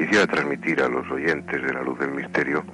quisiera 0.00 0.26
transmitir 0.26 0.80
a 0.80 0.88
los 0.88 1.08
oyentes 1.10 1.62
de 1.62 1.74
la 1.74 1.82
luz 1.82 1.98
del 1.98 2.12
misterio 2.12 2.64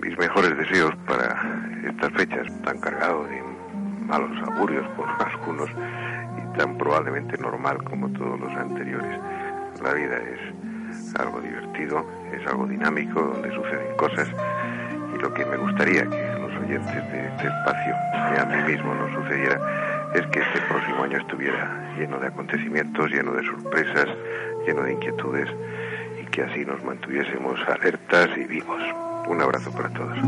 mis 0.00 0.16
mejores 0.16 0.56
deseos 0.56 0.94
para 1.04 1.36
estas 1.84 2.12
fechas 2.12 2.46
tan 2.62 2.78
cargado 2.78 3.24
de 3.24 3.42
malos 4.06 4.30
augurios 4.48 4.86
por 4.96 5.08
algunos 5.18 5.68
y 5.68 6.56
tan 6.56 6.78
probablemente 6.78 7.36
normal 7.38 7.82
como 7.82 8.08
todos 8.10 8.38
los 8.38 8.52
anteriores. 8.52 9.18
La 9.82 9.94
vida 9.94 10.16
es 10.18 11.16
algo 11.16 11.40
divertido, 11.40 12.06
es 12.32 12.46
algo 12.46 12.68
dinámico, 12.68 13.20
donde 13.20 13.52
suceden 13.52 13.96
cosas 13.96 14.28
y 15.12 15.20
lo 15.20 15.34
que 15.34 15.44
me 15.46 15.56
gustaría 15.56 16.08
que 16.08 16.34
los 16.38 16.54
oyentes 16.62 16.94
de 16.94 17.26
este 17.26 17.48
espacio 17.48 17.94
y 18.32 18.38
a 18.38 18.44
mí 18.44 18.72
mismo 18.72 18.94
nos 18.94 19.12
sucediera 19.12 19.58
es 20.14 20.24
que 20.28 20.38
este 20.38 20.60
próximo 20.68 21.02
año 21.02 21.18
estuviera 21.18 21.94
lleno 21.98 22.20
de 22.20 22.28
acontecimientos, 22.28 23.10
lleno 23.10 23.32
de 23.32 23.44
sorpresas, 23.44 24.06
lleno 24.64 24.84
de 24.84 24.92
inquietudes 24.92 25.48
que 26.30 26.42
así 26.42 26.64
nos 26.64 26.82
mantuviésemos 26.84 27.58
alertas 27.68 28.28
y 28.36 28.44
vivos. 28.44 28.82
Un 29.28 29.40
abrazo 29.40 29.70
para 29.72 29.90
todos. 29.90 30.18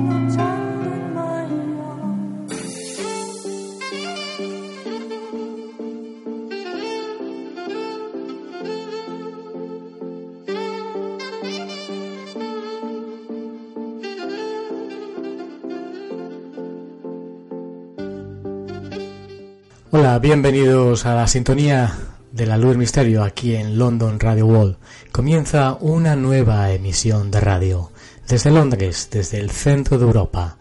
Hola, 19.91 20.19
bienvenidos 20.19 21.05
a 21.05 21.15
la 21.15 21.27
sintonía 21.27 21.93
de 22.33 22.47
la 22.47 22.57
luz 22.57 22.77
misterio 22.77 23.23
aquí 23.23 23.55
en 23.55 23.79
London 23.79 24.19
Radio 24.19 24.47
World. 24.47 24.77
Comienza 25.13 25.77
una 25.81 26.17
nueva 26.17 26.73
emisión 26.73 27.31
de 27.31 27.41
radio 27.41 27.91
desde 28.27 28.51
Londres, 28.51 29.09
desde 29.11 29.39
el 29.39 29.51
centro 29.51 29.99
de 29.99 30.05
Europa. 30.05 30.57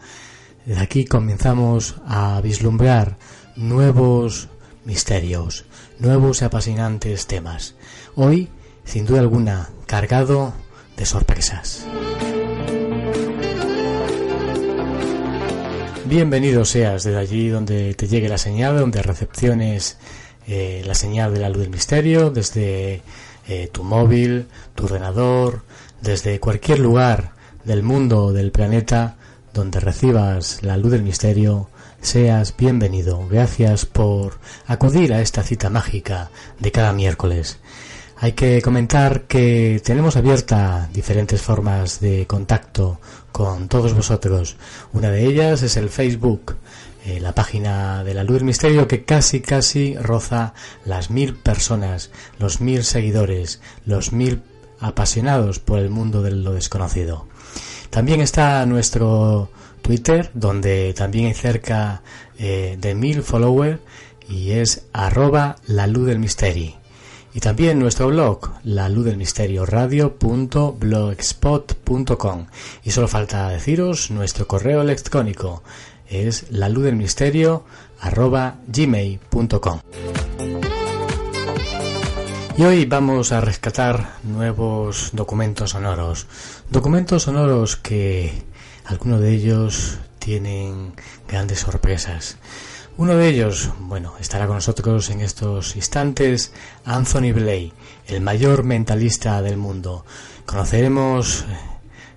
Desde 0.66 0.82
aquí 0.82 1.06
comenzamos 1.06 1.96
a 2.06 2.42
vislumbrar 2.42 3.18
nuevos 3.56 4.50
misterios, 4.84 5.66
nuevos 5.98 6.42
y 6.42 6.46
apasionantes 6.46 7.28
temas. 7.28 7.76
Hoy, 8.16 8.50
sin 8.84 9.06
duda 9.06 9.22
alguna, 9.22 9.70
cargado 9.86 10.54
de 10.98 11.06
sorpresas. 11.06 11.86
Bienvenido 16.06 16.66
seas 16.66 17.06
desde 17.06 17.18
allí 17.18 17.48
donde 17.48 17.94
te 17.94 18.10
llegue 18.10 18.28
la 18.28 18.38
señal, 18.38 18.78
donde 18.78 19.02
recepciones 19.02 19.98
eh, 20.54 20.84
la 20.86 20.96
señal 20.96 21.34
de 21.34 21.40
la 21.40 21.48
luz 21.48 21.62
del 21.62 21.70
misterio, 21.70 22.30
desde 22.30 23.02
eh, 23.48 23.70
tu 23.72 23.86
móvil, 23.86 24.48
tu 24.76 24.84
ordenador, 24.84 25.64
desde 26.02 26.42
cualquier 26.42 26.80
lugar 26.80 27.32
del 27.64 27.84
mundo 27.84 28.34
del 28.34 28.52
planeta 28.52 29.16
donde 29.54 29.80
recibas 29.80 30.62
la 30.62 30.76
luz 30.76 30.92
del 30.92 31.04
misterio, 31.04 31.70
seas 32.02 32.54
bienvenido. 32.58 33.26
Gracias 33.30 33.86
por 33.86 34.40
acudir 34.68 35.14
a 35.14 35.22
esta 35.22 35.42
cita 35.42 35.70
mágica 35.70 36.32
de 36.60 36.70
cada 36.74 36.92
miércoles. 36.92 37.58
Hay 38.18 38.34
que 38.34 38.62
comentar 38.62 39.22
que 39.22 39.82
tenemos 39.86 40.18
abierta 40.18 40.90
diferentes 40.92 41.42
formas 41.42 42.02
de 42.02 42.28
contacto 42.28 43.00
con 43.32 43.70
todos 43.70 43.94
vosotros. 43.94 44.58
Una 44.92 45.10
de 45.12 45.26
ellas 45.28 45.64
es 45.64 45.78
el 45.78 45.90
Facebook, 45.90 46.58
eh, 47.06 47.20
la 47.20 47.34
página 47.34 48.04
de 48.04 48.14
la 48.14 48.24
Luz 48.24 48.36
del 48.36 48.46
Misterio 48.46 48.88
que 48.88 49.04
casi 49.04 49.42
casi 49.42 49.96
roza 49.96 50.54
las 50.86 51.10
mil 51.10 51.36
personas, 51.36 52.12
los 52.38 52.62
mil 52.62 52.84
seguidores, 52.84 53.62
los 53.86 54.14
mil 54.14 54.44
apasionados 54.80 55.60
por 55.60 55.80
el 55.80 55.90
mundo 55.90 56.22
de 56.22 56.32
lo 56.32 56.54
desconocido. 56.54 57.28
También 57.90 58.22
está 58.22 58.66
nuestro 58.66 59.50
Twitter, 59.82 60.32
donde 60.34 60.94
también 60.94 61.28
hay 61.28 61.34
cerca 61.34 62.04
eh, 62.38 62.78
de 62.80 62.96
mil 62.96 63.24
followers 63.24 63.80
y 64.30 64.52
es 64.52 64.86
arroba 64.94 65.58
la 65.68 65.88
luz 65.88 66.08
del 66.08 66.20
misterio. 66.20 66.80
Y 67.34 67.40
también 67.40 67.80
nuestro 67.80 68.08
blog, 68.08 68.52
la 68.64 68.90
luz 68.90 69.06
del 69.06 69.16
misterio 69.16 69.66
radio.blogspot.com. 69.66 72.48
Y 72.84 72.92
solo 72.92 73.08
falta 73.08 73.48
deciros 73.48 74.12
nuestro 74.12 74.46
correo 74.48 74.82
electrónico 74.82 75.64
es 76.12 76.52
la 76.52 76.70
luz 76.70 76.84
del 76.84 76.96
misterio 76.96 77.64
gmail.com. 78.68 79.80
Y 82.58 82.64
hoy 82.64 82.86
vamos 82.86 83.32
a 83.32 83.42
rescatar 83.42 84.18
nuevos 84.24 85.12
documentos 85.14 85.72
sonoros. 85.72 86.28
Documentos 86.70 87.24
sonoros 87.24 87.78
que 87.78 88.44
algunos 88.86 89.22
de 89.22 89.32
ellos 89.32 90.00
tienen 90.20 90.94
grandes 91.28 91.60
sorpresas. 91.60 92.38
Uno 92.98 93.16
de 93.16 93.30
ellos, 93.30 93.72
bueno, 93.80 94.14
estará 94.20 94.48
con 94.48 94.58
nosotros 94.58 95.10
en 95.10 95.22
estos 95.22 95.76
instantes, 95.76 96.52
Anthony 96.86 97.32
Blay, 97.34 97.74
el 98.06 98.22
mayor 98.22 98.64
mentalista 98.64 99.42
del 99.42 99.58
mundo. 99.58 100.06
Conoceremos 100.46 101.46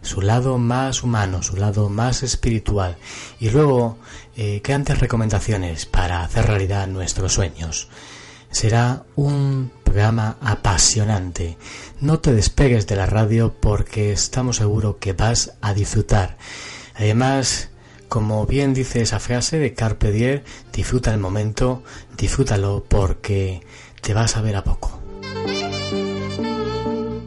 su 0.04 0.20
lado 0.20 0.58
más 0.58 1.02
humano, 1.02 1.42
su 1.42 1.56
lado 1.56 1.88
más 1.88 2.22
espiritual 2.22 2.96
y 3.40 3.50
luego 3.50 3.98
eh, 4.36 4.60
grandes 4.62 5.00
recomendaciones 5.00 5.86
para 5.86 6.22
hacer 6.22 6.46
realidad 6.46 6.86
nuestros 6.86 7.32
sueños. 7.32 7.88
Será 8.50 9.04
un 9.16 9.72
programa 9.82 10.36
apasionante. 10.40 11.58
No 12.00 12.20
te 12.20 12.32
despegues 12.32 12.86
de 12.86 12.96
la 12.96 13.06
radio 13.06 13.52
porque 13.60 14.12
estamos 14.12 14.56
seguros 14.56 14.96
que 15.00 15.12
vas 15.12 15.54
a 15.60 15.74
disfrutar. 15.74 16.36
Además, 16.94 17.70
como 18.08 18.46
bien 18.46 18.74
dice 18.74 19.02
esa 19.02 19.18
frase 19.18 19.58
de 19.58 19.74
Carpe 19.74 20.12
Diem, 20.12 20.42
disfruta 20.72 21.12
el 21.12 21.18
momento, 21.18 21.82
disfrútalo 22.16 22.84
porque 22.88 23.62
te 24.00 24.14
vas 24.14 24.36
a 24.36 24.42
ver 24.42 24.54
a 24.54 24.62
poco. 24.62 24.93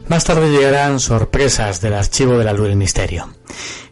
Más 0.08 0.24
tarde 0.24 0.50
llegarán 0.50 1.00
sorpresas 1.00 1.82
del 1.82 1.92
archivo 1.92 2.38
de 2.38 2.44
la 2.44 2.54
luz 2.54 2.68
del 2.68 2.76
misterio. 2.76 3.28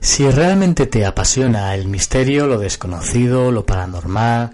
Si 0.00 0.26
realmente 0.30 0.86
te 0.86 1.04
apasiona 1.04 1.74
el 1.74 1.88
misterio, 1.88 2.46
lo 2.46 2.58
desconocido, 2.58 3.52
lo 3.52 3.66
paranormal, 3.66 4.52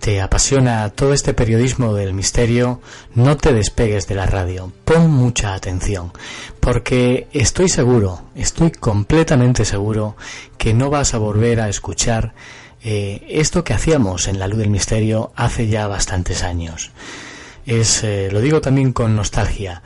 te 0.00 0.22
apasiona 0.22 0.88
todo 0.88 1.12
este 1.12 1.34
periodismo 1.34 1.92
del 1.92 2.14
misterio, 2.14 2.80
no 3.14 3.36
te 3.36 3.52
despegues 3.52 4.08
de 4.08 4.14
la 4.14 4.24
radio. 4.24 4.72
Pon 4.86 5.10
mucha 5.10 5.52
atención, 5.52 6.12
porque 6.60 7.28
estoy 7.32 7.68
seguro, 7.68 8.22
estoy 8.34 8.70
completamente 8.70 9.66
seguro 9.66 10.16
que 10.56 10.72
no 10.72 10.88
vas 10.88 11.12
a 11.12 11.18
volver 11.18 11.60
a 11.60 11.68
escuchar 11.68 12.32
eh, 12.82 13.26
esto 13.28 13.64
que 13.64 13.74
hacíamos 13.74 14.28
en 14.28 14.38
la 14.38 14.48
luz 14.48 14.60
del 14.60 14.70
misterio 14.70 15.30
hace 15.36 15.68
ya 15.68 15.86
bastantes 15.88 16.42
años. 16.42 16.90
Es, 17.66 18.02
eh, 18.02 18.28
lo 18.32 18.40
digo 18.40 18.60
también 18.60 18.92
con 18.92 19.14
nostalgia, 19.14 19.82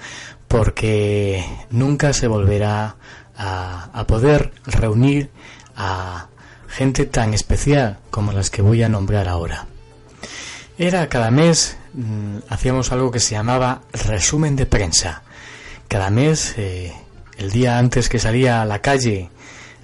porque 0.49 1.45
nunca 1.71 2.13
se 2.13 2.29
volverá 2.29 2.97
a, 3.37 4.05
poder 4.07 4.53
reunir 4.65 5.31
a 5.77 6.29
gente 6.69 7.05
tan 7.07 7.35
especial 7.35 7.99
como 8.11 8.33
las 8.33 8.51
que 8.51 8.63
voy 8.63 8.83
a 8.83 8.89
nombrar 8.89 9.29
ahora. 9.29 9.67
Era 10.79 11.09
cada 11.09 11.31
mes 11.31 11.77
mm, 11.95 12.39
hacíamos 12.49 12.93
algo 12.93 13.11
que 13.11 13.21
se 13.21 13.35
llamaba 13.35 13.83
resumen 13.93 14.57
de 14.57 14.67
prensa. 14.67 15.23
Cada 15.89 16.11
mes, 16.11 16.55
eh, 16.57 16.93
el 17.39 17.51
día 17.51 17.79
antes 17.79 18.09
que 18.09 18.19
salía 18.19 18.63
a 18.63 18.67
la 18.67 18.81
calle, 18.81 19.31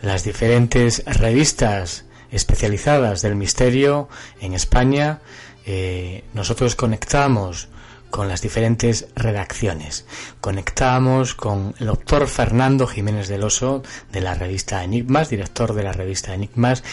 las 0.02 0.24
diferentes 0.24 1.02
revistas 1.06 2.04
especializadas 2.30 3.22
del 3.22 3.36
misterio 3.36 4.08
en 4.40 4.54
España, 4.54 5.20
eh, 5.64 6.24
nosotros 6.34 6.74
conectábamos 6.74 7.68
con 8.12 8.28
las 8.28 8.42
diferentes 8.42 9.08
redacciones. 9.16 10.04
Conectábamos 10.42 11.34
con 11.34 11.74
el 11.78 11.86
doctor 11.86 12.28
Fernando 12.28 12.86
Jiménez 12.86 13.26
del 13.26 13.42
Oso 13.42 13.82
de 14.12 14.20
la 14.20 14.34
revista 14.34 14.84
Enigmas, 14.84 15.30
director 15.30 15.72
de 15.72 15.82
la 15.82 15.92
revista 15.92 16.34
Enigmas, 16.34 16.84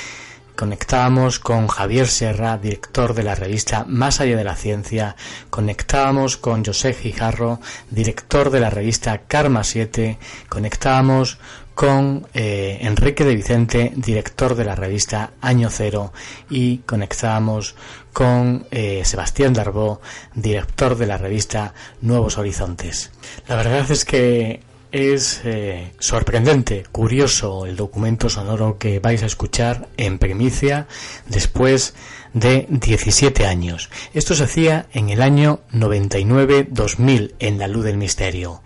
conectábamos 0.56 1.40
con 1.40 1.68
Javier 1.68 2.08
Serra, 2.08 2.58
director 2.58 3.14
de 3.14 3.24
la 3.24 3.36
revista 3.36 3.86
Más 3.88 4.22
allá 4.22 4.38
de 4.38 4.44
la 4.46 4.56
ciencia, 4.56 5.18
conectábamos 5.50 6.38
con 6.38 6.64
José 6.64 6.94
Gijarro, 6.94 7.60
director 7.92 8.50
de 8.50 8.62
la 8.62 8.70
revista 8.70 9.20
Karma 9.28 9.66
7, 9.66 10.18
conectábamos 10.48 11.38
con 11.80 12.28
eh, 12.34 12.80
Enrique 12.82 13.24
de 13.24 13.36
Vicente, 13.36 13.94
director 13.96 14.54
de 14.56 14.66
la 14.66 14.76
revista 14.76 15.32
Año 15.40 15.70
Cero, 15.70 16.12
y 16.50 16.80
conectábamos 16.80 17.74
con 18.12 18.68
eh, 18.70 19.04
Sebastián 19.06 19.54
Darbó, 19.54 20.02
director 20.36 20.98
de 20.98 21.08
la 21.08 21.18
revista 21.18 21.74
Nuevos 22.02 22.38
Horizontes. 22.38 23.12
La 23.48 23.56
verdad 23.56 23.90
es 23.90 24.04
que 24.04 24.60
es 24.92 25.40
eh, 25.46 25.94
sorprendente, 26.00 26.84
curioso 26.92 27.66
el 27.66 27.78
documento 27.78 28.28
sonoro 28.28 28.78
que 28.78 29.00
vais 29.00 29.24
a 29.24 29.28
escuchar 29.28 29.88
en 29.96 30.20
primicia 30.20 30.86
después 31.30 31.94
de 32.34 32.68
17 32.70 33.46
años. 33.46 33.90
Esto 34.14 34.36
se 34.36 34.44
hacía 34.44 34.88
en 34.92 35.12
el 35.12 35.22
año 35.22 35.62
99-2000 35.72 37.36
en 37.40 37.58
La 37.58 37.70
Luz 37.70 37.86
del 37.86 37.96
Misterio. 37.96 38.64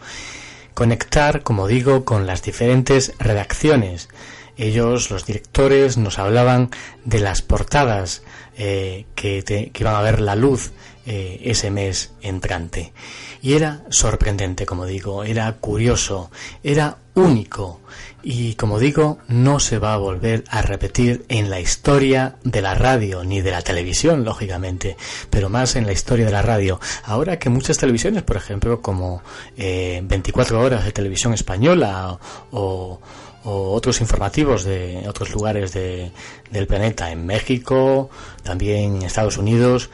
Conectar, 0.73 1.43
como 1.43 1.67
digo, 1.67 2.05
con 2.05 2.27
las 2.27 2.43
diferentes 2.43 3.13
redacciones. 3.19 4.09
Ellos, 4.57 5.09
los 5.09 5.25
directores, 5.25 5.97
nos 5.97 6.19
hablaban 6.19 6.69
de 7.05 7.19
las 7.19 7.41
portadas 7.41 8.21
eh, 8.57 9.05
que, 9.15 9.43
que, 9.43 9.71
iban 9.79 9.95
a 9.95 10.01
ver 10.01 10.21
la 10.21 10.35
luz 10.35 10.71
eh, 11.05 11.41
ese 11.43 11.71
mes 11.71 12.13
entrante. 12.21 12.93
Y 13.41 13.53
era 13.53 13.83
sorprendente, 13.89 14.65
como 14.65 14.85
digo, 14.85 15.23
era 15.23 15.51
curioso, 15.53 16.31
era 16.63 16.97
único 17.15 17.81
y 18.23 18.55
como 18.55 18.79
digo, 18.79 19.19
no 19.27 19.59
se 19.59 19.79
va 19.79 19.93
a 19.93 19.97
volver 19.97 20.45
a 20.49 20.61
repetir 20.61 21.25
en 21.27 21.49
la 21.49 21.59
historia 21.59 22.37
de 22.43 22.61
la 22.61 22.73
radio 22.73 23.23
ni 23.25 23.41
de 23.41 23.51
la 23.51 23.61
televisión, 23.61 24.23
lógicamente, 24.23 24.95
pero 25.29 25.49
más 25.49 25.75
en 25.75 25.85
la 25.85 25.91
historia 25.91 26.25
de 26.25 26.31
la 26.31 26.41
radio. 26.41 26.79
Ahora 27.03 27.37
que 27.37 27.49
muchas 27.49 27.77
televisiones, 27.77 28.23
por 28.23 28.37
ejemplo, 28.37 28.81
como 28.81 29.21
eh, 29.57 30.01
24 30.05 30.59
horas 30.61 30.85
de 30.85 30.93
televisión 30.93 31.33
española 31.33 32.17
o, 32.51 32.99
otros 33.45 33.99
informativos 33.99 34.63
de 34.63 35.03
otros 35.05 35.31
lugares 35.33 35.73
de, 35.73 36.13
del 36.49 36.65
planeta, 36.65 37.11
en 37.11 37.25
México, 37.25 38.09
también 38.41 38.95
en 38.95 39.01
Estados 39.01 39.37
Unidos, 39.37 39.89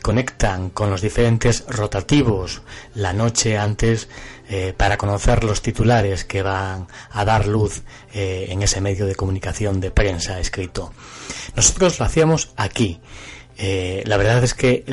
conectan 0.00 0.70
con 0.70 0.88
los 0.88 1.02
diferentes 1.02 1.66
rotativos 1.68 2.62
la 2.94 3.12
noche 3.12 3.58
antes 3.58 4.08
eh, 4.48 4.74
para 4.76 4.96
conocer 4.96 5.44
los 5.44 5.62
titulares 5.62 6.24
que 6.24 6.42
van 6.42 6.88
a 7.10 7.24
dar 7.24 7.46
luz 7.46 7.82
eh, 8.14 8.46
en 8.50 8.62
ese 8.62 8.80
medio 8.80 9.06
de 9.06 9.14
comunicación 9.14 9.80
de 9.80 9.90
prensa 9.90 10.40
escrito. 10.40 10.92
Nosotros 11.54 11.98
lo 11.98 12.06
hacíamos 12.06 12.50
aquí 12.56 13.00
eh, 13.60 14.04
la 14.06 14.16
verdad 14.16 14.44
es 14.44 14.54
que 14.54 14.84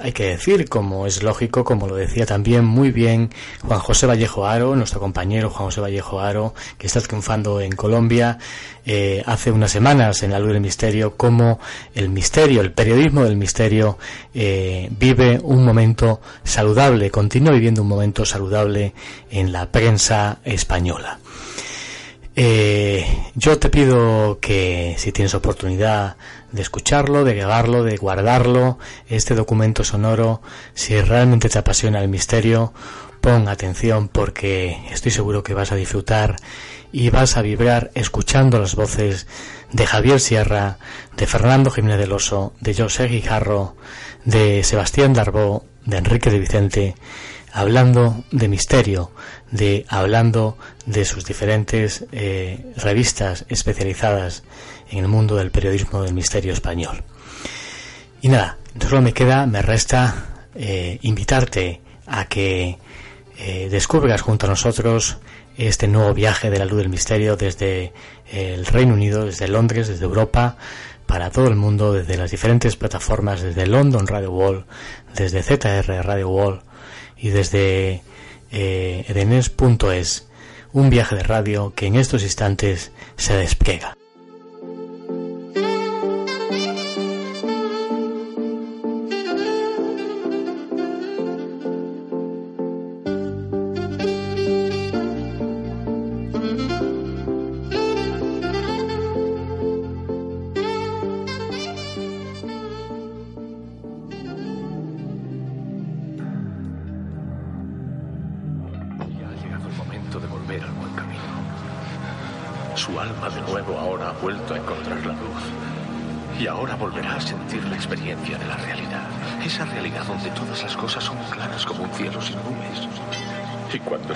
hay 0.00 0.12
que 0.12 0.26
decir, 0.26 0.68
como 0.68 1.08
es 1.08 1.24
lógico, 1.24 1.64
como 1.64 1.88
lo 1.88 1.96
decía 1.96 2.24
también 2.24 2.64
muy 2.64 2.92
bien 2.92 3.30
Juan 3.66 3.80
José 3.80 4.06
Vallejo 4.06 4.46
Aro, 4.46 4.76
nuestro 4.76 5.00
compañero 5.00 5.50
Juan 5.50 5.66
José 5.66 5.80
Vallejo 5.80 6.20
Aro, 6.20 6.54
que 6.78 6.86
está 6.86 7.00
triunfando 7.00 7.60
en 7.60 7.72
Colombia 7.72 8.38
eh, 8.84 9.24
hace 9.26 9.50
unas 9.50 9.72
semanas 9.72 10.22
en 10.22 10.30
la 10.30 10.38
luz 10.38 10.52
del 10.52 10.60
misterio, 10.60 11.16
como 11.16 11.58
el 11.96 12.08
misterio, 12.08 12.60
el 12.60 12.72
periodismo 12.72 13.24
del 13.24 13.36
misterio, 13.36 13.98
eh, 14.32 14.88
vive 14.92 15.40
un 15.42 15.64
momento 15.64 16.20
saludable, 16.44 17.10
continúa 17.10 17.54
viviendo 17.54 17.82
un 17.82 17.88
momento 17.88 18.24
saludable 18.24 18.94
en 19.32 19.50
la 19.50 19.72
prensa 19.72 20.38
española. 20.44 21.18
Yo 22.36 23.58
te 23.58 23.70
pido 23.70 24.38
que 24.40 24.94
si 24.98 25.10
tienes 25.10 25.34
oportunidad 25.34 26.16
de 26.52 26.60
escucharlo, 26.60 27.24
de 27.24 27.34
grabarlo, 27.34 27.82
de 27.82 27.96
guardarlo, 27.96 28.78
este 29.08 29.34
documento 29.34 29.84
sonoro, 29.84 30.42
si 30.74 31.00
realmente 31.00 31.48
te 31.48 31.58
apasiona 31.58 32.00
el 32.00 32.08
misterio, 32.08 32.74
pon 33.22 33.48
atención 33.48 34.08
porque 34.08 34.78
estoy 34.90 35.12
seguro 35.12 35.42
que 35.42 35.54
vas 35.54 35.72
a 35.72 35.76
disfrutar 35.76 36.36
y 36.92 37.10
vas 37.10 37.36
a 37.38 37.42
vibrar 37.42 37.90
escuchando 37.94 38.58
las 38.58 38.74
voces 38.74 39.26
de 39.72 39.86
Javier 39.86 40.20
Sierra, 40.20 40.78
de 41.16 41.26
Fernando 41.26 41.70
Jiménez 41.70 41.98
del 41.98 42.12
Oso, 42.12 42.52
de 42.60 42.74
José 42.74 43.06
Guijarro, 43.08 43.76
de 44.24 44.62
Sebastián 44.62 45.14
Darbó, 45.14 45.64
de 45.86 45.96
Enrique 45.96 46.30
de 46.30 46.38
Vicente, 46.38 46.94
hablando 47.56 48.22
de 48.32 48.48
misterio, 48.48 49.10
de 49.50 49.86
hablando 49.88 50.58
de 50.84 51.06
sus 51.06 51.24
diferentes 51.24 52.04
eh, 52.12 52.74
revistas 52.76 53.46
especializadas 53.48 54.42
en 54.90 54.98
el 54.98 55.08
mundo 55.08 55.36
del 55.36 55.50
periodismo 55.50 56.02
del 56.02 56.12
misterio 56.12 56.52
español. 56.52 57.02
Y 58.20 58.28
nada, 58.28 58.58
solo 58.78 59.00
me 59.00 59.14
queda, 59.14 59.46
me 59.46 59.62
resta 59.62 60.48
eh, 60.54 60.98
invitarte 61.00 61.80
a 62.06 62.26
que 62.26 62.76
eh, 63.38 63.68
descubras 63.70 64.20
junto 64.20 64.44
a 64.44 64.50
nosotros 64.50 65.16
este 65.56 65.88
nuevo 65.88 66.12
viaje 66.12 66.50
de 66.50 66.58
la 66.58 66.66
luz 66.66 66.80
del 66.80 66.90
misterio 66.90 67.36
desde 67.36 67.94
el 68.30 68.66
Reino 68.66 68.92
Unido, 68.92 69.24
desde 69.24 69.48
Londres, 69.48 69.88
desde 69.88 70.04
Europa, 70.04 70.58
para 71.06 71.30
todo 71.30 71.48
el 71.48 71.56
mundo, 71.56 71.94
desde 71.94 72.18
las 72.18 72.30
diferentes 72.30 72.76
plataformas, 72.76 73.40
desde 73.40 73.66
London 73.66 74.06
Radio 74.06 74.30
Wall, 74.30 74.66
desde 75.14 75.42
ZR 75.42 76.04
Radio 76.04 76.28
Wall 76.28 76.60
y 77.16 77.30
desde 77.30 78.02
eh, 78.50 79.04
edenes.es, 79.08 80.28
un 80.72 80.90
viaje 80.90 81.16
de 81.16 81.22
radio 81.22 81.72
que 81.74 81.86
en 81.86 81.96
estos 81.96 82.22
instantes 82.22 82.92
se 83.16 83.34
despliega. 83.36 83.96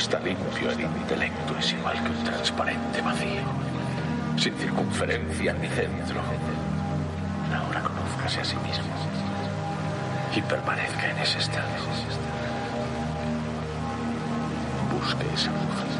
está 0.00 0.18
limpio, 0.20 0.70
el 0.70 0.80
intelecto 0.80 1.58
es 1.58 1.72
igual 1.74 2.02
que 2.02 2.10
un 2.10 2.24
transparente 2.24 3.02
vacío, 3.02 3.42
sin 4.38 4.54
circunferencia 4.54 5.52
ni 5.52 5.68
centro. 5.68 6.20
Ahora 7.54 7.82
conózcase 7.82 8.40
a 8.40 8.44
sí 8.44 8.56
mismo 8.56 8.94
y 10.34 10.40
permanezca 10.40 11.10
en 11.10 11.18
ese 11.18 11.38
estado. 11.38 11.68
Busque 14.90 15.26
esa 15.34 15.50
luz. 15.50 15.99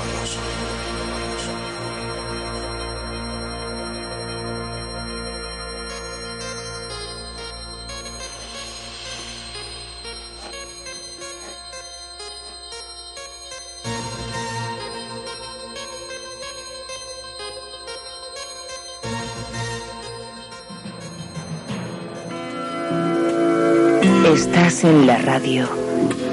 En 24.83 25.05
la 25.05 25.15
radio, 25.19 25.69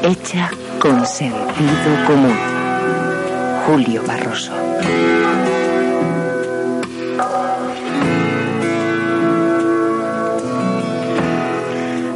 hecha 0.02 0.50
con 0.80 1.04
sentido 1.04 2.06
común. 2.06 2.34
Julio 3.66 4.02
Barroso. 4.06 4.52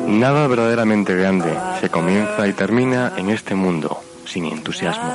Nada 0.08 0.46
verdaderamente 0.46 1.14
grande 1.14 1.52
se 1.82 1.90
comienza 1.90 2.48
y 2.48 2.54
termina 2.54 3.12
en 3.18 3.28
este 3.28 3.54
mundo 3.54 4.00
sin 4.24 4.46
entusiasmo. 4.46 5.14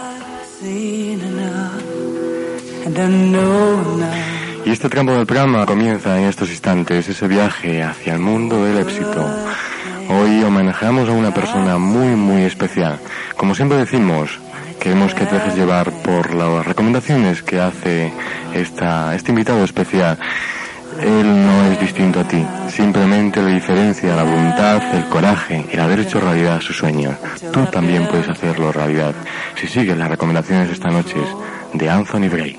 Y 4.66 4.72
este 4.72 4.90
tramo 4.90 5.14
del 5.14 5.26
programa 5.26 5.66
comienza 5.66 6.20
en 6.20 6.26
estos 6.26 6.50
instantes, 6.52 7.10
ese 7.10 7.28
viaje 7.28 7.82
hacia 7.82 8.14
el 8.14 8.20
mundo 8.20 8.64
del 8.64 8.78
éxito 8.78 9.26
Hoy 10.10 10.42
homenajeamos 10.44 11.10
a 11.10 11.12
una 11.12 11.34
persona 11.34 11.78
muy, 11.78 12.16
muy 12.16 12.44
especial. 12.44 13.00
Como 13.36 13.54
siempre 13.54 13.78
decimos, 13.78 14.40
queremos 14.80 15.14
que 15.14 15.26
te 15.26 15.36
dejes 15.36 15.56
llevar 15.56 15.92
por 16.02 16.34
las 16.34 16.66
recomendaciones 16.66 17.44
que 17.44 17.60
hace 17.60 18.14
esta, 18.54 19.14
este 19.16 19.32
invitado 19.32 19.64
especial. 19.64 20.18
Él 21.02 21.46
no 21.46 21.72
es 21.72 21.80
distinto 21.80 22.22
a 22.22 22.28
ti, 22.28 22.44
simplemente 22.70 23.42
le 23.42 23.54
diferencia 23.54 24.16
la 24.16 24.24
voluntad, 24.24 24.82
el 24.96 25.06
coraje, 25.10 25.66
el 25.72 25.80
haber 25.80 26.00
hecho 26.00 26.20
realidad 26.20 26.62
su 26.62 26.74
sueño. 26.74 27.16
Tú 27.52 27.66
también 27.66 28.08
puedes 28.08 28.30
hacerlo 28.30 28.72
realidad 28.72 29.14
si 29.56 29.68
sigues 29.68 29.98
las 29.98 30.10
recomendaciones 30.10 30.72
esta 30.72 30.90
noche 30.90 31.18
de 31.74 31.90
Anthony 31.90 32.30
Bray. 32.30 32.58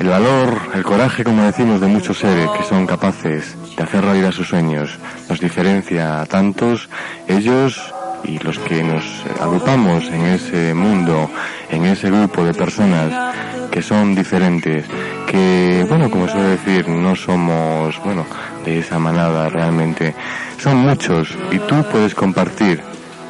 El 0.00 0.08
valor, 0.08 0.58
el 0.72 0.82
coraje, 0.82 1.22
como 1.24 1.42
decimos, 1.42 1.78
de 1.78 1.86
muchos 1.86 2.20
seres 2.20 2.48
que 2.56 2.64
son 2.64 2.86
capaces 2.86 3.54
de 3.76 3.82
hacer 3.82 4.02
realidad 4.02 4.32
sus 4.32 4.48
sueños 4.48 4.98
nos 5.28 5.38
diferencia 5.40 6.22
a 6.22 6.26
tantos, 6.26 6.88
ellos 7.28 7.92
y 8.24 8.38
los 8.38 8.58
que 8.60 8.82
nos 8.82 9.04
agrupamos 9.38 10.06
en 10.06 10.22
ese 10.22 10.72
mundo, 10.72 11.28
en 11.68 11.84
ese 11.84 12.10
grupo 12.10 12.42
de 12.42 12.54
personas 12.54 13.34
que 13.70 13.82
son 13.82 14.14
diferentes, 14.14 14.86
que, 15.26 15.84
bueno, 15.86 16.10
como 16.10 16.26
suele 16.28 16.56
decir, 16.56 16.88
no 16.88 17.14
somos, 17.14 18.02
bueno, 18.02 18.24
de 18.64 18.78
esa 18.78 18.98
manada 18.98 19.50
realmente, 19.50 20.14
son 20.56 20.78
muchos 20.78 21.28
y 21.50 21.58
tú 21.58 21.84
puedes 21.92 22.14
compartir 22.14 22.80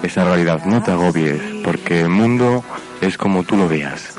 esa 0.05 0.23
realidad, 0.23 0.65
no 0.67 0.81
te 0.81 0.93
agobies, 0.93 1.43
porque 1.65 2.03
el 2.03 2.11
mundo 2.11 2.63
es 3.01 3.19
como 3.19 3.43
tú 3.43 3.57
lo 3.57 3.67
veas. 3.67 4.15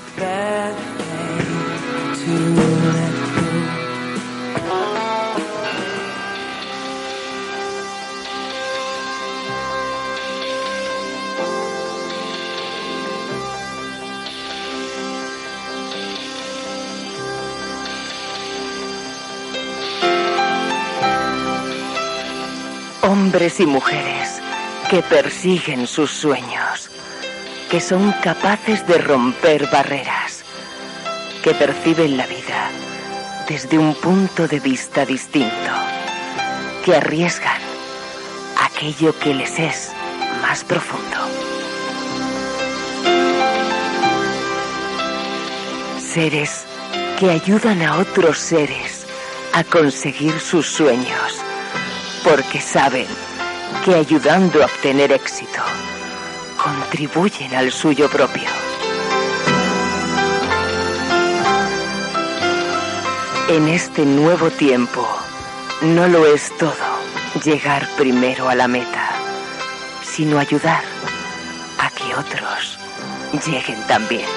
Hombres 23.34 23.62
y 23.62 23.66
mujeres 23.66 24.42
que 24.90 25.02
persiguen 25.02 25.88
sus 25.88 26.12
sueños, 26.12 26.90
que 27.70 27.80
son 27.80 28.12
capaces 28.22 28.86
de 28.88 28.98
romper 28.98 29.70
barreras, 29.72 30.44
que 31.42 31.54
perciben 31.54 32.18
la 32.18 32.28
vida 32.28 32.70
desde 33.48 33.78
un 33.78 33.96
punto 33.96 34.50
de 34.50 34.60
vista 34.60 35.06
distinto, 35.06 35.72
que 36.84 36.94
arriesgan 36.94 37.62
aquello 38.66 39.18
que 39.18 39.34
les 39.34 39.58
es 39.60 39.94
más 40.42 40.66
profundo. 40.66 41.18
Seres 46.14 46.66
que 47.18 47.32
ayudan 47.32 47.82
a 47.82 47.98
otros 48.00 48.38
seres 48.38 49.06
a 49.54 49.64
conseguir 49.64 50.38
sus 50.42 50.68
sueños 50.68 51.42
porque 52.24 52.62
saben 52.62 53.08
que 53.84 53.96
ayudando 53.96 54.62
a 54.62 54.66
obtener 54.66 55.12
éxito, 55.12 55.62
contribuyen 56.62 57.54
al 57.56 57.72
suyo 57.72 58.10
propio. 58.10 58.48
En 63.50 63.68
este 63.68 64.06
nuevo 64.06 64.50
tiempo, 64.52 65.08
no 65.82 66.08
lo 66.08 66.26
es 66.26 66.56
todo 66.58 66.74
llegar 67.44 67.88
primero 67.98 68.50
a 68.50 68.56
la 68.56 68.68
meta, 68.68 69.10
sino 70.04 70.38
ayudar 70.38 70.84
a 71.80 71.90
que 71.90 72.14
otros 72.16 72.78
lleguen 73.46 73.82
también. 73.88 74.28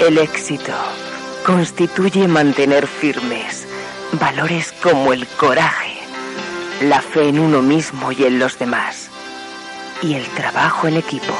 El 0.00 0.18
éxito 0.18 0.72
constituye 1.44 2.26
mantener 2.26 2.86
firmes 2.86 3.66
valores 4.12 4.72
como 4.82 5.12
el 5.12 5.26
coraje, 5.26 5.98
la 6.82 7.00
fe 7.02 7.28
en 7.28 7.38
uno 7.38 7.60
mismo 7.60 8.12
y 8.12 8.24
en 8.24 8.38
los 8.38 8.58
demás, 8.58 9.10
y 10.02 10.14
el 10.14 10.24
trabajo 10.28 10.88
en 10.88 10.96
equipo. 10.96 11.34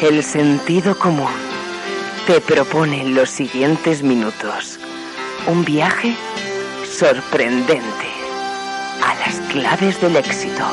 El 0.00 0.22
sentido 0.24 0.98
común 0.98 1.32
te 2.26 2.40
propone 2.40 3.02
en 3.02 3.14
los 3.14 3.30
siguientes 3.30 4.02
minutos 4.02 4.78
un 5.46 5.64
viaje 5.64 6.14
sorprendente 6.90 8.08
a 9.04 9.14
las 9.14 9.36
claves 9.52 10.00
del 10.00 10.16
éxito. 10.16 10.64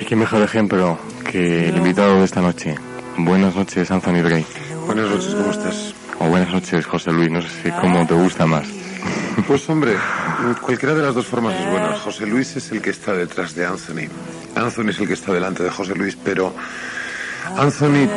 Y 0.00 0.04
qué 0.04 0.14
mejor 0.14 0.42
ejemplo 0.42 0.98
que 1.28 1.68
el 1.68 1.76
invitado 1.76 2.18
de 2.18 2.24
esta 2.24 2.40
noche. 2.40 2.76
Buenas 3.16 3.56
noches, 3.56 3.90
Anthony 3.90 4.22
Bray. 4.22 4.46
Buenas 4.86 5.10
noches, 5.10 5.34
¿cómo 5.34 5.50
estás? 5.50 5.94
O 6.20 6.28
buenas 6.28 6.52
noches, 6.52 6.86
José 6.86 7.12
Luis. 7.12 7.30
No 7.30 7.42
sé 7.42 7.48
si 7.48 7.70
cómo 7.72 8.06
te 8.06 8.14
gusta 8.14 8.46
más. 8.46 8.66
Pues 9.48 9.68
hombre, 9.70 9.96
cualquiera 10.60 10.94
de 10.94 11.02
las 11.02 11.14
dos 11.14 11.26
formas 11.26 11.58
es 11.58 11.68
buena. 11.68 11.94
José 11.98 12.26
Luis 12.26 12.54
es 12.54 12.70
el 12.70 12.80
que 12.80 12.90
está 12.90 13.12
detrás 13.14 13.54
de 13.54 13.66
Anthony. 13.66 14.08
Anthony 14.54 14.90
es 14.90 15.00
el 15.00 15.08
que 15.08 15.14
está 15.14 15.32
delante 15.32 15.64
de 15.64 15.70
José 15.70 15.94
Luis, 15.94 16.16
pero 16.22 16.54
Anthony 17.56 18.08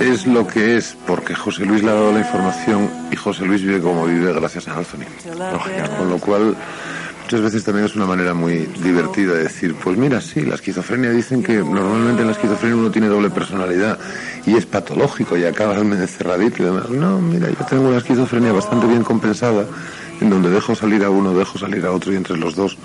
es 0.00 0.26
lo 0.26 0.46
que 0.46 0.76
es 0.76 0.96
porque 1.06 1.34
José 1.34 1.64
Luis 1.64 1.82
le 1.82 1.90
ha 1.90 1.94
dado 1.94 2.12
la 2.12 2.20
información 2.20 2.90
y 3.10 3.16
José 3.16 3.44
Luis 3.44 3.62
vive 3.62 3.80
como 3.80 4.06
vive 4.06 4.32
gracias 4.32 4.68
a 4.68 4.76
Anthony. 4.76 5.06
Con 5.98 6.10
lo 6.10 6.18
cual 6.18 6.56
Muchas 7.26 7.40
veces 7.40 7.64
también 7.64 7.86
es 7.86 7.96
una 7.96 8.06
manera 8.06 8.34
muy 8.34 8.68
divertida 8.84 9.32
de 9.32 9.42
decir, 9.42 9.74
pues 9.82 9.98
mira, 9.98 10.20
sí, 10.20 10.42
la 10.42 10.54
esquizofrenia 10.54 11.10
dicen 11.10 11.42
que 11.42 11.54
normalmente 11.54 12.20
en 12.20 12.28
la 12.28 12.34
esquizofrenia 12.34 12.76
uno 12.76 12.92
tiene 12.92 13.08
doble 13.08 13.30
personalidad 13.30 13.98
y 14.46 14.54
es 14.54 14.64
patológico 14.64 15.36
y 15.36 15.44
acaba 15.44 15.76
encerradito 15.76 16.62
y 16.62 16.66
demás. 16.66 16.88
No, 16.88 17.18
mira, 17.20 17.48
yo 17.48 17.66
tengo 17.68 17.88
una 17.88 17.98
esquizofrenia 17.98 18.52
bastante 18.52 18.86
bien 18.86 19.02
compensada 19.02 19.66
en 20.20 20.30
donde 20.30 20.50
dejo 20.50 20.76
salir 20.76 21.02
a 21.02 21.10
uno, 21.10 21.34
dejo 21.36 21.58
salir 21.58 21.84
a 21.84 21.90
otro 21.90 22.12
y 22.12 22.16
entre 22.16 22.36
los 22.36 22.54
dos 22.54 22.78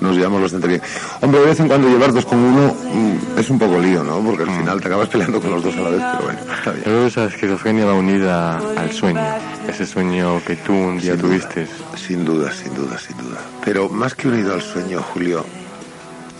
nos 0.00 0.16
llevamos 0.16 0.42
bastante 0.42 0.68
bien. 0.68 0.82
Hombre, 1.20 1.40
de 1.40 1.46
vez 1.46 1.60
en 1.60 1.68
cuando 1.68 1.88
llevar 1.88 2.12
dos 2.12 2.24
con 2.24 2.38
uno 2.38 2.74
mm, 2.74 3.38
es 3.38 3.50
un 3.50 3.58
poco 3.58 3.78
lío, 3.78 4.02
¿no? 4.02 4.20
Porque 4.20 4.44
al 4.44 4.50
final 4.50 4.80
te 4.80 4.88
acabas 4.88 5.08
peleando 5.08 5.40
con 5.40 5.50
los 5.50 5.62
dos 5.62 5.76
a 5.76 5.80
la 5.80 5.90
vez, 5.90 6.02
pero 6.12 6.24
bueno, 6.24 6.40
está 6.40 6.70
bien. 6.72 6.82
Pero 6.84 7.06
esa 7.06 7.24
esquizofrenia 7.26 7.84
va 7.84 7.94
unida 7.94 8.58
al 8.76 8.92
sueño, 8.92 9.20
ese 9.68 9.86
sueño 9.86 10.42
que 10.44 10.56
tú 10.56 10.72
un 10.72 10.98
día 10.98 11.16
tuviste. 11.16 11.66
Sin 11.96 12.24
duda, 12.24 12.52
sin 12.52 12.74
duda, 12.74 12.98
sin 12.98 13.16
duda. 13.18 13.38
Pero 13.64 13.88
más 13.88 14.14
que 14.14 14.28
unido 14.28 14.54
al 14.54 14.62
sueño, 14.62 15.02
Julio, 15.02 15.44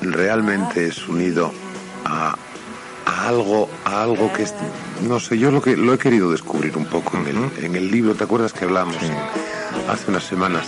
realmente 0.00 0.86
es 0.86 1.06
unido 1.08 1.52
a, 2.04 2.34
a 3.06 3.28
algo, 3.28 3.68
a 3.84 4.02
algo 4.02 4.32
que 4.32 4.44
es, 4.44 4.54
no 5.06 5.20
sé, 5.20 5.38
yo 5.38 5.50
lo 5.50 5.60
que 5.60 5.76
lo 5.76 5.92
he 5.92 5.98
querido 5.98 6.30
descubrir 6.30 6.76
un 6.76 6.86
poco 6.86 7.18
en, 7.18 7.26
el, 7.26 7.64
en 7.64 7.76
el 7.76 7.90
libro. 7.90 8.14
¿Te 8.14 8.24
acuerdas 8.24 8.52
que 8.52 8.64
hablamos 8.64 8.96
hace 9.88 10.10
unas 10.10 10.24
semanas? 10.24 10.64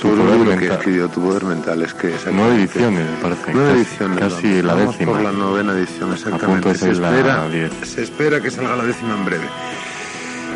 Sobre 0.00 0.20
un 0.20 0.30
libro 0.30 0.58
que 0.58 0.66
escribió 0.68 1.08
Tu 1.08 1.20
Poder 1.20 1.44
Mental, 1.44 1.82
es 1.82 1.94
que 1.94 2.14
Nueve 2.32 2.56
ediciones, 2.56 3.08
me 3.10 3.16
parece. 3.16 3.52
Nueve 3.52 3.72
ediciones. 3.72 4.18
Casi 4.18 4.62
la 4.62 4.74
Vamos 4.74 4.94
décima. 4.98 5.12
por 5.12 5.22
la 5.22 5.32
novena 5.32 5.72
edición, 5.72 6.12
exactamente. 6.12 6.74
Se 6.74 6.90
espera, 6.90 7.48
se 7.84 8.02
espera 8.02 8.40
que 8.40 8.50
salga 8.50 8.76
la 8.76 8.84
décima 8.84 9.14
en 9.14 9.24
breve. 9.24 9.46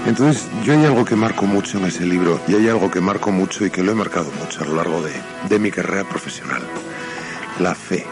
Entonces, 0.07 0.47
yo 0.65 0.75
hay 0.75 0.85
algo 0.85 1.05
que 1.05 1.17
marco 1.17 1.47
mucho 1.47 1.79
en 1.79 1.87
ese 1.87 2.05
libro 2.05 2.41
y 2.47 2.55
hay 2.55 2.69
algo 2.69 2.91
que 2.91 3.01
marco 3.01 3.33
mucho 3.33 3.65
y 3.65 3.71
que 3.71 3.83
lo 3.83 3.93
he 3.93 3.95
marcado 3.95 4.31
mucho 4.39 4.63
a 4.63 4.67
lo 4.67 4.75
largo 4.77 5.03
de, 5.03 5.13
de 5.49 5.59
mi 5.59 5.71
carrera 5.71 6.05
profesional. 6.05 6.63
La 7.59 7.75
fe. 7.75 8.05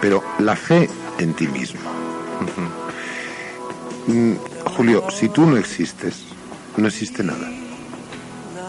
Pero 0.00 0.22
la 0.38 0.54
fe 0.56 0.88
en 1.18 1.34
ti 1.34 1.48
mismo. 1.48 1.80
Mm, 4.06 4.34
Julio, 4.76 5.04
si 5.10 5.28
tú 5.28 5.46
no 5.46 5.56
existes, 5.56 6.24
no 6.76 6.86
existe 6.88 7.22
nada. 7.24 7.48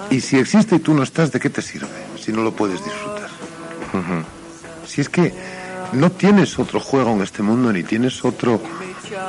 Y 0.10 0.22
si 0.22 0.38
existe 0.38 0.76
y 0.76 0.80
tú 0.80 0.94
no 0.94 1.04
estás, 1.04 1.32
¿de 1.32 1.40
qué 1.40 1.50
te 1.50 1.62
sirve 1.62 1.88
si 2.20 2.32
no 2.32 2.42
lo 2.44 2.52
puedes 2.54 2.84
disfrutar? 2.84 3.30
Si 4.88 5.02
es 5.02 5.10
que 5.10 5.34
no 5.94 6.12
tienes 6.12 6.58
otro 6.60 6.80
juego 6.80 7.12
en 7.12 7.22
este 7.22 7.42
mundo, 7.44 7.72
ni 7.74 7.84
tienes 7.84 8.24
otro... 8.26 8.62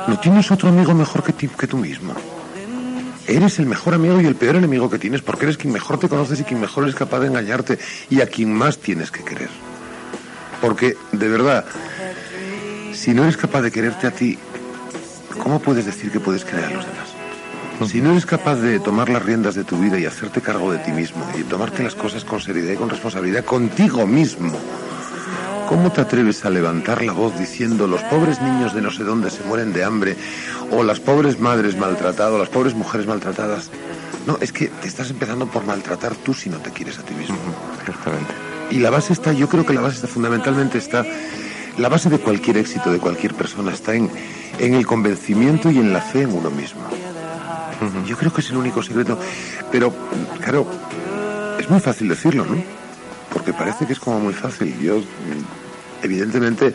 No 0.07 0.19
tienes 0.19 0.51
otro 0.51 0.69
amigo 0.69 0.93
mejor 0.93 1.23
que, 1.23 1.33
ti- 1.33 1.47
que 1.49 1.67
tú 1.67 1.77
mismo. 1.77 2.13
Eres 3.27 3.59
el 3.59 3.65
mejor 3.65 3.93
amigo 3.93 4.21
y 4.21 4.25
el 4.25 4.35
peor 4.35 4.55
enemigo 4.55 4.89
que 4.89 4.97
tienes 4.99 5.21
porque 5.21 5.45
eres 5.45 5.57
quien 5.57 5.73
mejor 5.73 5.99
te 5.99 6.07
conoces 6.07 6.39
y 6.39 6.43
quien 6.43 6.61
mejor 6.61 6.87
es 6.87 6.95
capaz 6.95 7.19
de 7.19 7.27
engañarte 7.27 7.77
y 8.09 8.21
a 8.21 8.27
quien 8.27 8.53
más 8.53 8.77
tienes 8.77 9.11
que 9.11 9.23
querer. 9.23 9.49
Porque, 10.61 10.95
de 11.11 11.27
verdad, 11.27 11.65
si 12.93 13.13
no 13.13 13.23
eres 13.23 13.35
capaz 13.37 13.61
de 13.61 13.71
quererte 13.71 14.07
a 14.07 14.11
ti, 14.11 14.37
¿cómo 15.43 15.59
puedes 15.59 15.85
decir 15.85 16.09
que 16.11 16.19
puedes 16.21 16.45
querer 16.45 16.65
a 16.65 16.69
los 16.71 16.85
demás? 16.85 17.06
Si 17.85 18.01
no 18.01 18.11
eres 18.11 18.25
capaz 18.25 18.55
de 18.55 18.79
tomar 18.79 19.07
las 19.07 19.23
riendas 19.23 19.55
de 19.55 19.63
tu 19.63 19.77
vida 19.77 19.99
y 19.99 20.05
hacerte 20.05 20.41
cargo 20.41 20.71
de 20.71 20.79
ti 20.79 20.91
mismo 20.91 21.25
y 21.37 21.43
tomarte 21.43 21.83
las 21.83 21.95
cosas 21.95 22.25
con 22.25 22.41
seriedad 22.41 22.73
y 22.73 22.75
con 22.75 22.89
responsabilidad 22.89 23.45
contigo 23.45 24.05
mismo, 24.05 24.51
¿cómo 25.69 25.91
te 25.91 26.01
atreves 26.01 26.43
a 26.43 26.49
levantar 26.49 27.03
la 27.03 27.13
voz 27.13 27.37
diciendo 27.39 27.87
los 27.87 28.01
pobres 28.03 28.41
niños 28.41 28.73
de 28.73 28.81
no 28.81 28.91
sé 28.91 29.03
dónde 29.03 29.29
se 29.29 29.43
mueren 29.43 29.73
de 29.73 29.83
hambre 29.83 30.17
o 30.71 30.83
las 30.83 30.99
pobres 30.99 31.39
madres 31.39 31.77
maltratadas, 31.77 32.37
las 32.37 32.49
pobres 32.49 32.73
mujeres 32.73 33.07
maltratadas? 33.07 33.69
No, 34.25 34.37
es 34.41 34.51
que 34.51 34.67
te 34.67 34.87
estás 34.87 35.09
empezando 35.11 35.47
por 35.47 35.63
maltratar 35.63 36.15
tú 36.15 36.33
si 36.33 36.49
no 36.49 36.57
te 36.57 36.71
quieres 36.71 36.99
a 36.99 37.03
ti 37.03 37.13
mismo. 37.13 37.37
Exactamente. 37.79 38.33
Y 38.71 38.79
la 38.79 38.89
base 38.89 39.13
está, 39.13 39.31
yo 39.31 39.47
creo 39.47 39.65
que 39.65 39.73
la 39.73 39.81
base 39.81 39.95
está 39.95 40.07
fundamentalmente 40.07 40.77
está, 40.77 41.05
la 41.77 41.87
base 41.89 42.09
de 42.09 42.19
cualquier 42.19 42.57
éxito 42.57 42.91
de 42.91 42.97
cualquier 42.97 43.33
persona 43.33 43.71
está 43.71 43.93
en, 43.93 44.09
en 44.59 44.73
el 44.73 44.85
convencimiento 44.85 45.71
y 45.71 45.77
en 45.77 45.93
la 45.93 46.01
fe 46.01 46.23
en 46.23 46.33
uno 46.33 46.49
mismo. 46.49 46.81
Yo 48.05 48.17
creo 48.17 48.33
que 48.33 48.41
es 48.41 48.49
el 48.49 48.57
único 48.57 48.81
secreto. 48.81 49.19
Pero, 49.71 49.93
claro, 50.41 50.67
es 51.59 51.69
muy 51.69 51.79
fácil 51.79 52.07
decirlo, 52.07 52.45
¿no? 52.45 52.55
Porque 53.31 53.53
parece 53.53 53.85
que 53.85 53.93
es 53.93 53.99
como 53.99 54.19
muy 54.19 54.33
fácil. 54.33 54.77
Yo, 54.79 55.01
evidentemente, 56.01 56.73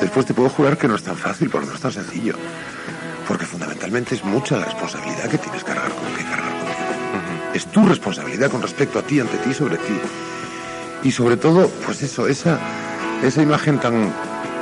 después 0.00 0.26
te 0.26 0.34
puedo 0.34 0.48
jurar 0.48 0.78
que 0.78 0.88
no 0.88 0.94
es 0.94 1.02
tan 1.02 1.16
fácil, 1.16 1.50
porque 1.50 1.66
no 1.66 1.74
es 1.74 1.80
tan 1.80 1.92
sencillo. 1.92 2.36
Porque 3.26 3.46
fundamentalmente 3.46 4.14
es 4.14 4.24
mucha 4.24 4.56
la 4.56 4.66
responsabilidad 4.66 5.28
que 5.28 5.38
tienes 5.38 5.64
que 5.64 5.72
cargar, 5.72 5.90
con, 5.90 6.14
que 6.14 6.22
cargar 6.22 6.50
contigo. 6.50 7.54
Es 7.54 7.66
tu 7.66 7.86
responsabilidad 7.86 8.50
con 8.50 8.62
respecto 8.62 8.98
a 8.98 9.02
ti, 9.02 9.20
ante 9.20 9.38
ti, 9.38 9.54
sobre 9.54 9.76
ti. 9.78 9.98
Y 11.02 11.10
sobre 11.10 11.36
todo, 11.36 11.68
pues 11.84 12.02
eso, 12.02 12.28
esa, 12.28 12.58
esa 13.22 13.42
imagen 13.42 13.78
tan, 13.78 14.12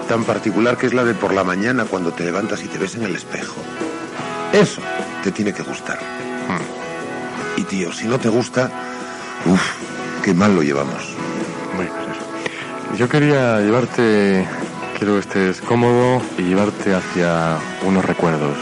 tan 0.08 0.24
particular 0.24 0.76
que 0.76 0.86
es 0.86 0.94
la 0.94 1.04
de 1.04 1.14
por 1.14 1.32
la 1.32 1.44
mañana 1.44 1.84
cuando 1.84 2.12
te 2.12 2.24
levantas 2.24 2.62
y 2.62 2.68
te 2.68 2.78
ves 2.78 2.94
en 2.94 3.04
el 3.04 3.16
espejo. 3.16 3.56
Eso 4.52 4.82
te 5.22 5.30
tiene 5.32 5.52
que 5.52 5.62
gustar. 5.62 5.98
Y 7.56 7.62
tío, 7.64 7.92
si 7.92 8.06
no 8.06 8.18
te 8.18 8.28
gusta, 8.28 8.70
uff, 9.46 10.22
qué 10.22 10.34
mal 10.34 10.54
lo 10.54 10.62
llevamos. 10.62 11.14
Pues 11.76 11.88
eso. 11.88 12.96
Yo 12.96 13.08
quería 13.08 13.60
llevarte, 13.60 14.46
quiero 14.98 15.14
que 15.14 15.20
estés 15.20 15.60
cómodo 15.60 16.22
y 16.38 16.42
llevarte 16.42 16.94
hacia 16.94 17.56
unos 17.84 18.04
recuerdos. 18.04 18.56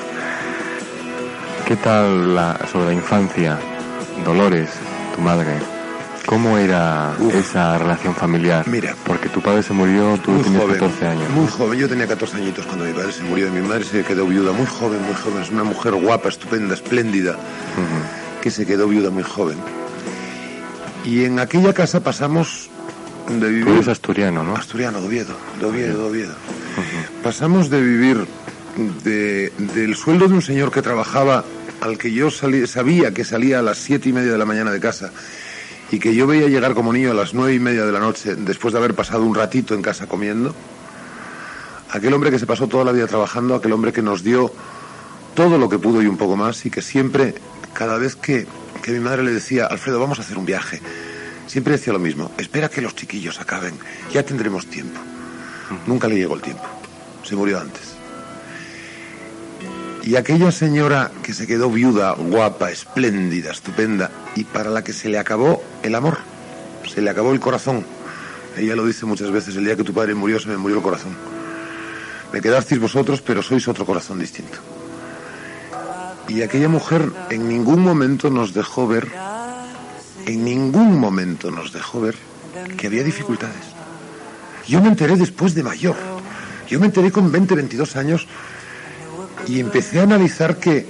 ¿Qué 1.67 1.77
tal 1.77 2.35
la, 2.35 2.59
sobre 2.71 2.87
la 2.87 2.95
infancia? 2.95 3.59
Dolores, 4.25 4.71
tu 5.15 5.23
madre. 5.23 5.80
¿Cómo 6.27 6.59
era 6.59 7.15
Uf. 7.19 7.35
esa 7.35 7.77
relación 7.79 8.15
familiar? 8.15 8.67
Mira. 8.69 8.95
Porque 9.05 9.29
tu 9.29 9.41
padre 9.41 9.63
se 9.63 9.73
murió, 9.73 10.19
tú 10.25 10.31
muy 10.31 10.43
tenías 10.43 10.63
joven, 10.63 10.79
14 10.79 11.07
años. 11.07 11.31
Muy 11.31 11.47
joven, 11.49 11.79
yo 11.79 11.89
tenía 11.89 12.07
14 12.07 12.37
añitos 12.37 12.67
cuando 12.67 12.85
mi 12.85 12.93
padre 12.93 13.13
se 13.13 13.23
murió 13.25 13.49
y 13.49 13.51
mi 13.51 13.67
madre 13.67 13.85
se 13.85 14.05
quedó 14.05 14.27
viuda 14.27 14.53
muy 14.53 14.67
joven, 14.67 15.03
muy 15.03 15.15
joven. 15.15 15.43
Es 15.43 15.51
una 15.51 15.65
mujer 15.65 15.95
guapa, 15.95 16.29
estupenda, 16.29 16.75
espléndida, 16.75 17.37
que 18.41 18.51
se 18.51 18.65
quedó 18.65 18.87
viuda 18.87 19.11
muy 19.11 19.23
joven. 19.25 19.59
Y 21.05 21.25
en 21.25 21.41
aquella 21.41 21.73
casa 21.73 22.01
pasamos 22.01 22.69
de 23.29 23.39
Tú 23.41 23.47
vivir... 23.47 23.69
eres 23.69 23.89
asturiano, 23.89 24.45
¿no? 24.45 24.55
Asturiano, 24.55 25.01
de 25.01 25.07
Oviedo, 25.09 25.35
de 25.59 25.67
Oviedo, 25.67 25.99
de 25.99 26.05
Oviedo. 26.11 26.35
Pasamos 27.25 27.71
de 27.71 27.81
vivir 27.83 28.27
de- 29.05 29.53
del 29.75 29.97
sueldo 29.97 30.29
de 30.29 30.35
un 30.35 30.43
señor 30.43 30.71
que 30.71 30.83
trabajaba, 30.83 31.45
al 31.81 31.97
que 31.99 32.13
yo 32.13 32.29
salí- 32.31 32.67
sabía 32.67 33.13
que 33.13 33.25
salía 33.25 33.59
a 33.59 33.63
las 33.63 33.79
siete 33.79 34.11
y 34.11 34.13
media 34.13 34.33
de 34.33 34.39
la 34.39 34.45
mañana 34.45 34.71
de 34.71 34.81
casa, 34.81 35.11
y 35.91 35.99
que 35.99 36.15
yo 36.15 36.27
veía 36.27 36.49
llegar 36.49 36.75
como 36.75 36.93
niño 36.93 37.11
a 37.11 37.15
las 37.15 37.35
nueve 37.35 37.55
y 37.55 37.59
media 37.59 37.85
de 37.85 37.93
la 37.93 37.99
noche, 37.99 38.37
después 38.37 38.73
de 38.73 38.79
haber 38.79 38.95
pasado 38.95 39.25
un 39.25 39.35
ratito 39.35 39.75
en 39.75 39.83
casa 39.83 40.07
comiendo, 40.07 40.55
aquel 41.91 42.15
hombre 42.15 42.31
que 42.31 42.39
se 42.39 42.47
pasó 42.47 42.69
toda 42.69 42.85
la 42.85 42.93
vida 42.93 43.07
trabajando, 43.07 43.55
aquel 43.55 43.73
hombre 43.73 43.93
que 43.93 44.03
nos 44.03 44.23
dio 44.23 44.53
todo 45.35 45.59
lo 45.59 45.69
que 45.69 45.79
pudo 45.79 46.03
y 46.03 46.07
un 46.07 46.17
poco 46.17 46.37
más, 46.37 46.65
y 46.65 46.71
que 46.71 46.83
siempre, 46.83 47.35
cada 47.73 47.99
vez 47.99 48.15
que, 48.15 48.47
que 48.83 48.93
mi 48.93 49.01
madre 49.01 49.25
le 49.25 49.33
decía, 49.33 49.67
Alfredo, 49.67 49.99
vamos 49.99 50.19
a 50.19 50.23
hacer 50.23 50.39
un 50.39 50.47
viaje, 50.47 50.81
siempre 51.47 51.73
decía 51.73 51.93
lo 51.93 51.99
mismo, 51.99 52.31
espera 52.39 52.69
que 52.69 52.81
los 52.81 52.95
chiquillos 52.95 53.41
acaben, 53.41 53.75
ya 54.13 54.23
tendremos 54.23 54.67
tiempo. 54.67 55.01
Nunca 55.87 56.09
le 56.09 56.17
llegó 56.17 56.35
el 56.35 56.43
tiempo, 56.43 56.65
se 57.25 57.35
murió 57.35 57.61
antes. 57.61 57.90
Y 60.11 60.17
aquella 60.17 60.51
señora 60.51 61.13
que 61.23 61.33
se 61.33 61.47
quedó 61.47 61.71
viuda, 61.71 62.15
guapa, 62.15 62.73
espléndida, 62.73 63.53
estupenda, 63.53 64.11
y 64.35 64.43
para 64.43 64.69
la 64.69 64.83
que 64.83 64.93
se 64.93 65.09
le 65.09 65.21
acabó 65.21 65.63
el 65.85 65.95
amor, 65.95 66.19
se 66.93 67.01
le 67.01 67.11
acabó 67.11 67.31
el 67.31 67.39
corazón. 67.39 67.87
Ella 68.57 68.75
lo 68.75 68.85
dice 68.85 69.07
muchas 69.07 69.31
veces, 69.31 69.55
el 69.55 69.65
día 69.67 69.77
que 69.77 69.85
tu 69.85 69.95
padre 69.95 70.17
murió 70.17 70.41
se 70.41 70.49
me 70.49 70.57
murió 70.57 70.79
el 70.79 70.83
corazón. 70.83 71.17
Me 72.33 72.41
quedasteis 72.41 72.81
vosotros, 72.81 73.23
pero 73.23 73.41
sois 73.41 73.69
otro 73.69 73.87
corazón 73.87 74.19
distinto. 74.19 74.59
Y 76.27 76.43
aquella 76.43 76.69
mujer 76.69 77.09
en 77.31 77.49
ningún 77.49 77.81
momento 77.81 78.31
nos 78.31 78.53
dejó 78.53 78.89
ver, 78.89 79.07
en 80.27 80.45
ningún 80.45 80.99
momento 80.99 81.53
nos 81.53 81.73
dejó 81.73 82.01
ver 82.01 82.17
que 82.77 82.89
había 82.89 83.05
dificultades. 83.05 83.63
Yo 84.67 84.83
me 84.83 84.89
enteré 84.89 85.15
después 85.15 85.55
de 85.55 85.63
mayor. 85.63 85.95
Yo 86.69 86.81
me 86.81 86.87
enteré 86.87 87.13
con 87.13 87.31
20, 87.31 87.55
22 87.55 87.95
años 87.95 88.27
y 89.47 89.61
empecé 89.61 90.01
a 90.01 90.05
analizar 90.05 90.57
que, 90.57 90.87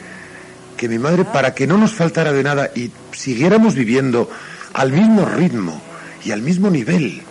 que 0.77 0.89
mi 0.89 0.99
madre, 0.99 1.25
para 1.25 1.55
que 1.55 1.67
no 1.67 1.79
nos 1.79 1.95
faltara 1.95 2.33
de 2.33 2.43
nada 2.43 2.71
y 2.75 2.91
siguiéramos 3.13 3.75
viviendo 3.75 4.31
al 4.73 4.93
mismo 4.93 5.25
ritmo 5.25 5.81
y 6.25 6.33
al 6.33 6.43
mismo 6.43 6.71
nivel, 6.71 7.23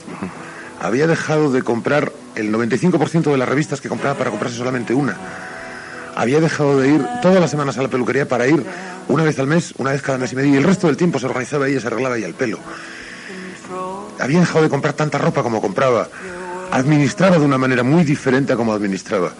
había 0.79 1.07
dejado 1.07 1.51
de 1.51 1.61
comprar 1.61 2.11
el 2.35 2.53
95% 2.53 3.31
de 3.31 3.37
las 3.37 3.49
revistas 3.49 3.81
que 3.81 3.89
compraba 3.89 4.17
para 4.17 4.29
comprarse 4.29 4.57
solamente 4.57 4.93
una. 4.93 5.17
Había 6.15 6.39
dejado 6.39 6.79
de 6.79 6.89
ir 6.89 7.05
todas 7.21 7.39
las 7.39 7.51
semanas 7.51 7.77
a 7.77 7.83
la 7.83 7.87
peluquería 7.87 8.27
para 8.27 8.47
ir 8.47 8.63
una 9.07 9.23
vez 9.23 9.39
al 9.39 9.47
mes, 9.47 9.73
una 9.77 9.91
vez 9.91 10.01
cada 10.01 10.17
mes 10.17 10.33
y 10.33 10.35
medio, 10.35 10.53
y 10.53 10.57
el 10.57 10.63
resto 10.63 10.87
del 10.87 10.97
tiempo 10.97 11.19
se 11.19 11.25
organizaba 11.25 11.67
ella, 11.67 11.79
se 11.79 11.87
arreglaba 11.87 12.17
ella 12.17 12.27
el 12.27 12.33
pelo. 12.33 12.59
Había 14.19 14.39
dejado 14.39 14.63
de 14.63 14.69
comprar 14.69 14.93
tanta 14.93 15.17
ropa 15.17 15.43
como 15.43 15.61
compraba. 15.61 16.09
Administraba 16.71 17.37
de 17.39 17.45
una 17.45 17.57
manera 17.57 17.83
muy 17.83 18.03
diferente 18.03 18.53
a 18.53 18.55
como 18.55 18.73
administraba. 18.73 19.31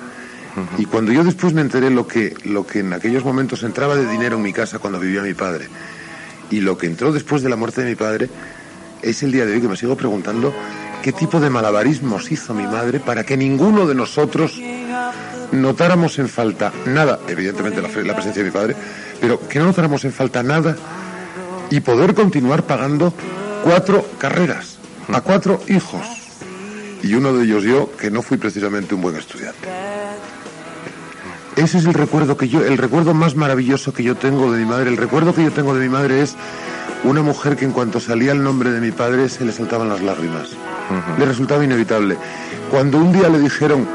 Y 0.77 0.85
cuando 0.85 1.11
yo 1.11 1.23
después 1.23 1.53
me 1.53 1.61
enteré 1.61 1.89
lo 1.89 2.07
que, 2.07 2.33
lo 2.45 2.65
que 2.65 2.79
en 2.79 2.93
aquellos 2.93 3.23
momentos 3.23 3.63
entraba 3.63 3.95
de 3.95 4.07
dinero 4.07 4.37
en 4.37 4.41
mi 4.41 4.53
casa 4.53 4.79
cuando 4.79 4.99
vivía 4.99 5.21
mi 5.21 5.33
padre, 5.33 5.67
y 6.49 6.61
lo 6.61 6.77
que 6.77 6.87
entró 6.87 7.11
después 7.11 7.41
de 7.41 7.49
la 7.49 7.55
muerte 7.55 7.81
de 7.81 7.89
mi 7.89 7.95
padre, 7.95 8.29
es 9.01 9.23
el 9.23 9.31
día 9.31 9.45
de 9.45 9.53
hoy 9.53 9.61
que 9.61 9.67
me 9.67 9.77
sigo 9.77 9.95
preguntando 9.95 10.53
qué 11.01 11.11
tipo 11.11 11.39
de 11.39 11.49
malabarismos 11.49 12.31
hizo 12.31 12.53
mi 12.53 12.63
madre 12.63 12.99
para 12.99 13.23
que 13.23 13.37
ninguno 13.37 13.87
de 13.87 13.95
nosotros 13.95 14.59
notáramos 15.51 16.19
en 16.19 16.27
falta 16.27 16.71
nada, 16.85 17.19
evidentemente 17.27 17.81
la, 17.81 17.87
la 17.87 18.13
presencia 18.13 18.43
de 18.43 18.49
mi 18.49 18.53
padre, 18.53 18.75
pero 19.21 19.39
que 19.47 19.59
no 19.59 19.65
notáramos 19.65 20.03
en 20.05 20.11
falta 20.11 20.43
nada 20.43 20.75
y 21.69 21.79
poder 21.79 22.13
continuar 22.13 22.63
pagando 22.63 23.13
cuatro 23.63 24.05
carreras 24.17 24.77
a 25.13 25.21
cuatro 25.21 25.61
hijos. 25.67 26.01
Y 27.01 27.13
uno 27.13 27.33
de 27.33 27.45
ellos 27.45 27.63
yo, 27.63 27.91
que 27.97 28.11
no 28.11 28.21
fui 28.21 28.37
precisamente 28.37 28.93
un 28.93 29.01
buen 29.01 29.15
estudiante. 29.15 29.69
Ese 31.59 31.77
es 31.77 31.85
el 31.85 31.93
recuerdo 31.93 32.37
que 32.37 32.47
yo, 32.47 32.63
el 32.65 32.77
recuerdo 32.77 33.13
más 33.13 33.35
maravilloso 33.35 33.91
que 33.91 34.01
yo 34.01 34.15
tengo 34.15 34.49
de 34.49 34.59
mi 34.59 34.65
madre. 34.65 34.89
El 34.89 34.95
recuerdo 34.95 35.35
que 35.35 35.43
yo 35.43 35.51
tengo 35.51 35.75
de 35.75 35.81
mi 35.81 35.89
madre 35.89 36.21
es 36.21 36.37
una 37.03 37.21
mujer 37.21 37.57
que 37.57 37.65
en 37.65 37.73
cuanto 37.73 37.99
salía 37.99 38.31
el 38.31 38.41
nombre 38.41 38.71
de 38.71 38.79
mi 38.79 38.91
padre 38.91 39.27
se 39.27 39.43
le 39.43 39.51
saltaban 39.51 39.89
las 39.89 40.01
lágrimas. 40.01 40.51
Le 41.17 41.25
resultaba 41.25 41.61
inevitable. 41.61 42.17
Cuando 42.71 42.97
un 42.97 43.11
día 43.11 43.27
le 43.27 43.39
dijeron, 43.39 43.85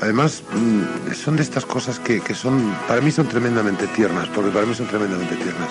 además 0.00 0.42
mm, 0.50 1.12
son 1.12 1.36
de 1.36 1.42
estas 1.42 1.66
cosas 1.66 1.98
que, 1.98 2.22
que 2.22 2.34
son, 2.34 2.74
para 2.88 3.02
mí 3.02 3.10
son 3.10 3.28
tremendamente 3.28 3.86
tiernas, 3.88 4.28
porque 4.28 4.50
para 4.50 4.64
mí 4.64 4.74
son 4.74 4.86
tremendamente 4.86 5.36
tiernas. 5.36 5.68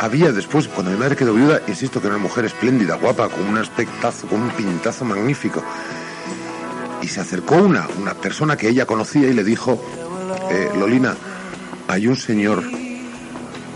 Había 0.00 0.32
después, 0.32 0.66
cuando 0.66 0.90
mi 0.90 0.98
madre 0.98 1.14
quedó 1.14 1.32
viuda, 1.32 1.62
insisto 1.68 2.00
que 2.00 2.08
era 2.08 2.16
una 2.16 2.24
mujer 2.24 2.44
espléndida, 2.44 2.96
guapa, 2.96 3.28
con 3.28 3.44
un 3.44 3.56
aspectazo, 3.56 4.26
con 4.26 4.42
un 4.42 4.50
pintazo 4.50 5.04
magnífico. 5.04 5.62
Y 7.02 7.08
se 7.08 7.20
acercó 7.20 7.56
una, 7.56 7.86
una 8.00 8.14
persona 8.14 8.56
que 8.56 8.68
ella 8.68 8.86
conocía 8.86 9.28
y 9.28 9.34
le 9.34 9.44
dijo, 9.44 9.82
eh, 10.50 10.70
Lolina, 10.78 11.14
hay 11.88 12.06
un 12.06 12.16
señor 12.16 12.62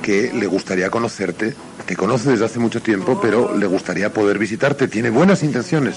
que 0.00 0.32
le 0.32 0.46
gustaría 0.46 0.88
conocerte, 0.88 1.56
te 1.84 1.96
conoce 1.96 2.30
desde 2.30 2.44
hace 2.44 2.58
mucho 2.60 2.80
tiempo, 2.80 3.20
pero 3.20 3.56
le 3.56 3.66
gustaría 3.66 4.12
poder 4.12 4.38
visitarte, 4.38 4.86
tiene 4.86 5.10
buenas 5.10 5.42
intenciones. 5.42 5.96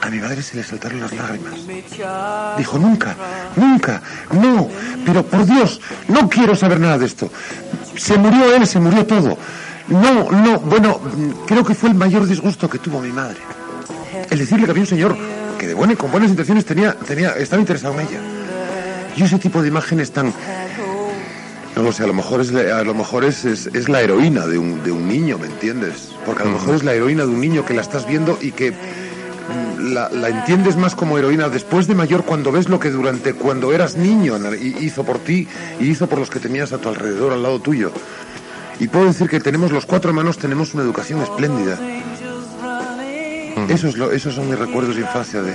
A 0.00 0.08
mi 0.08 0.18
madre 0.18 0.40
se 0.40 0.56
le 0.56 0.62
saltaron 0.62 1.00
las 1.00 1.12
lágrimas. 1.12 1.54
Dijo, 2.56 2.78
nunca, 2.78 3.14
nunca, 3.56 4.02
no, 4.32 4.68
pero 5.04 5.26
por 5.26 5.44
Dios, 5.44 5.80
no 6.08 6.28
quiero 6.28 6.56
saber 6.56 6.80
nada 6.80 6.96
de 6.96 7.06
esto. 7.06 7.30
Se 7.96 8.16
murió 8.16 8.54
él, 8.54 8.66
se 8.66 8.78
murió 8.78 9.04
todo. 9.04 9.36
No, 9.88 10.30
no, 10.30 10.60
bueno, 10.60 11.00
creo 11.46 11.64
que 11.64 11.74
fue 11.74 11.90
el 11.90 11.94
mayor 11.94 12.26
disgusto 12.26 12.70
que 12.70 12.78
tuvo 12.78 13.00
mi 13.00 13.10
madre. 13.10 13.38
El 14.30 14.38
decirle 14.38 14.64
que 14.64 14.70
había 14.70 14.82
un 14.82 14.88
señor 14.88 15.16
que 15.56 15.66
de 15.66 15.74
buena 15.74 15.92
y 15.94 15.96
con 15.96 16.10
buenas 16.10 16.30
intenciones 16.30 16.64
tenía, 16.64 16.94
tenía, 16.94 17.30
estaba 17.32 17.60
interesado 17.60 17.94
en 18.00 18.06
ella. 18.06 18.20
Y 19.16 19.22
ese 19.22 19.38
tipo 19.38 19.62
de 19.62 19.68
imágenes 19.68 20.10
tan... 20.12 20.32
No 21.76 21.82
lo 21.82 21.92
sé, 21.92 22.04
a 22.04 22.06
lo 22.06 22.14
mejor 22.14 22.40
es, 22.40 22.52
la- 22.52 22.78
a 22.78 22.84
lo 22.84 22.94
mejor 22.94 23.24
es, 23.24 23.44
es, 23.44 23.66
es 23.66 23.88
la 23.88 24.00
heroína 24.00 24.46
de 24.46 24.56
un, 24.58 24.82
de 24.82 24.92
un 24.92 25.06
niño, 25.08 25.38
¿me 25.38 25.46
entiendes? 25.46 26.10
Porque 26.24 26.42
a 26.42 26.46
lo 26.46 26.52
mejor 26.52 26.74
es 26.74 26.84
la 26.84 26.94
heroína 26.94 27.24
de 27.24 27.30
un 27.30 27.40
niño 27.40 27.66
que 27.66 27.74
la 27.74 27.82
estás 27.82 28.06
viendo 28.08 28.38
y 28.40 28.52
que 28.52 28.72
la, 29.80 30.08
la 30.10 30.28
entiendes 30.30 30.76
más 30.76 30.94
como 30.94 31.18
heroína 31.18 31.48
después 31.50 31.86
de 31.86 31.94
mayor 31.94 32.24
cuando 32.24 32.50
ves 32.50 32.68
lo 32.70 32.80
que 32.80 32.90
durante 32.90 33.34
cuando 33.34 33.72
eras 33.74 33.96
niño 33.96 34.38
hizo 34.80 35.04
por 35.04 35.18
ti 35.18 35.46
y 35.78 35.88
hizo 35.90 36.06
por 36.06 36.18
los 36.18 36.30
que 36.30 36.40
tenías 36.40 36.72
a 36.72 36.78
tu 36.78 36.88
alrededor, 36.88 37.32
al 37.32 37.42
lado 37.42 37.60
tuyo. 37.60 37.92
Y 38.80 38.88
puedo 38.88 39.06
decir 39.06 39.28
que 39.28 39.40
tenemos 39.40 39.70
los 39.70 39.84
cuatro 39.86 40.10
hermanos, 40.10 40.38
tenemos 40.38 40.72
una 40.74 40.82
educación 40.82 41.20
espléndida. 41.22 41.78
Eso 43.68 43.88
es 43.88 43.96
lo, 43.96 44.12
esos 44.12 44.34
son 44.34 44.48
mis 44.48 44.58
recuerdos 44.58 44.94
de 44.96 45.02
infancia 45.02 45.42
de, 45.42 45.54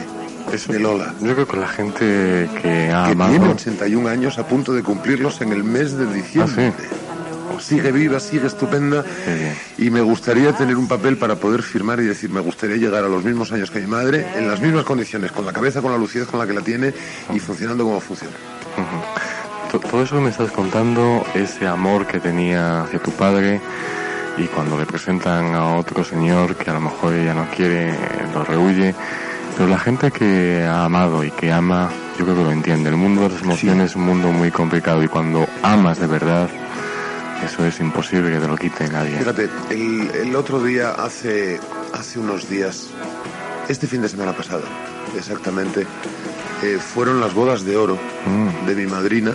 de 0.67 0.79
Lola. 0.79 1.13
Yo 1.21 1.33
creo 1.33 1.47
que 1.47 1.57
la 1.57 1.67
gente 1.67 2.49
que 2.61 2.91
ha 2.91 3.05
que 3.05 3.11
amado... 3.11 3.31
tiene 3.31 3.49
81 3.49 4.09
años 4.09 4.37
a 4.39 4.47
punto 4.47 4.73
de 4.73 4.83
cumplirlos 4.83 5.41
en 5.41 5.51
el 5.51 5.63
mes 5.63 5.97
de 5.97 6.11
diciembre. 6.11 6.73
¿Ah, 6.77 7.59
Sigue 7.59 7.91
viva, 7.91 8.19
sigue 8.19 8.47
estupenda. 8.47 9.05
Y 9.77 9.89
me 9.89 10.01
gustaría 10.01 10.53
tener 10.53 10.77
un 10.77 10.87
papel 10.87 11.17
para 11.17 11.35
poder 11.35 11.61
firmar 11.61 11.99
y 11.99 12.05
decir, 12.05 12.29
me 12.29 12.39
gustaría 12.39 12.77
llegar 12.77 13.03
a 13.03 13.07
los 13.07 13.23
mismos 13.23 13.51
años 13.51 13.69
que 13.69 13.79
mi 13.79 13.87
madre, 13.87 14.25
en 14.35 14.47
las 14.47 14.59
mismas 14.59 14.83
condiciones, 14.83 15.31
con 15.31 15.45
la 15.45 15.53
cabeza, 15.53 15.81
con 15.81 15.91
la 15.91 15.97
lucidez 15.97 16.27
con 16.27 16.39
la 16.39 16.47
que 16.47 16.53
la 16.53 16.61
tiene 16.61 16.93
y 17.33 17.39
funcionando 17.39 17.83
como 17.83 17.99
funciona. 17.99 18.33
Todo 19.71 20.03
eso 20.03 20.15
que 20.15 20.21
me 20.21 20.29
estás 20.29 20.51
contando, 20.51 21.25
ese 21.33 21.67
amor 21.67 22.05
que 22.07 22.19
tenía 22.19 22.81
hacia 22.83 22.99
tu 22.99 23.11
padre, 23.11 23.61
y 24.43 24.47
cuando 24.47 24.77
le 24.77 24.85
presentan 24.85 25.53
a 25.55 25.75
otro 25.77 26.03
señor 26.03 26.55
que 26.55 26.69
a 26.69 26.73
lo 26.73 26.81
mejor 26.81 27.13
ella 27.13 27.33
no 27.33 27.47
quiere, 27.55 27.95
lo 28.33 28.43
rehuye. 28.43 28.93
Pero 29.57 29.69
la 29.69 29.77
gente 29.77 30.11
que 30.11 30.63
ha 30.63 30.85
amado 30.85 31.23
y 31.23 31.31
que 31.31 31.51
ama, 31.51 31.89
yo 32.17 32.25
creo 32.25 32.37
que 32.37 32.43
lo 32.43 32.51
entiende. 32.51 32.89
El 32.89 32.95
mundo 32.97 33.21
de 33.23 33.29
las 33.29 33.41
emociones 33.41 33.91
es 33.91 33.95
un 33.95 34.03
mundo 34.03 34.31
muy 34.31 34.49
complicado 34.51 35.03
y 35.03 35.07
cuando 35.07 35.45
amas 35.61 35.99
de 35.99 36.07
verdad, 36.07 36.49
eso 37.45 37.65
es 37.65 37.79
imposible 37.79 38.31
que 38.31 38.39
te 38.39 38.47
lo 38.47 38.55
quite 38.57 38.87
nadie. 38.89 39.17
Fíjate, 39.17 39.49
el, 39.69 40.09
el 40.15 40.35
otro 40.35 40.63
día, 40.63 40.91
hace, 40.91 41.59
hace 41.93 42.19
unos 42.19 42.49
días, 42.49 42.89
este 43.67 43.87
fin 43.87 44.01
de 44.01 44.09
semana 44.09 44.31
pasado, 44.33 44.63
exactamente, 45.17 45.85
eh, 46.63 46.77
fueron 46.79 47.19
las 47.19 47.33
bodas 47.33 47.63
de 47.63 47.75
oro 47.77 47.97
Mm. 48.25 48.65
de 48.67 48.75
mi 48.75 48.85
madrina 48.85 49.33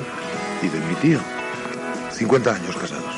y 0.63 0.69
de 0.69 0.79
mi 0.81 0.95
tío. 0.97 1.19
50 2.13 2.51
años 2.55 2.77
casados. 2.77 3.16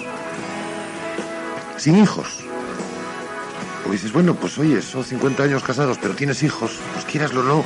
Sin 1.78 1.96
hijos. 1.96 2.26
O 3.86 3.90
dices, 3.90 4.12
bueno, 4.12 4.34
pues 4.34 4.58
oye, 4.58 4.82
son 4.82 5.04
50 5.04 5.42
años 5.42 5.62
casados, 5.62 5.98
pero 6.00 6.14
tienes 6.14 6.42
hijos, 6.42 6.72
pues 6.92 7.04
quieraslo 7.06 7.40
o 7.40 7.44
no. 7.44 7.64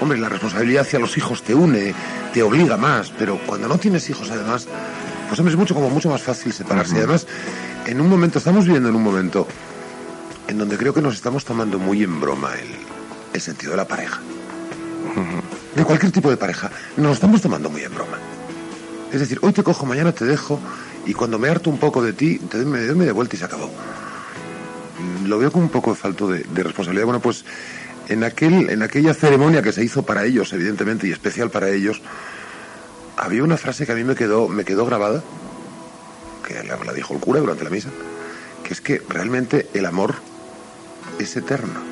Hombre, 0.00 0.18
la 0.18 0.28
responsabilidad 0.28 0.82
hacia 0.82 0.98
los 0.98 1.16
hijos 1.16 1.42
te 1.42 1.54
une, 1.54 1.94
te 2.32 2.42
obliga 2.42 2.76
más, 2.76 3.12
pero 3.16 3.38
cuando 3.46 3.68
no 3.68 3.78
tienes 3.78 4.08
hijos, 4.08 4.30
además, 4.30 4.66
pues 5.28 5.38
hombre, 5.38 5.52
es 5.52 5.58
mucho 5.58 5.74
como 5.74 5.90
mucho 5.90 6.08
más 6.08 6.22
fácil 6.22 6.52
separarse. 6.52 6.94
Y 6.94 6.98
además, 6.98 7.26
en 7.86 8.00
un 8.00 8.08
momento, 8.08 8.38
estamos 8.38 8.64
viviendo 8.64 8.88
en 8.88 8.96
un 8.96 9.02
momento 9.02 9.46
en 10.48 10.58
donde 10.58 10.76
creo 10.76 10.94
que 10.94 11.02
nos 11.02 11.14
estamos 11.14 11.44
tomando 11.44 11.78
muy 11.78 12.02
en 12.02 12.18
broma 12.18 12.54
el, 12.54 12.68
el 13.34 13.40
sentido 13.40 13.72
de 13.72 13.76
la 13.76 13.86
pareja. 13.86 14.20
De 15.76 15.84
cualquier 15.84 16.10
tipo 16.12 16.30
de 16.30 16.36
pareja, 16.36 16.70
nos 16.96 17.06
lo 17.06 17.12
estamos 17.12 17.40
tomando 17.40 17.70
muy 17.70 17.82
en 17.82 17.94
broma. 17.94 18.18
Es 19.12 19.20
decir, 19.20 19.38
hoy 19.42 19.52
te 19.52 19.62
cojo, 19.62 19.86
mañana 19.86 20.12
te 20.12 20.24
dejo, 20.24 20.60
y 21.06 21.14
cuando 21.14 21.38
me 21.38 21.48
harto 21.48 21.70
un 21.70 21.78
poco 21.78 22.02
de 22.02 22.12
ti, 22.12 22.40
doy 22.50 22.64
me 22.64 22.84
doy 22.86 22.96
media 22.96 23.12
vuelta 23.12 23.36
y 23.36 23.38
se 23.38 23.44
acabó. 23.44 23.70
Lo 25.26 25.38
veo 25.38 25.50
con 25.50 25.62
un 25.62 25.68
poco 25.68 25.90
de 25.90 25.96
falto 25.96 26.28
de, 26.28 26.40
de 26.40 26.62
responsabilidad. 26.62 27.06
Bueno, 27.06 27.20
pues 27.20 27.44
en, 28.08 28.24
aquel, 28.24 28.68
en 28.70 28.82
aquella 28.82 29.14
ceremonia 29.14 29.62
que 29.62 29.72
se 29.72 29.84
hizo 29.84 30.02
para 30.02 30.24
ellos, 30.24 30.52
evidentemente, 30.52 31.06
y 31.06 31.12
especial 31.12 31.50
para 31.50 31.70
ellos, 31.70 32.02
había 33.16 33.44
una 33.44 33.56
frase 33.56 33.86
que 33.86 33.92
a 33.92 33.94
mí 33.94 34.04
me 34.04 34.14
quedó, 34.14 34.48
me 34.48 34.64
quedó 34.64 34.84
grabada, 34.84 35.22
que 36.46 36.62
la, 36.64 36.76
la 36.76 36.92
dijo 36.92 37.14
el 37.14 37.20
cura 37.20 37.40
durante 37.40 37.64
la 37.64 37.70
misa, 37.70 37.90
que 38.64 38.74
es 38.74 38.80
que 38.80 39.00
realmente 39.08 39.68
el 39.74 39.86
amor 39.86 40.16
es 41.18 41.36
eterno. 41.36 41.90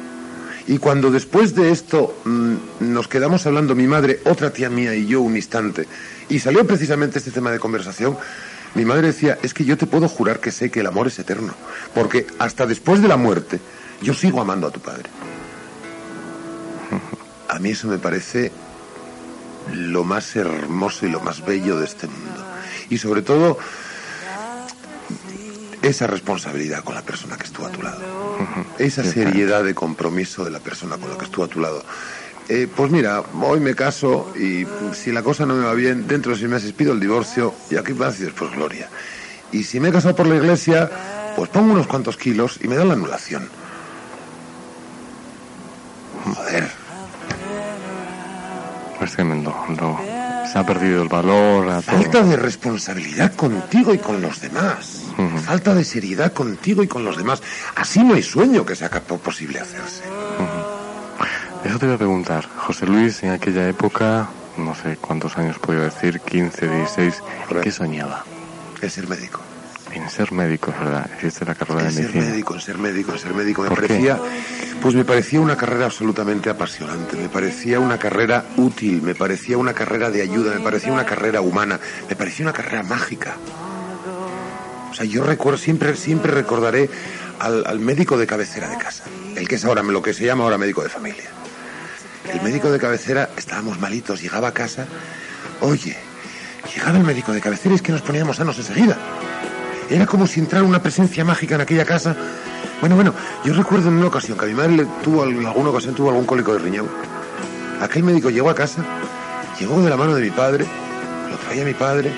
Y 0.67 0.79
cuando 0.79 1.11
después 1.11 1.55
de 1.55 1.71
esto 1.71 2.15
mm, 2.25 2.55
nos 2.81 3.09
quedamos 3.09 3.47
hablando 3.47 3.75
mi 3.75 3.87
madre, 3.87 4.21
otra 4.25 4.53
tía 4.53 4.69
mía 4.69 4.95
y 4.95 5.07
yo 5.07 5.21
un 5.23 5.37
instante, 5.37 5.87
y 6.29 6.41
salió 6.41 6.67
precisamente 6.67 7.19
este 7.19 7.31
tema 7.31 7.51
de 7.51 7.59
conversación, 7.59 8.19
mi 8.79 8.85
madre 8.85 9.09
decía, 9.09 9.37
es 9.43 9.55
que 9.55 9.65
yo 9.65 9.77
te 9.77 9.87
puedo 9.87 10.09
jurar 10.09 10.39
que 10.39 10.53
sé 10.53 10.71
que 10.71 10.79
el 10.81 10.87
amor 10.87 11.09
es 11.09 11.19
eterno, 11.19 11.53
porque 11.97 12.29
hasta 12.39 12.65
después 12.65 13.03
de 13.03 13.09
la 13.09 13.17
muerte 13.17 13.59
yo 14.01 14.15
sigo 14.15 14.41
amando 14.41 14.69
a 14.69 14.71
tu 14.71 14.79
padre. 14.79 15.11
A 17.49 17.59
mí 17.59 17.71
eso 17.71 17.89
me 17.89 17.99
parece 17.99 18.53
lo 19.73 20.05
más 20.05 20.37
hermoso 20.37 21.07
y 21.07 21.11
lo 21.11 21.19
más 21.19 21.45
bello 21.45 21.77
de 21.77 21.87
este 21.87 22.07
mundo. 22.07 22.45
Y 22.89 22.99
sobre 22.99 23.23
todo 23.23 23.59
esa 25.83 26.07
responsabilidad 26.07 26.85
con 26.85 26.95
la 26.95 27.03
persona 27.03 27.37
que 27.37 27.47
estuvo 27.47 27.67
a 27.67 27.73
tu 27.73 27.83
lado. 27.83 28.01
Esa 28.79 29.03
seriedad 29.03 29.65
de 29.65 29.75
compromiso 29.75 30.45
de 30.45 30.53
la 30.53 30.61
persona 30.61 30.99
con 30.99 31.11
la 31.11 31.19
que 31.19 31.25
estuvo 31.25 31.47
a 31.47 31.49
tu 31.49 31.59
lado. 31.59 31.85
Eh, 32.51 32.67
pues 32.75 32.91
mira, 32.91 33.23
hoy 33.43 33.61
me 33.61 33.75
caso 33.75 34.33
y 34.35 34.67
si 34.95 35.13
la 35.13 35.23
cosa 35.23 35.45
no 35.45 35.55
me 35.55 35.65
va 35.67 35.75
bien, 35.75 36.07
dentro 36.09 36.33
de 36.33 36.39
seis 36.39 36.49
meses 36.51 36.73
pido 36.73 36.93
el 36.95 37.01
divorcio 37.01 37.55
y 37.71 37.77
aquí 37.77 37.93
vas 37.93 38.19
y 38.21 38.25
después 38.25 38.51
gloria. 38.53 38.89
Y 39.53 39.65
si 39.65 39.81
me 39.81 39.89
he 39.89 39.93
casado 39.93 40.17
por 40.17 40.27
la 40.27 40.37
iglesia, 40.37 40.91
pues 41.37 41.51
pongo 41.51 41.73
unos 41.73 41.87
cuantos 41.87 42.17
kilos 42.17 42.59
y 42.63 42.69
me 42.69 42.77
dan 42.77 42.89
la 42.89 42.95
anulación. 42.95 43.49
Joder, 46.35 46.69
Es 49.01 49.13
tremendo. 49.13 49.55
lo- 49.79 50.01
se 50.51 50.59
ha 50.59 50.65
perdido 50.65 51.03
el 51.03 51.09
valor 51.09 51.69
a 51.69 51.83
todo. 51.83 51.97
falta 51.97 52.23
de 52.23 52.37
responsabilidad 52.37 53.35
contigo 53.35 53.93
y 53.93 53.99
con 53.99 54.23
los 54.23 54.41
demás. 54.41 55.03
Falta 55.45 55.75
de 55.75 55.85
seriedad 55.85 56.33
contigo 56.33 56.83
y 56.83 56.89
con 56.89 57.05
los 57.05 57.19
demás. 57.19 57.43
Así 57.75 58.03
no 58.03 58.15
hay 58.15 58.23
sueño 58.23 58.65
que 58.65 58.75
sea 58.75 58.89
posible 58.91 59.61
hacerse. 59.61 60.05
Eso 61.69 61.79
te 61.79 61.87
voy 61.87 61.95
a 61.97 61.99
preguntar. 61.99 62.49
José 62.57 62.87
Luis, 62.87 63.23
en 63.23 63.31
aquella 63.31 63.69
época, 63.69 64.29
no 64.57 64.75
sé 64.75 64.97
cuántos 64.97 65.37
años 65.37 65.59
puedo 65.59 65.83
decir, 65.83 66.19
15, 66.21 66.67
16, 66.67 67.23
¿en 67.51 67.61
qué 67.61 67.71
soñaba? 67.71 68.25
Es 68.81 68.95
ser 68.95 69.07
médico. 69.07 69.41
En 69.93 70.09
ser 70.09 70.33
médico, 70.33 70.71
es 70.71 70.79
verdad. 70.79 71.11
Existe 71.15 71.45
la 71.45 71.55
carrera 71.55 71.81
En 71.83 71.87
de 71.89 71.93
ser 71.93 72.03
medicina. 72.05 72.25
médico, 72.31 72.55
en 72.55 72.61
ser 72.61 72.79
médico, 72.79 73.13
en 73.13 73.19
ser 73.19 73.35
médico. 73.35 73.63
Me 73.63 73.69
¿Por 73.69 73.81
qué? 73.83 73.87
parecía, 73.89 74.19
pues 74.81 74.95
me 74.95 75.05
parecía 75.05 75.41
una 75.41 75.57
carrera 75.57 75.85
absolutamente 75.87 76.49
apasionante, 76.49 77.17
me 77.17 77.29
parecía 77.29 77.81
una 77.81 77.99
carrera 77.99 78.45
útil, 78.57 79.03
me 79.03 79.15
parecía 79.15 79.59
una 79.59 79.75
carrera 79.75 80.11
de 80.11 80.23
ayuda, 80.23 80.55
me 80.55 80.61
parecía 80.61 80.93
una 80.93 81.05
carrera 81.05 81.43
humana, 81.43 81.81
me 82.09 82.17
parecía 82.17 82.47
una 82.47 82.53
carrera 82.55 82.83
mágica. 82.83 83.37
O 84.91 84.95
sea, 84.95 85.05
yo 85.05 85.23
recuerdo, 85.23 85.59
siempre, 85.59 85.95
siempre 85.97 86.33
recordaré 86.33 86.89
al, 87.41 87.67
al 87.67 87.79
médico 87.79 88.17
de 88.17 88.27
cabecera 88.27 88.69
de 88.71 88.79
casa, 88.79 89.05
el 89.37 89.47
que 89.47 89.57
es 89.57 89.65
ahora 89.67 89.83
lo 89.83 90.01
que 90.03 90.15
se 90.15 90.25
llama 90.25 90.45
ahora 90.45 90.57
médico 90.59 90.83
de 90.83 90.89
familia. 90.89 91.25
El 92.27 92.43
médico 92.43 92.71
de 92.71 92.79
cabecera, 92.79 93.31
estábamos 93.37 93.79
malitos, 93.81 94.21
llegaba 94.21 94.49
a 94.49 94.53
casa, 94.53 94.87
oye, 95.61 95.97
llegaba 96.75 96.99
el 96.99 97.05
médico 97.05 97.33
de 97.33 97.41
cabecera 97.41 97.73
y 97.73 97.77
es 97.77 97.83
que 97.83 97.93
nos 97.93 98.03
poníamos 98.03 98.37
sanos 98.37 98.59
enseguida. 98.59 98.97
Era 99.89 100.05
como 100.05 100.27
si 100.27 100.41
entrara 100.41 100.65
una 100.65 100.83
presencia 100.83 101.25
mágica 101.25 101.55
en 101.55 101.63
aquella 101.63 101.87
casa. 101.87 102.15
Bueno, 102.81 102.97
bueno, 102.97 103.15
yo 103.45 103.55
recuerdo 103.55 103.89
en 103.89 103.95
una 103.95 104.09
ocasión 104.09 104.37
que 104.37 104.45
a 104.45 104.49
mi 104.49 104.55
madre 104.55 104.77
le 104.77 104.85
tuvo, 105.03 105.25
en 105.25 105.47
alguna 105.47 105.71
ocasión 105.71 105.95
tuvo 105.95 106.11
algún 106.11 106.27
cólico 106.27 106.53
de 106.53 106.59
riñón. 106.59 106.89
Aquel 107.81 108.03
médico 108.03 108.29
llegó 108.29 108.51
a 108.51 108.55
casa, 108.55 108.85
llegó 109.59 109.81
de 109.81 109.89
la 109.89 109.97
mano 109.97 110.15
de 110.15 110.23
mi 110.23 110.31
padre, 110.31 110.67
lo 111.31 111.37
traía 111.39 111.65
mi 111.65 111.75
padre. 111.75 112.13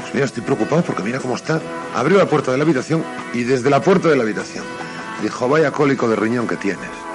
Pues 0.00 0.14
mira, 0.14 0.26
estoy 0.26 0.42
preocupado 0.44 0.82
porque 0.82 1.02
mira 1.02 1.18
cómo 1.18 1.34
está. 1.34 1.60
Abrió 1.94 2.18
la 2.18 2.26
puerta 2.26 2.52
de 2.52 2.58
la 2.58 2.64
habitación 2.64 3.02
y 3.34 3.42
desde 3.42 3.68
la 3.70 3.80
puerta 3.80 4.08
de 4.08 4.16
la 4.16 4.22
habitación 4.22 4.64
dijo, 5.22 5.48
vaya 5.48 5.72
cólico 5.72 6.08
de 6.08 6.16
riñón 6.16 6.46
que 6.46 6.56
tienes. 6.56 7.05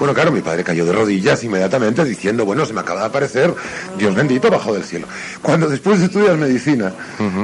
Bueno, 0.00 0.14
claro, 0.14 0.32
mi 0.32 0.40
padre 0.40 0.64
cayó 0.64 0.86
de 0.86 0.92
rodillas 0.92 1.44
inmediatamente 1.44 2.02
diciendo, 2.06 2.46
bueno, 2.46 2.64
se 2.64 2.72
me 2.72 2.80
acaba 2.80 3.00
de 3.00 3.06
aparecer 3.08 3.54
Dios 3.98 4.14
bendito 4.14 4.50
bajo 4.50 4.72
del 4.72 4.82
cielo. 4.82 5.06
Cuando 5.42 5.68
después 5.68 5.98
de 5.98 6.06
estudiar 6.06 6.38
medicina, 6.38 6.90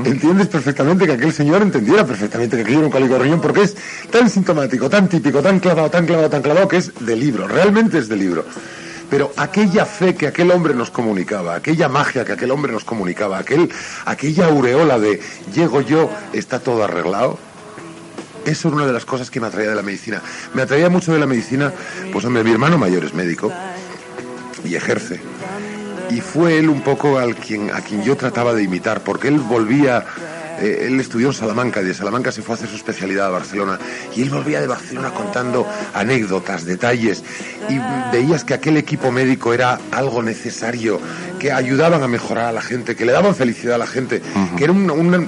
entiendes 0.07 0.47
perfectamente 0.47 1.05
que 1.05 1.13
aquel 1.13 1.35
señor 1.35 1.61
entendiera 1.61 2.07
perfectamente 2.07 2.57
que 2.57 2.63
aquello 2.63 2.79
era 2.79 2.87
un 2.87 2.93
cólico 2.93 3.13
de 3.13 3.19
riñón 3.21 3.43
porque 3.43 3.65
es 3.65 3.77
tan 4.11 4.31
sintomático, 4.31 4.89
tan 4.89 5.07
típico, 5.07 5.43
tan 5.43 5.61
clavado, 5.61 5.91
tan 5.91 6.07
clavado, 6.07 6.31
tan 6.31 6.41
clavado 6.41 6.67
que 6.67 6.79
es 6.79 6.93
de 6.99 7.15
libro, 7.15 7.47
realmente 7.47 7.99
es 7.99 8.09
de 8.09 8.17
libro. 8.17 8.47
Pero 9.11 9.33
aquella 9.37 9.85
fe 9.85 10.15
que 10.15 10.27
aquel 10.27 10.51
hombre 10.51 10.73
nos 10.73 10.91
comunicaba, 10.91 11.57
aquella 11.57 11.91
magia 11.91 12.25
que 12.25 12.33
aquel 12.33 12.51
hombre 12.53 12.73
nos 12.73 12.85
comunicaba, 12.85 13.37
aquel, 13.37 13.71
aquella 14.07 14.47
aureola 14.47 14.99
de 14.99 15.21
llego 15.55 15.83
yo, 15.83 16.11
está 16.33 16.59
todo 16.59 16.85
arreglado, 16.85 17.39
eso 18.47 18.69
era 18.69 18.77
una 18.79 18.87
de 18.87 18.93
las 18.93 19.05
cosas 19.05 19.31
que 19.31 19.41
me 19.41 19.47
atraía 19.49 19.71
de 19.71 19.77
la 19.77 19.83
medicina. 19.83 20.23
Me 20.55 20.63
atraía 20.63 20.89
mucho 20.89 21.13
de 21.13 21.19
la 21.19 21.27
medicina, 21.27 21.73
pues 22.13 22.25
hombre, 22.25 22.43
mi 22.45 22.53
hermano 22.53 22.79
mayor 22.79 23.05
es 23.05 23.13
médico 23.15 23.53
y 24.65 24.75
ejerce. 24.75 25.21
Y 26.11 26.21
fue 26.21 26.59
él 26.59 26.69
un 26.69 26.83
poco 26.83 27.19
al 27.19 27.35
quien, 27.35 27.71
a 27.71 27.81
quien 27.81 28.03
yo 28.03 28.17
trataba 28.17 28.55
de 28.55 28.63
imitar, 28.63 29.03
porque 29.03 29.27
él 29.29 29.41
volvía, 29.41 30.05
eh, 30.61 30.85
él 30.87 31.01
estudió 31.01 31.29
en 31.29 31.33
Salamanca 31.35 31.83
y 31.83 31.85
de 31.85 31.95
Salamanca 31.95 32.31
se 32.31 32.43
fue 32.43 32.55
a 32.55 32.57
hacer 32.59 32.69
su 32.69 32.77
especialidad 32.77 33.27
a 33.27 33.31
Barcelona. 33.31 33.79
Y 34.15 34.23
él 34.23 34.31
volvía 34.31 34.61
de 34.61 34.69
Barcelona 34.69 35.11
contando 35.11 35.67
anécdotas, 35.95 36.65
detalles. 36.65 37.25
Y 37.69 37.81
veías 38.13 38.45
que 38.45 38.55
aquel 38.55 38.77
equipo 38.77 39.11
médico 39.11 39.53
era 39.53 39.81
algo 39.91 40.23
necesario, 40.23 41.01
que 41.41 41.51
ayudaban 41.51 42.03
a 42.05 42.09
mejorar 42.09 42.47
a 42.47 42.53
la 42.53 42.63
gente, 42.63 42.95
que 42.95 43.05
le 43.05 43.11
daban 43.13 43.35
felicidad 43.35 43.75
a 43.75 43.79
la 43.79 43.87
gente, 43.89 44.23
que 44.57 44.63
era 44.65 44.73
una- 44.73 45.27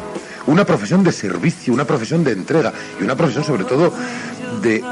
una 0.48 0.64
profesión 0.64 1.04
de 1.04 1.12
servicio, 1.12 1.72
una 1.72 1.84
profesión 1.84 2.24
de 2.24 2.32
entrega 2.32 2.72
y 3.00 3.04
una 3.04 3.14
profesión 3.14 3.44
sobre 3.44 3.64
todo 3.64 3.92
de, 4.62 4.82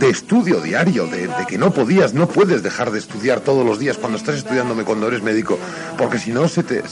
de 0.00 0.10
estudio 0.10 0.60
diario, 0.60 1.06
de, 1.06 1.28
que 1.46 1.58
no 1.58 1.72
podías, 1.72 2.14
no 2.14 2.28
puedes 2.28 2.62
dejar 2.62 2.90
de 2.90 2.98
estudiar 2.98 3.40
todos 3.40 3.64
los 3.64 3.78
días 3.78 3.96
cuando 3.98 4.18
estás 4.18 4.36
estudiándome, 4.36 4.84
cuando 4.84 5.08
eres 5.08 5.22
médico, 5.22 5.58
porque 5.96 6.18
si 6.18 6.32
no 6.32 6.48
se 6.48 6.62
te, 6.62 6.82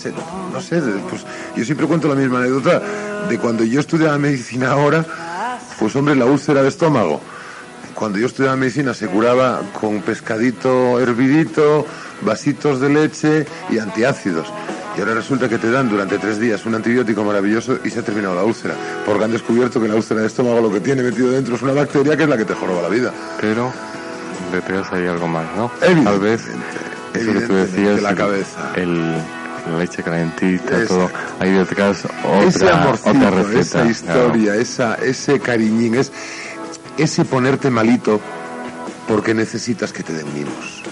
no 0.53 0.61
sé, 0.61 0.81
pues 1.09 1.25
yo 1.57 1.65
siempre 1.65 1.87
cuento 1.87 2.09
la 2.09 2.15
misma 2.15 2.39
anécdota 2.39 2.81
de 3.29 3.39
cuando 3.39 3.65
yo 3.65 3.81
estudiaba 3.81 4.19
medicina 4.19 4.73
ahora, 4.73 5.05
pues 5.79 5.95
hombre, 5.97 6.15
la 6.15 6.27
úlcera 6.27 6.63
de 6.63 6.69
estómago. 6.69 7.21
Cuando 7.95 8.19
yo 8.19 8.27
estudiaba 8.27 8.57
medicina 8.57 8.93
se 8.93 9.07
curaba 9.07 9.63
con 9.73 10.03
pescadito 10.03 10.99
hervidito, 11.01 11.87
vasitos 12.23 12.81
de 12.81 12.89
leche 12.89 13.47
y 13.71 13.79
antiácidos. 13.79 14.49
Y 14.97 15.01
ahora 15.01 15.15
resulta 15.15 15.49
que 15.49 15.59
te 15.59 15.71
dan 15.71 15.89
durante 15.89 16.19
tres 16.19 16.39
días 16.39 16.65
un 16.67 16.75
antibiótico 16.75 17.25
maravilloso 17.25 17.79
y 17.85 17.91
se 17.91 18.01
ha 18.01 18.03
terminado 18.03 18.35
la 18.35 18.45
úlcera. 18.45 18.75
Porque 19.05 19.25
han 19.25 19.33
descubierto 19.33 19.81
que 19.81 19.89
la 19.89 19.97
úlcera 19.97 20.21
de 20.21 20.29
estómago 20.29 20.61
lo 20.61 20.73
que 20.73 20.81
tiene 20.81 21.03
metido 21.03 21.31
dentro 21.31 21.57
es 21.57 21.63
una 21.63 21.73
bacteria 21.73 22.17
que 22.17 22.23
es 22.23 22.29
la 22.29 22.37
que 22.37 22.45
te 22.45 22.55
joroba 22.55 22.83
la 22.83 22.89
vida. 22.89 23.13
Pero 23.41 23.73
detrás 24.53 24.93
hay 24.93 25.07
algo 25.07 25.27
más, 25.27 25.47
¿no? 25.57 25.71
Tal 25.81 26.21
vez 26.21 26.43
eso 27.15 27.33
que 27.33 27.41
tú 27.41 27.55
decías, 27.55 28.03
la 28.03 28.15
cabeza. 28.15 28.73
El, 28.77 29.13
la 29.71 29.79
leche 29.79 30.03
calentita, 30.03 30.85
todo. 30.87 31.11
Hay 31.41 31.53
detrás 31.53 32.05
otra, 32.05 32.45
ese 32.45 32.71
amorcito, 32.71 33.11
otra 33.11 33.31
receta. 33.31 33.61
Esa 33.61 33.87
historia, 33.87 34.45
claro. 34.45 34.61
esa, 34.61 34.95
ese 34.97 35.41
cariñín, 35.41 35.95
es 35.95 36.13
ese 36.99 37.25
ponerte 37.25 37.71
malito 37.71 38.21
porque 39.09 39.35
necesitas 39.35 39.93
que 39.93 40.03
te 40.03 40.13
den 40.13 40.33
mimos. 40.35 40.83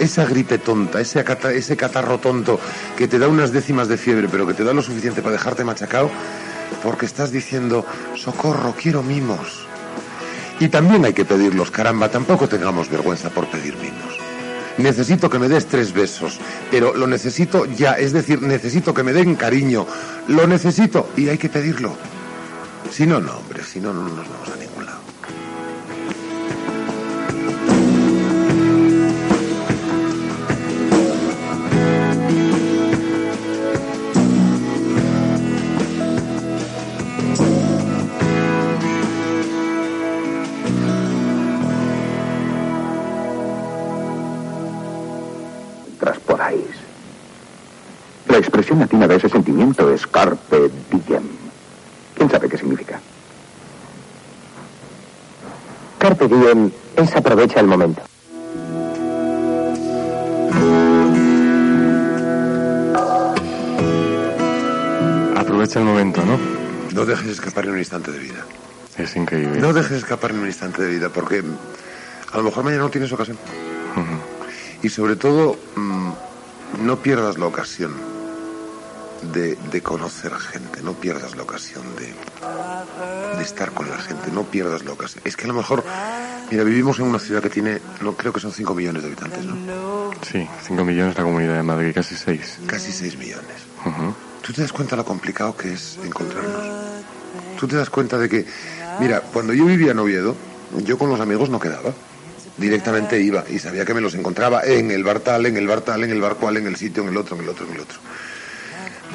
Esa 0.00 0.24
gripe 0.24 0.58
tonta, 0.58 1.00
ese, 1.00 1.24
ese 1.54 1.76
catarro 1.76 2.18
tonto 2.18 2.58
que 2.96 3.08
te 3.08 3.18
da 3.18 3.28
unas 3.28 3.52
décimas 3.52 3.88
de 3.88 3.96
fiebre, 3.96 4.28
pero 4.30 4.46
que 4.46 4.54
te 4.54 4.64
da 4.64 4.72
lo 4.72 4.82
suficiente 4.82 5.22
para 5.22 5.34
dejarte 5.34 5.64
machacado, 5.64 6.10
porque 6.82 7.06
estás 7.06 7.30
diciendo, 7.30 7.86
socorro, 8.16 8.74
quiero 8.76 9.02
mimos. 9.02 9.66
Y 10.58 10.68
también 10.68 11.04
hay 11.04 11.12
que 11.12 11.24
pedirlos, 11.24 11.70
caramba, 11.70 12.08
tampoco 12.08 12.48
tengamos 12.48 12.88
vergüenza 12.88 13.30
por 13.30 13.46
pedir 13.48 13.76
mimos. 13.76 14.18
Necesito 14.78 15.28
que 15.28 15.38
me 15.38 15.48
des 15.48 15.66
tres 15.66 15.92
besos, 15.92 16.38
pero 16.70 16.94
lo 16.94 17.06
necesito 17.06 17.66
ya, 17.66 17.92
es 17.92 18.12
decir, 18.12 18.40
necesito 18.40 18.94
que 18.94 19.02
me 19.02 19.12
den 19.12 19.34
cariño, 19.34 19.86
lo 20.28 20.46
necesito 20.46 21.10
y 21.16 21.28
hay 21.28 21.38
que 21.38 21.48
pedirlo. 21.48 21.94
Si 22.90 23.06
no, 23.06 23.20
no, 23.20 23.36
hombre, 23.36 23.62
si 23.64 23.80
no, 23.80 23.92
no 23.92 24.02
nos 24.02 24.28
vamos 24.28 24.48
a 24.48 24.56
ningún 24.56 24.81
Expresión 48.72 48.78
latina 48.78 49.06
de 49.06 49.16
ese 49.16 49.28
sentimiento 49.28 49.92
es 49.92 50.06
carpe 50.06 50.70
diem. 50.90 51.24
¿Quién 52.16 52.30
sabe 52.30 52.48
qué 52.48 52.56
significa? 52.56 53.00
Carpe 55.98 56.26
diem 56.26 56.70
es 56.96 57.14
aprovecha 57.14 57.60
el 57.60 57.66
momento. 57.66 58.00
Aprovecha 65.36 65.78
el 65.80 65.84
momento, 65.84 66.24
¿no? 66.24 66.38
No 66.94 67.04
dejes 67.04 67.28
escapar 67.28 67.66
en 67.66 67.72
un 67.72 67.78
instante 67.78 68.10
de 68.10 68.18
vida. 68.20 68.46
Es 68.96 69.14
increíble. 69.16 69.60
No 69.60 69.74
dejes 69.74 69.98
escapar 69.98 70.30
en 70.30 70.38
un 70.38 70.46
instante 70.46 70.80
de 70.82 70.88
vida, 70.88 71.10
porque 71.10 71.42
a 72.32 72.36
lo 72.38 72.42
mejor 72.42 72.64
mañana 72.64 72.84
no 72.84 72.90
tienes 72.90 73.12
ocasión. 73.12 73.36
Y 74.82 74.88
sobre 74.88 75.16
todo, 75.16 75.58
mmm, 75.76 76.10
no 76.80 76.96
pierdas 76.96 77.36
la 77.36 77.44
ocasión 77.44 78.11
de, 79.32 79.56
de, 79.56 79.82
conocer 79.82 80.32
gente, 80.34 80.82
no 80.82 80.94
pierdas 80.94 81.36
la 81.36 81.42
ocasión 81.42 81.84
de, 81.96 82.14
de, 83.36 83.42
estar 83.42 83.72
con 83.72 83.88
la 83.88 83.98
gente, 83.98 84.30
no 84.32 84.44
pierdas 84.44 84.84
la 84.84 84.92
ocasión. 84.92 85.22
Es 85.24 85.36
que 85.36 85.44
a 85.44 85.48
lo 85.48 85.54
mejor, 85.54 85.84
mira, 86.50 86.64
vivimos 86.64 86.98
en 86.98 87.06
una 87.06 87.18
ciudad 87.18 87.42
que 87.42 87.50
tiene, 87.50 87.80
no 88.00 88.14
creo 88.14 88.32
que 88.32 88.40
son 88.40 88.52
5 88.52 88.74
millones 88.74 89.02
de 89.02 89.08
habitantes, 89.08 89.44
¿no? 89.44 90.10
Sí, 90.22 90.46
5 90.66 90.84
millones 90.84 91.16
la 91.16 91.24
comunidad 91.24 91.56
de 91.56 91.62
Madrid, 91.62 91.92
casi 91.94 92.16
6. 92.16 92.58
Casi 92.66 92.92
6 92.92 93.16
millones. 93.18 93.56
Uh 93.84 93.88
-huh. 93.88 94.14
¿Tú 94.42 94.52
te 94.52 94.62
das 94.62 94.72
cuenta 94.72 94.96
lo 94.96 95.04
complicado 95.04 95.56
que 95.56 95.72
es 95.72 95.98
encontrarnos? 96.04 97.04
¿Tú 97.58 97.68
te 97.68 97.76
das 97.76 97.90
cuenta 97.90 98.18
de 98.18 98.28
que, 98.28 98.44
mira, 98.98 99.20
cuando 99.20 99.52
yo 99.52 99.64
vivía 99.64 99.92
en 99.92 99.98
Oviedo, 100.00 100.34
yo 100.84 100.98
con 100.98 101.08
los 101.10 101.20
amigos 101.20 101.48
no 101.48 101.60
quedaba 101.60 101.92
directamente 102.56 103.20
iba 103.20 103.44
y 103.48 103.58
sabía 103.58 103.84
que 103.84 103.94
me 103.94 104.00
los 104.00 104.14
encontraba 104.14 104.62
en 104.64 104.90
el 104.90 105.04
bar 105.04 105.20
tal, 105.20 105.46
en 105.46 105.56
el 105.56 105.66
bar 105.66 105.80
tal, 105.80 106.04
en 106.04 106.10
el 106.10 106.20
bar 106.20 106.36
cual, 106.36 106.56
en 106.56 106.66
el 106.66 106.76
sitio, 106.76 107.02
en 107.02 107.10
el 107.10 107.16
otro, 107.16 107.36
en 107.36 107.42
el 107.42 107.48
otro, 107.48 107.66
en 107.66 107.74
el 107.74 107.80
otro. 107.80 107.98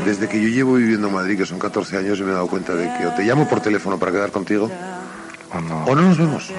Desde 0.05 0.27
que 0.27 0.41
yo 0.41 0.47
llevo 0.47 0.73
viviendo 0.75 1.07
en 1.07 1.13
Madrid, 1.13 1.37
que 1.37 1.45
son 1.45 1.59
14 1.59 1.97
años, 1.97 2.19
me 2.21 2.31
he 2.31 2.33
dado 2.33 2.47
cuenta 2.47 2.73
de 2.75 2.85
que 2.97 3.07
o 3.07 3.13
te 3.13 3.23
llamo 3.23 3.47
por 3.47 3.61
teléfono 3.61 3.97
para 3.97 4.11
quedar 4.11 4.31
contigo, 4.31 4.69
o 5.53 5.61
no, 5.61 5.85
o 5.85 5.95
no 5.95 6.01
nos 6.01 6.17
vemos, 6.17 6.51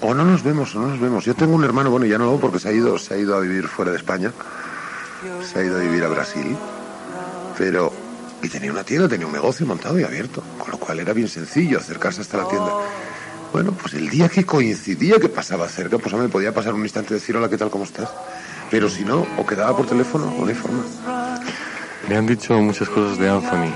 o 0.00 0.14
no 0.14 0.24
nos 0.24 0.42
vemos, 0.42 0.74
o 0.74 0.80
no 0.80 0.88
nos 0.88 1.00
vemos. 1.00 1.24
Yo 1.24 1.34
tengo 1.34 1.54
un 1.54 1.64
hermano, 1.64 1.90
bueno, 1.90 2.06
ya 2.06 2.18
no 2.18 2.36
porque 2.36 2.58
se 2.58 2.68
ha 2.68 2.72
ido, 2.72 2.98
se 2.98 3.14
ha 3.14 3.16
ido 3.16 3.36
a 3.36 3.40
vivir 3.40 3.68
fuera 3.68 3.90
de 3.90 3.96
España, 3.96 4.32
se 5.42 5.58
ha 5.58 5.64
ido 5.64 5.76
a 5.76 5.80
vivir 5.80 6.04
a 6.04 6.08
Brasil, 6.08 6.56
pero 7.56 7.92
y 8.42 8.48
tenía 8.48 8.72
una 8.72 8.84
tienda, 8.84 9.08
tenía 9.08 9.26
un 9.26 9.32
negocio 9.32 9.66
montado 9.66 9.98
y 9.98 10.04
abierto, 10.04 10.42
con 10.58 10.70
lo 10.70 10.78
cual 10.78 11.00
era 11.00 11.12
bien 11.12 11.28
sencillo 11.28 11.78
acercarse 11.78 12.22
hasta 12.22 12.38
la 12.38 12.48
tienda. 12.48 12.72
Bueno, 13.52 13.72
pues 13.72 13.94
el 13.94 14.08
día 14.08 14.28
que 14.28 14.46
coincidía 14.46 15.18
que 15.18 15.28
pasaba 15.28 15.68
cerca, 15.68 15.98
pues 15.98 16.14
a 16.14 16.16
mí 16.16 16.22
me 16.22 16.28
podía 16.28 16.54
pasar 16.54 16.72
un 16.72 16.82
instante 16.82 17.14
y 17.14 17.18
decir, 17.18 17.36
hola, 17.36 17.48
¿qué 17.48 17.58
tal, 17.58 17.68
cómo 17.68 17.84
estás? 17.84 18.08
Pero 18.70 18.88
si 18.88 19.04
no, 19.04 19.26
o 19.36 19.44
quedaba 19.44 19.76
por 19.76 19.86
teléfono 19.86 20.28
o 20.28 20.42
no 20.42 20.46
hay 20.46 20.54
forma. 20.54 20.84
Me 22.10 22.16
han 22.16 22.26
dicho 22.26 22.60
muchas 22.60 22.88
cosas 22.88 23.18
de 23.18 23.30
Anthony. 23.30 23.72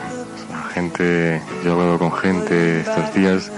Gente, 0.74 1.40
yo 1.62 1.70
he 1.70 1.72
hablado 1.72 2.00
con 2.00 2.10
gente 2.10 2.80
estos 2.80 3.14
días 3.14 3.52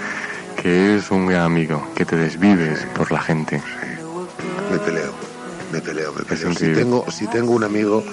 que 0.60 0.96
es 0.96 1.10
un 1.10 1.24
gran 1.24 1.44
amigo, 1.44 1.82
que 1.94 2.04
te 2.04 2.14
desvives 2.14 2.86
por 2.94 3.10
la 3.10 3.22
gente. 3.22 3.62
Me 4.70 4.78
peleo, 4.78 5.14
me 5.72 5.80
peleo, 5.80 6.12
me 6.12 6.24
peleo. 6.24 6.52
Si 6.52 6.74
tengo, 6.74 7.10
si 7.10 7.26
tengo 7.28 7.52
un 7.54 7.64
amigo, 7.64 8.04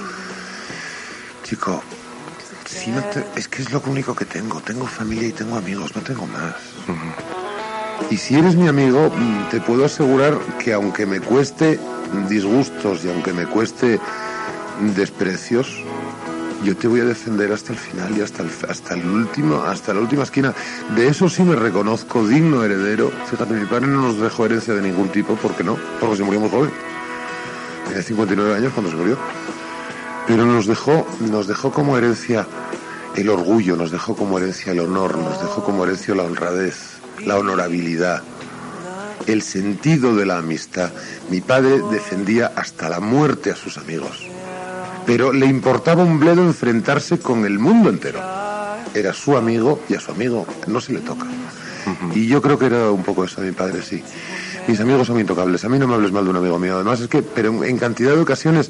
chico, 1.44 1.84
si 2.64 2.92
no 2.92 3.04
te, 3.04 3.26
es 3.36 3.50
que 3.50 3.62
es 3.62 3.70
lo 3.74 3.84
único 3.86 4.16
que 4.16 4.24
tengo. 4.24 4.62
Tengo 4.62 4.88
familia 4.88 5.28
y 5.28 5.34
tengo 5.34 5.58
amigos, 5.58 5.94
no 5.98 6.02
tengo 6.02 6.26
más. 6.28 6.56
Uh 6.88 6.92
-huh. 6.94 8.10
Y 8.10 8.16
si 8.16 8.36
eres 8.36 8.56
mi 8.56 8.70
amigo, 8.70 9.12
te 9.52 9.60
puedo 9.60 9.84
asegurar 9.84 10.40
que 10.64 10.72
aunque 10.72 11.06
me 11.06 11.20
cueste 11.20 11.78
disgustos 12.30 13.04
y 13.04 13.10
aunque 13.10 13.34
me 13.34 13.48
cueste 13.48 14.00
desprecios, 14.96 15.84
yo 16.64 16.76
te 16.78 16.88
voy 16.88 17.02
a 17.02 17.06
defender 17.06 17.52
hasta 17.52 17.74
el 17.74 17.80
final 17.80 18.18
y 18.18 18.22
hasta 18.22 18.42
el, 18.44 18.50
hasta 18.70 18.94
el 18.94 19.06
último, 19.06 19.62
hasta 19.64 19.94
la 19.94 20.00
última 20.00 20.24
esquina. 20.24 20.54
De 20.96 21.08
eso 21.08 21.28
sí 21.30 21.44
me 21.44 21.56
reconozco 21.56 22.26
digno 22.26 22.64
heredero. 22.64 23.12
Fíjate, 23.30 23.54
mi 23.54 23.66
padre 23.66 23.88
no 23.88 24.02
nos 24.02 24.20
dejó 24.20 24.46
herencia 24.46 24.74
de 24.74 24.82
ningún 24.82 25.10
tipo, 25.10 25.36
¿por 25.36 25.56
qué 25.56 25.64
no? 25.64 25.78
Porque 26.00 26.18
se 26.18 26.24
murió 26.24 26.40
muy 26.40 26.50
joven. 26.50 26.72
Tenía 27.88 28.02
59 28.02 28.56
años 28.56 28.74
cuando 28.74 28.92
se 28.92 28.98
murió. 28.98 29.18
Pero 30.28 30.46
nos 30.46 30.68
dejó, 30.68 31.06
nos 31.20 31.48
dejó 31.48 31.72
como 31.72 31.98
herencia 31.98 32.48
el 33.16 33.30
orgullo, 33.30 33.76
nos 33.76 33.92
dejó 33.92 34.16
como 34.16 34.38
herencia 34.38 34.72
el 34.72 34.80
honor, 34.80 35.18
nos 35.18 35.42
dejó 35.42 35.64
como 35.64 35.84
herencia 35.84 36.16
la 36.16 36.24
honradez, 36.24 36.94
la 37.26 37.38
honorabilidad, 37.38 38.24
el 39.28 39.42
sentido 39.42 40.16
de 40.16 40.26
la 40.26 40.38
amistad. 40.38 40.92
Mi 41.30 41.42
padre 41.42 41.82
defendía 41.92 42.52
hasta 42.56 42.90
la 42.90 43.00
muerte 43.00 43.52
a 43.52 43.56
sus 43.56 43.78
amigos, 43.78 44.26
pero 45.06 45.34
le 45.34 45.46
importaba 45.46 46.04
un 46.04 46.20
bledo 46.20 46.44
enfrentarse 46.44 47.20
con 47.20 47.46
el 47.46 47.60
mundo 47.60 47.90
entero. 47.90 48.20
Era 48.94 49.14
su 49.14 49.36
amigo 49.36 49.82
y 49.90 49.96
a 49.96 50.00
su 50.00 50.12
amigo 50.12 50.46
no 50.68 50.80
se 50.80 50.94
le 50.94 51.00
toca. 51.00 51.26
Y 52.14 52.28
yo 52.28 52.42
creo 52.42 52.58
que 52.58 52.68
era 52.68 52.92
un 52.92 53.04
poco 53.04 53.26
eso 53.26 53.42
de 53.42 53.48
mi 53.48 53.54
padre, 53.54 53.82
sí. 53.82 54.04
Mis 54.68 54.80
amigos 54.80 55.08
son 55.08 55.20
intocables. 55.20 55.66
A 55.66 55.70
mí 55.70 55.78
no 55.78 55.88
me 55.88 55.96
hables 55.96 56.12
mal 56.12 56.24
de 56.24 56.30
un 56.30 56.38
amigo 56.38 56.58
mío. 56.58 56.76
Además 56.76 57.02
es 57.02 57.08
que, 57.08 57.22
pero 57.22 57.64
en 57.64 57.78
cantidad 57.78 58.14
de 58.16 58.22
ocasiones 58.22 58.70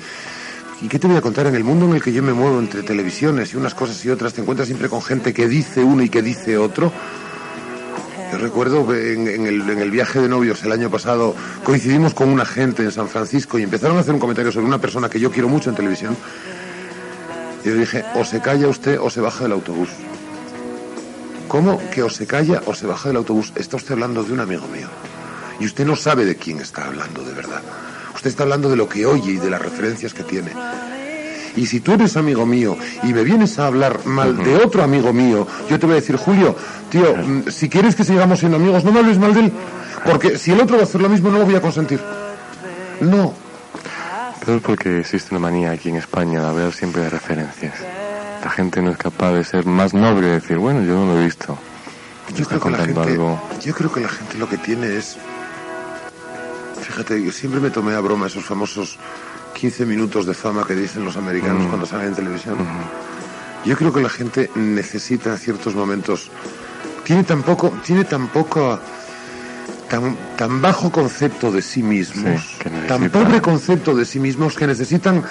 ¿Y 0.83 0.89
qué 0.89 0.99
te 0.99 1.07
voy 1.07 1.15
a 1.15 1.21
contar? 1.21 1.47
En 1.47 1.55
el 1.55 1.63
mundo 1.63 1.85
en 1.85 1.95
el 1.95 2.01
que 2.03 2.11
yo 2.11 2.21
me 2.21 2.33
muevo 2.33 2.59
entre 2.59 2.83
televisiones 2.83 3.53
y 3.53 3.55
unas 3.55 3.73
cosas 3.73 4.03
y 4.03 4.09
otras, 4.09 4.33
te 4.33 4.41
encuentras 4.41 4.67
siempre 4.67 4.89
con 4.89 5.01
gente 5.01 5.33
que 5.33 5.47
dice 5.47 5.81
uno 5.81 6.03
y 6.03 6.09
que 6.09 6.21
dice 6.21 6.57
otro. 6.57 6.91
Recuerdo 8.43 8.93
en, 8.93 9.29
en, 9.29 9.45
el, 9.47 9.89
viaje 9.89 10.19
de 10.19 10.27
novios 10.27 10.61
el 10.63 10.73
año 10.73 10.89
pasado 10.89 11.33
coincidimos 11.63 12.13
con 12.13 12.27
una 12.27 12.43
gente 12.43 12.83
en 12.83 12.91
San 12.91 13.07
Francisco 13.07 13.57
y 13.57 13.63
empezaron 13.63 13.95
a 13.95 14.01
hacer 14.01 14.13
un 14.13 14.19
comentario 14.19 14.51
sobre 14.51 14.65
una 14.65 14.79
persona 14.79 15.07
que 15.07 15.17
yo 15.17 15.31
quiero 15.31 15.47
mucho 15.47 15.69
en 15.69 15.77
televisión. 15.77 16.17
Y 17.63 17.69
yo 17.69 17.75
dije, 17.75 18.03
o 18.15 18.25
se 18.25 18.41
calla 18.41 18.67
usted 18.67 18.99
o 18.99 19.09
se 19.09 19.21
baja 19.21 19.43
del 19.43 19.53
autobús. 19.53 19.87
¿Cómo 21.47 21.81
que 21.89 22.03
o 22.03 22.09
se 22.09 22.27
calla 22.27 22.61
o 22.65 22.75
se 22.75 22.85
baja 22.85 23.07
del 23.07 23.15
autobús? 23.15 23.53
Está 23.55 23.77
usted 23.77 23.93
hablando 23.93 24.25
de 24.25 24.33
un 24.33 24.41
amigo 24.41 24.67
mío. 24.67 24.89
Y 25.61 25.65
usted 25.65 25.85
no 25.85 25.95
sabe 25.95 26.25
de 26.25 26.35
quién 26.35 26.59
está 26.59 26.87
hablando 26.87 27.23
de 27.23 27.31
verdad. 27.31 27.61
Usted 28.13 28.29
está 28.29 28.43
hablando 28.43 28.69
de 28.69 28.75
lo 28.75 28.89
que 28.89 29.05
oye 29.05 29.31
y 29.31 29.37
de 29.37 29.49
las 29.49 29.61
referencias 29.61 30.13
que 30.13 30.23
tiene. 30.23 30.51
Y 31.55 31.65
si 31.67 31.79
tú 31.81 31.93
eres 31.93 32.17
amigo 32.17 32.45
mío 32.45 32.77
y 33.03 33.13
me 33.13 33.23
vienes 33.23 33.59
a 33.59 33.67
hablar 33.67 34.05
mal 34.05 34.31
uh 34.31 34.39
-huh. 34.39 34.43
de 34.43 34.55
otro 34.57 34.83
amigo 34.83 35.13
mío, 35.13 35.47
yo 35.69 35.79
te 35.79 35.85
voy 35.85 35.93
a 35.93 35.99
decir, 36.01 36.15
Julio, 36.15 36.55
tío, 36.89 37.15
si 37.49 37.69
quieres 37.69 37.95
que 37.95 38.03
sigamos 38.03 38.39
siendo 38.39 38.57
amigos, 38.57 38.83
no 38.83 38.91
me 38.91 38.99
hables 38.99 39.19
mal 39.19 39.33
de 39.33 39.41
él, 39.41 39.53
Porque 40.05 40.37
si 40.37 40.51
el 40.51 40.59
otro 40.59 40.75
va 40.75 40.81
a 40.81 40.85
hacer 40.85 41.01
lo 41.01 41.09
mismo, 41.09 41.29
no 41.29 41.39
lo 41.39 41.45
voy 41.45 41.55
a 41.55 41.61
consentir. 41.61 41.99
No. 42.99 43.33
Pero 44.39 44.57
es 44.57 44.63
porque 44.63 44.99
existe 44.99 45.29
una 45.31 45.39
manía 45.39 45.71
aquí 45.71 45.89
en 45.89 45.95
España 45.95 46.41
de 46.41 46.47
hablar 46.47 46.73
siempre 46.73 47.03
de 47.03 47.09
referencias. 47.09 47.75
La 48.43 48.49
gente 48.49 48.81
no 48.81 48.91
es 48.91 48.97
capaz 48.97 49.31
de 49.31 49.43
ser 49.45 49.65
más 49.65 49.93
noble 49.93 50.27
y 50.27 50.31
decir, 50.31 50.57
bueno, 50.57 50.81
yo 50.83 50.95
no 50.95 51.13
lo 51.13 51.21
he 51.21 51.25
visto. 51.25 51.57
Yo 52.35 52.45
creo, 52.45 52.59
que 52.59 52.69
la 52.71 52.77
gente, 52.79 53.19
yo 53.63 53.73
creo 53.73 53.91
que 53.91 53.99
la 54.01 54.09
gente 54.09 54.37
lo 54.37 54.49
que 54.49 54.57
tiene 54.57 54.97
es... 54.97 55.17
Fíjate, 56.81 57.23
yo 57.23 57.31
siempre 57.31 57.61
me 57.61 57.69
tomé 57.69 57.93
a 57.93 57.99
broma 58.01 58.27
esos 58.27 58.43
famosos 58.43 58.97
15 59.63 59.85
minutos 59.85 60.25
de 60.25 60.33
fama 60.33 60.65
que 60.67 60.75
dicen 60.75 61.05
los 61.05 61.15
americanos 61.15 61.67
cuando 61.67 61.85
salen 61.85 62.07
en 62.07 62.15
televisión. 62.15 62.57
Yo 63.63 63.77
creo 63.77 63.93
que 63.93 64.01
la 64.01 64.09
gente 64.09 64.51
necesita 64.55 65.29
en 65.29 65.37
ciertos 65.37 65.73
momentos... 65.73 66.29
Tiene 67.05 67.23
tan 67.23 67.43
poco... 67.43 67.71
Tiene 67.81 68.03
tan 68.03 68.27
poco 68.27 68.77
tan, 69.87 70.17
tan 70.35 70.61
bajo 70.61 70.91
concepto 70.91 71.49
de 71.49 71.61
sí 71.61 71.81
mismos, 71.81 72.57
tan 72.89 73.09
pobre 73.09 73.39
concepto 73.39 73.95
de 73.95 74.03
sí 74.03 74.19
mismos 74.19 74.57
que 74.57 74.67
necesitan 74.67 75.23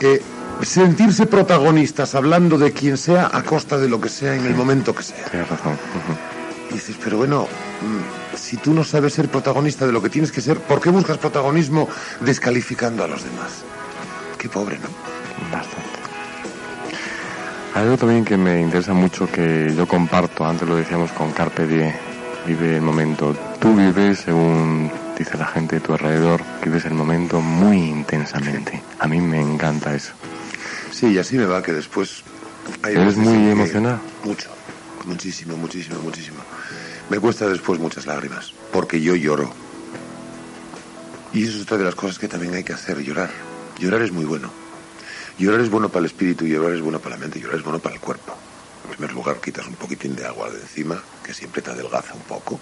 eh, 0.00 0.20
sentirse 0.60 1.24
protagonistas 1.24 2.14
hablando 2.14 2.58
de 2.58 2.70
quien 2.72 2.98
sea 2.98 3.30
a 3.32 3.42
costa 3.44 3.78
de 3.78 3.88
lo 3.88 3.98
que 3.98 4.10
sea 4.10 4.34
en 4.34 4.44
el 4.44 4.54
momento 4.54 4.94
que 4.94 5.04
sea. 5.04 5.24
Tienes 5.30 5.48
razón. 5.48 5.78
Y 6.70 6.74
dices, 6.74 6.96
pero 7.02 7.18
bueno, 7.18 7.42
mm, 7.42 8.36
si 8.36 8.56
tú 8.56 8.72
no 8.72 8.84
sabes 8.84 9.14
ser 9.14 9.28
protagonista 9.28 9.86
de 9.86 9.92
lo 9.92 10.02
que 10.02 10.10
tienes 10.10 10.32
que 10.32 10.40
ser, 10.40 10.58
¿por 10.58 10.80
qué 10.80 10.90
buscas 10.90 11.18
protagonismo 11.18 11.88
descalificando 12.20 13.04
a 13.04 13.08
los 13.08 13.22
demás? 13.24 13.64
Qué 14.38 14.48
pobre, 14.48 14.78
¿no? 14.78 14.88
Bastante. 15.50 15.94
Algo 17.74 17.96
también 17.96 18.24
que 18.24 18.36
me 18.36 18.60
interesa 18.60 18.94
mucho 18.94 19.30
que 19.30 19.74
yo 19.76 19.88
comparto, 19.88 20.44
antes 20.46 20.68
lo 20.68 20.76
decíamos 20.76 21.10
con 21.10 21.32
Carpe 21.32 21.66
Diem, 21.66 21.92
vive 22.46 22.76
el 22.76 22.82
momento. 22.82 23.36
Tú 23.58 23.74
vives, 23.74 24.20
según 24.20 24.92
dice 25.18 25.36
la 25.36 25.46
gente 25.46 25.76
de 25.76 25.80
tu 25.80 25.92
alrededor, 25.92 26.40
vives 26.62 26.84
el 26.84 26.94
momento 26.94 27.40
muy 27.40 27.78
intensamente. 27.78 28.80
A 29.00 29.08
mí 29.08 29.20
me 29.20 29.40
encanta 29.40 29.92
eso. 29.92 30.12
Sí, 30.92 31.08
y 31.08 31.18
así 31.18 31.36
me 31.36 31.46
va 31.46 31.62
que 31.62 31.72
después... 31.72 32.22
¿Eres 32.86 33.16
muy 33.16 33.50
emocionado? 33.50 33.98
Mucho, 34.22 34.50
muchísimo, 35.04 35.56
muchísimo, 35.56 35.98
muchísimo. 36.00 36.43
Me 37.10 37.18
cuesta 37.18 37.48
después 37.48 37.78
muchas 37.78 38.06
lágrimas, 38.06 38.52
porque 38.72 39.00
yo 39.00 39.14
lloro. 39.14 39.52
Y 41.32 41.44
eso 41.44 41.56
es 41.56 41.62
otra 41.62 41.78
de 41.78 41.84
las 41.84 41.94
cosas 41.94 42.18
que 42.18 42.28
también 42.28 42.54
hay 42.54 42.64
que 42.64 42.72
hacer, 42.72 43.02
llorar. 43.02 43.30
Llorar 43.78 44.02
es 44.02 44.12
muy 44.12 44.24
bueno. 44.24 44.50
Llorar 45.38 45.60
es 45.60 45.70
bueno 45.70 45.88
para 45.88 46.00
el 46.00 46.06
espíritu, 46.06 46.46
llorar 46.46 46.74
es 46.74 46.80
bueno 46.80 46.98
para 47.00 47.16
la 47.16 47.20
mente, 47.20 47.40
llorar 47.40 47.56
es 47.56 47.64
bueno 47.64 47.80
para 47.80 47.96
el 47.96 48.00
cuerpo. 48.00 48.34
En 48.84 48.90
primer 48.90 49.12
lugar, 49.12 49.40
quitas 49.40 49.66
un 49.66 49.74
poquitín 49.74 50.14
de 50.14 50.26
agua 50.26 50.50
de 50.50 50.60
encima, 50.60 51.02
que 51.24 51.34
siempre 51.34 51.60
te 51.60 51.70
adelgaza 51.70 52.14
un 52.14 52.22
poco, 52.22 52.60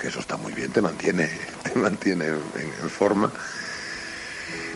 que 0.00 0.08
eso 0.08 0.20
está 0.20 0.36
muy 0.36 0.52
bien, 0.52 0.72
te 0.72 0.80
mantiene, 0.80 1.28
te 1.62 1.78
mantiene 1.78 2.26
en 2.28 2.90
forma 2.90 3.30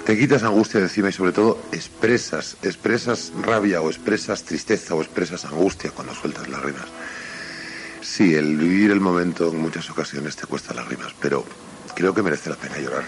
te 0.09 0.17
quitas 0.17 0.43
angustia 0.43 0.81
de 0.81 0.87
encima 0.87 1.11
y 1.11 1.13
sobre 1.13 1.33
todo 1.33 1.61
expresas, 1.71 2.57
expresas 2.63 3.31
rabia 3.43 3.83
o 3.83 3.91
expresas 3.91 4.43
tristeza 4.43 4.95
o 4.95 5.03
expresas 5.03 5.45
angustia 5.45 5.91
cuando 5.91 6.15
sueltas 6.15 6.49
lágrimas. 6.49 6.87
Sí, 8.19 8.35
el 8.35 8.57
vivir 8.57 8.91
el 8.91 8.99
momento 8.99 9.49
en 9.49 9.61
muchas 9.61 9.89
ocasiones 9.91 10.35
te 10.35 10.45
cuesta 10.45 10.75
lágrimas, 10.75 11.15
pero 11.21 11.45
creo 11.95 12.13
que 12.13 12.21
merece 12.21 12.51
la 12.51 12.57
pena 12.57 12.77
llorar 12.79 13.05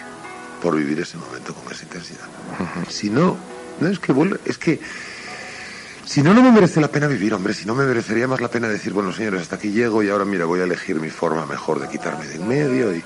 por 0.62 0.76
vivir 0.76 1.00
ese 1.00 1.16
momento 1.16 1.52
con 1.52 1.72
esa 1.72 1.82
intensidad. 1.82 2.26
Si 2.88 3.10
no, 3.10 3.36
no 3.80 3.88
es 3.88 3.98
que 3.98 4.12
vuelve, 4.12 4.38
es 4.44 4.56
que 4.56 4.78
si 6.04 6.22
no, 6.22 6.32
no 6.32 6.44
me 6.44 6.52
merece 6.52 6.80
la 6.80 6.86
pena 6.86 7.08
vivir, 7.08 7.34
hombre. 7.34 7.54
Si 7.54 7.66
no, 7.66 7.74
me 7.74 7.86
merecería 7.86 8.28
más 8.28 8.40
la 8.40 8.46
pena 8.46 8.68
decir, 8.68 8.92
bueno, 8.92 9.12
señores, 9.12 9.42
hasta 9.42 9.56
aquí 9.56 9.72
llego 9.72 10.00
y 10.04 10.10
ahora, 10.10 10.24
mira, 10.24 10.44
voy 10.44 10.60
a 10.60 10.62
elegir 10.62 11.00
mi 11.00 11.10
forma 11.10 11.44
mejor 11.44 11.80
de 11.80 11.88
quitarme 11.88 12.28
de 12.28 12.36
en 12.36 12.46
medio 12.46 12.94
y 12.94 13.02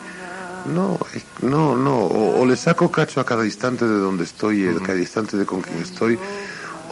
no, 0.75 0.99
no, 1.40 1.75
no. 1.75 2.01
O, 2.01 2.45
le 2.45 2.57
saco 2.57 2.90
cacho 2.90 3.19
a 3.19 3.25
cada 3.25 3.47
instante 3.47 3.87
de 3.87 3.97
donde 3.97 4.25
estoy, 4.25 4.69
a 4.69 4.79
cada 4.79 4.99
instante 4.99 5.38
de 5.38 5.47
con 5.47 5.62
quien 5.62 5.79
estoy, 5.79 6.19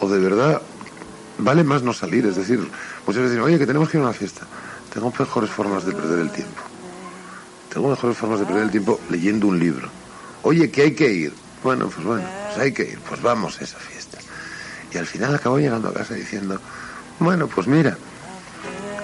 o 0.01 0.09
de 0.09 0.17
verdad 0.17 0.59
vale 1.37 1.63
más 1.63 1.83
no 1.83 1.93
salir. 1.93 2.25
Es 2.25 2.35
decir, 2.35 2.57
muchas 3.05 3.21
veces 3.21 3.33
dicen, 3.33 3.43
oye, 3.43 3.59
que 3.59 3.67
tenemos 3.67 3.89
que 3.89 3.97
ir 3.97 4.01
a 4.01 4.07
una 4.07 4.13
fiesta. 4.13 4.47
Tengo 4.93 5.11
mejores 5.17 5.49
formas 5.49 5.85
de 5.85 5.91
perder 5.91 6.19
el 6.19 6.29
tiempo. 6.29 6.61
Tengo 7.73 7.89
mejores 7.89 8.15
formas 8.15 8.39
de 8.39 8.45
perder 8.45 8.63
el 8.65 8.71
tiempo 8.71 8.99
leyendo 9.09 9.47
un 9.47 9.57
libro. 9.57 9.89
Oye, 10.43 10.69
que 10.69 10.83
hay 10.83 10.91
que 10.91 11.11
ir. 11.11 11.33
Bueno, 11.63 11.89
pues 11.89 12.05
bueno, 12.05 12.27
pues 12.45 12.59
hay 12.59 12.71
que 12.71 12.83
ir. 12.83 12.99
Pues 12.99 13.19
vamos 13.21 13.59
a 13.59 13.63
esa 13.63 13.77
fiesta. 13.77 14.19
Y 14.93 14.97
al 14.99 15.07
final 15.07 15.33
acabo 15.33 15.57
llegando 15.57 15.89
a 15.89 15.93
casa 15.93 16.13
diciendo, 16.13 16.59
bueno, 17.19 17.47
pues 17.47 17.65
mira, 17.65 17.97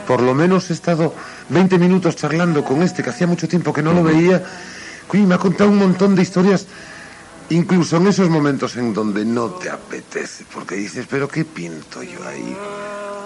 por 0.06 0.22
lo 0.22 0.36
menos 0.36 0.70
he 0.70 0.74
estado 0.74 1.16
20 1.50 1.80
minutos 1.80 2.16
charlando 2.16 2.64
con 2.64 2.84
este 2.84 3.02
que 3.02 3.10
hacía 3.10 3.26
mucho 3.26 3.48
tiempo 3.48 3.74
que 3.74 3.82
no 3.82 3.92
lo 3.92 4.04
veía. 4.04 4.44
Y 5.12 5.18
me 5.18 5.34
ha 5.34 5.40
contado 5.40 5.72
un 5.72 5.78
montón 5.80 6.14
de 6.14 6.22
historias, 6.22 6.68
incluso 7.50 7.98
en 7.98 8.08
esos 8.08 8.30
momentos 8.30 8.76
en 8.76 8.94
donde 8.94 9.26
no 9.26 9.48
te 9.48 9.72
apetece, 9.72 10.46
porque 10.54 10.76
dices, 10.76 11.08
pero 11.10 11.28
¿qué 11.28 11.46
pinto 11.46 12.04
yo 12.04 12.24
ahí? 12.28 12.56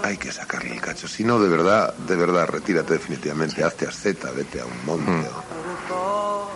Hay 0.04 0.18
que 0.18 0.32
sacarle 0.32 0.74
el 0.74 0.82
cacho. 0.82 1.08
Si 1.08 1.24
no, 1.24 1.40
de 1.40 1.50
verdad, 1.50 1.94
de 1.96 2.16
verdad, 2.16 2.48
retírate 2.48 2.94
definitivamente, 2.94 3.64
hazte 3.64 3.88
asceta, 3.88 4.32
vete 4.32 4.62
a 4.62 4.66
un 4.66 4.86
monte. 4.86 5.28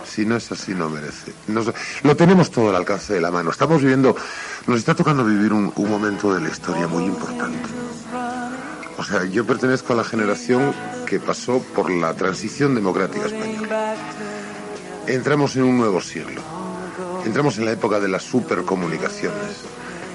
Si 0.04 0.24
no 0.24 0.36
es 0.36 0.52
así, 0.52 0.74
no 0.74 0.88
merece. 0.88 1.32
lo 2.02 2.16
tenemos 2.16 2.50
todo 2.50 2.70
al 2.70 2.76
alcance 2.76 3.14
de 3.14 3.20
la 3.20 3.30
mano. 3.30 3.50
Estamos 3.50 3.80
viviendo, 3.80 4.14
nos 4.66 4.78
está 4.78 4.94
tocando 4.94 5.24
vivir 5.24 5.52
un 5.52 5.72
momento 5.76 6.34
de 6.34 6.40
la 6.40 6.48
historia 6.48 6.86
muy 6.86 7.04
importante. 7.04 7.68
O 8.98 9.04
sea, 9.04 9.24
yo 9.24 9.46
pertenezco 9.46 9.92
a 9.92 9.96
la 9.96 10.04
generación 10.04 10.74
que 11.06 11.20
pasó 11.20 11.60
por 11.74 11.88
la 11.88 12.14
transición 12.14 12.74
democrática 12.74 13.26
española. 13.26 13.94
Entramos 15.06 15.54
en 15.54 15.62
un 15.62 15.78
nuevo 15.78 16.00
siglo. 16.00 16.42
Entramos 17.24 17.58
en 17.58 17.64
la 17.64 17.70
época 17.70 18.00
de 18.00 18.08
las 18.08 18.24
supercomunicaciones. 18.24 19.62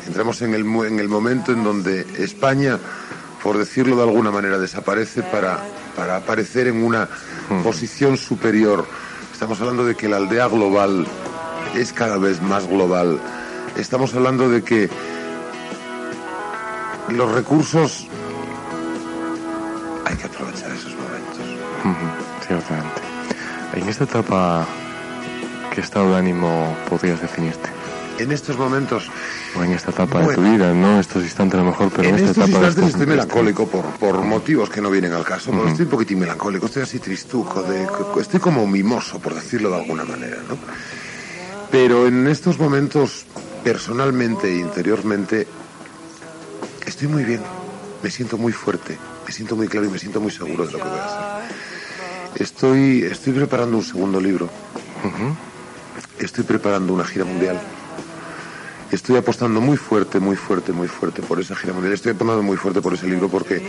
Entramos 0.05 0.41
en 0.41 0.53
el, 0.53 0.65
en 0.85 0.99
el 0.99 1.07
momento 1.07 1.53
en 1.53 1.63
donde 1.63 2.05
España, 2.17 2.77
por 3.43 3.57
decirlo 3.57 3.97
de 3.97 4.03
alguna 4.03 4.31
manera, 4.31 4.57
desaparece 4.57 5.21
para, 5.21 5.59
para 5.97 6.15
aparecer 6.15 6.67
en 6.67 6.83
una 6.83 7.09
posición 7.61 8.15
superior. 8.15 8.87
Estamos 9.33 9.59
hablando 9.59 9.83
de 9.83 9.95
que 9.95 10.07
la 10.07 10.17
aldea 10.17 10.47
global 10.47 11.05
es 11.75 11.91
cada 11.91 12.17
vez 12.17 12.41
más 12.41 12.65
global. 12.67 13.19
Estamos 13.75 14.15
hablando 14.15 14.49
de 14.49 14.63
que 14.63 14.89
los 17.09 17.31
recursos 17.33 18.07
hay 20.05 20.15
que 20.15 20.25
aprovechar 20.25 20.71
esos 20.71 20.95
momentos. 20.95 22.47
ciertamente. 22.47 23.01
En 23.73 23.89
esta 23.89 24.05
etapa, 24.05 24.65
¿qué 25.73 25.81
estado 25.81 26.11
de 26.11 26.15
ánimo 26.15 26.77
podrías 26.89 27.21
definirte? 27.21 27.69
En 28.19 28.31
estos 28.31 28.57
momentos. 28.57 29.09
O 29.55 29.63
en 29.63 29.71
esta 29.73 29.91
etapa 29.91 30.25
de 30.25 30.33
tu 30.33 30.41
vida, 30.41 30.73
no 30.73 30.99
estos 30.99 31.23
instantes 31.23 31.59
a 31.59 31.63
lo 31.63 31.69
mejor, 31.69 31.91
pero 31.91 32.09
en, 32.09 32.15
en 32.15 32.25
esta 32.25 32.31
estos 32.31 32.49
etapa. 32.49 32.65
instantes 32.67 32.93
estoy 32.93 33.07
melancólico 33.07 33.67
por, 33.67 33.85
por 33.97 34.21
motivos 34.23 34.69
que 34.69 34.81
no 34.81 34.89
vienen 34.89 35.13
al 35.13 35.23
caso. 35.23 35.51
Estoy 35.67 35.85
un 35.85 35.91
poquitín 35.91 36.19
melancólico, 36.19 36.65
estoy 36.65 36.83
así 36.83 36.99
tristuco, 36.99 37.61
de, 37.61 37.87
estoy 38.19 38.39
como 38.39 38.65
mimoso, 38.65 39.19
por 39.19 39.35
decirlo 39.35 39.69
de 39.69 39.75
alguna 39.77 40.05
manera, 40.05 40.37
¿no? 40.49 40.57
Pero 41.69 42.07
en 42.07 42.27
estos 42.27 42.57
momentos, 42.59 43.25
personalmente 43.63 44.47
e 44.47 44.57
interiormente, 44.57 45.47
estoy 46.85 47.07
muy 47.07 47.23
bien, 47.23 47.41
me 48.01 48.09
siento 48.09 48.37
muy 48.37 48.53
fuerte, 48.53 48.97
me 49.25 49.31
siento 49.31 49.55
muy 49.55 49.67
claro 49.67 49.85
y 49.87 49.89
me 49.89 49.99
siento 49.99 50.19
muy 50.19 50.31
seguro 50.31 50.65
de 50.65 50.71
lo 50.71 50.77
que 50.79 50.83
voy 50.83 50.97
a 50.99 51.05
hacer. 51.05 51.55
Estoy, 52.41 53.03
estoy 53.03 53.33
preparando 53.33 53.77
un 53.77 53.83
segundo 53.83 54.19
libro. 54.19 54.49
Estoy 56.17 56.43
preparando 56.43 56.93
una 56.93 57.05
gira 57.05 57.25
mundial. 57.25 57.59
Estoy 58.93 59.17
apostando 59.17 59.59
muy 59.59 59.75
fuerte, 59.75 60.19
muy 60.19 60.35
fuerte, 60.35 60.71
muy 60.71 60.87
fuerte 60.87 61.21
por 61.21 61.39
esa 61.39 61.55
gira 61.55 61.73
mundial. 61.73 61.93
Estoy 61.93 62.11
apostando 62.11 62.43
muy 62.43 62.55
fuerte 62.55 62.81
por 62.81 62.93
ese 62.93 63.07
libro 63.07 63.27
porque 63.27 63.61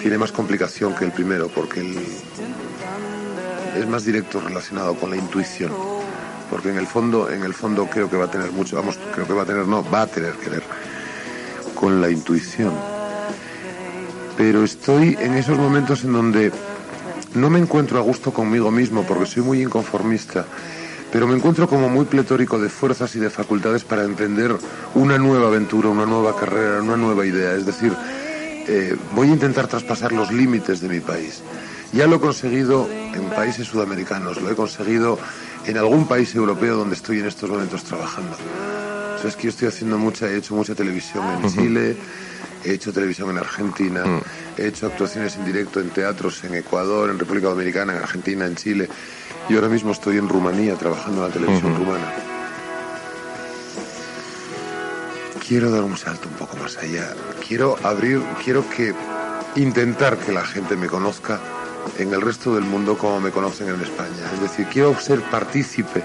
tiene 0.00 0.16
más 0.16 0.32
complicación 0.32 0.94
que 0.94 1.04
el 1.04 1.12
primero, 1.12 1.48
porque 1.48 1.80
es 3.76 3.88
más 3.88 4.04
directo 4.04 4.40
relacionado 4.40 4.94
con 4.94 5.10
la 5.10 5.16
intuición. 5.16 5.72
Porque 6.48 6.70
en 6.70 6.78
el 6.78 6.86
fondo, 6.86 7.28
en 7.30 7.42
el 7.42 7.52
fondo 7.52 7.86
creo 7.86 8.08
que 8.08 8.16
va 8.16 8.24
a 8.24 8.30
tener 8.30 8.52
mucho, 8.52 8.76
vamos, 8.76 8.98
creo 9.12 9.26
que 9.26 9.34
va 9.34 9.42
a 9.42 9.46
tener, 9.46 9.66
no, 9.66 9.84
va 9.90 10.02
a 10.02 10.06
tener 10.06 10.32
que 10.34 10.48
ver 10.48 10.62
con 11.74 12.00
la 12.00 12.08
intuición 12.08 12.72
pero 14.38 14.62
estoy 14.62 15.16
en 15.20 15.34
esos 15.34 15.58
momentos 15.58 16.04
en 16.04 16.12
donde 16.12 16.52
no 17.34 17.50
me 17.50 17.58
encuentro 17.58 17.98
a 17.98 18.02
gusto 18.02 18.32
conmigo 18.32 18.70
mismo 18.70 19.02
porque 19.02 19.26
soy 19.26 19.42
muy 19.42 19.60
inconformista, 19.60 20.46
pero 21.12 21.26
me 21.26 21.34
encuentro 21.34 21.68
como 21.68 21.88
muy 21.88 22.04
pletórico 22.04 22.58
de 22.58 22.68
fuerzas 22.68 23.14
y 23.16 23.18
de 23.18 23.30
facultades 23.30 23.84
para 23.84 24.04
emprender 24.04 24.56
una 24.94 25.18
nueva 25.18 25.48
aventura, 25.48 25.88
una 25.88 26.06
nueva 26.06 26.36
carrera, 26.36 26.82
una 26.82 26.96
nueva 26.96 27.24
idea. 27.24 27.54
Es 27.54 27.64
decir, 27.64 27.94
eh, 28.66 28.96
voy 29.14 29.28
a 29.28 29.32
intentar 29.32 29.66
traspasar 29.66 30.12
los 30.12 30.30
límites 30.30 30.80
de 30.80 30.88
mi 30.88 31.00
país. 31.00 31.42
Ya 31.92 32.06
lo 32.06 32.16
he 32.16 32.20
conseguido 32.20 32.86
en 32.90 33.30
países 33.30 33.66
sudamericanos, 33.66 34.42
lo 34.42 34.50
he 34.50 34.54
conseguido 34.54 35.18
en 35.66 35.78
algún 35.78 36.06
país 36.06 36.34
europeo 36.34 36.76
donde 36.76 36.94
estoy 36.94 37.20
en 37.20 37.26
estos 37.26 37.48
momentos 37.48 37.82
trabajando. 37.84 38.36
O 39.16 39.20
sea, 39.20 39.30
es 39.30 39.36
que 39.36 39.44
yo 39.44 39.48
estoy 39.48 39.68
haciendo 39.68 39.96
mucha, 39.96 40.28
he 40.28 40.36
hecho 40.36 40.54
mucha 40.54 40.74
televisión 40.74 41.24
en 41.42 41.50
Chile, 41.50 41.96
he 42.64 42.72
hecho 42.72 42.92
televisión 42.92 43.30
en 43.30 43.38
Argentina, 43.38 44.04
he 44.56 44.66
hecho 44.66 44.86
actuaciones 44.86 45.36
en 45.36 45.46
directo 45.46 45.80
en 45.80 45.88
teatros 45.88 46.44
en 46.44 46.54
Ecuador, 46.54 47.08
en 47.10 47.18
República 47.18 47.48
Dominicana, 47.48 47.94
en 47.94 48.02
Argentina, 48.02 48.44
en 48.44 48.54
Chile. 48.54 48.88
Y 49.48 49.54
ahora 49.54 49.68
mismo 49.68 49.92
estoy 49.92 50.18
en 50.18 50.28
Rumanía 50.28 50.74
trabajando 50.76 51.22
en 51.22 51.28
la 51.28 51.34
televisión 51.34 51.74
rumana. 51.76 52.12
Quiero 55.46 55.70
dar 55.70 55.82
un 55.82 55.96
salto 55.96 56.28
un 56.28 56.34
poco 56.34 56.56
más 56.58 56.76
allá. 56.76 57.14
Quiero 57.46 57.76
abrir, 57.82 58.22
quiero 58.44 58.68
que 58.68 58.94
intentar 59.56 60.18
que 60.18 60.32
la 60.32 60.44
gente 60.44 60.76
me 60.76 60.86
conozca 60.86 61.40
en 61.96 62.12
el 62.12 62.20
resto 62.20 62.54
del 62.54 62.64
mundo 62.64 62.98
como 62.98 63.20
me 63.20 63.30
conocen 63.30 63.68
en 63.68 63.80
España. 63.80 64.30
Es 64.34 64.42
decir, 64.42 64.66
quiero 64.70 64.98
ser 65.00 65.22
partícipe 65.30 66.04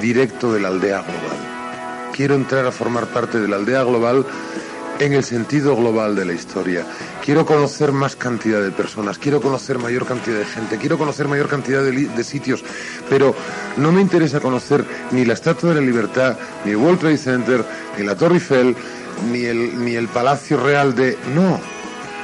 directo 0.00 0.52
de 0.52 0.60
la 0.60 0.68
aldea 0.68 1.02
global. 1.02 2.10
Quiero 2.14 2.34
entrar 2.34 2.64
a 2.64 2.72
formar 2.72 3.06
parte 3.08 3.38
de 3.38 3.48
la 3.48 3.56
aldea 3.56 3.82
global 3.82 4.24
en 4.98 5.12
el 5.12 5.24
sentido 5.24 5.76
global 5.76 6.16
de 6.16 6.24
la 6.24 6.32
historia. 6.32 6.84
Quiero 7.24 7.46
conocer 7.46 7.92
más 7.92 8.16
cantidad 8.16 8.62
de 8.62 8.70
personas, 8.70 9.18
quiero 9.18 9.40
conocer 9.40 9.78
mayor 9.78 10.06
cantidad 10.06 10.38
de 10.38 10.44
gente, 10.44 10.78
quiero 10.78 10.98
conocer 10.98 11.28
mayor 11.28 11.48
cantidad 11.48 11.82
de, 11.82 12.24
sitios, 12.24 12.64
pero 13.08 13.34
no 13.76 13.92
me 13.92 14.00
interesa 14.00 14.40
conocer 14.40 14.84
ni 15.12 15.24
la 15.24 15.34
Estatua 15.34 15.70
de 15.70 15.76
la 15.76 15.86
Libertad, 15.86 16.36
ni 16.64 16.72
el 16.72 16.76
World 16.76 17.00
Trade 17.00 17.18
Center, 17.18 17.64
ni 17.96 18.04
la 18.04 18.16
Torre 18.16 18.34
Eiffel, 18.34 18.76
ni 19.30 19.44
el, 19.44 19.84
ni 19.84 19.94
el 19.94 20.08
Palacio 20.08 20.56
Real 20.58 20.94
de... 20.94 21.16
No, 21.34 21.60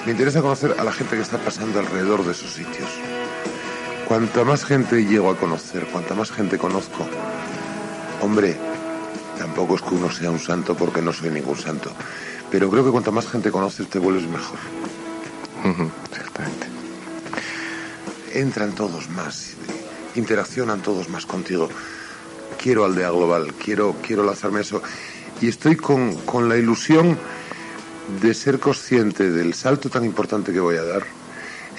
me 0.05 0.12
interesa 0.12 0.43
conocer 0.43 0.75
a 0.79 0.85
la 0.85 0.93
gente 0.93 1.16
que 1.16 1.22
está 1.22 1.39
pasando 1.39 1.79
alrededor 1.79 2.25
de 2.25 2.33
esos 2.33 2.53
sitios. 2.53 2.89
Cuanta 4.07 4.45
más 4.45 4.64
gente 4.64 5.05
llego 5.05 5.31
a 5.31 5.37
conocer, 5.37 5.87
cuanta 5.87 6.14
más 6.14 6.31
gente 6.31 6.59
conozco, 6.59 7.07
hombre, 8.20 8.57
tampoco 9.39 9.77
es 9.77 9.83
que 9.83 9.95
uno 9.95 10.11
sea 10.11 10.31
un 10.31 10.39
santo 10.39 10.75
porque 10.75 11.01
no 11.01 11.12
soy 11.12 11.31
ningún 11.31 11.57
santo, 11.57 11.91
pero 12.55 12.70
creo 12.70 12.84
que 12.84 12.92
cuanta 12.92 13.11
más 13.11 13.26
gente 13.26 13.50
conoces 13.50 13.88
te 13.88 13.98
vuelves 13.98 14.28
mejor. 14.28 14.61
Exactamente. 16.09 16.68
Entran 18.32 18.76
todos 18.76 19.11
más, 19.11 19.55
interaccionan 20.14 20.80
todos 20.80 21.09
más 21.09 21.26
contigo. 21.26 21.68
Quiero 22.57 22.84
aldea 22.84 23.11
global, 23.11 23.55
quiero, 23.55 23.96
quiero 24.00 24.22
lanzarme 24.22 24.61
eso. 24.61 24.80
Y 25.40 25.48
estoy 25.48 25.74
con, 25.74 26.14
con 26.18 26.48
la 26.48 26.57
ilusión 26.57 27.18
de 28.22 28.32
ser 28.34 28.61
consciente 28.61 29.32
del 29.32 29.55
salto 29.55 29.90
tan 29.90 30.05
importante 30.05 30.52
que 30.52 30.61
voy 30.61 30.76
a 30.76 30.84
dar. 30.84 31.02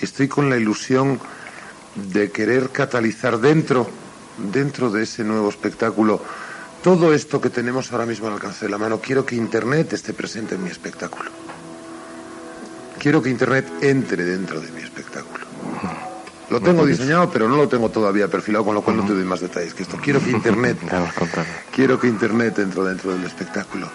Estoy 0.02 0.28
con 0.28 0.50
la 0.50 0.58
ilusión 0.58 1.22
de 2.12 2.32
querer 2.32 2.72
catalizar 2.72 3.40
dentro, 3.40 3.90
dentro 4.52 4.90
de 4.90 5.04
ese 5.04 5.24
nuevo 5.24 5.48
espectáculo, 5.48 6.22
todo 6.86 7.16
esto 7.16 7.42
que 7.42 7.50
tenemos 7.50 7.92
ahora 7.92 8.06
mismo 8.06 8.28
al 8.28 8.34
alcance 8.34 8.66
de 8.66 8.70
la 8.70 8.78
mano. 8.78 9.00
Quiero 9.02 9.26
que 9.26 9.36
Internet 9.36 9.94
esté 9.94 10.14
presente 10.14 10.54
en 10.54 10.64
mi 10.64 10.70
espectáculo. 10.70 11.32
Quiero 13.00 13.24
que 13.24 13.32
Internet 13.32 13.66
entre 13.82 14.24
dentro 14.24 14.62
de 14.62 14.72
mi 14.72 14.84
espectáculo. 14.84 15.48
Lo 16.52 16.62
tengo 16.62 16.86
diseñado, 16.86 17.32
pero 17.32 17.50
no 17.50 17.56
lo 17.56 17.68
tengo 17.68 17.90
todavía 17.90 18.28
perfilado, 18.28 18.66
con 18.66 18.76
lo 18.76 18.84
cual 18.84 18.98
no 18.98 19.04
te 19.08 19.14
doy 19.14 19.24
más 19.24 19.42
detalles 19.42 19.74
que 19.74 19.82
esto. 19.82 19.98
Quiero 19.98 20.24
que 20.24 20.30
Internet, 20.40 20.78
quiero 21.72 22.00
que 22.00 22.06
Internet 22.06 22.60
entre 22.60 22.84
dentro 22.84 23.14
del 23.14 23.24
espectáculo. 23.24 23.90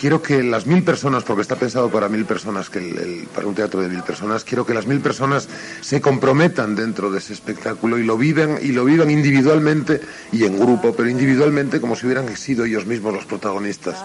Quiero 0.00 0.22
que 0.22 0.42
las 0.42 0.66
mil 0.66 0.82
personas, 0.82 1.24
porque 1.24 1.42
está 1.42 1.56
pensado 1.56 1.90
para 1.90 2.08
mil 2.08 2.24
personas, 2.24 2.70
que 2.70 2.78
el, 2.78 2.98
el, 2.98 3.28
para 3.34 3.46
un 3.46 3.54
teatro 3.54 3.82
de 3.82 3.88
mil 3.90 4.02
personas, 4.02 4.44
quiero 4.44 4.64
que 4.64 4.72
las 4.72 4.86
mil 4.86 5.00
personas 5.00 5.46
se 5.82 6.00
comprometan 6.00 6.74
dentro 6.74 7.10
de 7.10 7.18
ese 7.18 7.34
espectáculo 7.34 7.98
y 7.98 8.04
lo 8.04 8.16
vivan 8.16 8.56
y 8.62 8.68
lo 8.68 8.86
vivan 8.86 9.10
individualmente 9.10 10.00
y 10.32 10.44
en 10.44 10.58
grupo, 10.58 10.94
pero 10.96 11.10
individualmente 11.10 11.82
como 11.82 11.96
si 11.96 12.06
hubieran 12.06 12.34
sido 12.34 12.64
ellos 12.64 12.86
mismos 12.86 13.12
los 13.12 13.26
protagonistas 13.26 14.02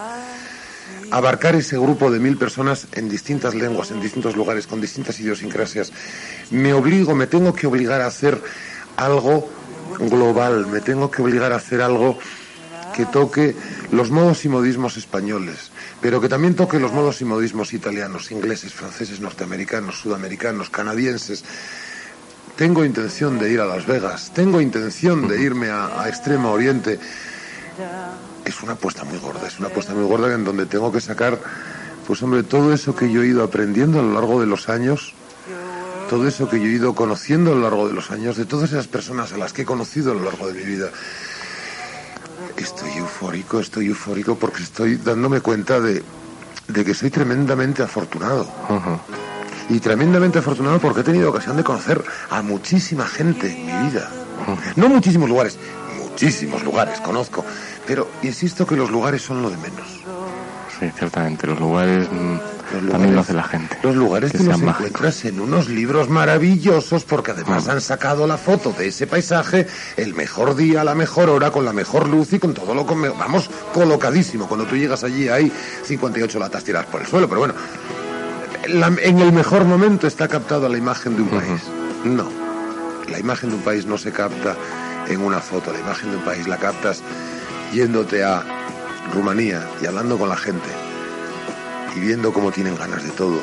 abarcar 1.11 1.55
ese 1.55 1.77
grupo 1.77 2.11
de 2.11 2.19
mil 2.19 2.35
personas 2.35 2.87
en 2.91 3.07
distintas 3.07 3.55
lenguas, 3.55 3.91
en 3.91 4.01
distintos 4.01 4.35
lugares, 4.35 4.67
con 4.67 4.81
distintas 4.81 5.17
idiosincrasias. 5.21 5.93
Me 6.51 6.73
obligo, 6.73 7.15
me 7.15 7.27
tengo 7.27 7.53
que 7.53 7.67
obligar 7.67 8.01
a 8.01 8.07
hacer 8.07 8.41
algo 8.97 9.49
global, 9.97 10.67
me 10.67 10.81
tengo 10.81 11.09
que 11.09 11.21
obligar 11.21 11.53
a 11.53 11.55
hacer 11.55 11.81
algo 11.81 12.17
que 12.95 13.05
toque 13.05 13.55
los 13.91 14.09
modos 14.09 14.45
y 14.45 14.49
modismos 14.49 14.95
españoles, 14.95 15.71
pero 16.06 16.22
que 16.22 16.30
también 16.30 16.53
toque 16.53 16.80
los 16.80 16.93
modos 16.93 17.20
y 17.22 17.26
modismos 17.26 17.74
italianos, 17.74 18.32
ingleses, 18.32 18.72
franceses, 18.72 19.22
norteamericanos, 19.22 19.97
sudamericanos, 19.97 20.70
canadienses. 20.70 21.43
Tengo 22.56 22.86
intención 22.86 23.39
de 23.39 23.49
ir 23.49 23.60
a 23.60 23.66
Las 23.66 23.88
Vegas, 23.88 24.32
tengo 24.32 24.62
intención 24.62 25.28
de 25.28 25.41
irme 25.41 25.72
a, 25.72 26.08
Extremo 26.08 26.51
Oriente 26.51 26.99
es 28.45 28.62
una 28.62 28.74
apuesta 28.74 29.03
muy 29.03 29.18
gorda, 29.18 29.47
es 29.47 29.58
una 29.58 29.70
apuesta 29.70 29.95
muy 29.95 30.03
gorda 30.03 30.32
en 30.32 30.43
donde 30.43 30.68
tengo 30.68 30.91
que 30.91 31.01
sacar, 31.01 31.39
pues 32.06 32.22
hombre, 32.22 32.43
todo 32.43 32.72
eso 32.72 32.95
que 32.95 33.12
yo 33.12 33.24
he 33.24 33.28
ido 33.28 33.43
aprendiendo 33.43 33.99
a 33.99 34.03
lo 34.03 34.14
largo 34.14 34.39
de 34.39 34.45
los 34.45 34.70
años, 34.70 35.16
todo 36.08 36.28
eso 36.28 36.47
que 36.47 36.60
yo 36.60 36.68
he 36.68 36.74
ido 36.74 36.93
conociendo 36.93 37.51
a 37.51 37.56
lo 37.56 37.62
largo 37.62 37.88
de 37.88 37.95
los 37.95 38.12
años, 38.12 38.38
de 38.38 38.45
todas 38.45 38.72
esas 38.72 38.86
personas 38.86 39.34
a 39.34 39.38
las 39.38 39.53
que 39.53 39.64
he 39.64 39.66
conocido 39.66 40.12
a 40.12 40.14
lo 40.14 40.26
largo 40.26 40.45
de 40.49 40.53
mi 40.53 40.66
vida. 40.66 40.91
Estoy 42.58 42.91
eufórico, 42.97 43.60
estoy 43.60 43.88
eufórico 43.88 44.36
porque 44.36 44.64
estoy 44.64 44.95
dándome 44.95 45.41
cuenta 45.41 45.80
de, 45.80 46.03
de 46.68 46.86
que 46.86 46.93
soy 46.93 47.10
tremendamente 47.10 47.84
afortunado. 47.84 48.43
Uh 48.70 48.74
-huh. 48.74 48.99
Y 49.70 49.80
tremendamente 49.80 50.39
afortunado 50.39 50.80
porque 50.80 51.01
he 51.01 51.03
tenido 51.03 51.30
ocasión 51.30 51.58
de 51.58 51.64
conocer 51.64 52.03
a 52.30 52.41
muchísima 52.41 53.06
gente 53.06 53.51
en 53.51 53.66
mi 53.66 53.89
vida. 53.89 54.10
Uh 54.47 54.51
-huh. 54.51 54.74
No 54.76 54.89
muchísimos 54.89 55.28
lugares, 55.28 55.58
muchísimos 55.97 56.64
lugares 56.64 57.01
conozco, 57.01 57.43
pero 57.86 58.10
insisto 58.24 58.66
que 58.66 58.76
los 58.76 58.89
lugares 58.89 59.22
son 59.22 59.41
lo 59.41 59.49
de 59.49 59.58
menos. 59.58 60.01
Sí, 60.80 60.91
ciertamente, 60.97 61.47
los 61.47 61.60
lugares, 61.60 62.08
los 62.12 62.55
lugares 62.74 62.91
también 62.91 63.16
lo 63.16 63.22
hace 63.22 63.34
la 63.34 63.43
gente. 63.43 63.78
Los 63.84 63.95
lugares 63.95 64.32
que 64.32 64.43
los 64.43 64.61
encuentras 64.61 65.26
en 65.26 65.39
unos 65.39 65.70
libros 65.70 66.09
maravillosos 66.09 67.03
porque 67.03 67.32
además 67.32 67.68
mm. 67.68 67.72
han 67.72 67.82
sacado 67.82 68.28
la 68.28 68.38
foto 68.38 68.72
de 68.72 68.88
ese 68.88 69.07
paisaje 69.07 69.68
el 69.97 70.13
mejor 70.13 70.55
día, 70.55 70.84
la 70.84 70.95
mejor 70.95 71.30
hora, 71.30 71.51
con 71.51 71.66
la 71.66 71.74
mejor 71.74 72.07
luz 72.07 72.34
y 72.34 72.39
con 72.39 72.53
todo 72.53 72.74
lo 72.74 72.86
que... 72.86 72.95
Vamos, 72.95 73.49
colocadísimo. 73.74 74.47
Cuando 74.47 74.66
tú 74.66 74.76
llegas 74.76 75.03
allí 75.03 75.30
hay 75.30 75.51
58 75.84 76.39
latas 76.39 76.63
tiradas 76.63 76.88
por 76.88 77.01
el 77.01 77.07
suelo, 77.07 77.28
pero 77.28 77.39
bueno, 77.41 77.53
la, 78.68 78.88
en 78.88 79.20
el 79.20 79.32
mejor 79.32 79.66
momento 79.66 80.07
está 80.07 80.28
captada 80.28 80.70
la 80.70 80.78
imagen 80.78 81.16
de 81.16 81.22
un 81.22 81.30
país. 81.30 81.61
Uh 82.03 82.07
-huh. 82.07 82.16
No, 82.16 82.30
la 83.09 83.20
imagen 83.20 83.49
de 83.49 83.55
un 83.55 83.61
país 83.61 83.86
no 83.86 83.97
se 83.97 84.11
capta 84.11 84.55
en 85.07 85.22
una 85.22 85.39
foto, 85.39 85.72
la 85.72 85.80
imagen 85.80 86.11
de 86.11 86.18
un 86.18 86.24
país 86.24 86.47
la 86.47 86.57
captas 86.57 87.01
yéndote 87.74 88.24
a 88.24 88.43
Rumanía 89.13 89.68
y 89.82 89.86
hablando 89.86 90.18
con 90.18 90.30
la 90.30 90.38
gente 90.38 90.84
y 91.95 91.99
viendo 91.99 92.33
cómo 92.33 92.51
tienen 92.51 92.75
ganas 92.75 93.03
de 93.03 93.11
todo 93.11 93.39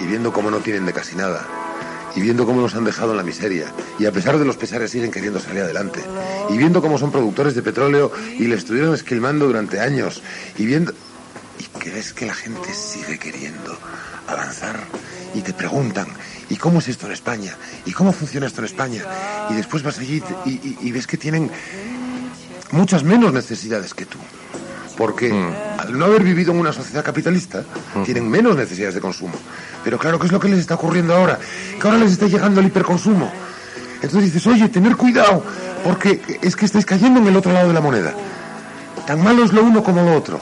y 0.00 0.06
viendo 0.06 0.32
cómo 0.32 0.50
no 0.50 0.58
tienen 0.58 0.86
de 0.86 0.92
casi 0.92 1.16
nada 1.16 1.46
y 2.16 2.20
viendo 2.20 2.46
cómo 2.46 2.60
nos 2.60 2.74
han 2.74 2.84
dejado 2.84 3.10
en 3.10 3.16
la 3.16 3.22
miseria 3.22 3.72
y 3.98 4.06
a 4.06 4.12
pesar 4.12 4.38
de 4.38 4.44
los 4.44 4.56
pesares 4.56 4.90
siguen 4.90 5.10
queriendo 5.10 5.40
salir 5.40 5.62
adelante 5.62 6.00
y 6.50 6.56
viendo 6.56 6.80
cómo 6.80 6.98
son 6.98 7.10
productores 7.10 7.54
de 7.54 7.62
petróleo 7.62 8.12
y 8.38 8.46
le 8.46 8.56
estuvieron 8.56 8.94
esquilmando 8.94 9.46
durante 9.46 9.80
años 9.80 10.22
y 10.56 10.66
viendo 10.66 10.92
y 11.58 11.64
crees 11.78 12.12
que 12.12 12.26
la 12.26 12.34
gente 12.34 12.72
sigue 12.72 13.18
queriendo 13.18 13.76
avanzar 14.26 14.80
y 15.34 15.42
te 15.42 15.52
preguntan 15.52 16.06
¿y 16.48 16.56
cómo 16.56 16.78
es 16.78 16.88
esto 16.88 17.06
en 17.06 17.12
España? 17.12 17.56
¿y 17.84 17.92
cómo 17.92 18.12
funciona 18.12 18.46
esto 18.46 18.60
en 18.60 18.66
España? 18.66 19.02
y 19.50 19.54
después 19.54 19.82
vas 19.82 19.98
allí 19.98 20.22
y, 20.44 20.92
ves 20.92 21.06
que 21.06 21.16
tienen 21.16 21.50
muchas 22.70 23.04
menos 23.04 23.32
necesidades 23.32 23.94
que 23.94 24.06
tú. 24.06 24.18
Porque 24.96 25.32
mm. 25.32 25.73
Al 25.86 25.98
no 25.98 26.06
haber 26.06 26.22
vivido 26.22 26.52
en 26.52 26.58
una 26.58 26.72
sociedad 26.72 27.04
capitalista, 27.04 27.62
tienen 28.04 28.28
menos 28.28 28.56
necesidades 28.56 28.94
de 28.94 29.00
consumo. 29.00 29.34
Pero 29.82 29.98
claro, 29.98 30.18
¿qué 30.18 30.26
es 30.26 30.32
lo 30.32 30.40
que 30.40 30.48
les 30.48 30.60
está 30.60 30.74
ocurriendo 30.74 31.14
ahora? 31.14 31.38
Que 31.80 31.86
ahora 31.86 31.98
les 31.98 32.12
está 32.12 32.26
llegando 32.26 32.60
el 32.60 32.66
hiperconsumo. 32.66 33.30
Entonces 33.96 34.32
dices, 34.32 34.46
oye, 34.46 34.68
tener 34.68 34.96
cuidado, 34.96 35.44
porque 35.84 36.20
es 36.42 36.56
que 36.56 36.66
estáis 36.66 36.84
cayendo 36.84 37.20
en 37.20 37.26
el 37.26 37.36
otro 37.36 37.52
lado 37.52 37.68
de 37.68 37.74
la 37.74 37.80
moneda. 37.80 38.14
Tan 39.06 39.22
malo 39.22 39.44
es 39.44 39.52
lo 39.52 39.62
uno 39.62 39.82
como 39.82 40.02
lo 40.02 40.14
otro. 40.14 40.40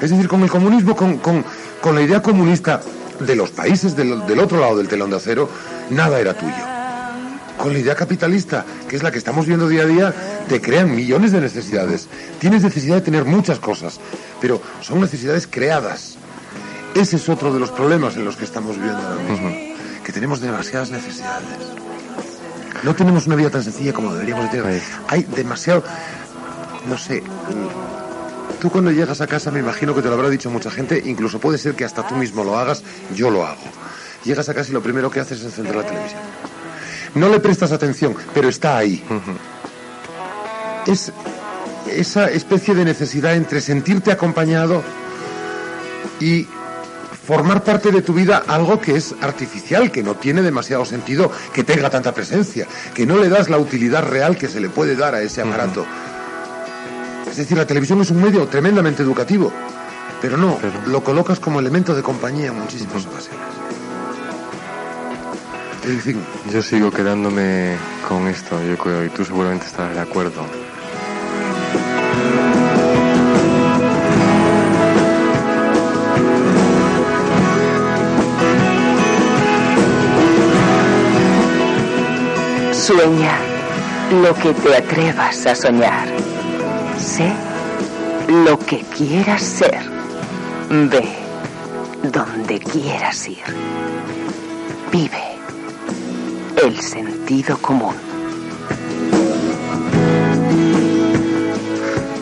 Es 0.00 0.10
decir, 0.10 0.28
con 0.28 0.42
el 0.42 0.50
comunismo, 0.50 0.94
con, 0.94 1.18
con, 1.18 1.44
con 1.80 1.94
la 1.94 2.02
idea 2.02 2.22
comunista 2.22 2.80
de 3.20 3.34
los 3.34 3.50
países 3.50 3.96
del, 3.96 4.26
del 4.26 4.38
otro 4.38 4.60
lado 4.60 4.76
del 4.76 4.88
telón 4.88 5.10
de 5.10 5.16
acero, 5.16 5.48
nada 5.90 6.20
era 6.20 6.34
tuyo 6.34 6.77
con 7.58 7.72
la 7.72 7.80
idea 7.80 7.94
capitalista, 7.94 8.64
que 8.88 8.96
es 8.96 9.02
la 9.02 9.10
que 9.10 9.18
estamos 9.18 9.46
viendo 9.46 9.68
día 9.68 9.82
a 9.82 9.86
día, 9.86 10.14
te 10.48 10.60
crean 10.60 10.94
millones 10.94 11.32
de 11.32 11.40
necesidades. 11.40 12.08
Tienes 12.38 12.62
necesidad 12.62 12.96
de 12.96 13.02
tener 13.02 13.24
muchas 13.24 13.58
cosas, 13.58 14.00
pero 14.40 14.62
son 14.80 15.00
necesidades 15.00 15.46
creadas. 15.46 16.16
Ese 16.94 17.16
es 17.16 17.28
otro 17.28 17.52
de 17.52 17.60
los 17.60 17.70
problemas 17.70 18.16
en 18.16 18.24
los 18.24 18.36
que 18.36 18.44
estamos 18.44 18.76
viviendo 18.76 18.98
ahora 19.06 19.22
mismo, 19.22 19.48
uh 19.48 19.50
-huh. 19.50 20.02
que 20.02 20.12
tenemos 20.12 20.40
demasiadas 20.40 20.90
necesidades. 20.90 21.46
No 22.82 22.94
tenemos 22.94 23.26
una 23.26 23.36
vida 23.36 23.50
tan 23.50 23.62
sencilla 23.62 23.92
como 23.92 24.12
deberíamos 24.14 24.50
de 24.50 24.62
tener. 24.62 24.82
Hay 25.08 25.24
demasiado, 25.24 25.82
no 26.88 26.96
sé, 26.96 27.22
tú 28.60 28.70
cuando 28.70 28.90
llegas 28.92 29.20
a 29.20 29.26
casa 29.26 29.50
me 29.50 29.58
imagino 29.60 29.94
que 29.94 30.02
te 30.02 30.08
lo 30.08 30.14
habrá 30.14 30.30
dicho 30.30 30.48
mucha 30.48 30.70
gente, 30.70 31.02
incluso 31.04 31.40
puede 31.40 31.58
ser 31.58 31.74
que 31.74 31.84
hasta 31.84 32.06
tú 32.06 32.14
mismo 32.14 32.44
lo 32.44 32.56
hagas, 32.56 32.82
yo 33.14 33.30
lo 33.30 33.44
hago. 33.44 33.60
Llegas 34.24 34.48
a 34.48 34.54
casa 34.54 34.70
y 34.70 34.72
lo 34.72 34.82
primero 34.82 35.10
que 35.10 35.20
haces 35.20 35.38
es 35.40 35.44
encender 35.46 35.76
la 35.76 35.84
televisión. 35.84 36.20
No 37.18 37.28
le 37.28 37.40
prestas 37.40 37.72
atención, 37.72 38.14
pero 38.32 38.48
está 38.48 38.76
ahí. 38.78 39.04
Uh 39.10 39.14
-huh. 39.14 40.92
Es 40.92 41.12
esa 41.90 42.30
especie 42.30 42.74
de 42.74 42.84
necesidad 42.84 43.34
entre 43.34 43.60
sentirte 43.60 44.12
acompañado 44.12 44.82
y 46.20 46.46
formar 47.26 47.64
parte 47.64 47.90
de 47.90 48.02
tu 48.02 48.12
vida 48.14 48.44
algo 48.46 48.80
que 48.80 48.96
es 48.96 49.14
artificial, 49.20 49.90
que 49.90 50.02
no 50.02 50.14
tiene 50.14 50.42
demasiado 50.42 50.84
sentido 50.84 51.30
que 51.52 51.64
tenga 51.64 51.90
tanta 51.90 52.12
presencia, 52.12 52.66
que 52.94 53.04
no 53.04 53.16
le 53.18 53.28
das 53.28 53.50
la 53.50 53.58
utilidad 53.58 54.04
real 54.04 54.36
que 54.36 54.48
se 54.48 54.60
le 54.60 54.68
puede 54.68 54.94
dar 54.94 55.14
a 55.14 55.20
ese 55.20 55.42
aparato. 55.42 55.84
Es 57.28 57.36
decir, 57.36 57.58
la 57.58 57.66
televisión 57.66 58.00
es 58.00 58.10
un 58.10 58.22
medio 58.22 58.46
tremendamente 58.46 59.02
educativo, 59.02 59.52
pero 60.22 60.36
no, 60.36 60.58
lo 60.86 61.02
colocas 61.02 61.40
como 61.40 61.58
elemento 61.58 61.94
de 61.94 62.02
compañía 62.02 62.46
en 62.46 62.58
muchísimas 62.58 63.04
ocasiones. 63.06 63.57
Yo 66.52 66.62
sigo 66.62 66.90
quedándome 66.90 67.76
con 68.06 68.28
esto, 68.28 68.62
yo 68.62 68.76
creo, 68.76 69.04
y 69.04 69.08
tú 69.08 69.24
seguramente 69.24 69.66
estarás 69.66 69.94
de 69.94 70.00
acuerdo. 70.00 70.44
Sueña 82.72 83.38
lo 84.22 84.34
que 84.34 84.54
te 84.54 84.76
atrevas 84.76 85.46
a 85.46 85.54
soñar. 85.54 86.08
Sé 86.98 87.32
lo 88.28 88.58
que 88.58 88.80
quieras 88.96 89.42
ser. 89.42 89.78
Ve 90.70 91.08
donde 92.02 92.58
quieras 92.60 93.28
ir. 93.28 93.44
Vive 94.90 95.37
el 96.62 96.80
sentido 96.80 97.56
común. 97.58 97.94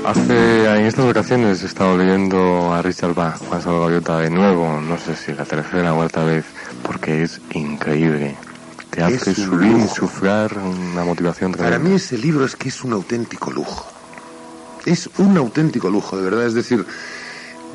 Hace, 0.04 0.64
en 0.78 0.86
estas 0.86 1.04
vacaciones 1.06 1.62
he 1.62 1.66
estado 1.66 1.98
leyendo 1.98 2.72
a 2.72 2.80
Richard 2.80 3.14
Bach, 3.14 3.38
Juan 3.38 3.60
Salvador 3.60 3.86
Gaviota, 3.90 4.18
de 4.18 4.30
nuevo, 4.30 4.80
no 4.80 4.98
sé 4.98 5.16
si 5.16 5.32
la 5.32 5.44
tercera 5.44 5.92
o 5.92 5.96
cuarta 5.96 6.22
vez, 6.24 6.44
porque 6.82 7.22
es 7.24 7.40
increíble. 7.52 8.36
Te 8.90 9.02
hace 9.02 9.32
Es 9.32 9.36
subir 9.36 9.72
y 9.72 9.80
lujo. 9.80 9.94
sufrar 9.94 10.56
una 10.58 11.04
motivación 11.04 11.52
para 11.52 11.64
tremenda. 11.70 11.88
mí 11.90 11.96
ese 11.96 12.16
libro 12.18 12.44
es 12.44 12.54
que 12.54 12.68
es 12.68 12.84
un 12.84 12.92
auténtico 12.92 13.50
lujo. 13.50 13.84
Es 14.84 15.10
un 15.18 15.36
auténtico 15.36 15.90
lujo, 15.90 16.16
de 16.16 16.22
verdad. 16.22 16.46
Es 16.46 16.54
decir, 16.54 16.86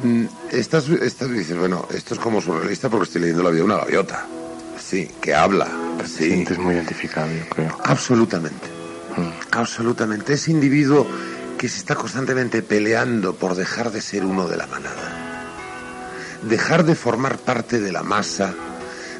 mm, 0.01 0.23
estás, 0.51 0.87
estás 0.87 1.29
dices, 1.29 1.57
bueno, 1.57 1.85
esto 1.93 2.13
es 2.13 2.19
como 2.21 2.39
surrealista 2.39 2.89
porque 2.89 3.03
estoy 3.05 3.21
leyendo 3.21 3.43
la 3.43 3.49
vida 3.49 3.59
de 3.59 3.65
una 3.65 3.77
gaviota. 3.77 4.25
Sí, 4.79 5.11
que 5.21 5.35
habla. 5.35 5.67
Te 6.03 6.07
Sí, 6.09 6.25
sientes 6.25 6.57
muy 6.57 6.75
identificado, 6.75 7.27
yo 7.27 7.47
creo. 7.49 7.77
absolutamente. 7.83 8.67
Mm. 9.17 9.29
Absolutamente. 9.57 10.33
Ese 10.33 10.51
individuo 10.51 11.07
que 11.57 11.67
se 11.69 11.77
está 11.77 11.95
constantemente 11.95 12.61
peleando 12.63 13.35
por 13.35 13.55
dejar 13.55 13.91
de 13.91 14.01
ser 14.01 14.25
uno 14.25 14.47
de 14.47 14.57
la 14.57 14.67
manada. 14.67 15.17
Dejar 16.43 16.83
de 16.85 16.95
formar 16.95 17.37
parte 17.37 17.79
de 17.79 17.91
la 17.91 18.03
masa. 18.03 18.53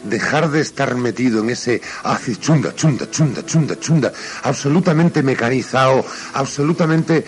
Dejar 0.04 0.50
de 0.50 0.62
estar 0.62 0.96
metido 0.96 1.42
en 1.44 1.52
ese 1.52 1.80
hace 2.04 2.36
chunda, 2.36 2.74
chunda, 2.74 3.08
chunda, 3.12 3.46
chunda, 3.46 3.80
chunda, 3.80 4.12
absolutamente 4.42 5.22
mecanizado, 5.22 6.04
absolutamente 6.34 7.24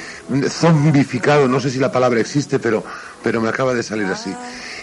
zombificado, 0.49 1.47
no 1.47 1.60
sé 1.60 1.70
si 1.70 1.78
la 1.78 1.91
palabra 1.91 2.20
existe, 2.20 2.58
pero, 2.58 2.84
pero 3.22 3.41
me 3.41 3.49
acaba 3.49 3.76
de 3.76 3.84
salir 3.84 4.08
así. 4.08 4.34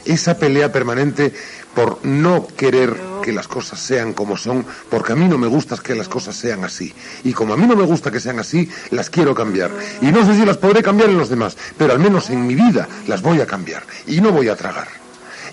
Esa 0.04 0.38
pelea 0.38 0.70
permanente 0.70 1.32
por 1.74 2.04
no 2.04 2.46
querer 2.46 2.96
que 3.22 3.32
las 3.32 3.48
cosas 3.48 3.78
sean 3.78 4.12
como 4.12 4.36
son, 4.36 4.64
porque 4.88 5.12
a 5.12 5.16
mí 5.16 5.28
no 5.28 5.38
me 5.38 5.46
gusta 5.46 5.76
que 5.76 5.94
las 5.94 6.08
cosas 6.08 6.36
sean 6.36 6.64
así. 6.64 6.92
Y 7.24 7.32
como 7.32 7.54
a 7.54 7.56
mí 7.56 7.66
no 7.66 7.76
me 7.76 7.84
gusta 7.84 8.10
que 8.10 8.20
sean 8.20 8.38
así, 8.38 8.68
las 8.90 9.10
quiero 9.10 9.34
cambiar. 9.34 9.70
Y 10.00 10.06
no 10.06 10.24
sé 10.24 10.34
si 10.34 10.44
las 10.44 10.56
podré 10.56 10.82
cambiar 10.82 11.10
en 11.10 11.18
los 11.18 11.28
demás, 11.28 11.56
pero 11.76 11.92
al 11.92 11.98
menos 11.98 12.30
en 12.30 12.46
mi 12.46 12.54
vida 12.54 12.88
las 13.06 13.22
voy 13.22 13.40
a 13.40 13.46
cambiar. 13.46 13.82
Y 14.06 14.20
no 14.20 14.32
voy 14.32 14.48
a 14.48 14.56
tragar. 14.56 14.88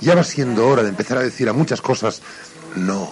Ya 0.01 0.15
va 0.15 0.23
siendo 0.23 0.67
hora 0.67 0.83
de 0.83 0.89
empezar 0.89 1.17
a 1.17 1.23
decir 1.23 1.49
a 1.49 1.53
muchas 1.53 1.81
cosas, 1.81 2.21
no, 2.75 3.11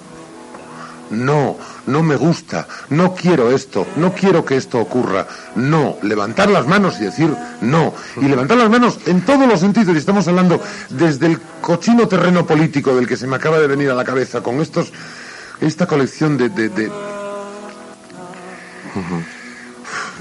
no, 1.11 1.57
no 1.87 2.03
me 2.03 2.15
gusta, 2.15 2.67
no 2.89 3.13
quiero 3.15 3.51
esto, 3.51 3.85
no 3.97 4.13
quiero 4.13 4.43
que 4.45 4.57
esto 4.57 4.79
ocurra, 4.79 5.27
no, 5.55 5.97
levantar 6.01 6.49
las 6.49 6.65
manos 6.67 6.95
y 6.99 7.05
decir 7.05 7.33
no, 7.61 7.93
y 8.21 8.25
levantar 8.25 8.57
las 8.57 8.69
manos 8.69 8.99
en 9.05 9.21
todos 9.21 9.47
los 9.47 9.59
sentidos, 9.59 9.95
y 9.95 9.99
estamos 9.99 10.27
hablando 10.27 10.61
desde 10.89 11.27
el 11.27 11.39
cochino 11.61 12.07
terreno 12.07 12.45
político 12.45 12.95
del 12.95 13.07
que 13.07 13.17
se 13.17 13.27
me 13.27 13.35
acaba 13.35 13.59
de 13.59 13.67
venir 13.67 13.89
a 13.89 13.95
la 13.95 14.03
cabeza 14.03 14.41
con 14.41 14.61
estos, 14.61 14.91
esta 15.61 15.85
colección 15.87 16.37
de, 16.37 16.49
de, 16.49 16.69
de- 16.69 16.91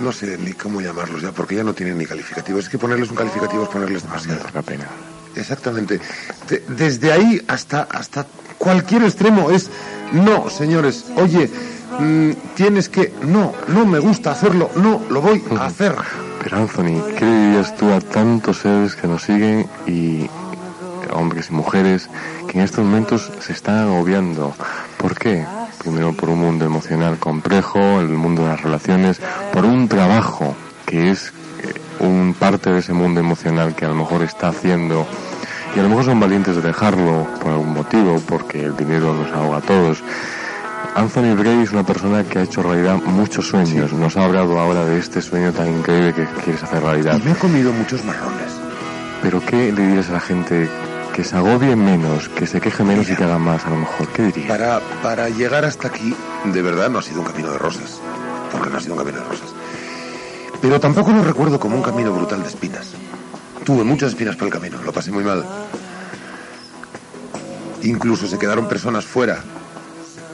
no 0.00 0.10
sé 0.12 0.36
ni 0.38 0.52
cómo 0.52 0.80
llamarlos 0.80 1.22
ya, 1.22 1.30
porque 1.32 1.54
ya 1.54 1.62
no 1.64 1.72
tienen 1.72 1.96
ni 1.98 2.06
calificativos, 2.06 2.64
es 2.64 2.68
que 2.70 2.78
ponerles 2.78 3.10
un 3.10 3.16
calificativo 3.16 3.62
es 3.62 3.68
ponerles 3.68 4.02
demasiado. 4.02 4.40
Pena. 4.64 4.88
Exactamente. 5.36 6.00
De- 6.48 6.62
desde 6.68 7.12
ahí 7.12 7.40
hasta, 7.48 7.82
hasta 7.82 8.26
cualquier 8.58 9.02
extremo 9.04 9.50
es 9.50 9.70
no, 10.12 10.48
señores. 10.48 11.06
Oye, 11.16 11.50
mm, 11.98 12.30
tienes 12.54 12.88
que. 12.88 13.12
No, 13.22 13.52
no 13.68 13.84
me 13.86 13.98
gusta 13.98 14.32
hacerlo. 14.32 14.70
No, 14.76 15.02
lo 15.10 15.20
voy 15.20 15.42
a 15.58 15.66
hacer. 15.66 15.94
Pero 16.42 16.58
Anthony, 16.58 17.02
¿qué 17.18 17.24
le 17.24 17.46
dirías 17.46 17.74
tú 17.76 17.90
a 17.92 18.00
tantos 18.00 18.58
seres 18.58 18.94
que 18.94 19.08
nos 19.08 19.22
siguen 19.22 19.66
y 19.86 20.28
hombres 21.12 21.48
y 21.50 21.52
mujeres 21.54 22.08
que 22.48 22.58
en 22.58 22.64
estos 22.64 22.84
momentos 22.84 23.32
se 23.40 23.52
están 23.52 23.78
agobiando? 23.78 24.54
¿Por 24.98 25.18
qué? 25.18 25.44
Primero 25.78 26.12
por 26.12 26.30
un 26.30 26.40
mundo 26.40 26.64
emocional 26.64 27.18
complejo, 27.18 27.78
el 28.00 28.08
mundo 28.08 28.42
de 28.42 28.48
las 28.48 28.60
relaciones, 28.62 29.20
por 29.52 29.64
un 29.64 29.88
trabajo 29.88 30.54
que 30.86 31.10
es 31.10 31.32
un 32.00 32.34
parte 32.38 32.70
de 32.70 32.80
ese 32.80 32.92
mundo 32.92 33.20
emocional 33.20 33.74
que 33.74 33.84
a 33.84 33.88
lo 33.88 33.94
mejor 33.94 34.22
está 34.22 34.48
haciendo 34.48 35.06
y 35.74 35.80
a 35.80 35.82
lo 35.82 35.88
mejor 35.88 36.04
son 36.04 36.20
valientes 36.20 36.54
de 36.56 36.62
dejarlo 36.62 37.26
por 37.40 37.52
algún 37.52 37.74
motivo, 37.74 38.22
porque 38.28 38.62
el 38.62 38.76
dinero 38.76 39.12
nos 39.12 39.32
ahoga 39.32 39.58
a 39.58 39.60
todos. 39.60 40.02
Anthony 40.94 41.34
Bray 41.34 41.62
es 41.62 41.72
una 41.72 41.84
persona 41.84 42.22
que 42.22 42.38
ha 42.38 42.42
hecho 42.42 42.62
realidad 42.62 43.00
muchos 43.04 43.48
sueños. 43.48 43.92
Nos 43.92 44.16
ha 44.16 44.24
hablado 44.24 44.60
ahora 44.60 44.84
de 44.84 44.98
este 44.98 45.20
sueño 45.20 45.52
tan 45.52 45.68
increíble 45.68 46.14
que 46.14 46.24
quieres 46.44 46.62
hacer 46.62 46.80
realidad. 46.80 47.18
Y 47.20 47.24
me 47.24 47.32
he 47.32 47.34
comido 47.34 47.72
muchos 47.72 48.04
marrones. 48.04 48.52
Pero 49.20 49.44
¿qué 49.44 49.72
le 49.72 49.86
dirías 49.86 50.08
a 50.10 50.12
la 50.12 50.20
gente 50.20 50.68
que 51.12 51.24
se 51.24 51.36
agobie 51.36 51.74
menos, 51.74 52.28
que 52.28 52.46
se 52.46 52.60
queje 52.60 52.84
menos 52.84 53.10
y 53.10 53.16
que 53.16 53.24
haga 53.24 53.38
más 53.38 53.64
a 53.66 53.70
lo 53.70 53.76
mejor? 53.76 54.06
¿Qué 54.08 54.22
dirías? 54.22 54.48
Para, 54.48 54.80
para 55.02 55.28
llegar 55.28 55.64
hasta 55.64 55.88
aquí, 55.88 56.14
de 56.44 56.62
verdad 56.62 56.88
no 56.90 57.00
ha 57.00 57.02
sido 57.02 57.20
un 57.20 57.26
camino 57.26 57.50
de 57.50 57.58
rosas. 57.58 58.00
Porque 58.52 58.70
no 58.70 58.76
ha 58.76 58.80
sido 58.80 58.94
un 58.94 59.00
camino 59.00 59.18
de 59.18 59.24
rosas. 59.24 59.53
Pero 60.64 60.80
tampoco 60.80 61.12
lo 61.12 61.22
recuerdo 61.22 61.60
como 61.60 61.76
un 61.76 61.82
camino 61.82 62.10
brutal 62.10 62.40
de 62.40 62.48
espinas. 62.48 62.94
Tuve 63.66 63.84
muchas 63.84 64.12
espinas 64.12 64.34
por 64.34 64.46
el 64.46 64.50
camino, 64.54 64.82
lo 64.82 64.94
pasé 64.94 65.12
muy 65.12 65.22
mal. 65.22 65.44
Incluso 67.82 68.26
se 68.26 68.38
quedaron 68.38 68.66
personas 68.66 69.04
fuera. 69.04 69.44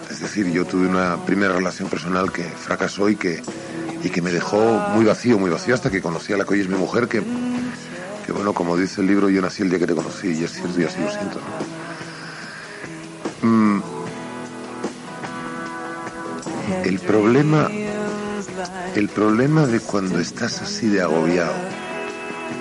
Es 0.08 0.20
decir, 0.20 0.46
yo 0.52 0.64
tuve 0.64 0.86
una 0.86 1.16
primera 1.26 1.54
relación 1.54 1.88
personal 1.88 2.30
que 2.30 2.44
fracasó 2.44 3.08
y 3.08 3.16
que, 3.16 3.42
y 4.04 4.08
que 4.08 4.22
me 4.22 4.30
dejó 4.30 4.78
muy 4.94 5.04
vacío, 5.04 5.36
muy 5.36 5.50
vacío, 5.50 5.74
hasta 5.74 5.90
que 5.90 6.00
conocí 6.00 6.32
a 6.32 6.36
la 6.36 6.44
que 6.44 6.54
hoy 6.54 6.60
es 6.60 6.68
mi 6.68 6.76
mujer, 6.76 7.08
que, 7.08 7.24
que 8.24 8.30
bueno, 8.30 8.52
como 8.52 8.76
dice 8.76 9.00
el 9.00 9.08
libro, 9.08 9.30
yo 9.30 9.42
nací 9.42 9.64
el 9.64 9.70
día 9.70 9.80
que 9.80 9.88
te 9.88 9.96
conocí 9.96 10.28
y 10.28 10.44
es 10.44 10.52
cierto 10.52 10.80
y 10.80 10.84
así 10.84 11.00
lo 11.00 11.10
siento. 11.10 11.40
Mm, 13.42 13.80
el 16.84 17.00
problema, 17.00 17.68
el 18.94 19.08
problema 19.08 19.66
de 19.66 19.80
cuando 19.80 20.18
estás 20.18 20.60
así 20.62 20.88
de 20.88 21.02
agobiado 21.02 21.54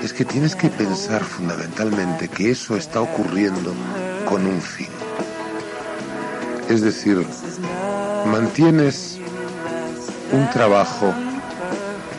es 0.04 0.14
que 0.14 0.26
tienes 0.26 0.56
que 0.56 0.70
pensar 0.70 1.24
fundamentalmente 1.24 2.28
que 2.30 2.52
eso 2.52 2.78
está 2.78 3.02
ocurriendo 3.02 3.74
con 4.26 4.46
un 4.46 4.62
fin. 4.62 4.88
Es 6.70 6.82
decir, 6.82 7.26
mantienes 8.26 9.20
un 10.32 10.50
trabajo 10.52 11.14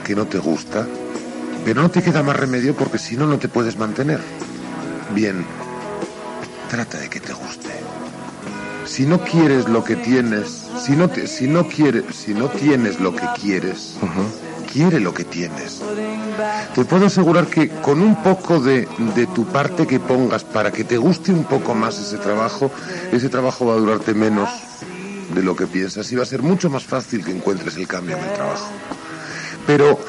que 0.04 0.14
no 0.14 0.26
te 0.26 0.38
gusta, 0.38 0.86
pero 1.64 1.82
no 1.82 1.90
te 1.90 2.02
queda 2.02 2.22
más 2.22 2.36
remedio 2.36 2.74
porque 2.74 2.98
si 2.98 3.16
no, 3.16 3.26
no 3.26 3.38
te 3.38 3.48
puedes 3.48 3.76
mantener. 3.76 4.20
Bien, 5.14 5.44
trata 6.68 6.98
de 6.98 7.08
que 7.08 7.20
te 7.20 7.32
guste. 7.32 7.59
Si 8.90 9.06
no 9.06 9.20
quieres 9.20 9.68
lo 9.68 9.84
que 9.84 9.94
tienes, 9.96 10.64
si 10.84 10.92
no, 10.96 11.08
te- 11.08 11.26
si 11.28 11.46
no, 11.46 11.68
quieres, 11.68 12.04
si 12.14 12.34
no 12.34 12.48
tienes 12.48 12.98
lo 13.00 13.14
que 13.14 13.26
quieres, 13.40 13.94
quiere 14.72 14.98
lo 14.98 15.14
que 15.14 15.24
tienes. 15.24 15.80
Te 16.74 16.84
puedo 16.84 17.06
asegurar 17.06 17.46
que 17.46 17.68
con 17.68 18.02
un 18.02 18.20
poco 18.22 18.58
de, 18.60 18.88
de 19.14 19.26
tu 19.28 19.44
parte 19.46 19.86
que 19.86 20.00
pongas 20.00 20.42
para 20.42 20.72
que 20.72 20.82
te 20.84 20.96
guste 20.96 21.32
un 21.32 21.44
poco 21.44 21.72
más 21.74 21.98
ese 22.00 22.16
trabajo, 22.18 22.70
ese 23.12 23.28
trabajo 23.28 23.66
va 23.66 23.74
a 23.74 23.76
durarte 23.76 24.12
menos 24.12 24.48
de 25.34 25.42
lo 25.44 25.54
que 25.54 25.66
piensas 25.68 26.10
y 26.10 26.16
va 26.16 26.24
a 26.24 26.26
ser 26.26 26.42
mucho 26.42 26.68
más 26.68 26.84
fácil 26.84 27.24
que 27.24 27.30
encuentres 27.30 27.76
el 27.76 27.86
cambio 27.86 28.16
en 28.16 28.24
el 28.24 28.32
trabajo. 28.32 28.68
Pero 29.68 30.00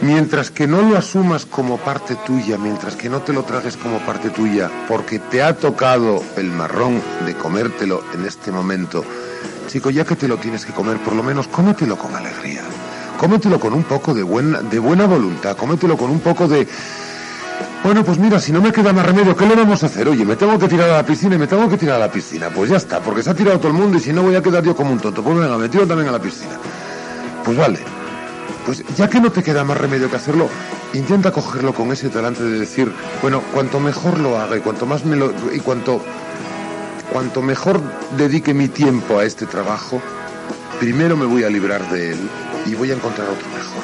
mientras 0.00 0.50
que 0.50 0.66
no 0.66 0.82
lo 0.82 0.96
asumas 0.96 1.46
como 1.46 1.78
parte 1.78 2.16
tuya, 2.26 2.58
mientras 2.58 2.96
que 2.96 3.08
no 3.08 3.20
te 3.20 3.32
lo 3.32 3.42
trajes 3.42 3.76
como 3.76 3.98
parte 4.00 4.30
tuya, 4.30 4.70
porque 4.86 5.18
te 5.18 5.42
ha 5.42 5.56
tocado 5.56 6.22
el 6.36 6.50
marrón 6.50 7.02
de 7.26 7.34
comértelo 7.34 8.02
en 8.14 8.24
este 8.24 8.50
momento, 8.50 9.04
chico, 9.66 9.90
ya 9.90 10.04
que 10.04 10.16
te 10.16 10.28
lo 10.28 10.36
tienes 10.36 10.64
que 10.64 10.72
comer, 10.72 10.98
por 10.98 11.14
lo 11.14 11.22
menos 11.22 11.48
cómetelo 11.48 11.96
con 11.96 12.14
alegría. 12.14 12.62
cómetelo 13.18 13.58
con 13.58 13.74
un 13.74 13.82
poco 13.82 14.14
de 14.14 14.22
buena, 14.22 14.62
de 14.62 14.78
buena 14.78 15.06
voluntad, 15.06 15.56
cómetelo 15.56 15.96
con 15.96 16.10
un 16.10 16.20
poco 16.20 16.46
de... 16.46 16.68
Bueno, 17.82 18.04
pues 18.04 18.18
mira, 18.18 18.40
si 18.40 18.52
no 18.52 18.60
me 18.60 18.72
queda 18.72 18.92
más 18.92 19.06
remedio, 19.06 19.36
¿qué 19.36 19.46
le 19.46 19.56
vamos 19.56 19.82
a 19.82 19.86
hacer? 19.86 20.08
Oye, 20.08 20.24
me 20.24 20.36
tengo 20.36 20.58
que 20.58 20.68
tirar 20.68 20.90
a 20.90 20.96
la 20.98 21.06
piscina 21.06 21.36
y 21.36 21.38
me 21.38 21.46
tengo 21.46 21.68
que 21.68 21.76
tirar 21.76 21.96
a 21.96 21.98
la 21.98 22.10
piscina. 22.10 22.48
Pues 22.48 22.70
ya 22.70 22.76
está, 22.76 23.00
porque 23.00 23.22
se 23.22 23.30
ha 23.30 23.34
tirado 23.34 23.58
todo 23.58 23.68
el 23.68 23.74
mundo 23.74 23.98
y 23.98 24.00
si 24.00 24.12
no 24.12 24.22
voy 24.22 24.34
a 24.34 24.42
quedar 24.42 24.64
yo 24.64 24.74
como 24.74 24.92
un 24.92 24.98
tonto. 24.98 25.22
Pues 25.22 25.36
venga, 25.36 25.56
me 25.56 25.68
tiro 25.68 25.86
también 25.86 26.08
a 26.08 26.12
la 26.12 26.18
piscina. 26.18 26.58
Pues 27.44 27.56
vale. 27.56 27.78
Pues 28.68 28.84
ya 28.98 29.08
que 29.08 29.18
no 29.18 29.32
te 29.32 29.42
queda 29.42 29.64
más 29.64 29.78
remedio 29.78 30.10
que 30.10 30.16
hacerlo, 30.16 30.46
intenta 30.92 31.32
cogerlo 31.32 31.72
con 31.72 31.90
ese 31.90 32.10
talante 32.10 32.42
de 32.42 32.58
decir, 32.58 32.92
bueno, 33.22 33.40
cuanto 33.54 33.80
mejor 33.80 34.18
lo 34.18 34.38
haga 34.38 34.58
y 34.58 34.60
cuanto 34.60 34.84
más 34.84 35.06
me 35.06 35.16
lo... 35.16 35.32
y 35.54 35.60
cuanto... 35.60 36.04
cuanto 37.10 37.40
mejor 37.40 37.80
dedique 38.18 38.52
mi 38.52 38.68
tiempo 38.68 39.18
a 39.18 39.24
este 39.24 39.46
trabajo, 39.46 40.02
primero 40.78 41.16
me 41.16 41.24
voy 41.24 41.44
a 41.44 41.48
librar 41.48 41.90
de 41.90 42.12
él 42.12 42.18
y 42.66 42.74
voy 42.74 42.90
a 42.90 42.94
encontrar 42.96 43.28
otro 43.30 43.48
mejor. 43.48 43.82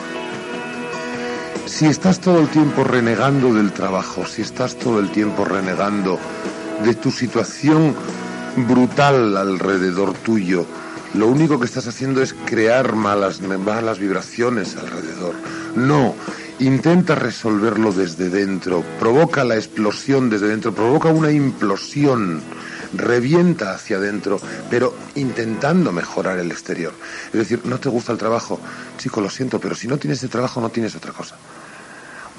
Si 1.65 1.87
estás 1.87 2.21
todo 2.21 2.41
el 2.41 2.49
tiempo 2.49 2.85
renegando 2.85 3.55
del 3.55 3.73
trabajo, 3.73 4.27
si 4.27 4.43
estás 4.43 4.77
todo 4.77 5.01
el 5.01 5.11
tiempo 5.11 5.47
renegando 5.47 6.19
de 6.85 6.95
tu 6.95 7.11
situación 7.11 7.95
brutal 8.69 9.35
alrededor 9.39 10.13
tuyo, 10.13 10.67
lo 11.15 11.29
único 11.29 11.59
que 11.59 11.67
estás 11.67 11.87
haciendo 11.87 12.23
es 12.23 12.35
crear 12.45 12.95
malas, 12.95 13.41
malas 13.41 13.99
vibraciones 13.99 14.77
alrededor. 14.77 15.35
No, 15.77 16.15
intenta 16.59 17.15
resolverlo 17.15 17.93
desde 17.93 18.31
dentro, 18.31 18.83
provoca 18.99 19.45
la 19.45 19.57
explosión 19.57 20.29
desde 20.29 20.49
dentro, 20.49 20.75
provoca 20.75 21.09
una 21.09 21.31
implosión, 21.31 22.43
revienta 22.93 23.75
hacia 23.75 23.97
adentro, 23.97 24.41
pero 24.71 24.95
intentando 25.15 25.93
mejorar 25.93 26.39
el 26.39 26.51
exterior. 26.51 26.93
Es 27.27 27.39
decir, 27.39 27.61
no 27.65 27.79
te 27.79 27.89
gusta 27.89 28.13
el 28.13 28.19
trabajo, 28.19 28.61
chico, 28.99 29.21
lo 29.21 29.31
siento, 29.31 29.61
pero 29.61 29.75
si 29.75 29.87
no 29.87 29.99
tienes 29.99 30.23
el 30.23 30.31
trabajo 30.31 30.61
no 30.61 30.71
tienes 30.71 30.97
otra 30.97 31.13
cosa. 31.13 31.37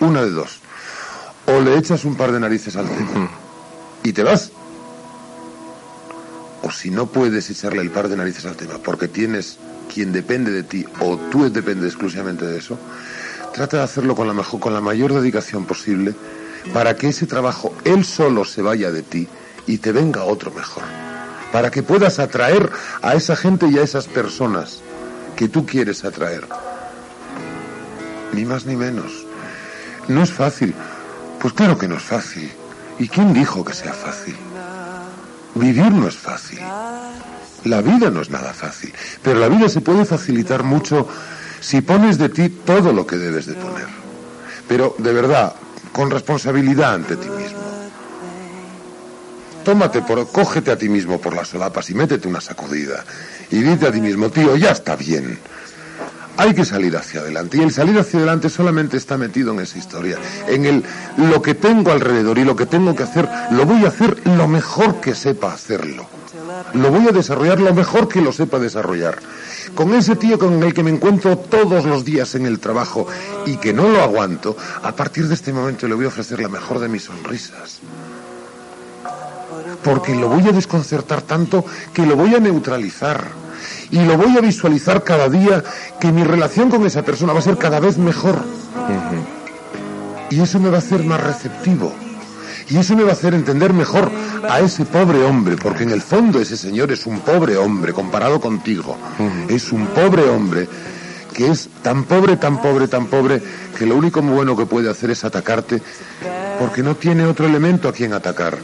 Una 0.01 0.21
de 0.21 0.31
dos. 0.31 0.59
O 1.45 1.61
le 1.61 1.77
echas 1.77 2.03
un 2.03 2.15
par 2.15 2.31
de 2.31 2.39
narices 2.39 2.75
al 2.75 2.89
tema 2.89 3.29
y 4.03 4.11
te 4.13 4.23
vas. 4.23 4.51
O 6.65 6.71
si 6.71 6.89
no 6.89 7.05
puedes 7.05 7.47
echarle 7.51 7.83
el 7.83 7.91
par 7.91 8.09
de 8.09 8.17
narices 8.17 8.43
al 8.47 8.55
tema 8.55 8.79
porque 8.79 9.07
tienes 9.07 9.59
quien 9.93 10.11
depende 10.11 10.49
de 10.49 10.63
ti 10.63 10.83
o 10.99 11.15
tú 11.15 11.47
dependes 11.47 11.91
exclusivamente 11.91 12.43
de 12.43 12.57
eso, 12.57 12.79
trata 13.53 13.77
de 13.77 13.83
hacerlo 13.83 14.15
con 14.15 14.25
la, 14.25 14.33
mejor, 14.33 14.59
con 14.59 14.73
la 14.73 14.81
mayor 14.81 15.13
dedicación 15.13 15.65
posible 15.65 16.15
para 16.73 16.95
que 16.95 17.09
ese 17.09 17.27
trabajo 17.27 17.71
él 17.83 18.03
solo 18.03 18.45
se 18.45 18.63
vaya 18.63 18.91
de 18.91 19.03
ti 19.03 19.27
y 19.67 19.77
te 19.77 19.91
venga 19.91 20.23
otro 20.23 20.49
mejor. 20.49 20.81
Para 21.51 21.69
que 21.69 21.83
puedas 21.83 22.17
atraer 22.17 22.71
a 23.03 23.13
esa 23.13 23.35
gente 23.35 23.67
y 23.67 23.77
a 23.77 23.83
esas 23.83 24.07
personas 24.07 24.81
que 25.35 25.47
tú 25.47 25.67
quieres 25.67 26.03
atraer. 26.03 26.47
Ni 28.33 28.43
más 28.43 28.65
ni 28.65 28.75
menos. 28.75 29.27
No 30.07 30.23
es 30.23 30.31
fácil. 30.31 30.73
Pues 31.39 31.53
claro 31.53 31.77
que 31.77 31.87
no 31.87 31.97
es 31.97 32.03
fácil. 32.03 32.51
¿Y 32.97 33.07
quién 33.07 33.33
dijo 33.33 33.63
que 33.63 33.73
sea 33.73 33.93
fácil? 33.93 34.35
Vivir 35.55 35.91
no 35.91 36.07
es 36.07 36.15
fácil. 36.15 36.59
La 37.63 37.81
vida 37.81 38.09
no 38.09 38.21
es 38.21 38.29
nada 38.29 38.53
fácil. 38.53 38.93
Pero 39.23 39.39
la 39.39 39.47
vida 39.47 39.69
se 39.69 39.81
puede 39.81 40.05
facilitar 40.05 40.63
mucho 40.63 41.07
si 41.59 41.81
pones 41.81 42.17
de 42.17 42.29
ti 42.29 42.49
todo 42.49 42.93
lo 42.93 43.07
que 43.07 43.15
debes 43.15 43.45
de 43.47 43.53
poner. 43.55 43.87
Pero 44.67 44.95
de 44.97 45.13
verdad, 45.13 45.53
con 45.91 46.11
responsabilidad 46.11 46.93
ante 46.93 47.15
ti 47.15 47.29
mismo. 47.29 47.65
Tómate 49.63 50.01
por, 50.03 50.27
cógete 50.31 50.71
a 50.71 50.77
ti 50.77 50.89
mismo 50.89 51.19
por 51.19 51.33
las 51.33 51.47
solapas 51.47 51.89
y 51.89 51.95
métete 51.95 52.27
una 52.27 52.41
sacudida. 52.41 53.03
Y 53.49 53.61
dite 53.61 53.87
a 53.87 53.91
ti 53.91 54.01
mismo, 54.01 54.29
tío, 54.29 54.55
ya 54.57 54.71
está 54.71 54.95
bien. 54.95 55.39
Hay 56.37 56.53
que 56.53 56.65
salir 56.65 56.95
hacia 56.97 57.21
adelante. 57.21 57.57
Y 57.57 57.61
el 57.61 57.71
salir 57.71 57.97
hacia 57.97 58.19
adelante 58.19 58.49
solamente 58.49 58.97
está 58.97 59.17
metido 59.17 59.53
en 59.53 59.61
esa 59.61 59.77
historia. 59.77 60.17
En 60.47 60.65
el 60.65 60.83
lo 61.17 61.41
que 61.41 61.53
tengo 61.53 61.91
alrededor 61.91 62.37
y 62.37 62.43
lo 62.43 62.55
que 62.55 62.65
tengo 62.65 62.95
que 62.95 63.03
hacer, 63.03 63.27
lo 63.51 63.65
voy 63.65 63.85
a 63.85 63.89
hacer 63.89 64.27
lo 64.27 64.47
mejor 64.47 64.99
que 64.99 65.15
sepa 65.15 65.53
hacerlo. 65.53 66.07
Lo 66.73 66.91
voy 66.91 67.07
a 67.07 67.11
desarrollar 67.11 67.59
lo 67.59 67.73
mejor 67.73 68.07
que 68.07 68.21
lo 68.21 68.31
sepa 68.31 68.59
desarrollar. 68.59 69.19
Con 69.73 69.93
ese 69.93 70.15
tío 70.15 70.37
con 70.37 70.61
el 70.61 70.73
que 70.73 70.83
me 70.83 70.91
encuentro 70.91 71.37
todos 71.37 71.85
los 71.85 72.03
días 72.03 72.35
en 72.35 72.45
el 72.45 72.59
trabajo 72.59 73.07
y 73.45 73.57
que 73.57 73.73
no 73.73 73.89
lo 73.89 74.01
aguanto, 74.01 74.55
a 74.83 74.95
partir 74.95 75.27
de 75.27 75.33
este 75.33 75.53
momento 75.53 75.87
le 75.87 75.95
voy 75.95 76.05
a 76.05 76.09
ofrecer 76.09 76.41
la 76.41 76.49
mejor 76.49 76.79
de 76.79 76.89
mis 76.89 77.03
sonrisas. 77.03 77.79
Porque 79.83 80.15
lo 80.15 80.29
voy 80.29 80.47
a 80.47 80.51
desconcertar 80.51 81.21
tanto 81.21 81.65
que 81.93 82.05
lo 82.05 82.15
voy 82.15 82.35
a 82.35 82.39
neutralizar 82.39 83.44
y 83.91 83.99
lo 84.03 84.17
voy 84.17 84.37
a 84.37 84.41
visualizar 84.41 85.03
cada 85.03 85.29
día 85.29 85.63
que 85.99 86.11
mi 86.11 86.23
relación 86.23 86.69
con 86.69 86.85
esa 86.85 87.03
persona 87.03 87.33
va 87.33 87.39
a 87.39 87.43
ser 87.43 87.57
cada 87.57 87.79
vez 87.79 87.97
mejor. 87.97 88.37
Y 90.29 90.41
eso 90.41 90.59
me 90.59 90.69
va 90.69 90.77
a 90.77 90.79
hacer 90.79 91.03
más 91.03 91.23
receptivo. 91.23 91.93
Y 92.67 92.77
eso 92.77 92.95
me 92.95 93.03
va 93.03 93.11
a 93.11 93.13
hacer 93.13 93.35
entender 93.35 93.73
mejor 93.73 94.11
a 94.49 94.59
ese 94.59 94.85
pobre 94.85 95.23
hombre, 95.23 95.55
porque 95.55 95.83
en 95.83 95.91
el 95.91 96.01
fondo 96.01 96.39
ese 96.39 96.57
señor 96.57 96.91
es 96.91 97.05
un 97.05 97.19
pobre 97.19 97.57
hombre 97.57 97.93
comparado 97.93 98.41
contigo. 98.41 98.97
Es 99.47 99.71
un 99.71 99.85
pobre 99.87 100.27
hombre 100.27 100.67
que 101.33 101.51
es 101.51 101.69
tan 101.83 102.05
pobre, 102.05 102.37
tan 102.37 102.61
pobre, 102.61 102.87
tan 102.87 103.07
pobre, 103.07 103.41
que 103.77 103.85
lo 103.85 103.95
único 103.95 104.21
bueno 104.21 104.55
que 104.55 104.65
puede 104.65 104.89
hacer 104.89 105.11
es 105.11 105.23
atacarte, 105.25 105.81
porque 106.59 106.81
no 106.81 106.95
tiene 106.95 107.25
otro 107.25 107.45
elemento 107.45 107.89
a 107.89 107.93
quien 107.93 108.13
atacar. 108.13 108.57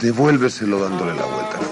Devuélveselo 0.00 0.80
dándole 0.80 1.14
la 1.14 1.24
vuelta 1.26 1.65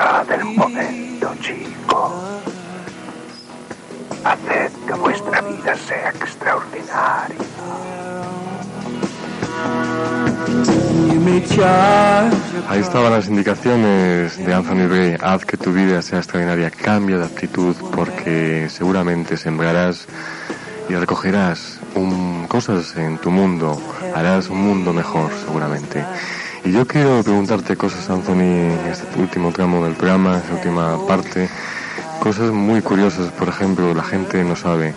Aprovechad 0.00 0.30
el 0.40 0.44
momento, 0.56 1.34
chico. 1.40 2.12
Haced 4.24 4.70
que 4.86 4.92
vuestra 4.94 5.40
vida 5.42 5.74
sea 5.76 6.10
extraordinaria. 6.10 7.36
Ahí 12.68 12.80
estaban 12.80 13.12
las 13.12 13.28
indicaciones 13.28 14.36
de 14.44 14.54
Anthony 14.54 14.86
Bray. 14.88 15.16
Haz 15.20 15.44
que 15.44 15.56
tu 15.56 15.72
vida 15.72 16.00
sea 16.02 16.18
extraordinaria. 16.18 16.70
Cambia 16.70 17.18
de 17.18 17.24
actitud 17.24 17.74
porque 17.94 18.68
seguramente 18.70 19.36
sembrarás 19.36 20.06
y 20.88 20.94
recogerás 20.94 21.80
un- 21.94 22.46
cosas 22.48 22.96
en 22.96 23.18
tu 23.18 23.30
mundo. 23.30 23.80
Harás 24.14 24.48
un 24.48 24.62
mundo 24.62 24.92
mejor 24.92 25.30
seguramente. 25.44 26.04
Y 26.68 26.72
yo 26.72 26.86
quiero 26.86 27.22
preguntarte 27.22 27.76
cosas, 27.76 28.10
Anthony, 28.10 28.42
en 28.42 28.86
este 28.92 29.18
último 29.18 29.50
tramo 29.52 29.82
del 29.86 29.94
programa, 29.94 30.34
en 30.34 30.40
esta 30.40 30.52
última 30.54 31.06
parte. 31.06 31.48
Cosas 32.20 32.50
muy 32.50 32.82
curiosas, 32.82 33.30
por 33.32 33.48
ejemplo, 33.48 33.94
la 33.94 34.04
gente 34.04 34.44
no 34.44 34.54
sabe. 34.54 34.92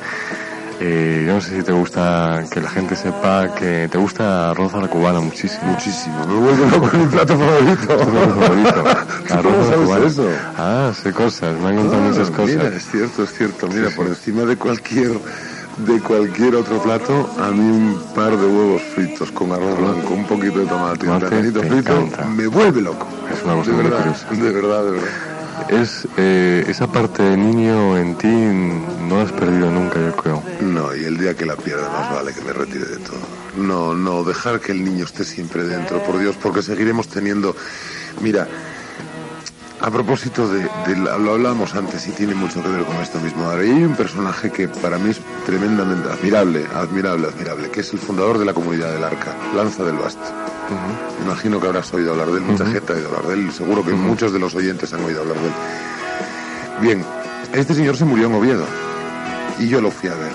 Eh, 0.82 1.24
yo 1.26 1.36
no 1.36 1.40
sé 1.42 1.56
si 1.58 1.64
te 1.64 1.72
gusta 1.72 2.44
que 2.52 2.60
la 2.60 2.70
gente 2.70 2.96
sepa 2.98 3.54
que 3.56 3.88
te 3.90 3.98
gusta 3.98 4.50
arroz 4.50 4.74
a 4.74 4.82
la 4.82 4.88
cubana 4.90 5.22
muchísimo. 5.22 5.64
Muchísimo. 5.72 6.26
Me 6.28 6.34
vuelvo 6.34 6.66
loco 6.66 6.90
con 6.90 7.00
mi 7.00 7.06
plato 7.08 7.38
favorito. 7.38 7.88
Tu 7.88 8.12
plato 8.12 8.36
favorito. 8.42 8.84
¿Tú 9.28 9.34
Arroz 9.34 9.44
cómo 9.54 9.56
a 9.56 9.62
la 9.62 9.66
sabes 9.72 9.86
cubana. 9.86 10.08
eso? 10.08 10.30
Ah, 10.58 10.92
sé 11.02 11.14
cosas, 11.14 11.56
me 11.62 11.68
han 11.70 11.76
contado 11.78 12.02
Ah, 12.04 12.08
muchas 12.10 12.30
cosas. 12.32 12.48
Mira, 12.56 12.68
es 12.68 12.86
cierto, 12.92 13.24
es 13.24 13.34
cierto. 13.34 13.68
Mira, 13.70 13.90
Sí, 13.90 13.96
por 13.96 14.06
sí. 14.08 14.12
encima 14.12 14.42
de 14.44 14.56
cualquier 14.58 15.12
de 15.86 16.00
cualquier 16.00 16.56
otro 16.56 16.82
plato, 16.82 17.30
a 17.40 17.50
mí 17.52 17.60
un 17.60 18.02
par 18.14 18.38
de 18.38 18.46
huevos 18.46 18.82
fritos 18.96 19.32
con 19.32 19.52
arroz 19.52 19.78
blanco, 19.80 20.14
un 20.14 20.26
poquito 20.26 20.60
de 20.60 20.66
tomate 20.66 21.08
un 21.10 21.20
te 21.20 21.28
frito, 21.28 21.64
encanta. 21.64 22.26
me 22.26 22.48
vuelve 22.48 22.82
loco. 22.82 23.08
Es 23.32 23.44
una 23.44 23.56
cosa 23.56 23.72
de 23.72 23.76
muy 23.78 23.84
verdad, 23.86 24.00
curiosa. 24.00 24.44
de 24.44 24.52
verdad, 24.52 24.84
de 24.86 24.92
verdad. 24.92 25.10
Es 25.70 26.08
eh, 26.18 26.66
esa 26.68 26.88
parte 26.88 27.22
de 27.24 27.38
niño 27.38 27.98
en 27.98 28.16
ti 28.18 28.28
no 28.28 29.18
la 29.18 29.24
has 29.24 29.32
perdido 29.32 29.70
nunca, 29.70 30.00
yo 30.00 30.16
creo. 30.16 30.44
No, 30.62 30.96
y 30.96 31.04
el 31.04 31.18
día 31.18 31.36
que 31.36 31.46
la 31.46 31.56
pierda 31.56 31.90
más 31.90 32.12
vale 32.14 32.34
que 32.34 32.42
me 32.42 32.54
retire 32.54 32.86
de 32.86 32.98
todo. 32.98 33.20
No, 33.58 33.94
no, 33.94 34.24
dejar 34.24 34.60
que 34.60 34.72
el 34.72 34.84
niño 34.84 35.06
esté 35.06 35.24
siempre 35.24 35.64
dentro, 35.64 36.02
por 36.04 36.20
Dios, 36.20 36.36
porque 36.42 36.62
seguiremos 36.62 37.08
teniendo... 37.08 37.56
Mira, 38.22 38.48
a 39.82 39.90
propósito 39.90 40.48
de, 40.48 40.70
lo 40.96 41.32
hablábamos 41.34 41.74
antes 41.74 42.08
y 42.08 42.12
tiene 42.12 42.36
mucho 42.36 42.62
que 42.62 42.70
ver 42.70 42.84
con 42.84 42.96
esto 42.98 43.20
mismo. 43.20 43.46
Ahora, 43.46 43.66
y 43.66 43.72
hay 43.72 43.84
un 43.84 43.96
personaje 43.96 44.52
que 44.52 44.68
para 44.68 45.00
mí 45.00 45.10
es 45.10 45.20
tremendamente 45.46 46.08
admirable, 46.10 46.66
admirable, 46.76 47.28
admirable, 47.28 47.72
que 47.72 47.80
es 47.80 47.92
el 47.94 48.00
fundador 48.00 48.38
de 48.38 48.46
la 48.46 48.54
comunidad 48.54 48.94
del 48.94 49.04
Arca, 49.04 49.36
Lanza 49.56 49.84
del 49.84 49.96
Basto. 49.96 50.22
Imagino 51.26 51.60
que 51.60 51.68
habrás 51.68 51.92
oído 51.94 52.12
hablar 52.12 52.30
de 52.30 52.38
él, 52.38 52.44
mucha 52.44 52.66
gente 52.66 52.94
ha 52.94 52.96
oído 52.96 53.08
hablar 53.08 53.26
de 53.26 53.34
él, 53.34 53.52
seguro 53.52 53.84
que 53.84 53.92
muchos 53.92 54.32
de 54.32 54.40
los 54.40 54.54
oyentes 54.56 54.94
han 54.94 55.04
oído 55.04 55.22
hablar 55.22 55.38
de 55.38 55.48
él. 55.48 55.54
Bien, 56.82 57.06
este 57.54 57.74
señor 57.74 57.98
se 57.98 58.06
murió 58.06 58.28
en 58.28 58.36
Oviedo 58.36 58.66
y 59.60 59.68
yo 59.68 59.82
lo 59.82 59.92
fui 59.92 60.10
a 60.10 60.16
ver. 60.16 60.32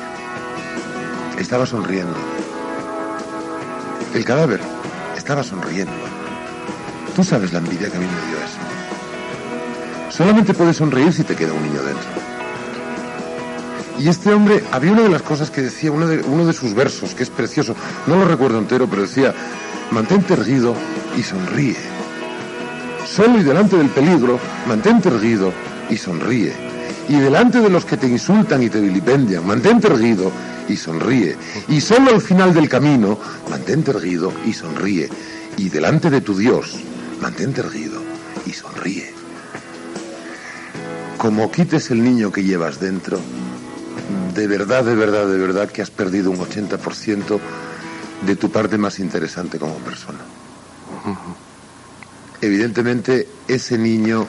estaba 1.39 1.67
sonriendo. 1.67 2.17
El 4.13 4.25
cadáver 4.25 4.61
estaba 5.17 5.43
sonriendo. 5.43 5.93
Tú 7.15 7.25
sabes 7.25 7.53
la 7.53 7.59
envidia 7.61 7.91
que 7.91 7.97
a 7.97 8.01
mí 8.01 8.07
me 8.07 8.29
dio. 8.29 8.36
Solamente 10.11 10.55
puedes 10.55 10.77
sonreír 10.77 11.13
si 11.13 11.25
te 11.25 11.35
queda 11.35 11.53
un 11.53 11.63
niño 11.63 11.83
dentro. 11.83 12.09
Y 13.99 14.09
este 14.09 14.33
hombre, 14.33 14.63
había 14.73 14.93
una 14.93 15.03
de 15.03 15.09
las 15.09 15.23
cosas 15.23 15.51
que 15.51 15.63
decía, 15.63 15.91
uno 15.91 16.07
de, 16.07 16.19
uno 16.21 16.47
de 16.47 16.53
sus 16.53 16.75
versos, 16.75 17.15
que 17.15 17.23
es 17.23 17.31
precioso, 17.31 17.75
no 18.07 18.17
lo 18.17 18.27
recuerdo 18.27 18.59
entero, 18.59 18.87
pero 18.89 19.03
decía, 19.03 19.35
mantente 19.91 20.35
erguido 20.35 20.75
y 21.17 21.23
sonríe. 21.23 21.77
Solo 23.07 23.39
y 23.39 23.43
delante 23.43 23.77
del 23.77 23.89
peligro, 23.89 24.39
mantente 24.67 25.09
erguido 25.09 25.53
y 25.89 25.97
sonríe. 25.97 26.53
Y 27.09 27.17
delante 27.17 27.61
de 27.61 27.71
los 27.71 27.85
que 27.85 27.97
te 27.97 28.07
insultan 28.07 28.63
y 28.63 28.69
te 28.69 28.81
vilipendian, 28.81 29.47
mantente 29.47 29.87
erguido 29.87 30.31
y 30.69 30.77
sonríe. 30.77 31.37
Y 31.69 31.81
solo 31.81 32.11
al 32.11 32.21
final 32.21 32.53
del 32.53 32.69
camino, 32.69 33.19
mantente 33.49 33.93
erguido 33.93 34.33
y 34.45 34.53
sonríe. 34.53 35.09
Y 35.57 35.69
delante 35.71 36.11
de 36.11 36.21
tu 36.21 36.37
Dios, 36.37 36.77
mantente 37.23 37.61
erguido 37.61 38.03
y 38.45 38.53
sonríe. 38.53 39.16
Como 41.19 41.51
quites 41.51 41.91
el 41.91 42.03
niño 42.03 42.31
que 42.31 42.45
llevas 42.45 42.81
dentro, 42.81 43.19
de 44.35 44.47
verdad, 44.47 44.85
de 44.85 44.95
verdad, 44.95 45.27
de 45.27 45.39
verdad 45.39 45.71
que 45.71 45.83
has 45.83 45.91
perdido 45.91 46.31
un 46.31 46.39
80% 46.39 47.39
de 48.27 48.37
tu 48.37 48.51
parte 48.51 48.79
más 48.79 48.99
interesante 48.99 49.59
como 49.59 49.77
persona. 49.79 50.19
Evidentemente, 52.41 53.29
ese 53.49 53.79
niño 53.79 54.27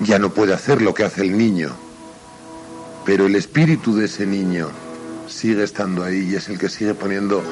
ya 0.00 0.18
no 0.18 0.30
puede 0.30 0.54
hacer 0.54 0.82
lo 0.82 0.94
que 0.94 1.04
hace 1.04 1.22
el 1.22 1.36
niño, 1.36 1.70
pero 3.04 3.26
el 3.26 3.34
espíritu 3.34 3.94
de 3.96 4.06
ese 4.06 4.26
niño 4.26 4.68
sigue 5.28 5.64
estando 5.64 6.04
ahí 6.04 6.30
y 6.30 6.36
es 6.36 6.48
el 6.48 6.58
que 6.58 6.68
sigue 6.68 6.94
poniendo 6.94 7.42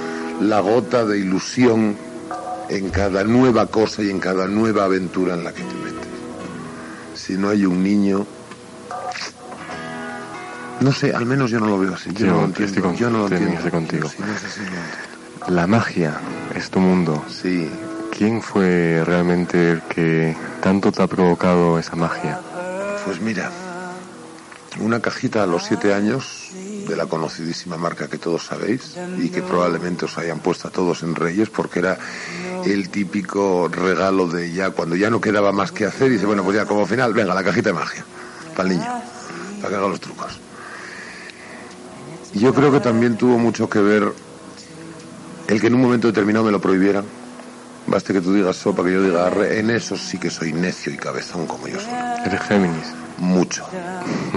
la 0.41 0.61
gota 0.61 1.05
de 1.05 1.19
ilusión 1.19 1.97
en 2.69 2.91
cada 2.91 3.25
nueva 3.25 3.67
cosa 3.67 4.03
y 4.03 4.11
en 4.11 4.21
cada 4.21 4.47
nueva 4.47 4.85
aventura 4.85 5.35
en 5.35 5.45
la 5.45 5.53
que 5.53 5.63
te. 5.63 5.88
Si 7.29 7.37
no 7.37 7.51
hay 7.51 7.67
un 7.67 7.83
niño, 7.83 8.27
no 10.81 10.93
sé, 10.93 11.13
al 11.13 11.27
menos 11.27 11.51
yo 11.51 11.61
no 11.61 11.67
lo 11.67 11.79
veo 11.79 11.93
así. 11.93 12.09
Yo, 12.15 12.25
Yo 12.25 12.33
no 12.33 12.39
lo 12.39 12.45
entiendo. 12.47 12.81
con- 12.83 12.97
yo 12.97 13.11
no 13.11 13.19
lo 13.19 13.29
entiendo. 13.29 13.71
contigo. 13.71 14.09
Sí, 14.09 14.23
no 14.23 14.29
sé 14.39 14.49
si 14.49 14.61
lo 14.61 14.67
entiendo. 14.69 15.55
La 15.55 15.67
magia 15.67 16.19
es 16.55 16.71
tu 16.71 16.81
mundo. 16.81 17.23
Sí. 17.29 17.71
¿Quién 18.17 18.41
fue 18.41 19.03
realmente 19.05 19.73
el 19.73 19.83
que 19.83 20.35
tanto 20.63 20.91
te 20.91 21.03
ha 21.03 21.07
provocado 21.07 21.79
esa 21.79 21.97
magia? 21.97 22.41
Pues 23.05 23.21
mira, 23.21 23.53
una 24.81 25.01
cajita 25.01 25.43
a 25.43 25.47
los 25.47 25.65
siete 25.65 25.93
años 25.93 26.49
de 26.89 26.97
la 26.97 27.07
conocidísima 27.07 27.77
marca 27.77 28.09
que 28.09 28.19
todos 28.19 28.45
sabéis 28.45 28.97
y 29.19 29.29
que 29.29 29.43
probablemente 29.43 30.07
os 30.07 30.17
hayan 30.19 30.41
puesto 30.41 30.69
a 30.69 30.71
todos 30.71 31.03
en 31.03 31.15
Reyes 31.15 31.51
porque 31.51 31.81
era 31.81 31.99
el 32.65 32.89
típico 32.89 33.69
regalo 33.69 34.27
de 34.27 34.53
ya 34.53 34.71
cuando 34.71 34.97
ya 34.97 35.11
no 35.11 35.21
quedaba 35.21 35.53
más 35.53 35.71
que 35.71 35.85
hacer 35.85 36.09
y 36.09 36.15
dice, 36.15 36.27
bueno, 36.27 36.43
pues 36.43 36.57
ya 36.57 36.67
como 36.67 36.87
final, 36.87 37.13
venga, 37.13 37.35
la 37.35 37.45
cajita 37.45 37.71
de 37.71 37.75
magia 37.75 38.05
para 38.57 38.69
el 38.69 38.79
niño, 38.79 38.91
para 39.61 39.69
que 39.69 39.77
haga 39.77 39.89
los 39.89 40.01
trucos. 40.01 40.41
Yo 42.35 42.53
creo 42.55 42.73
que 42.73 42.81
también 42.81 43.17
tuvo 43.17 43.39
mucho 43.39 43.69
que 43.69 43.81
ver 43.81 44.13
el 45.47 45.61
que 45.61 45.67
en 45.67 45.75
un 45.75 45.83
momento 45.83 46.09
determinado 46.09 46.45
me 46.45 46.53
lo 46.53 46.61
prohibieran. 46.61 47.05
Baste 47.87 48.13
que 48.13 48.21
tú 48.21 48.35
digas 48.35 48.57
sopa, 48.57 48.85
que 48.85 48.93
yo 48.93 49.03
diga 49.03 49.27
arre, 49.27 49.61
en 49.61 49.71
eso 49.71 49.97
sí 49.97 50.19
que 50.19 50.29
soy 50.29 50.53
necio 50.53 50.93
y 50.93 50.97
cabezón 50.97 51.47
como 51.47 51.69
yo 51.69 51.81
soy. 51.81 51.93
Eres 52.27 52.41
Géminis. 52.43 52.95
Mucho. 53.19 53.67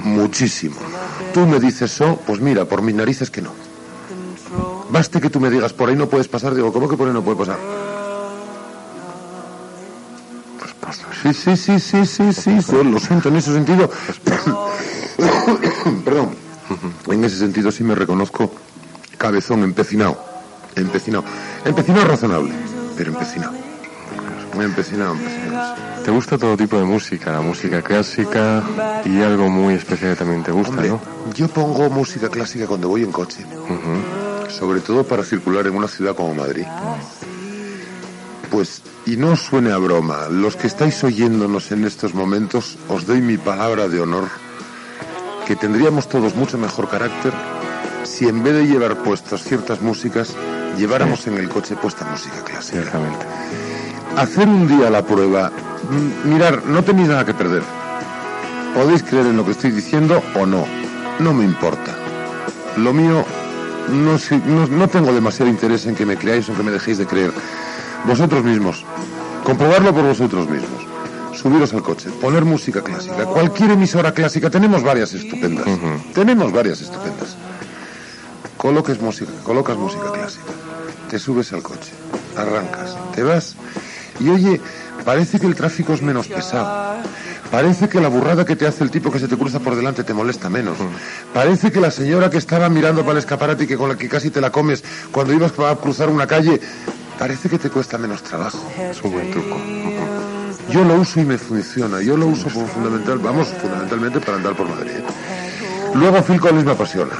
Muchísimo. 0.03 0.75
Tú 1.33 1.45
me 1.45 1.59
dices 1.59 1.91
so, 1.91 2.17
pues 2.25 2.39
mira, 2.39 2.65
por 2.65 2.81
mis 2.81 2.95
narices 2.95 3.29
que 3.29 3.41
no. 3.41 3.51
Baste 4.89 5.21
que 5.21 5.29
tú 5.29 5.39
me 5.39 5.49
digas 5.49 5.73
por 5.73 5.89
ahí 5.89 5.95
no 5.95 6.09
puedes 6.09 6.27
pasar, 6.27 6.53
digo, 6.53 6.73
¿cómo 6.73 6.89
que 6.89 6.97
por 6.97 7.07
ahí 7.07 7.13
no 7.13 7.23
puede 7.23 7.37
pasar? 7.37 7.57
Pues. 10.81 11.01
Sí, 11.21 11.33
sí, 11.33 11.55
sí, 11.55 11.79
sí, 11.79 12.05
sí, 12.05 12.33
sí, 12.61 12.83
lo 12.83 12.99
siento 12.99 13.29
en 13.29 13.37
ese 13.37 13.53
sentido. 13.53 13.89
Perdón. 16.05 16.35
En 17.07 17.23
ese 17.23 17.37
sentido 17.37 17.71
sí 17.71 17.83
me 17.83 17.95
reconozco 17.95 18.51
cabezón, 19.17 19.63
empecinado. 19.63 20.21
Empecinado. 20.75 21.23
Empecinado 21.65 22.07
razonable, 22.07 22.53
pero 22.97 23.11
empecinado. 23.11 23.53
Empecinado, 24.59 25.13
empecinado. 25.13 25.90
¿Te 26.03 26.11
gusta 26.11 26.37
todo 26.37 26.57
tipo 26.57 26.77
de 26.77 26.83
música? 26.83 27.31
La 27.31 27.41
música 27.41 27.81
clásica 27.81 28.63
y 29.05 29.21
algo 29.21 29.49
muy 29.49 29.75
especial 29.75 30.11
que 30.11 30.17
también 30.17 30.43
te 30.43 30.51
gusta, 30.51 30.73
Hombre, 30.73 30.89
¿no? 30.89 31.01
yo 31.33 31.47
pongo 31.47 31.89
música 31.89 32.29
clásica 32.29 32.65
cuando 32.67 32.89
voy 32.89 33.03
en 33.03 33.11
coche. 33.11 33.45
Sobre 34.49 34.81
todo 34.81 35.03
para 35.03 35.23
circular 35.23 35.67
en 35.67 35.75
una 35.75 35.87
ciudad 35.87 36.15
como 36.15 36.33
Madrid. 36.33 36.65
Pues, 38.49 38.81
y 39.05 39.15
no 39.15 39.31
os 39.31 39.41
suene 39.41 39.71
a 39.71 39.77
broma, 39.77 40.27
los 40.29 40.55
que 40.55 40.67
estáis 40.67 41.03
oyéndonos 41.03 41.71
en 41.71 41.85
estos 41.85 42.13
momentos, 42.13 42.77
os 42.89 43.05
doy 43.05 43.21
mi 43.21 43.37
palabra 43.37 43.87
de 43.87 44.01
honor, 44.01 44.27
que 45.47 45.55
tendríamos 45.55 46.09
todos 46.09 46.35
mucho 46.35 46.57
mejor 46.57 46.89
carácter 46.89 47.31
si 48.03 48.27
en 48.27 48.43
vez 48.43 48.53
de 48.53 48.67
llevar 48.67 49.03
puestas 49.03 49.43
ciertas 49.43 49.81
músicas, 49.81 50.35
lleváramos 50.77 51.27
en 51.27 51.37
el 51.37 51.49
coche 51.49 51.75
puesta 51.75 52.05
música 52.05 52.43
clásica. 52.43 52.91
Hacer 54.17 54.47
un 54.47 54.67
día 54.67 54.89
la 54.89 55.05
prueba, 55.05 55.51
mirar, 56.25 56.65
no 56.65 56.83
tenéis 56.83 57.09
nada 57.09 57.25
que 57.25 57.33
perder. 57.33 57.63
Podéis 58.73 59.03
creer 59.03 59.27
en 59.27 59.37
lo 59.37 59.45
que 59.45 59.51
estoy 59.51 59.71
diciendo 59.71 60.21
o 60.35 60.45
no, 60.45 60.65
no 61.19 61.33
me 61.33 61.43
importa. 61.43 61.95
Lo 62.77 62.93
mío, 62.93 63.25
no, 63.89 64.67
no 64.67 64.87
tengo 64.87 65.13
demasiado 65.13 65.51
interés 65.51 65.85
en 65.85 65.95
que 65.95 66.05
me 66.05 66.17
creáis 66.17 66.47
o 66.49 66.55
que 66.55 66.63
me 66.63 66.71
dejéis 66.71 66.97
de 66.97 67.05
creer. 67.05 67.31
Vosotros 68.05 68.43
mismos, 68.43 68.85
comprobarlo 69.43 69.93
por 69.93 70.03
vosotros 70.03 70.49
mismos. 70.49 70.87
Subiros 71.33 71.73
al 71.73 71.81
coche, 71.81 72.09
poner 72.21 72.45
música 72.45 72.81
clásica, 72.81 73.25
cualquier 73.25 73.71
emisora 73.71 74.13
clásica, 74.13 74.49
tenemos 74.49 74.83
varias 74.83 75.13
estupendas. 75.13 75.65
Tenemos 76.13 76.51
varias 76.51 76.81
estupendas. 76.81 77.35
Coloques 78.57 79.01
música, 79.01 79.31
colocas 79.43 79.75
música 79.75 80.11
clásica, 80.11 80.51
te 81.09 81.17
subes 81.17 81.51
al 81.51 81.63
coche, 81.63 81.91
arrancas, 82.37 82.95
te 83.15 83.23
vas 83.23 83.55
y 84.19 84.29
oye, 84.29 84.61
parece 85.05 85.39
que 85.39 85.47
el 85.47 85.55
tráfico 85.55 85.93
es 85.93 86.01
menos 86.01 86.27
pesado. 86.27 87.01
Parece 87.51 87.89
que 87.89 87.99
la 87.99 88.07
burrada 88.07 88.45
que 88.45 88.55
te 88.55 88.65
hace 88.65 88.83
el 88.83 88.91
tipo 88.91 89.11
que 89.11 89.19
se 89.19 89.27
te 89.27 89.37
cruza 89.37 89.59
por 89.59 89.75
delante 89.75 90.03
te 90.03 90.13
molesta 90.13 90.49
menos. 90.49 90.77
Parece 91.33 91.71
que 91.71 91.81
la 91.81 91.91
señora 91.91 92.29
que 92.29 92.37
estaba 92.37 92.69
mirando 92.69 93.01
para 93.01 93.13
el 93.13 93.17
escaparate 93.17 93.65
y 93.65 93.67
que 93.67 93.77
con 93.77 93.89
la 93.89 93.97
que 93.97 94.07
casi 94.07 94.29
te 94.29 94.39
la 94.39 94.51
comes 94.51 94.83
cuando 95.11 95.33
ibas 95.33 95.51
a 95.59 95.75
cruzar 95.75 96.09
una 96.09 96.27
calle, 96.27 96.61
parece 97.19 97.49
que 97.49 97.57
te 97.57 97.69
cuesta 97.69 97.97
menos 97.97 98.23
trabajo. 98.23 98.71
Es 98.79 99.01
un 99.03 99.11
buen 99.11 99.31
truco. 99.31 99.57
Yo 100.69 100.85
lo 100.85 100.95
uso 100.95 101.19
y 101.19 101.25
me 101.25 101.37
funciona. 101.37 102.01
Yo 102.01 102.15
lo 102.15 102.27
uso 102.27 102.47
como 102.49 102.65
fundamental, 102.67 103.19
vamos, 103.19 103.49
fundamentalmente 103.49 104.21
para 104.21 104.37
andar 104.37 104.55
por 104.55 104.69
Madrid. 104.69 105.03
Luego 105.93 106.23
Phil 106.23 106.39
Collins 106.39 106.63
me 106.63 106.71
apasiona. 106.71 107.13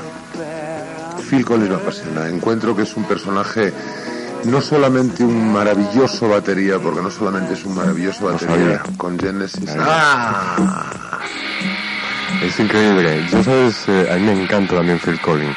Phil 1.29 1.43
Collins 1.43 1.69
me 1.69 1.75
apasiona. 1.75 2.29
Encuentro 2.29 2.73
que 2.75 2.83
es 2.83 2.95
un 2.95 3.03
personaje, 3.03 3.73
no 4.45 4.61
solamente 4.61 5.23
un 5.23 5.53
maravilloso 5.53 6.29
batería, 6.29 6.79
porque 6.79 7.01
no 7.01 7.11
solamente 7.11 7.53
es 7.53 7.63
un 7.65 7.75
maravilloso 7.75 8.25
batería 8.25 8.81
con 8.97 9.17
Genesis. 9.19 9.69
¡Ah! 9.79 11.19
Es 12.43 12.59
increíble. 12.59 13.25
Yo 13.31 13.43
sabes, 13.43 13.83
eh, 13.87 14.07
a 14.11 14.15
mí 14.15 14.21
me 14.21 14.43
encanta 14.43 14.75
también 14.75 14.99
Phil 14.99 15.19
Collins. 15.21 15.55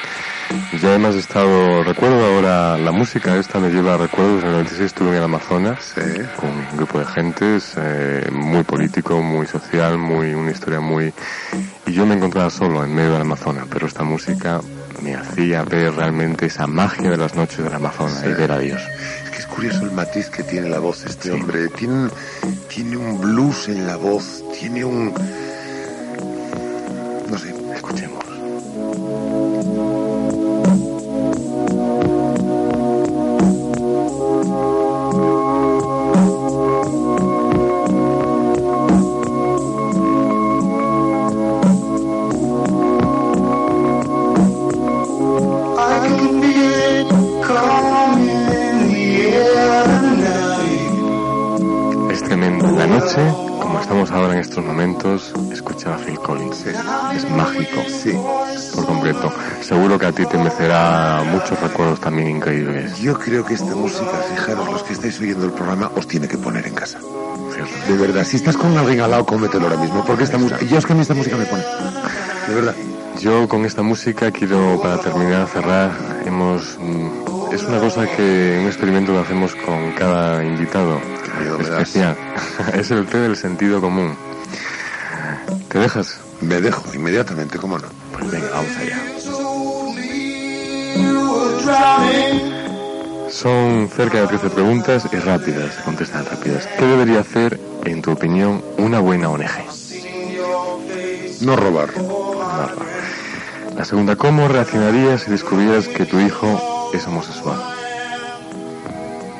Yo 0.80 0.88
además 0.90 1.14
he 1.14 1.18
estado, 1.20 1.82
recuerdo 1.82 2.24
ahora, 2.24 2.76
la 2.76 2.92
música 2.92 3.36
esta 3.36 3.58
me 3.58 3.70
lleva 3.70 3.94
a 3.94 3.96
recuerdos, 3.96 4.42
en 4.42 4.48
el 4.50 4.52
96 4.56 4.86
estuve 4.86 5.08
en 5.10 5.14
el 5.16 5.22
Amazonas 5.24 5.78
Sí. 5.94 6.00
con 6.36 6.50
un 6.50 6.76
grupo 6.76 6.98
de 6.98 7.06
gentes, 7.06 7.72
eh, 7.76 8.28
muy 8.30 8.62
político, 8.62 9.20
muy 9.22 9.46
social, 9.46 9.96
muy 9.98 10.34
una 10.34 10.50
historia 10.50 10.80
muy... 10.80 11.12
Y 11.86 11.92
yo 11.92 12.04
me 12.06 12.14
encontraba 12.14 12.50
solo 12.50 12.84
en 12.84 12.94
medio 12.94 13.12
del 13.12 13.22
Amazonas, 13.22 13.66
pero 13.70 13.86
esta 13.86 14.04
música 14.04 14.60
me 15.04 15.14
hacía 15.14 15.62
ver 15.64 15.94
realmente 15.94 16.46
esa 16.46 16.66
magia 16.66 17.10
de 17.10 17.18
las 17.18 17.34
noches 17.34 17.58
del 17.58 17.74
Amazonas 17.74 18.24
y 18.24 18.32
ver 18.32 18.50
a 18.50 18.58
Dios. 18.58 18.80
Es 19.24 19.30
que 19.30 19.38
es 19.38 19.46
curioso 19.46 19.82
el 19.82 19.90
matiz 19.90 20.30
que 20.30 20.42
tiene 20.42 20.70
la 20.70 20.78
voz 20.78 21.04
este 21.04 21.30
hombre. 21.30 21.68
Tiene, 21.68 22.08
tiene 22.68 22.96
un 22.96 23.20
blues 23.20 23.68
en 23.68 23.86
la 23.86 23.96
voz, 23.96 24.42
tiene 24.58 24.82
un... 24.82 25.12
No 27.28 27.38
sé, 27.38 27.54
estos 54.54 54.66
momentos, 54.66 55.32
escucha 55.52 55.96
a 55.96 55.98
Phil 55.98 56.16
Collins. 56.20 56.64
Es 56.64 57.28
mágico. 57.28 57.82
Sí. 57.88 58.16
Por 58.76 58.86
completo. 58.86 59.32
Seguro 59.60 59.98
que 59.98 60.06
a 60.06 60.12
ti 60.12 60.24
te 60.26 60.38
merecerá 60.38 61.24
muchos 61.28 61.58
recuerdos 61.60 62.00
también 62.00 62.36
increíbles. 62.36 62.96
Yo 62.98 63.18
creo 63.18 63.44
que 63.44 63.54
esta 63.54 63.74
música, 63.74 64.12
fijaros, 64.32 64.70
los 64.70 64.84
que 64.84 64.92
estáis 64.92 65.20
oyendo 65.20 65.46
el 65.46 65.50
programa, 65.50 65.90
os 65.96 66.06
tiene 66.06 66.28
que 66.28 66.38
poner 66.38 66.68
en 66.68 66.74
casa. 66.74 67.00
De 67.88 67.96
verdad, 67.96 68.22
si 68.22 68.36
estás 68.36 68.56
con 68.56 68.78
alguien 68.78 69.00
al 69.00 69.10
lado, 69.10 69.26
cómetelo 69.26 69.64
ahora 69.64 69.76
mismo, 69.76 70.04
porque 70.04 70.22
esta 70.22 70.38
música, 70.38 70.60
yo 70.64 70.78
es 70.78 70.86
que 70.86 70.92
a 70.92 70.94
mí 70.94 71.02
esta 71.02 71.14
música 71.14 71.36
me 71.36 71.46
pone. 71.46 71.64
De 72.46 72.54
verdad. 72.54 72.74
Yo 73.20 73.48
con 73.48 73.64
esta 73.64 73.82
música 73.82 74.30
quiero, 74.30 74.80
para 74.80 74.98
terminar, 74.98 75.48
cerrar, 75.48 75.90
hemos... 76.24 76.78
mm, 76.78 77.52
Es 77.52 77.64
una 77.64 77.80
cosa 77.80 78.06
que, 78.06 78.58
un 78.60 78.68
experimento 78.68 79.12
que 79.12 79.18
hacemos 79.18 79.52
con 79.56 79.92
cada 79.98 80.44
invitado 80.44 81.00
especial. 81.60 82.16
es 82.72 82.90
el 82.92 83.04
té 83.06 83.18
del 83.18 83.36
sentido 83.36 83.80
común. 83.80 84.14
¿Te 85.74 85.80
dejas? 85.80 86.20
Me 86.40 86.60
dejo 86.60 86.84
inmediatamente, 86.94 87.58
¿cómo 87.58 87.76
no? 87.76 87.88
Pues 88.12 88.30
venga, 88.30 88.48
vamos 88.48 88.76
allá. 88.76 88.96
Son 93.28 93.88
cerca 93.88 94.20
de 94.20 94.28
13 94.28 94.50
preguntas 94.50 95.08
y 95.12 95.16
rápidas, 95.16 95.74
se 95.74 95.82
contestan 95.82 96.26
rápidas. 96.26 96.68
¿Qué 96.78 96.86
debería 96.86 97.18
hacer, 97.18 97.58
en 97.86 98.02
tu 98.02 98.12
opinión, 98.12 98.62
una 98.78 99.00
buena 99.00 99.28
ONG? 99.30 99.50
No 101.40 101.56
robar. 101.56 101.88
La 103.76 103.84
segunda, 103.84 104.14
¿cómo 104.14 104.46
reaccionarías 104.46 105.22
si 105.22 105.32
descubrieras 105.32 105.88
que 105.88 106.04
tu 106.04 106.20
hijo 106.20 106.92
es 106.94 107.04
homosexual? 107.08 107.60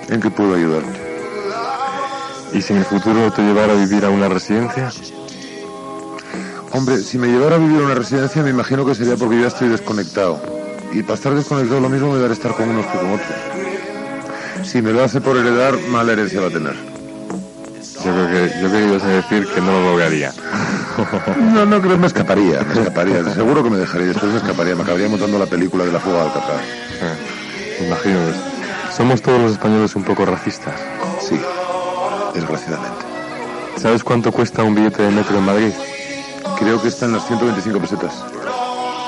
¿En 0.09 0.21
qué 0.21 0.31
puedo 0.33 0.57
ayudarte? 0.57 1.01
¿Y 2.53 2.61
si 2.61 2.73
en 2.73 2.81
el 2.81 2.87
futuro 2.87 3.33
te 3.33 3.43
llevara 3.43 3.75
a 3.75 3.77
vivir 3.77 4.05
a 4.05 4.11
una 4.11 4.29
residencia? 4.29 4.91
Hombre, 6.75 6.99
si 6.99 7.19
me 7.19 7.29
llevara 7.29 7.55
a 7.55 7.59
vivir 7.61 7.81
a 7.81 7.85
una 7.85 7.95
residencia, 7.95 8.43
me 8.43 8.51
imagino 8.51 8.85
que 8.85 8.97
sería 8.97 9.17
porque 9.17 9.37
yo 9.37 9.43
ya 9.43 9.47
estoy 9.47 9.69
desconectado. 9.69 10.41
Y 10.93 11.03
para 11.03 11.15
estar 11.15 11.33
desconectado 11.33 11.81
lo 11.81 11.89
mismo 11.89 12.13
me 12.13 12.19
dará 12.19 12.33
estar 12.33 12.53
con 12.53 12.69
unos 12.69 12.85
que 12.87 12.99
con 12.99 13.13
otros. 13.13 13.31
Si 14.65 14.83
me 14.83 14.93
lo 14.93 15.05
hace 15.05 15.21
por 15.21 15.37
heredar, 15.37 15.79
mala 15.89 16.15
herencia 16.15 16.41
va 16.41 16.49
a 16.49 16.51
tener. 16.51 16.75
Yo 18.05 18.13
creo 18.13 18.27
que, 18.29 18.61
yo 18.61 18.69
creo 18.69 18.71
que 18.71 18.89
ibas 18.89 19.03
a 19.05 19.09
decir 19.09 19.47
que 19.55 19.61
no 19.61 19.71
lo 19.71 19.91
lograría. 19.93 20.33
No, 21.53 21.67
no 21.67 21.83
creo, 21.83 21.99
me 21.99 22.07
escaparía, 22.07 22.63
me 22.63 22.73
escaparía. 22.73 23.25
Seguro 23.35 23.65
que 23.65 23.71
me 23.71 23.79
dejaría, 23.79 24.09
después 24.09 24.31
me 24.31 24.39
escaparía, 24.39 24.77
me 24.77 24.83
acabaría 24.83 25.09
montando 25.09 25.41
la 25.41 25.47
película 25.47 25.85
de 25.85 25.91
la 25.91 25.99
fuga 25.99 26.19
de 26.19 26.23
Alcatraz. 26.23 26.61
Eh, 27.03 27.85
Imagino. 27.87 28.19
¿Somos 28.97 29.21
todos 29.21 29.41
los 29.41 29.53
españoles 29.53 29.97
un 29.97 30.05
poco 30.05 30.25
racistas? 30.25 30.75
Sí, 31.21 31.41
desgraciadamente. 32.33 33.05
¿Sabes 33.77 34.05
cuánto 34.05 34.31
cuesta 34.31 34.63
un 34.63 34.77
billete 34.77 35.03
de 35.03 35.11
metro 35.11 35.37
en 35.37 35.45
Madrid? 35.45 35.73
Creo 36.59 36.81
que 36.81 36.89
están 36.89 37.13
las 37.13 37.27
125 37.27 37.81
pesetas. 37.81 38.25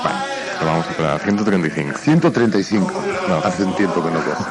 Bueno, 0.03 0.19
lo 0.59 0.65
vamos 0.65 0.85
a 0.99 1.15
a 1.15 1.19
135. 1.19 1.97
135. 1.97 3.03
No. 3.29 3.35
Hace 3.37 3.63
un 3.63 3.75
tiempo 3.75 4.03
que 4.03 4.11
no 4.11 4.23
cojo. 4.23 4.45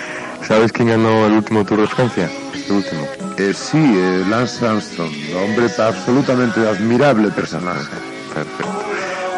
¿Sabes 0.46 0.72
quién 0.72 0.88
ganó 0.88 1.26
el 1.26 1.32
último 1.34 1.64
Tour 1.64 1.80
de 1.80 1.86
Francia? 1.86 2.30
Este 2.54 2.72
último. 2.72 3.06
Eh, 3.36 3.52
sí, 3.54 3.78
eh, 3.78 4.24
Lance 4.28 4.66
Armstrong, 4.66 5.12
hombre 5.36 5.66
absolutamente 5.78 6.66
admirable 6.66 7.30
personaje. 7.30 7.86
Perfecto. 8.32 8.78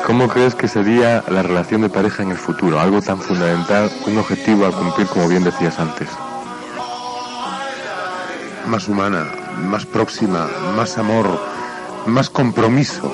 ¿Cómo 0.07 0.29
crees 0.29 0.55
que 0.55 0.69
sería 0.69 1.23
la 1.29 1.43
relación 1.43 1.83
de 1.83 1.89
pareja 1.89 2.23
en 2.23 2.31
el 2.31 2.37
futuro? 2.37 2.81
Algo 2.81 3.03
tan 3.03 3.21
fundamental, 3.21 3.91
un 4.07 4.19
objetivo 4.19 4.67
a 4.67 4.73
cumplir 4.73 5.07
como 5.09 5.29
bien 5.29 5.45
decías 5.45 5.79
antes. 5.79 6.09
Más 8.67 8.89
humana, 8.89 9.27
más 9.69 9.85
próxima, 9.87 10.49
más 10.77 10.97
amor, 10.99 11.39
más 12.07 12.31
compromiso, 12.31 13.13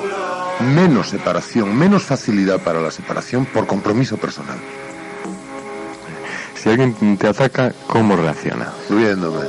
menos 0.73 1.09
separación, 1.09 1.77
menos 1.77 2.03
facilidad 2.03 2.59
para 2.59 2.81
la 2.81 2.91
separación 2.91 3.45
por 3.45 3.67
compromiso 3.67 4.17
personal. 4.17 4.57
Si 6.55 6.69
alguien 6.69 7.17
te 7.17 7.27
ataca, 7.27 7.73
¿cómo 7.87 8.15
reacciona? 8.15 8.73
Riéndome. 8.89 9.45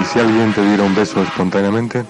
¿Y 0.00 0.04
si 0.04 0.20
alguien 0.20 0.54
te 0.54 0.62
diera 0.62 0.84
un 0.84 0.94
beso 0.94 1.22
espontáneamente? 1.22 2.04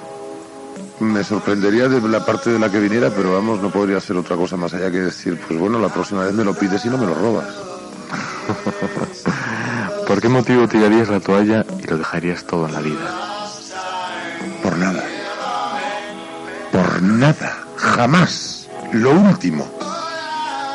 Me 1.01 1.25
sorprendería 1.25 1.89
de 1.89 2.07
la 2.07 2.25
parte 2.25 2.51
de 2.51 2.59
la 2.59 2.71
que 2.71 2.81
viniera, 2.81 3.11
pero 3.11 3.35
vamos, 3.35 3.62
no 3.62 3.71
podría 3.71 3.99
hacer 3.99 4.16
otra 4.16 4.37
cosa 4.37 4.57
más 4.57 4.75
allá 4.75 4.91
que 4.91 4.99
decir, 4.99 5.41
pues 5.47 5.59
bueno, 5.59 5.79
la 5.79 5.89
próxima 5.89 6.25
vez 6.25 6.35
me 6.35 6.45
lo 6.45 6.55
pides 6.55 6.85
y 6.85 6.89
no 6.89 6.99
me 6.99 7.07
lo 7.07 7.14
robas. 7.14 7.47
¿Por 10.07 10.21
qué 10.21 10.29
motivo 10.29 10.66
tirarías 10.66 11.09
la 11.09 11.21
toalla 11.21 11.64
y 11.83 11.87
lo 11.87 11.99
dejarías 11.99 12.45
todo 12.45 12.66
en 12.66 12.75
la 12.75 12.81
vida? 12.81 13.14
Por 14.62 14.77
nada 14.77 15.08
por 16.73 17.03
nada, 17.03 17.59
jamás, 17.77 18.69
lo 18.93 19.12
último. 19.12 19.66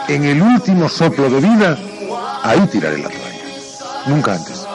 En 0.08 0.24
el 0.26 0.42
último 0.42 0.90
soplo 0.90 1.30
de 1.30 1.40
vida, 1.40 1.78
ahí 2.44 2.68
tiraré 2.68 2.98
la 2.98 3.10
toalla. 3.10 3.44
Nunca 4.08 4.34
antes. 4.34 4.66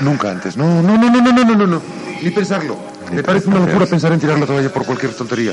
Nunca 0.00 0.30
antes. 0.30 0.56
No, 0.56 0.82
no, 0.82 0.96
no, 0.96 1.10
no, 1.10 1.20
no, 1.20 1.32
no, 1.32 1.44
no, 1.44 1.54
no. 1.54 1.66
no. 1.66 1.82
Ni 2.22 2.30
pensarlo. 2.30 2.76
Me 3.12 3.22
parece 3.22 3.48
una 3.48 3.60
locura 3.60 3.86
pensar 3.86 4.12
en 4.12 4.20
tirar 4.20 4.38
la 4.38 4.46
toalla 4.46 4.72
por 4.72 4.84
cualquier 4.84 5.14
tontería. 5.14 5.52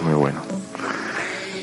Muy 0.00 0.14
bueno. 0.14 0.40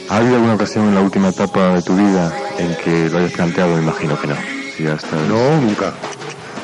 ¿Ha 0.09 0.17
habido 0.17 0.35
alguna 0.35 0.55
ocasión 0.55 0.87
en 0.89 0.95
la 0.95 1.01
última 1.01 1.29
etapa 1.29 1.73
de 1.73 1.81
tu 1.81 1.95
vida 1.95 2.31
en 2.57 2.75
que 2.75 3.09
lo 3.09 3.17
hayas 3.17 3.31
planteado? 3.31 3.79
Imagino 3.79 4.19
que 4.19 4.27
no. 4.27 4.35
Si 4.75 4.85
hasta... 4.85 5.15
No, 5.27 5.61
nunca. 5.61 5.93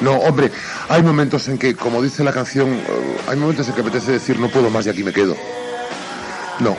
No, 0.02 0.14
hombre, 0.18 0.52
hay 0.90 1.02
momentos 1.02 1.48
en 1.48 1.58
que, 1.58 1.76
como 1.76 2.02
dice 2.02 2.24
la 2.24 2.32
canción, 2.32 2.70
eh, 2.74 3.18
hay 3.28 3.38
momentos 3.38 3.68
en 3.68 3.74
que 3.74 3.82
apetece 3.82 4.12
decir 4.12 4.40
no 4.40 4.50
puedo 4.50 4.70
más 4.70 4.86
y 4.86 4.90
aquí 4.90 5.04
me 5.04 5.12
quedo. 5.12 5.36
No, 6.60 6.76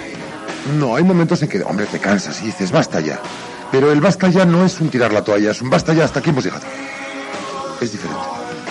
no, 0.78 0.94
hay 0.94 1.02
momentos 1.02 1.42
en 1.42 1.48
que, 1.48 1.62
hombre, 1.62 1.86
te 1.86 1.98
cansas 1.98 2.40
y 2.42 2.46
dices 2.46 2.70
basta 2.70 3.00
ya. 3.00 3.20
Pero 3.72 3.92
el 3.92 4.00
basta 4.00 4.28
ya 4.28 4.44
no 4.44 4.64
es 4.64 4.80
un 4.80 4.88
tirar 4.88 5.12
la 5.12 5.22
toalla, 5.22 5.50
es 5.50 5.60
un 5.60 5.70
basta 5.70 5.92
ya 5.92 6.04
hasta 6.04 6.20
aquí 6.20 6.30
hemos 6.30 6.44
llegado. 6.44 6.64
Es 7.80 7.92
diferente. 7.92 8.22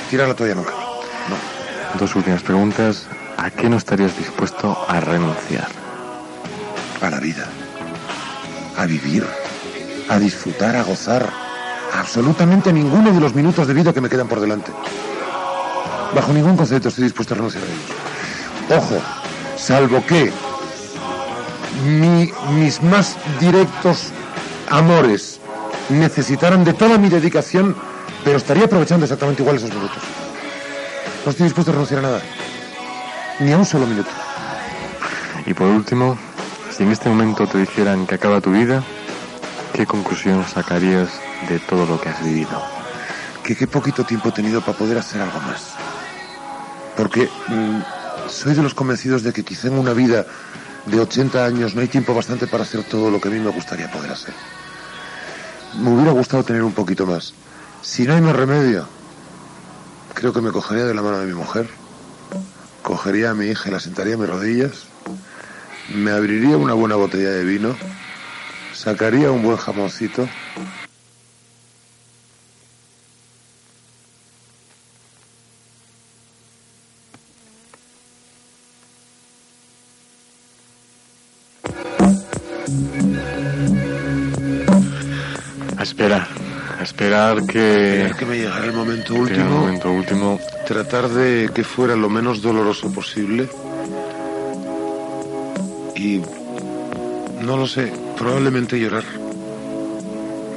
Tirar 0.09 0.27
la 0.27 0.33
toalla 0.33 0.55
nunca. 0.55 0.71
No. 0.71 1.99
Dos 1.99 2.15
últimas 2.15 2.41
preguntas. 2.41 3.07
¿A 3.37 3.51
qué 3.51 3.69
no 3.69 3.77
estarías 3.77 4.17
dispuesto 4.17 4.77
a 4.87 4.99
renunciar? 4.99 5.67
A 7.01 7.09
la 7.09 7.19
vida. 7.19 7.47
A 8.77 8.85
vivir. 8.85 9.25
A 10.09 10.17
disfrutar, 10.17 10.75
a 10.75 10.83
gozar. 10.83 11.46
Absolutamente 11.93 12.71
ninguno 12.73 13.11
de 13.11 13.19
los 13.19 13.33
minutos 13.33 13.67
de 13.67 13.73
vida 13.73 13.93
que 13.93 14.01
me 14.01 14.09
quedan 14.09 14.27
por 14.27 14.39
delante. 14.39 14.71
Bajo 16.15 16.31
ningún 16.33 16.55
concepto 16.55 16.89
estoy 16.89 17.05
dispuesto 17.05 17.33
a 17.33 17.37
renunciar 17.37 17.63
a 17.63 17.67
ellos. 17.67 18.83
Ojo, 18.83 19.01
salvo 19.57 20.05
que 20.05 20.31
mi- 21.85 22.31
mis 22.55 22.81
más 22.83 23.15
directos 23.39 24.11
amores 24.69 25.39
necesitaran 25.89 26.63
de 26.63 26.73
toda 26.73 26.97
mi 26.97 27.09
dedicación, 27.09 27.75
pero 28.23 28.37
estaría 28.37 28.65
aprovechando 28.65 29.05
exactamente 29.05 29.41
igual 29.41 29.57
esos 29.57 29.69
minutos. 29.73 29.97
No 31.25 31.31
estoy 31.31 31.45
dispuesto 31.45 31.71
a 31.71 31.73
renunciar 31.73 31.99
a 31.99 32.03
nada. 32.03 32.21
Ni 33.39 33.51
a 33.51 33.57
un 33.57 33.65
solo 33.65 33.85
minuto. 33.85 34.09
Y 35.45 35.53
por 35.53 35.67
último, 35.67 36.17
si 36.75 36.83
en 36.83 36.91
este 36.91 37.09
momento 37.09 37.47
te 37.47 37.59
dijeran 37.59 38.05
que 38.07 38.15
acaba 38.15 38.41
tu 38.41 38.51
vida, 38.51 38.83
¿qué 39.73 39.85
conclusión 39.85 40.43
sacarías 40.45 41.09
de 41.47 41.59
todo 41.59 41.85
lo 41.85 41.99
que 41.99 42.09
has 42.09 42.23
vivido? 42.23 42.61
que 43.47 43.55
qué 43.55 43.65
poquito 43.65 44.03
tiempo 44.03 44.27
he 44.27 44.33
tenido 44.33 44.59
para 44.59 44.77
poder 44.77 44.97
hacer 44.97 45.21
algo 45.21 45.39
más. 45.39 45.71
Porque 46.97 47.29
mm, 47.47 47.79
soy 48.27 48.53
de 48.53 48.61
los 48.61 48.73
convencidos 48.73 49.23
de 49.23 49.31
que 49.31 49.45
quizá 49.45 49.69
en 49.69 49.79
una 49.79 49.93
vida 49.93 50.25
de 50.85 50.99
80 50.99 51.45
años 51.45 51.73
no 51.73 51.79
hay 51.79 51.87
tiempo 51.87 52.13
bastante 52.13 52.45
para 52.45 52.63
hacer 52.63 52.83
todo 52.83 53.09
lo 53.09 53.21
que 53.21 53.29
a 53.29 53.31
mí 53.31 53.39
me 53.39 53.49
gustaría 53.49 53.89
poder 53.89 54.11
hacer. 54.11 54.33
Me 55.79 55.91
hubiera 55.91 56.11
gustado 56.11 56.43
tener 56.43 56.61
un 56.61 56.73
poquito 56.73 57.05
más. 57.05 57.33
Si 57.81 58.03
no 58.03 58.15
hay 58.15 58.21
más 58.21 58.35
remedio, 58.35 58.85
creo 60.13 60.33
que 60.33 60.41
me 60.41 60.51
cogería 60.51 60.83
de 60.83 60.93
la 60.93 61.01
mano 61.01 61.19
de 61.19 61.27
mi 61.27 61.33
mujer, 61.33 61.69
cogería 62.83 63.29
a 63.29 63.33
mi 63.33 63.45
hija 63.45 63.69
y 63.69 63.71
la 63.71 63.79
sentaría 63.79 64.15
a 64.15 64.17
mis 64.17 64.27
rodillas, 64.27 64.87
me 65.95 66.11
abriría 66.11 66.57
una 66.57 66.73
buena 66.73 66.95
botella 66.95 67.29
de 67.29 67.45
vino, 67.45 67.77
sacaría 68.73 69.31
un 69.31 69.41
buen 69.41 69.55
jamoncito 69.55 70.27
esperar 86.97 87.45
que... 87.45 87.91
Esperar 87.91 88.17
que 88.17 88.25
me 88.25 88.37
llegara 88.37 88.65
el 88.65 88.73
momento 88.73 89.13
que 89.13 89.19
el 89.19 89.21
último. 89.21 89.49
momento 89.49 89.91
último. 89.91 90.39
tratar 90.65 91.07
de 91.09 91.49
que 91.53 91.63
fuera 91.63 91.95
lo 91.95 92.09
menos 92.09 92.41
doloroso 92.41 92.91
posible. 92.91 93.47
Y 95.95 96.21
no 97.41 97.55
lo 97.55 97.67
sé, 97.67 97.93
probablemente 98.17 98.79
llorar. 98.79 99.03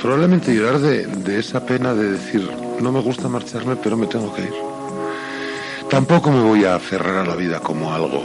Probablemente 0.00 0.54
llorar 0.54 0.78
de, 0.78 1.06
de 1.06 1.38
esa 1.38 1.66
pena 1.66 1.92
de 1.92 2.12
decir, 2.12 2.50
no 2.80 2.90
me 2.90 3.00
gusta 3.00 3.28
marcharme, 3.28 3.76
pero 3.76 3.98
me 3.98 4.06
tengo 4.06 4.32
que 4.32 4.42
ir. 4.42 4.54
Tampoco 5.90 6.30
me 6.30 6.40
voy 6.42 6.64
a 6.64 6.76
aferrar 6.76 7.16
a 7.16 7.26
la 7.26 7.36
vida 7.36 7.60
como 7.60 7.92
algo 7.92 8.24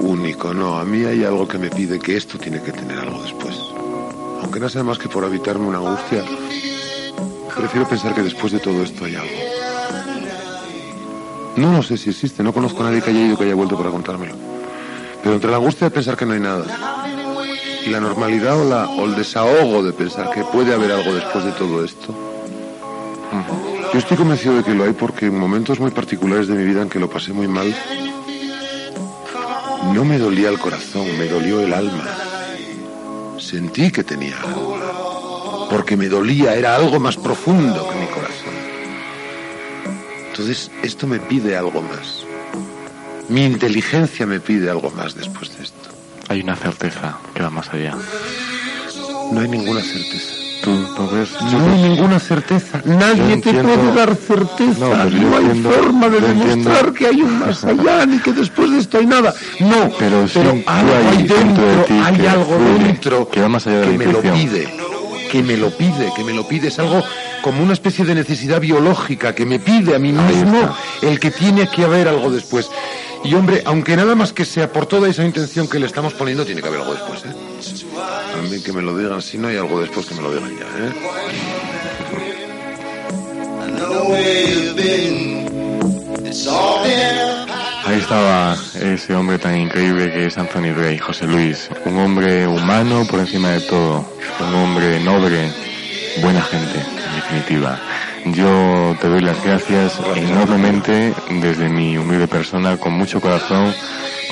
único, 0.00 0.52
no. 0.52 0.76
A 0.76 0.84
mí 0.84 1.04
hay 1.04 1.22
algo 1.22 1.46
que 1.46 1.58
me 1.58 1.70
pide 1.70 2.00
que 2.00 2.16
esto 2.16 2.36
tiene 2.36 2.60
que 2.60 2.72
tener 2.72 2.98
algo 2.98 3.22
después. 3.22 3.73
Aunque 4.44 4.60
no 4.60 4.68
sea 4.68 4.84
más 4.84 4.98
que 4.98 5.08
por 5.08 5.24
evitarme 5.24 5.66
una 5.66 5.78
angustia, 5.78 6.22
prefiero 7.56 7.88
pensar 7.88 8.14
que 8.14 8.22
después 8.22 8.52
de 8.52 8.60
todo 8.60 8.82
esto 8.82 9.06
hay 9.06 9.16
algo. 9.16 9.38
No 11.56 11.72
lo 11.72 11.82
sé 11.82 11.96
si 11.96 12.10
existe, 12.10 12.42
no 12.42 12.52
conozco 12.52 12.82
a 12.82 12.90
nadie 12.90 13.00
que 13.00 13.10
haya 13.10 13.26
ido 13.26 13.38
que 13.38 13.44
haya 13.44 13.54
vuelto 13.54 13.76
para 13.78 13.90
contármelo. 13.90 14.34
Pero 15.22 15.34
entre 15.34 15.50
la 15.50 15.56
angustia 15.56 15.88
de 15.88 15.94
pensar 15.94 16.16
que 16.16 16.26
no 16.26 16.34
hay 16.34 16.40
nada 16.40 16.66
y 17.86 17.88
la 17.88 18.00
normalidad 18.00 18.58
o, 18.58 19.04
el 19.06 19.14
desahogo 19.14 19.82
de 19.82 19.92
pensar 19.92 20.30
que 20.30 20.44
puede 20.44 20.74
haber 20.74 20.92
algo 20.92 21.14
después 21.14 21.44
de 21.44 21.52
todo 21.52 21.82
esto, 21.82 22.14
yo 23.92 23.98
estoy 23.98 24.18
convencido 24.18 24.56
de 24.56 24.62
que 24.62 24.74
lo 24.74 24.84
hay 24.84 24.92
porque 24.92 25.26
en 25.26 25.38
momentos 25.38 25.80
muy 25.80 25.90
particulares 25.90 26.48
de 26.48 26.54
mi 26.54 26.64
vida 26.64 26.82
en 26.82 26.90
que 26.90 26.98
lo 26.98 27.08
pasé 27.08 27.32
muy 27.32 27.48
mal, 27.48 27.74
no 29.94 30.04
me 30.04 30.18
dolía 30.18 30.50
el 30.50 30.58
corazón, 30.58 31.06
me 31.18 31.26
dolió 31.28 31.60
el 31.60 31.72
alma. 31.72 32.33
Sentí 33.54 33.92
que 33.92 34.02
tenía 34.02 34.36
algo. 34.40 35.68
Porque 35.70 35.96
me 35.96 36.08
dolía, 36.08 36.56
era 36.56 36.74
algo 36.74 36.98
más 36.98 37.16
profundo 37.16 37.88
que 37.88 37.94
mi 38.00 38.06
corazón. 38.06 38.52
Entonces, 40.26 40.72
esto 40.82 41.06
me 41.06 41.20
pide 41.20 41.56
algo 41.56 41.80
más. 41.80 42.24
Mi 43.28 43.44
inteligencia 43.44 44.26
me 44.26 44.40
pide 44.40 44.68
algo 44.68 44.90
más 44.90 45.14
después 45.14 45.56
de 45.56 45.62
esto. 45.62 45.88
Hay 46.28 46.40
una 46.40 46.56
certeza 46.56 47.16
que 47.32 47.42
va 47.42 47.50
más 47.50 47.68
allá. 47.72 47.94
No 49.30 49.38
hay 49.38 49.48
ninguna 49.48 49.82
certeza. 49.82 50.43
Tú 50.64 50.70
no 50.70 51.08
ves. 51.10 51.28
No 51.52 51.72
hay 51.72 51.82
ninguna 51.82 52.18
certeza. 52.18 52.80
Nadie 52.84 53.22
te 53.22 53.32
entiendo- 53.34 53.62
puede 53.62 53.94
dar 53.94 54.16
certeza. 54.16 54.78
No, 54.80 54.90
pero 54.90 55.02
hay 55.36 55.44
entiendo- 55.44 55.70
forma 55.70 56.08
de 56.08 56.20
demostrar 56.20 56.58
entiendo- 56.58 56.92
que 56.94 57.06
hay 57.06 57.22
un 57.22 57.38
más 57.38 57.64
allá 57.64 58.06
ni 58.06 58.18
que 58.18 58.32
después 58.32 58.70
de 58.70 58.78
esto 58.78 58.98
hay 58.98 59.06
nada. 59.06 59.34
No, 59.60 59.90
Pero 59.98 60.20
algo 60.20 60.92
hay 61.10 61.16
dentro 61.18 61.36
dentro, 61.36 61.64
de 61.66 61.76
ti 61.84 61.94
hay 62.02 62.26
algo 62.26 62.56
fluye, 62.56 62.84
dentro 62.84 63.28
que 63.28 63.40
va 63.40 63.48
más 63.48 63.66
allá 63.66 63.80
de 63.80 63.90
que 63.92 63.98
me 63.98 64.06
lo 64.06 64.20
pide, 64.22 64.74
que 65.30 65.42
me 65.42 65.56
lo 65.56 65.70
pide, 65.76 66.12
que 66.16 66.24
me 66.24 66.32
lo 66.32 66.48
pide. 66.48 66.68
Es 66.68 66.78
algo 66.78 67.02
como 67.42 67.62
una 67.62 67.72
especie 67.74 68.04
de 68.06 68.14
necesidad 68.14 68.60
biológica 68.60 69.34
que 69.34 69.44
me 69.44 69.58
pide 69.58 69.94
a 69.94 69.98
mí 69.98 70.12
mismo 70.12 70.74
el 71.02 71.20
que 71.20 71.30
tiene 71.30 71.68
que 71.68 71.84
haber 71.84 72.08
algo 72.08 72.30
después. 72.30 72.70
Y 73.22 73.34
hombre, 73.34 73.62
aunque 73.66 73.96
nada 73.96 74.14
más 74.14 74.32
que 74.32 74.44
sea 74.44 74.70
por 74.72 74.86
toda 74.86 75.08
esa 75.08 75.24
intención 75.24 75.66
que 75.68 75.78
le 75.78 75.86
estamos 75.86 76.12
poniendo, 76.14 76.44
tiene 76.44 76.60
que 76.60 76.68
haber 76.68 76.80
algo 76.80 76.92
después, 76.92 77.24
¿eh? 77.24 77.34
También 78.34 78.62
que 78.62 78.72
me 78.72 78.82
lo 78.82 78.96
digan, 78.96 79.22
si 79.22 79.38
no 79.38 79.48
hay 79.48 79.56
algo 79.56 79.80
después, 79.80 80.06
que 80.06 80.14
me 80.14 80.22
lo 80.22 80.34
digan 80.34 80.50
ya, 80.56 80.66
¿eh? 80.86 80.92
Ahí 87.86 87.98
estaba 87.98 88.56
ese 88.80 89.14
hombre 89.14 89.38
tan 89.38 89.56
increíble 89.56 90.10
que 90.10 90.26
es 90.26 90.38
Anthony 90.38 90.72
Rey, 90.74 90.98
José 90.98 91.26
Luis. 91.26 91.68
Un 91.84 91.98
hombre 91.98 92.46
humano 92.46 93.06
por 93.08 93.20
encima 93.20 93.50
de 93.50 93.60
todo. 93.60 94.04
Un 94.40 94.54
hombre 94.54 95.00
noble, 95.00 95.52
buena 96.20 96.42
gente, 96.42 96.78
en 96.78 97.14
definitiva. 97.16 97.78
Yo 98.26 98.96
te 99.00 99.08
doy 99.08 99.20
las 99.20 99.42
gracias 99.44 100.00
enormemente 100.16 101.14
desde 101.28 101.68
mi 101.68 101.98
humilde 101.98 102.26
persona, 102.26 102.76
con 102.78 102.94
mucho 102.94 103.20
corazón, 103.20 103.74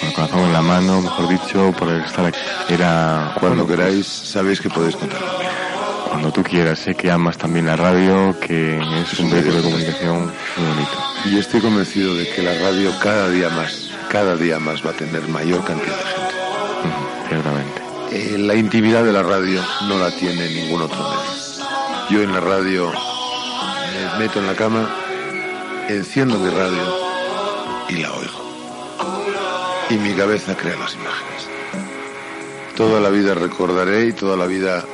con 0.01 0.09
el 0.09 0.15
corazón 0.15 0.41
en 0.41 0.53
la 0.53 0.63
mano, 0.63 1.01
mejor 1.03 1.29
dicho, 1.29 1.73
por 1.79 1.91
estar 1.93 2.27
aquí. 2.27 2.39
Era 2.69 3.35
Cuando 3.39 3.67
queráis, 3.67 4.07
sabéis 4.07 4.61
que 4.61 4.71
podéis 4.71 4.97
contar 4.97 5.21
cuando 6.13 6.31
tú 6.31 6.43
quieras. 6.43 6.79
Sé 6.79 6.95
que 6.95 7.11
amas 7.11 7.39
también 7.39 7.67
la 7.67 7.77
radio, 7.77 8.39
que 8.39 8.77
es 8.77 9.19
un 9.19 9.31
vehículo 9.31 9.57
de 9.57 9.63
comunicación 9.63 10.33
muy 10.57 10.67
bonito. 10.69 10.99
Y 11.25 11.39
estoy 11.39 11.61
convencido 11.61 12.15
de 12.15 12.29
que 12.29 12.43
la 12.43 12.53
radio 12.55 12.93
cada 13.03 13.31
día 13.31 13.49
más, 13.49 13.91
cada 14.11 14.37
día 14.37 14.59
más 14.59 14.85
va 14.85 14.91
a 14.91 14.93
tener 14.93 15.27
mayor 15.29 15.65
cantidad 15.65 15.97
de 15.97 16.05
gente. 16.05 16.35
Ciertamente. 17.29 17.83
Eh, 18.13 18.37
la 18.39 18.55
intimidad 18.55 19.05
de 19.05 19.13
la 19.13 19.23
radio 19.23 19.63
no 19.89 19.99
la 19.99 20.11
tiene 20.11 20.49
ningún 20.51 20.83
otro 20.83 20.99
medio. 20.99 22.11
Yo 22.11 22.23
en 22.23 22.33
la 22.33 22.41
radio 22.41 22.93
me 23.93 24.19
meto 24.19 24.39
en 24.39 24.47
la 24.47 24.55
cama, 24.55 24.89
enciendo 25.89 26.39
mi 26.39 26.51
radio 26.51 26.97
y 27.89 27.97
la 27.97 28.13
oigo. 28.13 28.43
Y 29.91 29.95
mi 29.95 30.15
cabeza 30.15 30.57
crea 30.57 30.77
las 30.77 30.95
imágenes. 30.95 31.49
Toda 32.77 33.01
la 33.01 33.11
vida 33.11 33.35
recordaré 33.35 34.07
y 34.07 34.13
toda 34.13 34.37
la 34.37 34.47
vida 34.47 34.85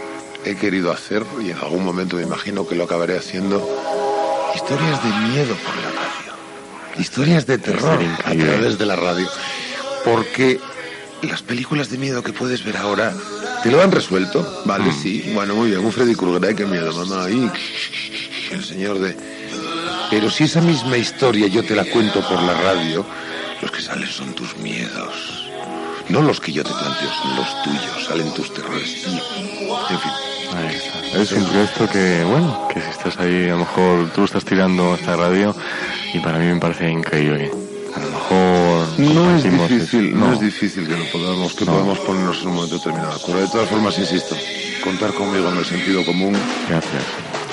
he 0.45 0.57
querido 0.57 0.91
hacer 0.91 1.25
y 1.41 1.51
en 1.51 1.59
algún 1.59 1.85
momento 1.85 2.17
me 2.17 2.23
imagino 2.23 2.67
que 2.67 2.75
lo 2.75 2.85
acabaré 2.85 3.17
haciendo 3.17 3.67
historias 4.55 5.03
de 5.03 5.11
miedo 5.29 5.55
por 5.57 5.77
la 5.77 5.91
radio. 5.91 6.99
Historias 6.99 7.47
de 7.47 7.59
terror 7.59 8.01
a 8.25 8.33
través 8.33 8.79
de 8.79 8.87
la 8.87 8.97
radio. 8.97 9.29
Porque 10.05 10.59
las 11.23 11.43
películas 11.43 11.91
de 11.91 11.99
miedo 11.99 12.23
que 12.23 12.33
puedes 12.33 12.65
ver 12.65 12.77
ahora 12.77 13.13
te 13.63 13.71
lo 13.71 13.83
han 13.83 13.93
resuelto, 13.93 14.63
vale, 14.65 14.93
sí. 14.93 15.31
Bueno, 15.35 15.55
muy 15.55 15.71
bien, 15.71 15.85
un 15.85 15.93
Freddy 15.93 16.15
Krueger, 16.15 16.49
ay, 16.49 16.55
qué 16.55 16.67
miedo, 16.67 16.93
mamá, 16.93 17.27
el 18.55 18.65
señor 18.65 18.99
de... 18.99 19.17
Pero 20.11 20.31
si 20.31 20.45
esa 20.45 20.61
misma 20.61 20.97
historia 20.97 21.47
yo 21.49 21.63
te 21.65 21.75
la 21.77 21.85
cuento 21.85 22.27
por 22.27 22.43
la 22.43 22.55
radio, 22.55 23.05
los 23.61 23.71
que 23.71 23.83
salen 23.83 24.09
son 24.09 24.33
tus 24.35 24.57
miedos. 24.57 25.45
No 26.09 26.23
los 26.23 26.41
que 26.41 26.53
yo 26.53 26.65
te 26.65 26.71
planteo, 26.71 27.11
son 27.23 27.37
los 27.37 27.63
tuyos, 27.63 28.05
salen 28.07 28.33
tus 28.33 28.53
terrores. 28.55 28.89
Y, 29.07 29.11
en 29.11 30.01
fin, 30.01 30.13
Ahí 30.57 30.75
está. 30.75 31.19
Es 31.21 31.33
un 31.33 31.45
proyecto 31.45 31.87
que, 31.91 32.25
bueno, 32.25 32.69
que 32.73 32.81
si 32.81 32.89
estás 32.89 33.19
ahí, 33.19 33.45
a 33.45 33.53
lo 33.53 33.59
mejor 33.59 34.11
tú 34.15 34.25
estás 34.25 34.45
tirando 34.47 34.95
esta 34.95 35.15
radio 35.17 35.55
y 36.15 36.21
para 36.21 36.39
mí 36.39 36.47
me 36.47 36.59
parece 36.59 36.89
increíble. 36.91 37.51
A 37.95 38.01
lo 38.01 38.11
mejor 38.11 38.99
no 38.99 39.37
es 39.37 39.43
difícil, 39.45 40.19
no. 40.19 40.33
es 40.33 40.41
difícil 40.41 40.87
que 40.89 40.97
lo 40.97 41.05
podamos, 41.11 41.53
que 41.53 41.67
No. 41.67 41.73
podamos 41.73 41.99
ponernos 41.99 42.41
en 42.41 42.49
un 42.49 42.55
momento 42.55 42.77
determinado. 42.79 43.11
de 43.11 43.17
acuerdo. 43.17 43.41
De 43.43 43.49
todas 43.49 43.69
formas, 43.69 43.99
insisto, 43.99 44.35
contar 44.83 45.13
conmigo 45.13 45.51
en 45.51 45.59
el 45.59 45.65
sentido 45.67 46.03
común 46.07 46.35
Gracias. 46.67 47.03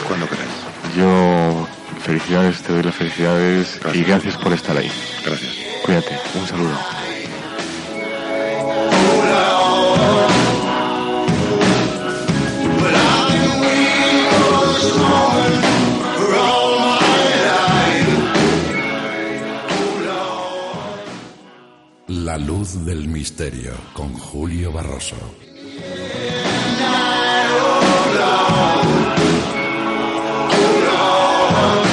cuando 0.07 0.29
queráis. 0.29 0.49
Yo, 0.95 1.67
felicidades, 2.03 2.61
te 2.61 2.71
doy 2.71 2.83
las 2.83 2.95
felicidades 2.95 3.79
y 3.93 4.03
gracias 4.03 4.37
por 4.37 4.53
estar 4.53 4.77
ahí. 4.77 4.89
Gracias. 5.25 5.53
Cuídate. 5.83 6.17
Un 6.39 6.47
saludo. 6.47 6.77
La 22.07 22.37
luz 22.37 22.85
del 22.85 23.07
misterio 23.09 23.73
con 23.93 24.13
Julio 24.13 24.71
Barroso. 24.71 25.15
¡No 31.55 31.84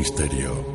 misterio 0.00 0.69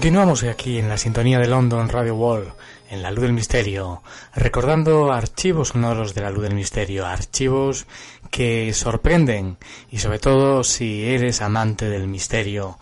continuamos 0.00 0.44
aquí 0.44 0.78
en 0.78 0.88
la 0.88 0.96
sintonía 0.96 1.38
de 1.38 1.46
London 1.46 1.90
Radio 1.90 2.14
Wall, 2.14 2.54
en 2.88 3.02
la 3.02 3.10
luz 3.10 3.20
del 3.20 3.34
misterio, 3.34 4.02
recordando 4.34 5.12
archivos 5.12 5.68
sonoros 5.68 6.14
de 6.14 6.22
la 6.22 6.30
luz 6.30 6.44
del 6.44 6.54
misterio, 6.54 7.04
archivos 7.04 7.84
que 8.30 8.72
sorprenden 8.72 9.58
y 9.90 9.98
sobre 9.98 10.18
todo 10.18 10.64
si 10.64 11.04
eres 11.04 11.42
amante 11.42 11.90
del 11.90 12.08
misterio, 12.08 12.78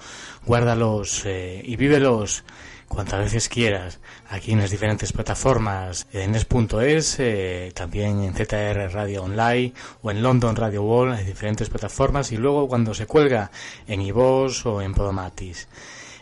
guárdalos 0.47 1.25
eh, 1.25 1.61
y 1.65 1.75
vívelos 1.75 2.45
cuantas 2.87 3.19
veces 3.19 3.49
quieras 3.49 3.99
aquí 4.31 4.53
en 4.53 4.61
las 4.61 4.71
diferentes 4.71 5.13
plataformas 5.13 6.07
en 6.13 6.37
es.es, 6.37 7.17
eh, 7.19 7.73
también 7.75 8.23
en 8.23 8.33
ZR 8.33 8.93
Radio 8.93 9.25
Online 9.25 9.73
o 10.03 10.13
en 10.13 10.23
London 10.23 10.55
Radio 10.55 10.85
Wall, 10.85 11.19
en 11.19 11.27
diferentes 11.27 11.69
plataformas 11.69 12.31
y 12.31 12.37
luego 12.37 12.69
cuando 12.69 12.95
se 12.95 13.07
cuelga 13.07 13.51
en 13.89 14.03
iVoox 14.03 14.67
o 14.67 14.83
en 14.83 14.95
Podomatis. 14.95 15.67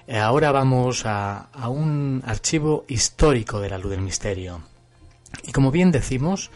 Eh, 0.08 0.18
ahora 0.18 0.52
vamos 0.52 1.04
a, 1.04 1.48
a 1.52 1.68
un 1.68 2.22
archivo 2.24 2.84
histórico 2.88 3.60
de 3.60 3.70
la 3.70 3.78
luz 3.78 3.90
del 3.90 4.00
misterio. 4.02 4.60
Y 5.44 5.52
como 5.52 5.70
bien 5.70 5.90
decimos, 5.90 6.50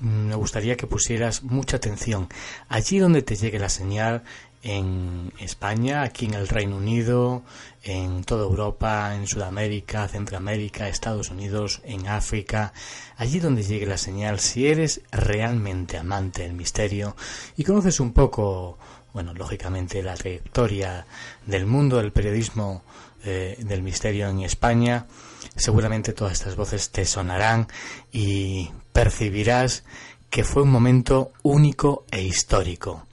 mm, 0.00 0.28
me 0.28 0.34
gustaría 0.36 0.76
que 0.76 0.86
pusieras 0.86 1.42
mucha 1.42 1.78
atención. 1.78 2.28
Allí 2.68 2.98
donde 2.98 3.22
te 3.22 3.36
llegue 3.36 3.58
la 3.58 3.68
señal, 3.68 4.22
en 4.64 5.30
España, 5.38 6.02
aquí 6.02 6.24
en 6.24 6.34
el 6.34 6.48
Reino 6.48 6.78
Unido, 6.78 7.42
en 7.82 8.24
toda 8.24 8.44
Europa, 8.44 9.14
en 9.14 9.26
Sudamérica, 9.26 10.08
Centroamérica, 10.08 10.88
Estados 10.88 11.30
Unidos, 11.30 11.82
en 11.84 12.08
África, 12.08 12.72
allí 13.18 13.40
donde 13.40 13.62
llegue 13.62 13.84
la 13.84 13.98
señal, 13.98 14.40
si 14.40 14.66
eres 14.66 15.02
realmente 15.12 15.98
amante 15.98 16.42
del 16.42 16.54
misterio 16.54 17.14
y 17.58 17.64
conoces 17.64 18.00
un 18.00 18.14
poco 18.14 18.78
bueno, 19.14 19.32
lógicamente 19.32 20.02
la 20.02 20.14
trayectoria 20.14 21.06
del 21.46 21.64
mundo 21.66 21.96
del 21.98 22.10
periodismo 22.10 22.82
eh, 23.24 23.56
del 23.60 23.80
misterio 23.80 24.28
en 24.28 24.40
España, 24.40 25.06
seguramente 25.54 26.12
todas 26.12 26.32
estas 26.34 26.56
voces 26.56 26.90
te 26.90 27.04
sonarán 27.06 27.68
y 28.12 28.70
percibirás 28.92 29.84
que 30.28 30.42
fue 30.42 30.64
un 30.64 30.70
momento 30.70 31.32
único 31.44 32.04
e 32.10 32.22
histórico. 32.22 33.06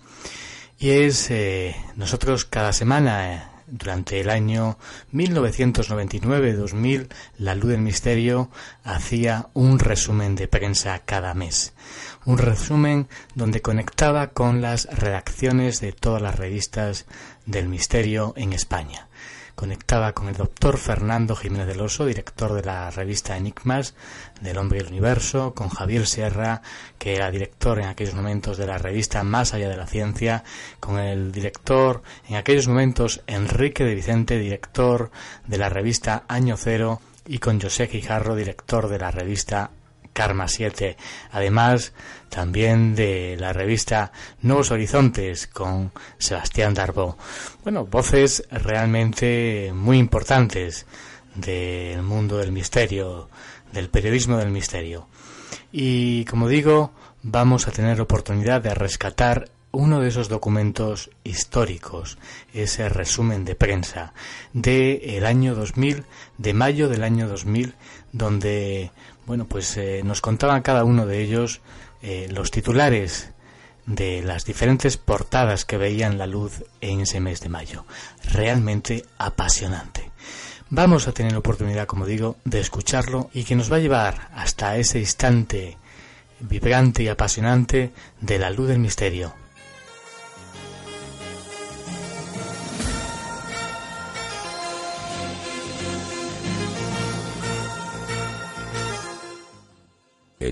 Y 0.79 0.89
es, 0.89 1.29
eh, 1.29 1.75
nosotros 1.95 2.45
cada 2.45 2.73
semana, 2.73 3.35
eh, 3.35 3.43
durante 3.67 4.19
el 4.19 4.31
año 4.31 4.79
1999-2000, 5.13 7.09
La 7.37 7.53
Luz 7.53 7.69
del 7.69 7.81
Misterio 7.81 8.49
hacía 8.83 9.49
un 9.53 9.77
resumen 9.77 10.35
de 10.35 10.47
prensa 10.47 10.97
cada 11.05 11.35
mes 11.35 11.73
un 12.25 12.37
resumen 12.37 13.07
donde 13.35 13.61
conectaba 13.61 14.27
con 14.27 14.61
las 14.61 14.85
redacciones 14.85 15.81
de 15.81 15.91
todas 15.91 16.21
las 16.21 16.37
revistas 16.37 17.05
del 17.45 17.67
misterio 17.67 18.33
en 18.35 18.53
España. 18.53 19.07
Conectaba 19.55 20.13
con 20.13 20.27
el 20.27 20.35
doctor 20.35 20.77
Fernando 20.77 21.35
Jiménez 21.35 21.67
del 21.67 21.81
Oso, 21.81 22.05
director 22.05 22.53
de 22.53 22.63
la 22.63 22.89
revista 22.89 23.37
Enigmas 23.37 23.93
del 24.39 24.57
Hombre 24.57 24.79
y 24.79 24.81
el 24.81 24.87
Universo, 24.87 25.53
con 25.53 25.69
Javier 25.69 26.07
Sierra, 26.07 26.61
que 26.97 27.15
era 27.15 27.29
director 27.29 27.79
en 27.79 27.85
aquellos 27.85 28.15
momentos 28.15 28.57
de 28.57 28.65
la 28.65 28.77
revista 28.77 29.23
Más 29.23 29.53
allá 29.53 29.69
de 29.69 29.77
la 29.77 29.87
ciencia, 29.87 30.43
con 30.79 30.97
el 30.97 31.31
director 31.31 32.01
en 32.27 32.37
aquellos 32.37 32.67
momentos 32.67 33.21
Enrique 33.27 33.83
de 33.83 33.93
Vicente, 33.93 34.39
director 34.39 35.11
de 35.45 35.57
la 35.57 35.69
revista 35.69 36.23
Año 36.27 36.55
Cero, 36.57 37.01
y 37.27 37.37
con 37.37 37.61
José 37.61 37.87
Quijarro, 37.87 38.35
director 38.35 38.87
de 38.87 38.97
la 38.97 39.11
revista 39.11 39.69
Karma 40.13 40.47
7, 40.47 40.97
además 41.31 41.93
también 42.29 42.95
de 42.95 43.37
la 43.39 43.53
revista 43.53 44.11
Nuevos 44.41 44.71
Horizontes 44.71 45.47
con 45.47 45.91
Sebastián 46.17 46.73
Darbo. 46.73 47.17
Bueno, 47.63 47.85
voces 47.85 48.43
realmente 48.51 49.71
muy 49.73 49.97
importantes 49.97 50.85
del 51.35 52.01
mundo 52.03 52.37
del 52.37 52.51
misterio, 52.51 53.29
del 53.71 53.89
periodismo 53.89 54.37
del 54.37 54.51
misterio. 54.51 55.07
Y 55.71 56.25
como 56.25 56.47
digo, 56.47 56.91
vamos 57.23 57.67
a 57.67 57.71
tener 57.71 58.01
oportunidad 58.01 58.61
de 58.61 58.73
rescatar 58.73 59.49
uno 59.71 60.01
de 60.01 60.09
esos 60.09 60.29
documentos 60.29 61.09
históricos, 61.23 62.17
ese 62.53 62.89
resumen 62.89 63.45
de 63.45 63.55
prensa 63.55 64.13
de 64.53 65.17
el 65.17 65.25
año 65.25 65.55
2000, 65.55 66.05
de 66.37 66.53
mayo 66.53 66.89
del 66.89 67.03
año 67.03 67.27
2000, 67.27 67.75
donde 68.11 68.91
bueno, 69.25 69.45
pues 69.45 69.77
eh, 69.77 70.01
nos 70.03 70.21
contaban 70.21 70.61
cada 70.61 70.83
uno 70.83 71.05
de 71.05 71.21
ellos 71.21 71.61
eh, 72.01 72.27
los 72.31 72.51
titulares 72.51 73.31
de 73.85 74.21
las 74.21 74.45
diferentes 74.45 74.97
portadas 74.97 75.65
que 75.65 75.77
veían 75.77 76.17
la 76.17 76.27
luz 76.27 76.63
en 76.81 77.01
ese 77.01 77.19
mes 77.19 77.41
de 77.41 77.49
mayo. 77.49 77.85
Realmente 78.23 79.05
apasionante. 79.17 80.11
Vamos 80.69 81.07
a 81.07 81.11
tener 81.11 81.33
la 81.33 81.39
oportunidad, 81.39 81.85
como 81.85 82.05
digo, 82.05 82.37
de 82.45 82.59
escucharlo 82.59 83.29
y 83.33 83.43
que 83.43 83.55
nos 83.55 83.71
va 83.71 83.77
a 83.77 83.81
llevar 83.81 84.29
hasta 84.33 84.77
ese 84.77 84.99
instante 84.99 85.77
vibrante 86.39 87.03
y 87.03 87.07
apasionante 87.07 87.91
de 88.19 88.39
la 88.39 88.49
luz 88.49 88.69
del 88.69 88.79
misterio, 88.79 89.33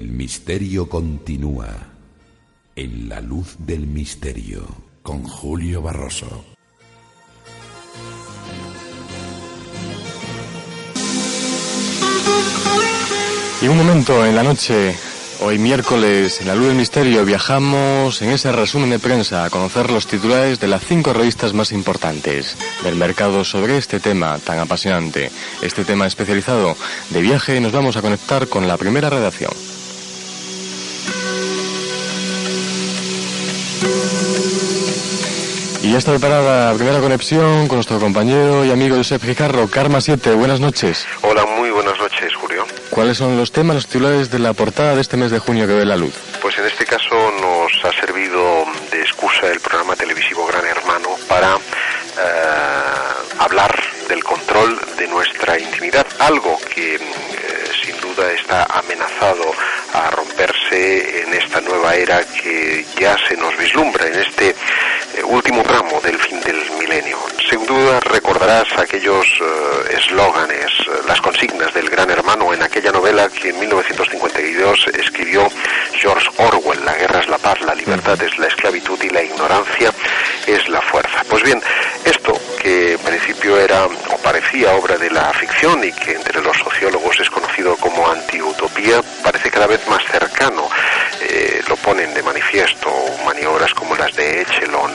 El 0.09 0.15
misterio 0.15 0.89
continúa 0.89 1.67
en 2.75 3.09
la 3.09 3.21
luz 3.21 3.57
del 3.59 3.85
misterio 3.85 4.65
con 5.03 5.21
Julio 5.21 5.83
Barroso. 5.83 6.45
Y 13.61 13.67
un 13.67 13.77
momento 13.77 14.25
en 14.25 14.35
la 14.35 14.41
noche, 14.41 14.95
hoy 15.41 15.59
miércoles, 15.59 16.41
en 16.41 16.47
la 16.47 16.55
luz 16.55 16.69
del 16.69 16.77
misterio, 16.77 17.23
viajamos 17.23 18.23
en 18.23 18.31
ese 18.31 18.51
resumen 18.51 18.89
de 18.89 18.97
prensa 18.97 19.45
a 19.45 19.51
conocer 19.51 19.91
los 19.91 20.07
titulares 20.07 20.59
de 20.59 20.69
las 20.69 20.83
cinco 20.83 21.13
revistas 21.13 21.53
más 21.53 21.71
importantes 21.71 22.57
del 22.83 22.95
mercado 22.95 23.43
sobre 23.43 23.77
este 23.77 23.99
tema 23.99 24.39
tan 24.39 24.57
apasionante, 24.57 25.29
este 25.61 25.85
tema 25.85 26.07
especializado 26.07 26.75
de 27.11 27.21
viaje. 27.21 27.61
Nos 27.61 27.73
vamos 27.73 27.95
a 27.95 28.01
conectar 28.01 28.47
con 28.47 28.67
la 28.67 28.75
primera 28.75 29.11
redacción. 29.11 29.51
Y 35.89 35.93
ya 35.93 35.97
está 35.97 36.11
preparada 36.11 36.69
la 36.71 36.77
primera 36.77 36.99
conexión 36.99 37.67
con 37.67 37.77
nuestro 37.77 37.99
compañero 37.99 38.63
y 38.63 38.69
amigo 38.69 38.95
Josep 38.95 39.23
Gijarro, 39.23 39.67
Karma 39.67 40.01
7. 40.01 40.35
Buenas 40.35 40.59
noches. 40.59 41.07
Hola, 41.23 41.47
muy 41.57 41.71
buenas 41.71 41.97
noches, 41.97 42.31
Julio. 42.35 42.63
¿Cuáles 42.91 43.17
son 43.17 43.35
los 43.37 43.51
temas, 43.51 43.73
los 43.73 43.87
titulares 43.87 44.29
de 44.29 44.37
la 44.37 44.53
portada 44.53 44.93
de 44.93 45.01
este 45.01 45.17
mes 45.17 45.31
de 45.31 45.39
junio 45.39 45.65
que 45.65 45.73
ve 45.73 45.85
la 45.85 45.97
luz? 45.97 46.13
Pues 46.43 46.59
en 46.59 46.67
este 46.67 46.85
caso 46.85 47.15
nos 47.41 47.83
ha 47.83 47.91
servido 47.99 48.65
de 48.91 49.01
excusa 49.01 49.51
el 49.51 49.59
programa 49.61 49.95
televisivo 49.95 50.45
Gran 50.45 50.63
Hermano 50.67 51.09
para 51.27 51.55
eh, 51.55 51.59
hablar 53.39 53.75
del 54.07 54.23
control 54.23 54.79
de 54.95 55.07
nuestra 55.07 55.59
intimidad, 55.59 56.05
algo 56.19 56.55
que 56.71 56.97
eh, 56.97 56.99
sin 57.83 57.99
duda 57.99 58.31
está 58.33 58.63
amenazado 58.65 59.41
a 59.99 60.11
romperse 60.11 61.23
en 61.23 61.33
esta 61.33 61.59
nueva 61.61 61.95
era 61.95 62.23
que 62.23 62.85
ya 62.99 63.17
se 63.27 63.35
nos 63.35 63.55
vislumbra 63.57 64.07
en 64.07 64.15
este 64.15 64.49
eh, 64.49 65.23
último 65.23 65.61
tramo 65.63 65.99
del 66.01 66.17
fin 66.17 66.39
del 66.41 66.57
milenio. 66.79 67.17
Sin 67.49 67.65
duda 67.65 67.99
recordarás 67.99 68.67
aquellos 68.77 69.25
eh, 69.25 69.97
eslóganes, 69.97 70.67
eh, 70.79 71.01
las 71.07 71.19
consignas 71.21 71.73
del 71.73 71.89
gran 71.89 72.09
hermano 72.09 72.53
en 72.53 72.63
aquella 72.63 72.91
novela 72.91 73.27
que 73.29 73.49
en 73.49 73.59
1952 73.59 74.87
escribió 74.99 75.49
George 75.93 76.29
Orwell, 76.37 76.85
la 76.85 76.95
guerra 76.95 77.19
es 77.19 77.27
la 77.27 77.37
paz, 77.37 77.59
la 77.61 77.75
libertad 77.75 78.21
es 78.21 78.37
la 78.37 78.47
esclavitud 78.47 78.99
y 79.03 79.09
la 79.09 79.23
ignorancia 79.23 79.91
es 80.47 80.69
la 80.69 80.81
fuerza. 80.81 81.23
Pues 81.29 81.43
bien, 81.43 81.61
esto 82.05 82.38
que 82.61 82.93
en 82.93 82.99
principio 82.99 83.57
era 83.57 83.85
o 83.85 84.17
parecía 84.21 84.73
obra 84.75 84.97
de 84.97 85.09
la 85.09 85.31
ficción 85.33 85.83
y 85.83 85.91
que 85.93 86.13
entre 86.13 86.41
los 86.41 86.57
sociólogos 86.57 87.19
es 87.19 87.29
conocido 87.29 87.75
como 87.77 88.07
antiutopía, 88.09 89.01
parece 89.23 89.49
cada 89.49 89.67
vez 89.67 89.85
más 89.87 90.03
cercano. 90.11 90.67
lo 91.67 91.75
ponen 91.77 92.13
de 92.13 92.23
manifiesto 92.23 92.89
maniobras 93.25 93.73
como 93.73 93.95
las 93.95 94.13
de 94.15 94.41
Echelon, 94.41 94.91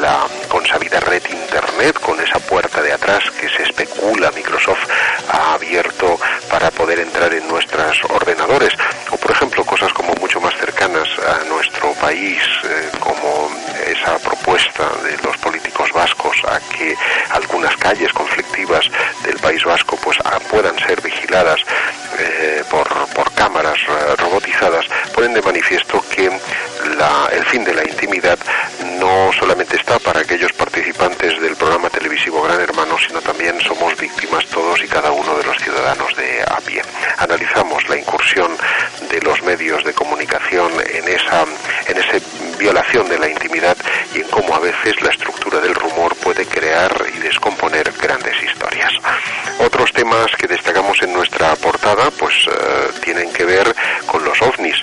la 0.00 0.26
consabida 0.48 1.00
red 1.00 1.22
Internet 1.30 1.98
con 2.00 2.18
esa 2.20 2.38
puerta 2.38 2.80
de 2.82 2.92
atrás 2.92 3.30
que 3.38 3.48
se 3.48 3.62
especula 3.62 4.30
Microsoft 4.32 4.88
ha 5.28 5.54
abierto 5.54 6.18
para 6.50 6.70
poder 6.70 7.00
entrar 7.00 7.32
en 7.34 7.46
nuestros 7.46 7.98
ordenadores. 8.10 8.72
O 9.10 9.16
por 9.16 9.30
ejemplo 9.30 9.64
cosas 9.64 9.92
como 9.92 10.14
mucho 10.14 10.40
más 10.40 10.54
cercanas 10.56 11.08
a 11.18 11.44
nuestro 11.44 11.92
país, 11.94 12.42
eh, 12.64 12.90
como 13.00 13.50
esa 13.86 14.18
propuesta 14.18 14.90
de 15.04 15.16
los 15.22 15.36
políticos 15.38 15.90
vascos 15.92 16.36
a 16.48 16.58
que 16.60 16.96
algunas 17.30 17.76
calles 17.76 18.12
conflictivas 18.12 18.90
del 19.24 19.38
País 19.38 19.64
Vasco 19.64 19.96
pues 20.02 20.18
puedan 20.50 20.78
ser 20.78 21.00
vigiladas 21.00 21.60
eh, 22.18 22.62
por, 22.70 22.88
por 23.14 23.32
cámaras 23.32 23.78
robotizadas 24.18 24.86
ponen 25.14 25.34
de 25.34 25.42
manifiesto 25.42 26.04
que 26.10 26.30
el 27.32 27.44
fin 27.46 27.64
de 27.64 27.74
la 27.74 27.82
intimidad 27.82 28.38
no 28.98 29.32
solamente 29.32 29.76
está 29.76 29.98
para 29.98 30.20
aquellos 30.20 30.52
participantes 30.52 31.40
del 31.40 31.56
programa 31.56 31.90
televisivo 31.90 32.42
Gran 32.42 32.60
Hermano, 32.60 32.96
sino 32.98 33.20
también 33.20 33.60
somos 33.60 33.96
víctimas 33.98 34.46
todos 34.46 34.82
y 34.82 34.86
cada 34.86 35.10
uno 35.10 35.36
de 35.36 35.44
los 35.44 35.58
ciudadanos 35.58 36.14
de 36.16 36.42
a 36.42 36.60
pie. 36.60 36.82
Analizamos 37.18 37.88
la 37.88 37.98
incursión 37.98 38.56
de 39.10 39.20
los 39.22 39.42
medios 39.42 39.84
de 39.84 39.92
comunicación 39.92 40.72
en 40.92 41.08
esa, 41.08 41.44
en 41.86 41.96
esa 41.96 42.24
violación 42.58 43.08
de 43.08 43.18
la 43.18 43.28
intimidad 43.28 43.76
y 44.14 44.20
en 44.20 44.28
cómo 44.28 44.54
a 44.54 44.60
veces 44.60 45.00
la 45.02 45.10
estructura 45.10 45.60
del 45.60 45.74
rumor 45.74 46.13
puede 46.24 46.46
crear 46.46 46.90
y 47.14 47.18
descomponer 47.18 47.92
grandes 48.00 48.34
historias. 48.42 48.92
Otros 49.58 49.92
temas 49.92 50.34
que 50.38 50.48
destacamos 50.48 51.00
en 51.02 51.12
nuestra 51.12 51.54
portada 51.56 52.10
pues 52.18 52.32
eh, 52.46 52.90
tienen 53.02 53.30
que 53.30 53.44
ver 53.44 53.74
con 54.06 54.24
los 54.24 54.40
ovnis. 54.40 54.76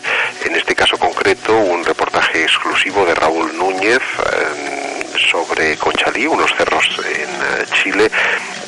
En 0.46 0.56
este 0.56 0.76
caso 0.76 0.98
concreto, 0.98 1.58
un 1.58 1.84
reportaje 1.84 2.44
exclusivo 2.44 3.06
de 3.08 3.16
Raúl 3.16 3.58
Núñez 3.58 3.98
eh, 3.98 5.18
sobre 5.32 5.78
Conchalí, 5.78 6.28
unos 6.28 6.54
cerros 6.56 6.88
en 7.00 7.30
eh, 7.30 7.66
Chile, 7.74 8.12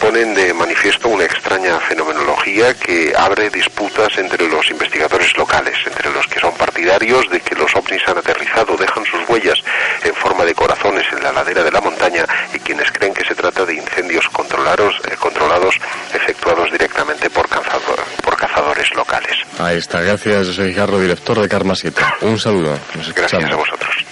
ponen 0.03 0.33
de 0.33 0.53
manifiesto 0.53 1.07
una 1.07 1.23
extraña 1.23 1.79
fenomenología 1.79 2.73
que 2.73 3.13
abre 3.17 3.49
disputas 3.49 4.09
entre 4.17 4.49
los 4.49 4.69
investigadores 4.69 5.31
locales, 5.37 5.77
entre 5.87 6.11
los 6.11 6.27
que 6.27 6.41
son 6.41 6.53
partidarios 6.55 7.29
de 7.29 7.39
que 7.39 7.55
los 7.55 7.73
ovnis 7.73 8.01
han 8.05 8.17
aterrizado, 8.17 8.75
dejan 8.75 9.05
sus 9.05 9.21
huellas 9.29 9.57
en 10.03 10.13
forma 10.13 10.43
de 10.43 10.53
corazones 10.53 11.05
en 11.13 11.23
la 11.23 11.31
ladera 11.31 11.63
de 11.63 11.71
la 11.71 11.79
montaña 11.79 12.25
y 12.53 12.59
quienes 12.59 12.91
creen 12.91 13.13
que 13.13 13.23
se 13.23 13.33
trata 13.33 13.65
de 13.65 13.75
incendios 13.75 14.27
controlados, 14.27 14.93
eh, 15.09 15.15
controlados 15.17 15.75
efectuados 16.13 16.69
directamente 16.69 17.29
por, 17.29 17.47
por 17.47 18.35
cazadores 18.35 18.93
locales. 18.95 19.37
Ahí 19.57 19.77
está, 19.77 20.01
gracias, 20.01 20.47
soy 20.47 20.73
Jarro, 20.73 20.99
director 20.99 21.39
de 21.39 21.47
Karma 21.47 21.75
7. 21.75 22.01
Un 22.23 22.37
saludo. 22.37 22.77
gracias 23.15 23.45
a 23.45 23.55
vosotros. 23.55 24.02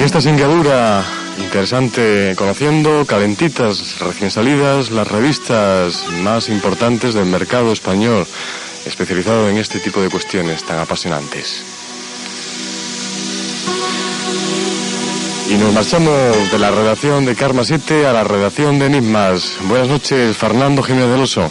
Y 0.00 0.02
esta 0.02 0.22
singadura 0.22 1.04
interesante, 1.36 2.34
conociendo 2.34 3.04
calentitas, 3.04 4.00
recién 4.00 4.30
salidas, 4.30 4.90
las 4.90 5.06
revistas 5.06 6.06
más 6.22 6.48
importantes 6.48 7.12
del 7.12 7.26
mercado 7.26 7.70
español, 7.70 8.26
especializado 8.86 9.50
en 9.50 9.58
este 9.58 9.78
tipo 9.78 10.00
de 10.00 10.08
cuestiones 10.08 10.64
tan 10.64 10.78
apasionantes. 10.78 11.62
Y 15.50 15.54
nos 15.58 15.74
marchamos 15.74 16.50
de 16.50 16.58
la 16.58 16.70
redacción 16.70 17.26
de 17.26 17.36
Karma 17.36 17.62
7 17.62 18.06
a 18.06 18.14
la 18.14 18.24
redacción 18.24 18.78
de 18.78 18.86
Enigmas. 18.86 19.58
Buenas 19.68 19.88
noches, 19.88 20.34
Fernando 20.34 20.82
Jiménez 20.82 21.10
del 21.10 21.20
Oso. 21.20 21.50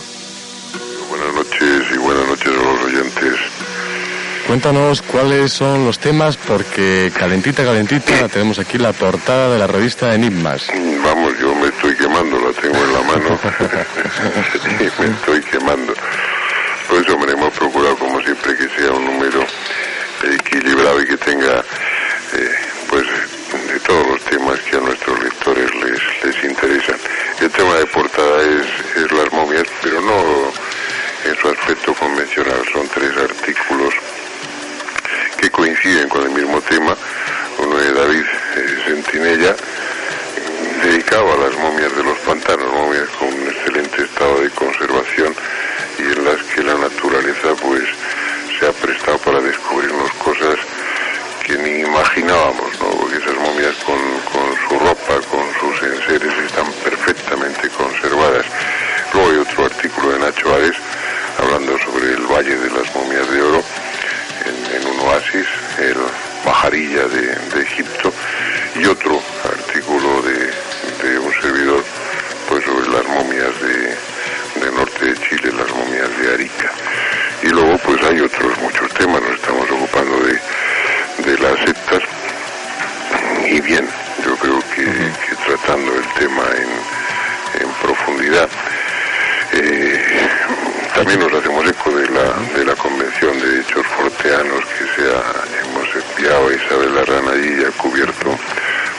Cuéntanos 4.49 5.03
cuáles 5.03 5.53
son 5.53 5.85
los 5.85 5.99
temas, 5.99 6.35
porque 6.35 7.11
calentita, 7.15 7.63
calentita, 7.63 8.27
tenemos 8.29 8.57
aquí 8.57 8.79
la 8.79 8.93
portada 8.93 9.53
de 9.53 9.59
la 9.59 9.67
revista 9.67 10.15
Enigmas. 10.15 10.65
Vamos, 11.03 11.37
yo 11.37 11.53
me 11.53 11.67
estoy 11.67 11.95
quemando, 11.95 12.39
la 12.39 12.51
tengo 12.59 12.75
en 12.75 12.93
la 12.93 13.01
mano. 13.03 13.39
me 14.99 15.05
estoy 15.05 15.41
quemando. 15.43 15.93
Pues 16.89 17.07
hombre, 17.09 17.33
hemos 17.33 17.53
procurado 17.53 17.95
como 17.97 18.19
siempre 18.21 18.57
que 18.57 18.67
sea 18.69 18.91
un 18.91 19.05
número 19.05 19.45
equilibrado 20.23 20.99
y 20.99 21.05
que 21.05 21.17
tenga 21.17 21.63
eh, 22.33 22.49
pues 22.89 23.05
de 23.05 23.79
todos 23.81 24.07
los 24.07 24.21
temas 24.23 24.59
que 24.61 24.77
a 24.77 24.79
nuestros 24.79 25.23
lectores 25.23 25.69
les, 25.75 26.01
les 26.23 26.43
interesan. 26.43 26.97
El 27.39 27.51
tema 27.51 27.75
de 27.75 27.85
portada 27.85 28.41
es, 28.41 28.65
es 28.97 29.11
las 29.11 29.31
momias, 29.31 29.67
pero 29.83 30.01
no 30.01 30.51
en 31.23 31.35
su 31.39 31.49
aspecto 31.49 31.93
convencional. 31.93 32.63
Son 32.73 32.87
tres 32.87 33.15
artículos 33.15 33.93
que 35.39 35.49
coinciden 35.49 36.09
con 36.09 36.23
el 36.23 36.31
mismo 36.31 36.59
tema, 36.61 36.95
uno 37.59 37.77
de 37.77 37.93
David 37.93 38.25
eh, 38.55 38.83
Sentinella, 38.85 39.55
dedicado 40.83 41.33
a 41.33 41.37
las 41.37 41.57
momias 41.57 41.95
de 41.95 42.03
los 42.03 42.17
pantanos, 42.19 42.71
momias 42.73 43.09
con 43.17 43.27
un 43.27 43.47
excelente 43.47 44.03
estado 44.03 44.41
de 44.41 44.49
conservación 44.51 45.33
y 45.97 46.03
en 46.03 46.25
las 46.25 46.41
que 46.43 46.63
la 46.63 46.75
naturaleza 46.75 47.55
pues 47.61 47.83
se 48.59 48.67
ha 48.67 48.71
prestado 48.73 49.17
para 49.19 49.39
descubrirnos 49.41 50.11
cosas 50.23 50.55
que 51.45 51.57
ni 51.57 51.81
imaginábamos, 51.81 52.79
¿no? 52.79 52.89
porque 52.99 53.17
esas 53.17 53.35
momias 53.35 53.75
con, 53.85 53.99
con 54.31 54.55
su 54.67 54.85
ropa, 54.85 55.15
con 55.31 55.45
sus 55.59 55.83
enseres 55.83 56.33
están 56.45 56.71
perfectamente 56.83 57.69
conservadas. 57.69 58.45
Luego 59.13 59.31
hay 59.31 59.37
otro 59.37 59.65
artículo 59.65 60.11
de 60.11 60.19
Nacho 60.19 60.53
Ares 60.53 60.75
hablando 61.39 61.77
sobre 61.79 62.13
el 62.13 62.25
Valle 62.27 62.55
de 62.57 62.69
las 62.69 62.93
Momias 62.93 63.29
de 63.31 63.41
Oro, 63.41 63.63
un 64.99 65.07
oasis, 65.07 65.47
el 65.79 65.97
Bajarilla 66.45 67.07
de, 67.07 67.61
Egipto, 67.61 68.13
y 68.75 68.85
otro 68.85 69.21
artículo 69.43 70.21
de, 70.21 71.19
un 71.19 71.33
servidor 71.41 71.83
pues 72.47 72.63
sobre 72.63 72.89
las 72.89 73.05
momias 73.07 73.51
de, 73.61 74.71
norte 74.71 75.05
de 75.05 75.15
Chile, 75.21 75.51
las 75.57 75.69
momias 75.75 76.09
de 76.17 76.33
Arica. 76.33 76.71
Y 77.43 77.47
luego 77.47 77.77
pues 77.79 78.03
hay 78.03 78.19
otros 78.21 78.57
muchos 78.59 78.89
temas, 78.93 79.21
nos 79.21 79.35
estamos 79.35 79.69
ocupando 79.69 80.17
de, 80.23 81.37
las 81.39 81.59
sectas. 81.59 82.03
Y 83.47 83.61
bien, 83.61 83.87
yo 84.25 84.35
creo 84.37 84.59
que, 84.75 85.11
tratando 85.45 85.93
el 85.95 86.07
tema 86.19 86.43
en, 86.55 87.61
en 87.61 87.71
profundidad, 87.81 88.49
eh, 89.53 90.29
también 90.99 91.19
nos 91.21 91.33
hacemos 91.33 91.65
eco 91.65 91.91
de 91.91 92.09
la, 92.09 92.33
de 92.57 92.65
la 92.65 92.75
Convención 92.75 93.39
de 93.39 93.61
Hechos 93.61 93.87
Forteanos 93.87 94.65
que 94.65 94.85
se 94.95 95.07
hemos 95.07 95.87
enviado 95.95 96.49
a 96.49 96.53
Isabel 96.53 96.97
Arrana 96.97 97.31
y 97.37 97.63
ha 97.63 97.71
cubierto 97.71 98.37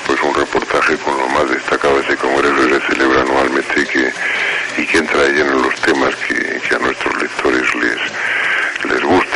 pues 0.07 0.19
un 0.23 0.35
reportaje 0.35 0.97
con 0.97 1.19
lo 1.19 1.29
más 1.29 1.51
destacado 1.51 1.97
de 1.97 2.05
ese 2.05 2.17
congreso 2.17 2.57
que 2.57 2.75
se 2.75 2.95
celebra 2.95 3.21
anualmente 3.21 3.83
y 3.83 4.87
que, 4.87 4.97
entra 4.97 5.29
lleno 5.29 5.53
en 5.53 5.63
los 5.63 5.75
temas 5.83 6.15
que, 6.27 6.61
que 6.67 6.75
a 6.75 6.79
nuestros 6.79 7.23
lectores 7.23 7.75
les, 7.75 8.91
les 8.91 9.03
gustan. 9.03 9.30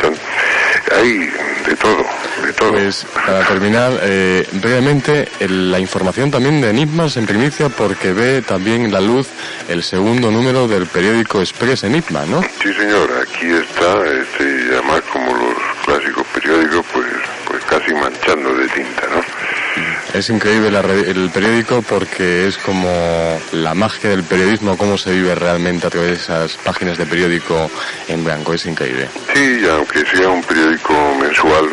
Hay 0.95 1.31
de 1.67 1.75
todo, 1.75 2.05
de 2.45 2.53
todo. 2.53 2.71
Pues 2.71 3.05
para 3.13 3.45
terminar, 3.47 3.91
eh, 4.03 4.47
brevemente, 4.53 5.27
la 5.39 5.79
información 5.79 6.31
también 6.31 6.61
de 6.61 6.69
Enigmas 6.69 7.17
en 7.17 7.25
primicia 7.25 7.69
porque 7.69 8.13
ve 8.13 8.41
también 8.41 8.91
la 8.91 9.01
luz 9.01 9.27
el 9.67 9.83
segundo 9.83 10.31
número 10.31 10.67
del 10.67 10.85
periódico 10.85 11.41
Express 11.41 11.83
Enigma, 11.83 12.25
¿no? 12.25 12.41
Sí, 12.61 12.73
señor, 12.73 13.09
aquí 13.21 13.47
está, 13.47 14.03
este, 14.05 14.73
además 14.73 15.01
como 15.11 15.33
los 15.33 15.55
clásicos 15.85 16.25
periódicos, 16.33 16.85
pues, 16.93 17.07
pues 17.47 17.63
casi 17.65 17.93
manchando 17.93 18.53
de 18.53 18.67
tinta, 18.69 19.07
¿no? 19.09 19.21
Es 20.15 20.29
increíble 20.29 20.69
el 20.69 21.29
periódico 21.29 21.81
porque 21.81 22.47
es 22.47 22.57
como 22.57 22.87
la 23.51 23.73
magia 23.73 24.11
del 24.11 24.23
periodismo, 24.23 24.77
cómo 24.77 24.97
se 24.97 25.11
vive 25.11 25.35
realmente 25.35 25.87
a 25.87 25.89
través 25.89 26.09
de 26.09 26.15
esas 26.15 26.55
páginas 26.55 26.97
de 26.97 27.05
periódico 27.05 27.69
en 28.07 28.23
blanco, 28.23 28.53
es 28.53 28.65
increíble. 28.65 29.09
Sí, 29.33 29.59
aunque 29.69 30.05
sea 30.05 30.29
un 30.29 30.41
periódico 30.41 30.93
mensual, 31.19 31.65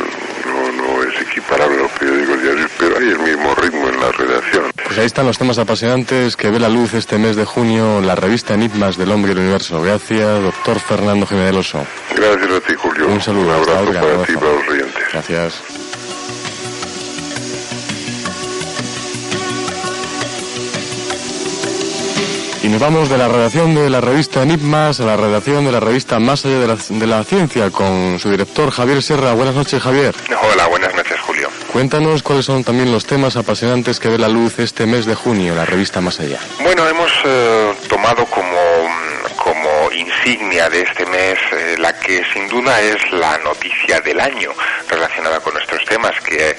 no, 0.44 0.73
no 0.73 1.02
es 1.05 1.20
equiparable 1.20 1.77
a 1.77 1.82
los 1.82 1.93
periódicos 1.93 2.43
diarios, 2.43 2.70
pero 2.81 2.98
hay 2.98 3.09
el 3.10 3.19
mismo 3.20 3.55
ritmo 3.55 3.89
en 3.89 4.01
la 4.01 4.10
redacción. 4.10 4.64
Pues 4.85 4.98
ahí 4.98 5.06
están 5.06 5.27
los 5.27 5.39
temas 5.39 5.59
apasionantes 5.59 6.36
que 6.36 6.51
ve 6.51 6.59
la 6.59 6.69
luz 6.69 6.94
este 6.94 7.19
mes 7.19 7.36
de 7.36 7.44
junio 7.44 8.01
la 8.01 8.16
revista 8.16 8.55
Enigmas 8.55 8.97
del 8.97 9.12
Hombre 9.12 9.31
y 9.31 9.35
el 9.35 9.40
Universo. 9.40 9.81
Gracias, 9.81 10.43
doctor 10.43 10.81
Fernando 10.81 11.27
Jiménez. 11.27 11.73
Gracias 12.16 12.51
a 12.51 12.60
ti, 12.60 12.74
Julio. 12.77 13.06
Un 13.06 13.20
saludo. 13.20 13.44
Un 13.44 13.69
abrazo 13.69 13.93
para 13.93 14.24
ti 14.24 14.35
para 14.35 14.52
los 14.52 14.69
oyentes. 14.69 15.05
Gracias. 15.12 15.62
Y 22.62 22.68
nos 22.68 22.80
vamos 22.80 23.09
de 23.09 23.18
la 23.18 23.26
redacción 23.26 23.74
de 23.74 23.90
la 23.90 24.01
revista 24.01 24.43
Enigmas 24.43 25.01
a 25.01 25.05
la 25.05 25.16
redacción 25.16 25.64
de 25.64 25.72
la 25.72 25.80
revista 25.80 26.20
Más 26.20 26.47
allá 26.47 26.60
de 26.60 26.66
la, 26.68 26.76
de 26.76 27.06
la 27.09 27.24
ciencia 27.24 27.70
con 27.70 28.20
su 28.20 28.30
director 28.30 28.70
Javier 28.70 29.02
Serra. 29.02 29.32
Buenas 29.32 29.56
noches, 29.56 29.82
Javier. 29.82 30.14
Hola, 30.40 30.68
buenas 30.68 30.94
noches, 30.94 31.18
Julio. 31.20 31.48
Cuéntanos 31.72 32.22
cuáles 32.22 32.44
son 32.44 32.62
también 32.62 32.93
los 32.93 33.05
temas 33.05 33.36
apasionantes 33.36 33.98
que 33.98 34.09
ve 34.09 34.16
la 34.16 34.28
luz 34.28 34.60
este 34.60 34.86
mes 34.86 35.06
de 35.06 35.16
junio, 35.16 35.56
la 35.56 35.64
revista 35.64 36.01
Más 36.01 36.20
allá. 36.20 36.39
Bueno, 36.62 36.86
hemos 36.86 37.10
eh, 37.24 37.72
tomado 37.89 38.24
como, 38.26 38.89
como 39.36 39.90
insignia 39.93 40.70
de 40.70 40.82
este 40.82 41.05
mes 41.06 41.39
eh, 41.52 41.74
la 41.78 41.98
que 41.98 42.22
sin 42.32 42.48
duda 42.48 42.80
es 42.80 43.10
la 43.10 43.39
noticia 43.39 44.01
del 44.01 44.20
año 44.20 44.52
relacionada 44.89 45.40
con 45.40 45.55
nuestros 45.55 45.84
temas, 45.86 46.12
que 46.20 46.56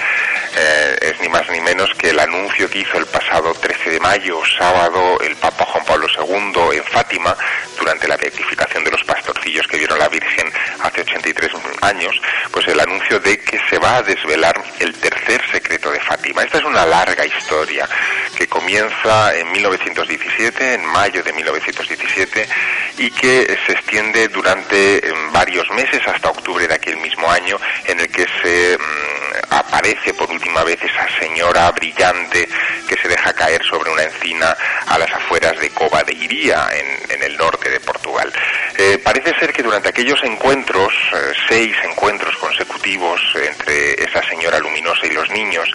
ni 1.24 1.30
más 1.30 1.50
ni 1.50 1.62
menos 1.62 1.90
que 1.98 2.10
el 2.10 2.20
anuncio 2.20 2.70
que 2.70 2.80
hizo 2.80 2.98
el 2.98 3.06
pasado 3.06 3.54
13 3.54 3.91
de 3.91 4.00
mayo, 4.02 4.41
sábado, 4.60 5.18
el 5.22 5.38
Papa 5.38 5.64
Juan 5.64 5.86
Pablo 5.86 6.06
II 6.10 6.78
en 6.78 6.84
Fátima, 6.84 7.34
durante 7.80 8.10
la 8.10 8.18
beatificación 8.18 8.84
de 8.84 8.91
los 8.91 9.02
pastorcillos 9.06 9.66
que 9.68 9.78
vieron 9.78 9.98
la 10.00 10.10
Virgen 10.10 10.52
hace 10.82 11.00
83 11.00 11.50
años, 11.82 12.20
pues 12.52 12.68
el 12.68 12.78
anuncio 12.78 13.22
de 13.22 13.40
que 13.40 13.58
se 13.70 13.78
va 13.80 13.98
a 13.98 14.04
desvelar 14.04 14.62
el 14.80 14.94
tercer 14.95 15.41
secreto 15.50 15.91
de 15.91 16.02
Fátima. 16.02 16.44
Esta 16.44 16.58
es 16.58 16.66
una 16.66 16.86
larga 16.86 17.26
historia 17.26 17.88
que 18.36 18.48
comienza 18.48 19.34
en 19.38 19.50
1917, 19.50 20.74
en 20.74 20.86
mayo 20.86 21.24
de 21.24 21.32
1917, 21.32 22.50
y 22.98 23.12
que 23.12 23.58
se 23.66 23.72
extiende 23.72 24.28
durante 24.28 25.08
em, 25.08 25.32
varios 25.32 25.70
meses 25.72 26.02
hasta 26.06 26.32
octubre 26.32 26.68
de 26.68 26.74
aquel 26.74 26.98
mismo 26.98 27.32
año, 27.32 27.58
en 27.86 28.02
el 28.02 28.10
que 28.10 28.26
se 28.41 28.78
mm, 28.78 29.12
aparece 29.54 30.14
por 30.14 30.32
última 30.32 30.64
vez 30.64 30.80
esa 30.84 31.08
señora 31.20 31.70
brillante 31.72 32.48
que 32.88 32.98
se 32.98 33.08
deja 33.08 33.34
caer 33.34 33.64
sobre 33.64 33.92
una 33.92 34.04
encina 34.04 34.56
a 34.88 34.98
las 34.98 35.12
afueras 35.12 35.60
de 35.60 35.70
Cova 35.70 36.04
de 36.04 36.14
Iría, 36.14 36.68
en, 36.74 37.22
el 37.24 37.38
norte 37.38 37.70
de 37.70 37.80
Portugal. 37.80 38.32
Eh, 38.78 39.00
parece 39.02 39.34
ser 39.40 39.54
que 39.54 39.64
durante 39.64 39.90
aquellos 39.90 40.22
encuentros, 40.24 40.94
eh, 41.14 41.32
seis 41.48 41.74
encuentros 41.86 42.36
consecutivos 42.36 43.22
entre 43.36 43.94
esa 44.04 44.22
señora 44.28 44.60
luminosa 44.60 45.08
y 45.08 45.12
los 45.12 45.30
niños, 45.30 45.70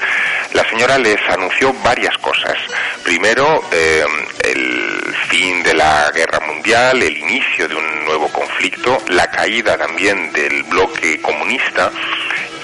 la 0.52 0.68
señora 0.68 0.98
les 0.98 1.20
anunció 1.30 1.72
varias 1.82 2.16
cosas. 2.18 2.58
Primero, 3.02 3.62
eh, 3.72 4.04
el 4.44 5.14
fin 5.30 5.62
de 5.62 5.72
la 5.72 6.10
guerra 6.14 6.40
mundial, 6.40 7.02
el 7.02 7.16
inicio 7.16 7.66
de 7.66 7.76
un 7.76 8.04
nuevo 8.04 8.28
conflicto, 8.28 8.98
la 9.08 9.30
caída 9.30 9.78
también 9.78 10.30
del 10.32 10.64
bloque 10.64 11.20
comunista 11.22 11.90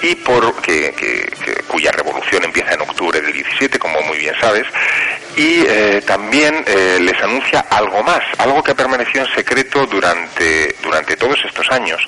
y 0.05 0.15
por 0.15 0.61
que, 0.61 0.93
cuya 1.67 1.91
revolución 1.91 2.43
empieza 2.43 2.73
en 2.73 2.81
octubre 2.81 3.19
del 3.19 3.33
17, 3.33 3.79
como 3.79 3.99
muy 4.01 4.19
bien 4.19 4.35
sabes, 4.39 4.65
y 5.35 5.65
eh, 5.67 6.01
también 6.05 6.63
eh, 6.65 6.97
les 7.01 7.21
anuncia 7.21 7.65
algo 7.69 8.01
más, 8.03 8.21
algo 8.37 8.63
que 8.63 8.71
ha 8.71 8.75
permanecido 8.75 9.25
en 9.25 9.35
secreto 9.35 9.85
durante, 9.85 10.75
durante 10.81 11.17
todos 11.17 11.37
estos 11.45 11.69
años 11.71 12.01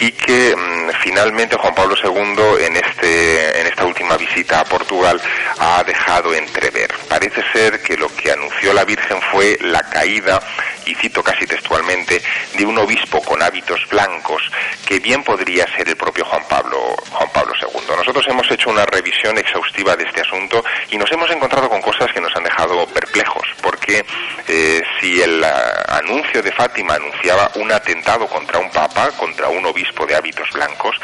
y 0.00 0.10
que 0.12 0.56
mm, 0.56 0.90
finalmente 1.02 1.56
Juan 1.56 1.74
Pablo 1.74 1.94
II 2.02 2.64
en, 2.64 2.76
este, 2.76 3.60
en 3.60 3.66
esta 3.66 3.84
última 3.84 4.16
visita 4.16 4.60
a 4.60 4.64
Portugal 4.64 5.20
ha 5.58 5.84
dejado 5.84 6.34
entrever. 6.34 6.92
Parece 7.08 7.42
ser 7.52 7.80
que 7.82 7.96
lo 7.96 8.08
que 8.16 8.32
anunció 8.32 8.72
la 8.72 8.84
Virgen 8.84 9.20
fue 9.30 9.58
la 9.60 9.80
caída, 9.82 10.40
y 10.86 10.94
cito 10.94 11.22
casi 11.22 11.46
textualmente, 11.46 12.22
de 12.54 12.64
un 12.64 12.76
obispo 12.78 13.22
con 13.22 13.42
hábitos 13.42 13.80
blancos 13.88 14.42
que 14.86 14.98
bien 14.98 15.22
podría 15.22 15.66
ser 15.76 15.88
el 15.88 15.96
propio 15.96 16.24
Juan 16.24 16.42
Pablo, 16.48 16.78
Juan 17.10 17.28
Pablo 17.32 17.52
II. 17.60 17.96
Nosotros 17.96 18.24
hemos 18.28 18.50
hecho 18.50 18.70
una 18.70 18.84
revisión 18.86 19.36
exhaustiva 19.38 19.96
de 19.96 20.04
este 20.04 20.22
asunto 20.22 20.64
y 20.90 20.96
nos 20.96 21.10
hemos 21.12 21.30
encontrado 21.30 21.68
con 21.68 21.80
cosas 21.80 22.10
que 22.12 22.20
nos 22.20 22.34
han 22.34 22.44
dejado 22.44 22.61
perplejos, 22.92 23.46
porque 23.62 24.04
eh, 24.48 24.82
si 25.00 25.20
el 25.20 25.42
ah, 25.44 25.98
anuncio 26.02 26.42
de 26.42 26.52
Fátima 26.52 26.94
anunciaba 26.94 27.50
un 27.56 27.70
atentado 27.72 28.26
contra 28.26 28.58
un 28.58 28.70
papa, 28.70 29.10
contra 29.12 29.48
un 29.48 29.64
obispo 29.66 30.06
de 30.06 30.14
hábitos 30.14 30.48
blancos, 30.52 30.96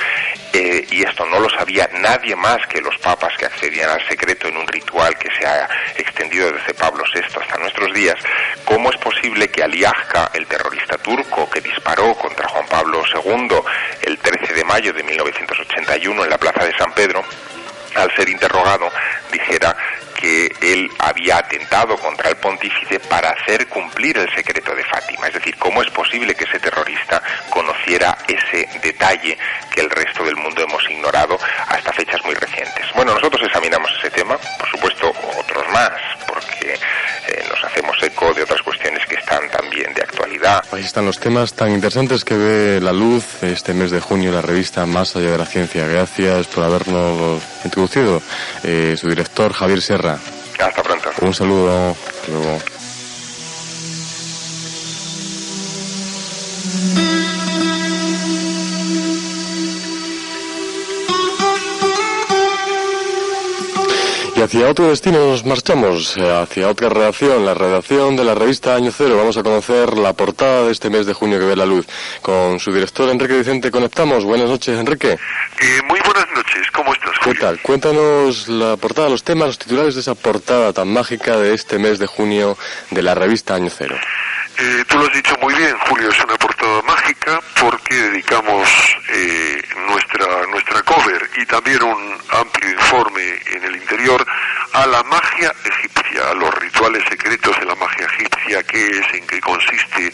eh, 0.53 0.87
y 0.91 1.03
esto 1.03 1.25
no 1.27 1.41
lo 1.41 1.49
sabía 1.51 1.89
nadie 1.95 2.37
más 2.37 2.59
que 2.69 2.81
los 2.81 2.97
papas 2.99 3.37
que 3.37 3.47
accedían 3.47 3.91
al 3.91 4.07
secreto 4.09 4.49
en 4.49 4.57
un 4.57 4.67
ritual 4.67 5.17
que 5.19 5.29
se 5.39 5.47
ha 5.47 5.69
extendido 5.97 6.53
desde 6.53 6.75
Pablo 6.75 7.05
VI 7.13 7.21
hasta 7.21 7.59
nuestros 7.59 7.93
días, 7.93 8.17
¿cómo 8.65 8.91
es 8.91 8.97
posible 8.99 9.49
que 9.49 9.63
Ali 9.63 9.85
el 10.35 10.47
terrorista 10.47 10.99
turco 10.99 11.49
que 11.49 11.61
disparó 11.61 12.15
contra 12.15 12.49
Juan 12.49 12.67
Pablo 12.67 13.03
II 13.15 13.57
el 14.03 14.19
13 14.19 14.53
de 14.53 14.65
mayo 14.65 14.93
de 14.93 15.03
1981 15.03 16.25
en 16.25 16.31
la 16.31 16.39
plaza 16.39 16.65
de 16.65 16.77
San 16.77 16.93
Pedro, 16.93 17.23
al 17.95 18.15
ser 18.15 18.29
interrogado, 18.29 18.91
dijera 19.33 19.77
que 20.19 20.53
él 20.61 20.91
había 20.99 21.39
atentado 21.39 21.97
contra 21.97 22.29
el 22.29 22.37
pontífice 22.37 22.99
para 23.01 23.31
hacer 23.31 23.69
cumplir 23.69 24.19
el 24.19 24.29
secreto 24.35 24.75
de 24.75 24.85
Fátima. 24.85 25.29
Es 25.29 25.35
decir, 25.35 25.57
¿cómo 25.59 25.81
es 25.81 25.91
posible 25.91 26.35
que 26.35 26.45
ese 26.45 26.59
terrorista 26.59 27.23
conociera 27.51 28.19
ese 28.27 28.69
detalle 28.83 29.39
que 29.73 29.81
el 29.81 29.91
resto 29.91 30.25
del 30.25 30.35
mundo 30.37 30.63
hemos 30.63 30.83
ignorado 30.91 31.39
hasta 31.69 31.93
fechas 31.93 32.25
muy 32.25 32.35
recientes? 32.35 32.85
Bueno, 32.95 33.15
nosotros 33.15 33.47
examinamos 33.47 33.91
ese 33.99 34.11
tema, 34.11 34.37
por 34.37 34.69
supuesto 34.69 35.13
otros 35.39 35.69
más, 35.69 35.93
porque 36.27 36.75
eh, 36.75 37.45
nos 37.49 37.65
hacemos 37.65 37.97
eco 38.03 38.35
de 38.35 38.43
otras 38.43 38.61
cuestiones 38.63 39.07
que 39.07 39.15
están 39.15 39.49
también 39.51 39.95
de 39.95 40.03
actualidad. 40.03 40.65
Ahí 40.73 40.77
están 40.89 41.05
los 41.05 41.19
temas 41.19 41.53
tan 41.53 41.71
interesantes 41.73 42.25
que 42.25 42.35
ve 42.35 42.81
la 42.81 42.95
luz 42.95 43.43
este 43.43 43.75
mes 43.75 43.91
de 43.91 44.01
junio 44.01 44.33
la 44.33 44.41
revista 44.41 44.87
Más 44.87 45.15
allá 45.17 45.33
de 45.33 45.37
la 45.37 45.45
ciencia. 45.45 45.87
Gracias 45.87 46.47
por 46.47 46.65
habernos 46.65 47.43
introducido. 47.63 48.23
Eh, 48.63 48.97
su 48.99 49.07
director 49.07 49.53
Javier 49.53 49.83
Serra 49.83 50.19
hasta 50.59 50.83
pronto. 50.83 51.11
Un 51.21 51.35
saludo. 51.35 51.95
Otro 64.79 64.91
destino 64.91 65.19
nos 65.19 65.45
marchamos, 65.45 66.17
eh, 66.19 66.31
hacia 66.31 66.69
otra 66.69 66.89
redacción, 66.89 67.45
la 67.45 67.53
redacción 67.53 68.15
de 68.15 68.23
la 68.23 68.37
revista 68.37 68.77
Año 68.77 68.93
Cero. 68.97 69.17
Vamos 69.17 69.37
a 69.37 69.43
conocer 69.43 69.99
la 69.99 70.13
portada 70.13 70.67
de 70.67 70.71
este 70.71 70.89
mes 70.89 71.05
de 71.05 71.15
junio 71.15 71.41
que 71.41 71.47
ve 71.47 71.57
la 71.57 71.67
luz. 71.67 71.85
Con 72.23 72.61
su 72.61 72.73
director 72.73 73.09
Enrique 73.09 73.39
Vicente 73.39 73.73
conectamos. 73.73 74.23
Buenas 74.23 74.49
noches, 74.49 74.79
Enrique. 74.79 75.15
Eh, 75.15 75.81
muy 75.89 75.99
buenas 76.05 76.27
noches, 76.33 76.71
¿cómo 76.73 76.93
estás? 76.93 77.11
¿Qué 77.25 77.35
tal? 77.35 77.61
Cuéntanos 77.61 78.47
la 78.47 78.77
portada, 78.77 79.09
los 79.09 79.25
temas, 79.25 79.49
los 79.49 79.59
titulares 79.59 79.97
de 79.97 80.01
esa 80.03 80.15
portada 80.15 80.73
tan 80.73 80.87
mágica 80.87 81.37
de 81.37 81.55
este 81.55 81.81
mes 81.81 81.99
de 81.99 82.07
junio 82.07 82.57
de 82.93 83.03
la 83.03 83.17
revista 83.17 83.57
Año 83.57 83.73
Cero. 83.77 83.97
Eh, 84.61 84.85
tú 84.89 84.97
lo 84.97 85.07
has 85.07 85.13
dicho 85.13 85.35
muy 85.43 85.55
bien, 85.55 85.77
Julio, 85.89 86.09
es 86.09 86.23
una 86.23 86.38
mágica 86.85 87.41
porque 87.61 87.95
dedicamos 87.95 88.69
eh, 89.11 89.63
nuestra, 89.89 90.47
nuestra 90.51 90.83
cover 90.83 91.31
y 91.37 91.47
también 91.47 91.83
un 91.83 92.19
amplio 92.31 92.71
informe 92.71 93.39
en 93.47 93.65
el 93.65 93.77
interior 93.77 94.25
a 94.73 94.87
la 94.87 95.03
magia 95.05 95.53
egipcia, 95.65 96.31
a 96.31 96.35
los 96.35 96.53
rituales 96.55 97.05
secretos 97.09 97.59
de 97.61 97.67
la 97.67 97.75
magia 97.77 98.07
egipcia, 98.07 98.63
qué 98.65 98.87
es, 98.87 99.15
en 99.15 99.27
qué 99.27 99.41
consiste, 99.41 100.13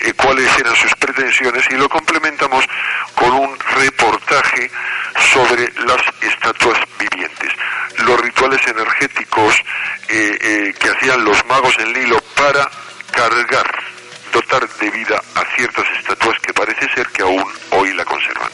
eh, 0.00 0.12
cuáles 0.14 0.56
eran 0.58 0.74
sus 0.76 0.94
pretensiones 0.96 1.64
y 1.70 1.74
lo 1.74 1.88
complementamos 1.88 2.64
con 3.14 3.32
un 3.32 3.58
reportaje 3.58 4.70
sobre 5.32 5.72
las 5.86 6.02
estatuas 6.20 6.78
vivientes, 6.98 7.52
los 7.98 8.20
rituales 8.20 8.60
energéticos 8.66 9.54
que 10.08 10.90
hacían 10.90 11.24
los 11.24 11.44
magos 11.46 11.76
en 11.78 11.92
Nilo 11.92 12.20
para 12.34 12.68
cargar, 13.12 13.70
dotar 14.32 14.68
de 14.68 14.90
vida 14.90 15.20
a 15.34 15.44
ciertas 15.56 15.84
estatuas 15.98 16.38
que 16.40 16.52
parece 16.52 16.88
ser 16.94 17.06
que 17.08 17.22
aún 17.22 17.44
hoy 17.70 17.92
la 17.94 18.04
conservan. 18.04 18.50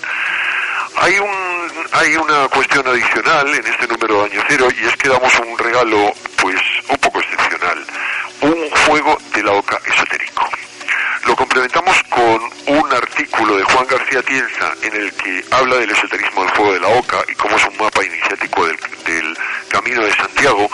Hay, 0.97 1.19
un, 1.19 1.87
hay 1.93 2.17
una 2.17 2.49
cuestión 2.49 2.87
adicional 2.87 3.49
en 3.55 3.67
este 3.67 3.87
número 3.87 4.23
de 4.23 4.31
año 4.31 4.45
cero 4.49 4.69
y 4.81 4.87
es 4.87 4.97
que 4.97 5.09
damos 5.09 5.33
un 5.41 5.59
regalo 5.59 6.13
pues 6.41 6.61
un 6.89 6.97
poco 6.97 7.21
excepcional, 7.21 7.85
un 8.41 8.71
juego 8.87 9.19
de 9.35 9.43
la 9.43 9.53
oca 9.53 9.81
esotérico. 9.85 10.49
Lo 11.27 11.35
complementamos 11.35 12.01
con 12.05 12.41
un 12.67 12.93
artículo 12.93 13.57
de 13.57 13.65
Juan 13.65 13.87
García 13.89 14.23
Tienza 14.23 14.73
en 14.83 14.95
el 14.95 15.13
que 15.15 15.45
habla 15.51 15.77
del 15.77 15.91
esoterismo 15.91 16.43
del 16.43 16.53
fuego 16.53 16.73
de 16.75 16.81
la 16.81 16.89
oca 16.89 17.19
y 17.29 17.35
cómo 17.35 17.57
es 17.57 17.67
un 17.67 17.77
mapa 17.79 18.05
iniciático 18.05 18.65
del, 18.65 18.77
Camino 19.69 20.05
de 20.05 20.13
Santiago 20.15 20.71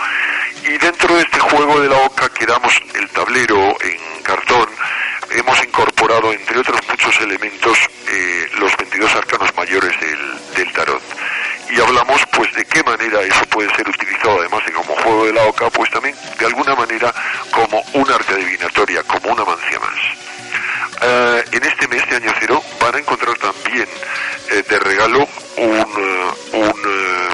y 0.63 0.77
dentro 0.77 1.15
de 1.15 1.23
este 1.23 1.39
juego 1.39 1.79
de 1.81 1.89
la 1.89 1.97
oca 2.05 2.29
que 2.29 2.45
damos 2.45 2.73
el 2.93 3.09
tablero 3.09 3.75
en 3.81 4.23
cartón, 4.23 4.69
hemos 5.31 5.63
incorporado, 5.63 6.31
entre 6.31 6.59
otros 6.59 6.79
muchos 6.87 7.19
elementos, 7.21 7.77
eh, 8.07 8.47
los 8.59 8.75
22 8.77 9.15
arcanos 9.15 9.53
mayores 9.57 9.99
del, 9.99 10.55
del, 10.55 10.71
tarot. 10.71 11.01
Y 11.69 11.81
hablamos, 11.81 12.21
pues, 12.31 12.53
de 12.53 12.65
qué 12.65 12.83
manera 12.83 13.21
eso 13.21 13.45
puede 13.47 13.75
ser 13.75 13.89
utilizado, 13.89 14.39
además 14.39 14.65
de 14.65 14.71
como 14.71 14.95
juego 14.95 15.25
de 15.25 15.33
la 15.33 15.43
oca, 15.45 15.69
pues 15.69 15.89
también, 15.91 16.15
de 16.39 16.45
alguna 16.45 16.75
manera, 16.75 17.13
como 17.51 17.83
un 17.93 18.11
arte 18.11 18.33
adivinatoria, 18.33 19.03
como 19.03 19.33
una 19.33 19.43
mancia 19.43 19.79
más. 19.79 20.32
Eh, 21.05 21.43
en 21.51 21.63
este 21.63 21.87
mes 21.89 22.09
de 22.09 22.15
año 22.15 22.31
cero 22.39 22.63
van 22.79 22.95
a 22.95 22.99
encontrar 22.99 23.35
también 23.37 23.87
eh, 24.53 24.63
de 24.69 24.79
regalo 24.79 25.27
un, 25.57 25.85
un 26.53 26.73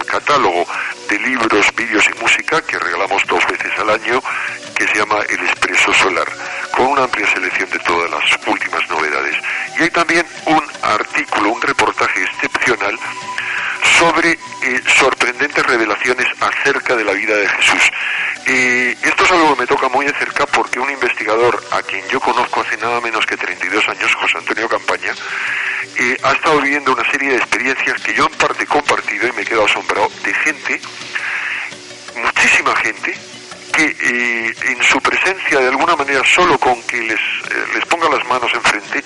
catálogo 0.05 0.65
de 1.09 1.19
libros, 1.19 1.73
vídeos 1.75 2.05
y 2.07 2.21
música 2.21 2.61
que 2.61 2.79
regalamos 2.79 3.21
dos 3.27 3.45
veces 3.47 3.71
al 3.77 3.89
año, 3.89 4.21
que 4.75 4.87
se 4.87 4.95
llama 4.95 5.19
El 5.27 5.39
Expreso 5.39 5.93
Solar, 5.93 6.27
con 6.71 6.87
una 6.87 7.03
amplia 7.03 7.27
selección 7.27 7.69
de 7.69 7.79
todas 7.79 8.09
las 8.09 8.47
últimas 8.47 8.89
novedades. 8.89 9.35
Y 9.77 9.83
hay 9.83 9.89
también 9.89 10.25
un 10.45 10.63
artículo, 10.81 11.49
un 11.49 11.61
reportaje 11.61 12.23
excepcional 12.23 12.97
sobre 13.97 14.31
eh, 14.31 14.81
sorprendentes 14.97 15.65
revelaciones 15.65 16.27
acerca 16.39 16.95
de 16.95 17.03
la 17.03 17.13
vida 17.13 17.35
de 17.35 17.47
Jesús. 17.49 17.91
Eh, 18.45 18.95
esto 19.03 19.23
es 19.23 19.31
algo 19.31 19.53
que 19.55 19.61
me 19.61 19.67
toca 19.67 19.89
muy 19.89 20.05
de 20.05 20.13
cerca 20.13 20.45
porque 20.45 20.79
un 20.79 20.89
investigador 20.89 21.61
a 21.71 21.81
quien 21.81 22.07
yo 22.09 22.19
conozco 22.19 22.61
hace 22.61 22.77
nada 22.77 23.01
menos 23.01 23.25
que 23.25 23.37
32 23.37 23.87
años, 23.89 24.15
José 24.15 24.37
Antonio 24.37 24.67
Campaña, 24.69 25.13
eh, 25.97 26.18
ha 26.23 26.31
estado 26.31 26.61
viviendo 26.61 26.93
una 26.93 27.10
serie 27.10 27.30
de 27.30 27.38
experiencias 27.38 28.01
que 28.01 28.14
yo 28.14 28.26
en 28.26 28.38
parte 28.38 28.64
he 28.64 28.68
compartido 28.68 29.27
y 29.27 29.31
me 29.34 29.41
he 29.41 29.45
quedado 29.45 29.65
asombrado 29.65 30.10
de 30.23 30.34
gente, 30.34 30.81
muchísima 32.15 32.76
gente, 32.77 33.18
que 33.72 33.95
eh, 34.01 34.56
en 34.64 34.84
su 34.84 34.99
presencia, 34.99 35.60
de 35.60 35.68
alguna 35.68 35.95
manera, 35.95 36.22
solo 36.26 36.57
con 36.57 36.81
que 36.84 37.01
les, 37.01 37.19
eh, 37.19 37.65
les 37.76 37.85
ponga 37.85 38.10
las 38.10 38.26
manos 38.27 38.51
enfrente, 38.53 39.03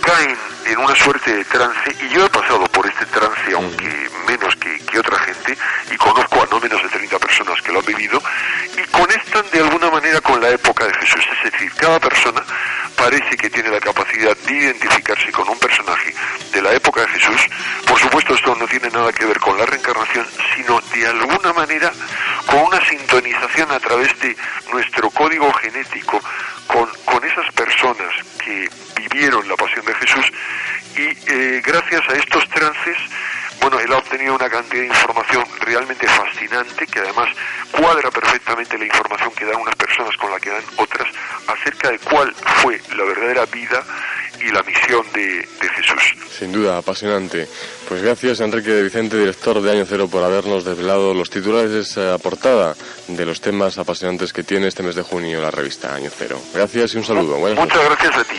caen 0.00 0.36
en 0.66 0.78
una 0.78 0.94
suerte 0.94 1.34
de 1.34 1.44
trance, 1.44 1.96
y 2.00 2.08
yo 2.08 2.26
he 2.26 2.30
pasado 2.30 2.66
por 2.68 2.86
este 2.86 3.06
trance, 3.06 3.52
aunque 3.52 4.08
menos 4.28 4.54
que, 4.56 4.78
que 4.86 4.98
otra 4.98 5.18
gente, 5.18 5.56
y 5.90 5.96
conozco 5.96 6.42
a 6.42 6.46
no 6.46 6.60
menos 6.60 6.82
de 6.82 6.88
30 6.88 7.18
personas 7.18 7.60
que 7.62 7.72
lo 7.72 7.80
han 7.80 7.86
vivido, 7.86 8.22
y 8.76 8.82
conectan 8.90 9.44
de 9.52 9.60
alguna 9.60 9.90
manera 9.90 10.20
con 10.20 10.40
la 10.40 10.50
época 10.50 10.86
de 10.86 10.94
Jesús. 10.94 11.24
Es 11.36 11.52
decir, 11.52 11.72
cada 11.74 11.98
persona 12.00 12.35
parece 13.16 13.36
que 13.38 13.48
tiene 13.48 13.70
la 13.70 13.80
capacidad 13.80 14.36
de 14.36 14.52
identificarse 14.52 15.32
con 15.32 15.48
un 15.48 15.58
personaje 15.58 16.12
de 16.52 16.60
la 16.60 16.72
época 16.72 17.00
de 17.00 17.08
Jesús. 17.08 17.48
Por 17.86 17.98
supuesto, 17.98 18.34
esto 18.34 18.54
no 18.54 18.66
tiene 18.66 18.90
nada 18.90 19.10
que 19.10 19.24
ver 19.24 19.40
con 19.40 19.56
la 19.56 19.64
reencarnación, 19.64 20.26
sino 20.54 20.78
de 20.92 21.06
alguna 21.06 21.54
manera 21.54 21.90
con 22.46 22.60
una 22.60 22.84
sintonización 22.84 23.72
a 23.72 23.80
través 23.80 24.18
de 24.20 24.36
nuestro 24.70 25.08
código 25.10 25.50
genético 25.54 26.20
con, 26.66 26.90
con 27.06 27.24
esas 27.24 27.50
personas 27.54 28.12
que 28.44 28.68
vivieron 28.96 29.48
la 29.48 29.56
pasión 29.56 29.86
de 29.86 29.94
Jesús 29.94 30.32
y 30.96 31.32
eh, 31.32 31.62
gracias 31.64 32.02
a 32.10 32.12
estos 32.16 32.46
trances 32.50 32.98
bueno, 33.60 33.80
él 33.80 33.92
ha 33.92 33.98
obtenido 33.98 34.34
una 34.34 34.48
cantidad 34.48 34.82
de 34.82 34.88
información 34.88 35.44
realmente 35.60 36.06
fascinante 36.06 36.86
que 36.86 37.00
además 37.00 37.28
cuadra 37.72 38.10
perfectamente 38.10 38.78
la 38.78 38.84
información 38.84 39.32
que 39.34 39.44
dan 39.44 39.60
unas 39.60 39.74
personas 39.74 40.16
con 40.18 40.30
la 40.30 40.38
que 40.38 40.50
dan 40.50 40.62
otras 40.76 41.05
acerca 41.86 41.90
de 41.90 41.98
cuál 41.98 42.34
fue 42.62 42.80
la 42.96 43.04
verdadera 43.04 43.46
vida 43.46 43.82
y 44.40 44.52
la 44.52 44.62
misión 44.62 45.04
de, 45.14 45.48
de 45.60 45.68
Jesús. 45.76 46.14
Sin 46.38 46.52
duda, 46.52 46.78
apasionante. 46.78 47.48
Pues 47.88 48.02
gracias 48.02 48.40
Enrique 48.40 48.70
de 48.70 48.82
Vicente, 48.82 49.16
director 49.16 49.60
de 49.62 49.70
Año 49.70 49.86
Cero, 49.88 50.08
por 50.08 50.22
habernos 50.22 50.64
desvelado 50.64 51.14
los 51.14 51.30
titulares 51.30 51.70
de 51.70 51.80
esa 51.80 52.18
portada 52.18 52.74
de 53.08 53.24
los 53.24 53.40
temas 53.40 53.78
apasionantes 53.78 54.32
que 54.32 54.42
tiene 54.42 54.68
este 54.68 54.82
mes 54.82 54.94
de 54.94 55.02
junio 55.02 55.40
la 55.40 55.50
revista 55.50 55.94
Año 55.94 56.10
Cero. 56.16 56.38
Gracias 56.54 56.94
y 56.94 56.98
un 56.98 57.04
saludo. 57.04 57.36
Buenas 57.38 57.58
Muchas 57.58 57.84
gracias 57.84 58.16
a 58.16 58.24
ti. 58.24 58.35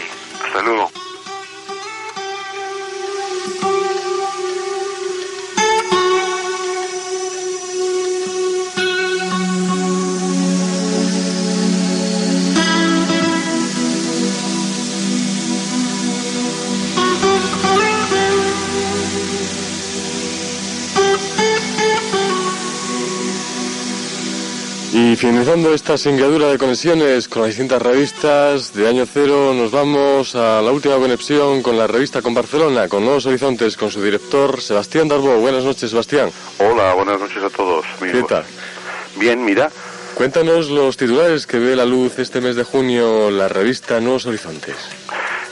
Finalizando 25.48 25.74
esta 25.74 25.98
singadura 25.98 26.50
de 26.50 26.58
conexiones 26.58 27.30
con 27.30 27.44
las 27.44 27.52
distintas 27.52 27.82
revistas 27.82 28.74
de 28.74 28.86
Año 28.86 29.06
Cero, 29.06 29.54
nos 29.54 29.72
vamos 29.72 30.36
a 30.36 30.62
la 30.62 30.74
última 30.74 30.98
conexión 30.98 31.64
con 31.64 31.78
la 31.78 31.88
revista 31.88 32.22
con 32.22 32.34
Barcelona, 32.34 32.90
con 32.90 33.06
Nuevos 33.06 33.28
Horizontes, 33.28 33.78
con 33.78 33.90
su 33.90 34.04
director 34.04 34.60
Sebastián 34.60 35.08
Darbo. 35.08 35.38
Buenas 35.38 35.64
noches, 35.64 35.90
Sebastián. 35.90 36.32
Hola, 36.60 36.94
buenas 36.96 37.18
noches 37.22 37.42
a 37.42 37.50
todos. 37.50 37.86
¿Qué 37.98 38.24
tal? 38.24 38.44
Bien, 39.16 39.46
mira. 39.46 39.72
Cuéntanos 40.16 40.70
los 40.70 40.98
titulares 40.98 41.48
que 41.48 41.60
ve 41.60 41.78
la 41.78 41.86
luz 41.86 42.20
este 42.20 42.42
mes 42.42 42.58
de 42.58 42.66
junio 42.66 43.32
la 43.32 43.48
revista 43.48 44.02
Nuevos 44.02 44.26
Horizontes. 44.26 44.76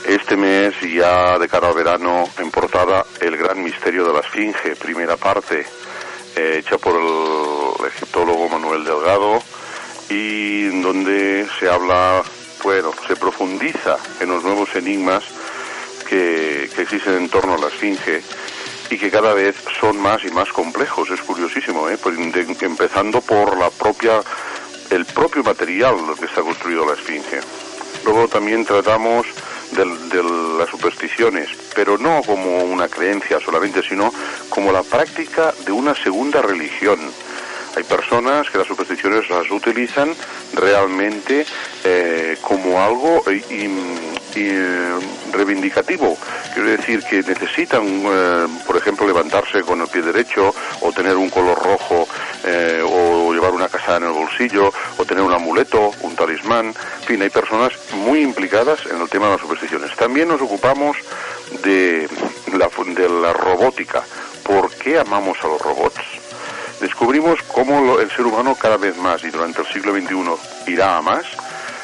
Este 0.06 0.36
mes, 0.36 0.74
ya 0.94 1.38
de 1.38 1.48
cara 1.48 1.68
al 1.68 1.74
verano, 1.74 2.28
en 2.38 2.50
portada, 2.50 3.06
El 3.18 3.38
gran 3.38 3.64
misterio 3.64 4.06
de 4.06 4.12
la 4.12 4.20
Esfinge, 4.20 4.76
primera 4.76 5.16
parte, 5.16 5.64
eh, 6.36 6.56
hecha 6.58 6.76
por 6.76 6.92
el 7.00 7.86
egiptólogo 7.86 8.46
Manuel 8.50 8.84
Delgado, 8.84 9.42
y 10.08 10.64
donde 10.80 11.46
se 11.58 11.68
habla, 11.68 12.22
bueno, 12.62 12.92
se 13.06 13.16
profundiza 13.16 13.96
en 14.20 14.28
los 14.28 14.42
nuevos 14.44 14.74
enigmas 14.76 15.24
que, 16.08 16.70
que 16.74 16.82
existen 16.82 17.14
en 17.16 17.28
torno 17.28 17.54
a 17.54 17.58
la 17.58 17.68
Esfinge 17.68 18.22
y 18.90 18.98
que 18.98 19.10
cada 19.10 19.34
vez 19.34 19.56
son 19.80 19.98
más 20.00 20.22
y 20.24 20.30
más 20.30 20.48
complejos. 20.50 21.10
Es 21.10 21.20
curiosísimo, 21.22 21.88
¿eh? 21.88 21.98
Pues 22.00 22.16
de- 22.16 22.56
empezando 22.64 23.20
por 23.20 23.56
la 23.58 23.70
propia, 23.70 24.20
el 24.90 25.04
propio 25.06 25.42
material 25.42 25.96
que 26.18 26.26
está 26.26 26.42
construido 26.42 26.86
la 26.86 26.92
Esfinge. 26.94 27.40
Luego 28.04 28.28
también 28.28 28.64
tratamos 28.64 29.26
del- 29.72 30.08
de, 30.08 30.22
las 30.58 30.68
supersticiones, 30.70 31.48
pero 31.74 31.98
no 31.98 32.22
como 32.24 32.62
una 32.62 32.86
creencia 32.88 33.40
solamente, 33.40 33.82
sino 33.82 34.12
como 34.48 34.70
la 34.70 34.84
práctica 34.84 35.52
de 35.64 35.72
una 35.72 35.94
segunda 35.96 36.40
religión. 36.40 37.00
Hay 37.76 37.84
personas 37.84 38.48
que 38.48 38.56
las 38.56 38.66
supersticiones 38.66 39.28
las 39.28 39.50
utilizan 39.50 40.14
realmente 40.54 41.44
eh, 41.84 42.38
como 42.40 42.80
algo 42.80 43.22
reivindicativo. 45.32 46.16
Quiero 46.54 46.70
decir 46.70 47.02
que 47.04 47.22
necesitan, 47.22 47.84
eh, 47.86 48.46
por 48.66 48.78
ejemplo, 48.78 49.06
levantarse 49.06 49.60
con 49.60 49.82
el 49.82 49.88
pie 49.88 50.00
derecho 50.00 50.54
o 50.80 50.90
tener 50.90 51.16
un 51.16 51.28
color 51.28 51.62
rojo 51.62 52.08
eh, 52.44 52.82
o 52.82 53.34
llevar 53.34 53.52
una 53.52 53.68
casa 53.68 53.98
en 53.98 54.04
el 54.04 54.12
bolsillo 54.12 54.72
o 54.96 55.04
tener 55.04 55.22
un 55.22 55.34
amuleto, 55.34 55.92
un 56.00 56.16
talismán. 56.16 56.68
En 56.68 57.06
fin, 57.06 57.20
hay 57.20 57.30
personas 57.30 57.72
muy 57.92 58.20
implicadas 58.20 58.86
en 58.86 59.02
el 59.02 59.08
tema 59.10 59.26
de 59.26 59.32
las 59.32 59.40
supersticiones. 59.42 59.94
También 59.96 60.28
nos 60.28 60.40
ocupamos 60.40 60.96
de 61.62 62.08
la, 62.54 62.70
de 62.94 63.08
la 63.20 63.34
robótica. 63.34 64.02
¿Por 64.42 64.70
qué 64.76 64.98
amamos 64.98 65.36
a 65.42 65.48
los 65.48 65.60
robots? 65.60 66.25
Descubrimos 66.80 67.40
cómo 67.52 67.98
el 67.98 68.10
ser 68.10 68.26
humano 68.26 68.54
cada 68.54 68.76
vez 68.76 68.96
más 68.96 69.22
y 69.24 69.30
durante 69.30 69.60
el 69.62 69.66
siglo 69.68 69.92
XXI 69.94 70.72
irá 70.72 70.96
a 70.98 71.02
más, 71.02 71.24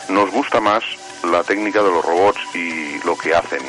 nos 0.09 0.31
gusta 0.31 0.61
más 0.61 0.83
la 1.25 1.43
técnica 1.45 1.83
de 1.83 1.91
los 1.91 2.05
robots 2.05 2.41
y 2.55 2.99
lo 3.05 3.17
que 3.17 3.35
hacen. 3.35 3.63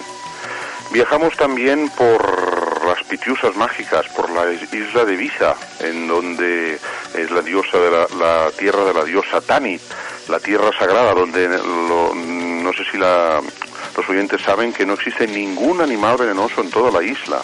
Viajamos 0.92 1.36
también 1.38 1.90
por 1.90 2.86
las 2.86 3.02
pitiusas 3.06 3.56
mágicas, 3.56 4.06
por 4.10 4.30
la 4.30 4.52
isla 4.52 5.06
de 5.06 5.14
Ibiza, 5.14 5.56
en 5.80 6.08
donde 6.08 6.80
es 7.16 7.32
la 7.32 7.42
diosa 7.42 7.78
de 7.78 7.90
la, 7.92 8.08
la 8.20 8.52
tierra 8.52 8.84
de 8.86 8.94
la 8.94 9.04
diosa 9.04 9.42
Tanit, 9.42 9.82
la 10.28 10.40
tierra 10.40 10.70
sagrada, 10.78 11.14
donde 11.14 11.48
lo- 11.48 12.14
no 12.14 12.74
sé 12.74 12.84
si 12.92 12.98
la- 12.98 13.42
los 13.96 14.10
oyentes 14.10 14.42
saben 14.42 14.74
que 14.74 14.86
no 14.86 14.94
existe 14.94 15.28
ningún 15.28 15.82
animal 15.82 16.18
venenoso 16.18 16.62
en 16.62 16.70
toda 16.70 16.92
la 16.92 17.04
isla. 17.04 17.42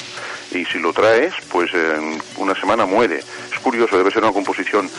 Y 0.52 0.66
si 0.66 0.80
lo 0.80 0.92
traes, 0.94 1.34
pues 1.52 1.74
en 1.74 2.20
una 2.38 2.56
semana 2.56 2.86
muere. 2.86 3.20
Es 3.20 3.60
curioso, 3.62 3.98
debe 3.98 4.12
ser 4.12 4.24
una 4.24 4.34
composición 4.34 4.90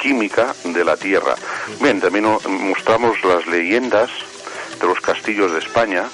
química 0.00 0.54
de 0.64 0.84
la 0.84 0.96
tierra. 0.96 1.34
Bien, 1.80 2.00
también 2.00 2.26
mostramos 2.48 3.22
las 3.24 3.46
leyendas 3.46 4.10
de 4.80 4.86
los 4.86 5.00
castillos 5.00 5.52
de 5.52 5.58
España. 5.58 6.04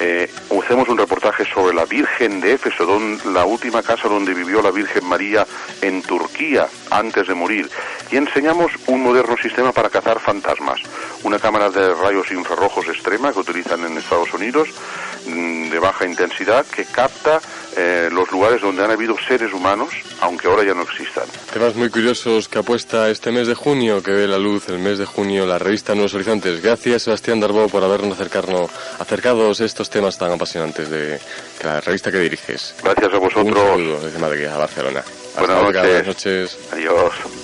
Eh, 0.00 0.28
hacemos 0.60 0.88
un 0.88 0.98
reportaje 0.98 1.44
sobre 1.44 1.72
la 1.74 1.84
Virgen 1.84 2.40
de 2.40 2.54
Éfeso, 2.54 2.84
don- 2.84 3.18
la 3.32 3.44
última 3.44 3.80
casa 3.82 4.08
donde 4.08 4.34
vivió 4.34 4.60
la 4.60 4.72
Virgen 4.72 5.06
María 5.06 5.46
en 5.82 6.02
Turquía 6.02 6.66
antes 6.90 7.28
de 7.28 7.34
morir. 7.34 7.70
Y 8.10 8.16
enseñamos 8.16 8.72
un 8.88 9.02
moderno 9.04 9.36
sistema 9.36 9.70
para 9.72 9.90
cazar 9.90 10.18
fantasmas. 10.20 10.80
Una 11.22 11.38
cámara 11.38 11.70
de 11.70 11.94
rayos 11.94 12.30
infrarrojos 12.32 12.88
extrema 12.88 13.32
que 13.32 13.38
utilizan 13.38 13.84
en 13.84 13.96
Estados 13.96 14.34
Unidos, 14.34 14.68
de 15.26 15.78
baja 15.78 16.06
intensidad, 16.06 16.66
que 16.66 16.84
capta 16.84 17.40
eh, 17.76 18.08
los 18.12 18.30
lugares 18.30 18.60
donde 18.60 18.84
han 18.84 18.90
habido 18.90 19.16
seres 19.26 19.52
humanos, 19.52 19.94
aunque 20.20 20.46
ahora 20.46 20.64
ya 20.64 20.74
no 20.74 20.82
existan. 20.82 21.24
Temas 21.52 21.74
muy 21.74 21.90
curiosos 21.90 22.48
que 22.48 22.58
apuesta 22.58 23.10
este 23.10 23.32
mes 23.32 23.46
de 23.46 23.54
junio, 23.54 24.02
que 24.02 24.12
ve 24.12 24.28
la 24.28 24.38
luz 24.38 24.68
el 24.68 24.78
mes 24.78 24.98
de 24.98 25.06
junio 25.06 25.46
la 25.46 25.58
revista 25.58 25.94
Nuevos 25.94 26.14
Horizontes. 26.14 26.62
Gracias, 26.62 27.02
Sebastián 27.02 27.40
Darbo, 27.40 27.68
por 27.68 27.82
habernos 27.82 28.12
acercarnos, 28.12 28.70
acercados 28.98 29.60
estos 29.60 29.90
temas 29.90 30.18
tan 30.18 30.32
apasionantes 30.32 30.90
de 30.90 31.18
la 31.62 31.80
revista 31.80 32.12
que 32.12 32.18
diriges. 32.18 32.74
Gracias 32.82 33.12
a 33.12 33.18
vosotros. 33.18 33.46
Un 33.46 33.54
saludo 33.54 34.00
desde 34.00 34.18
Madrid 34.18 34.46
a 34.46 34.58
Barcelona. 34.58 35.00
Hasta 35.00 35.40
Buenas 35.40 35.62
noches. 35.62 35.82
Buenas 35.82 36.06
noches. 36.06 36.58
Adiós. 36.72 37.43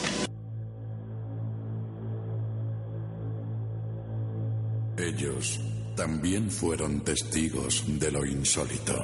También 6.00 6.50
fueron 6.50 7.04
testigos 7.04 7.84
de 8.00 8.10
lo 8.10 8.24
insólito. 8.24 8.94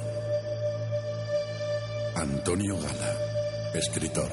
Antonio 2.17 2.75
Gala, 2.77 3.13
escritor. 3.75 4.31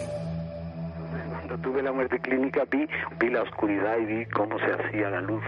Cuando 1.29 1.57
tuve 1.57 1.83
la 1.83 1.91
muerte 1.91 2.17
clínica 2.19 2.63
vi, 2.71 2.87
vi 3.19 3.29
la 3.31 3.41
oscuridad 3.41 3.97
y 3.97 4.05
vi 4.05 4.25
cómo 4.27 4.57
se 4.59 4.71
hacía 4.71 5.09
la 5.09 5.19
luz 5.19 5.43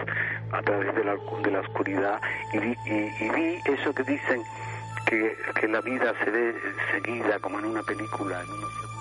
a 0.51 0.61
través 0.61 0.93
de 0.93 1.05
la, 1.05 1.15
de 1.41 1.51
la 1.51 1.61
oscuridad 1.61 2.19
y 2.51 2.59
vi, 2.59 2.75
eso 3.63 3.93
que 3.93 4.03
dicen 4.03 4.41
que, 5.05 5.37
que 5.61 5.69
la 5.69 5.79
vida 5.79 6.13
se 6.21 6.29
ve 6.29 6.53
seguida 6.91 7.39
como 7.39 7.59
en 7.59 7.65
una 7.65 7.83
película. 7.83 8.41
en 8.41 8.49
unos 8.49 8.94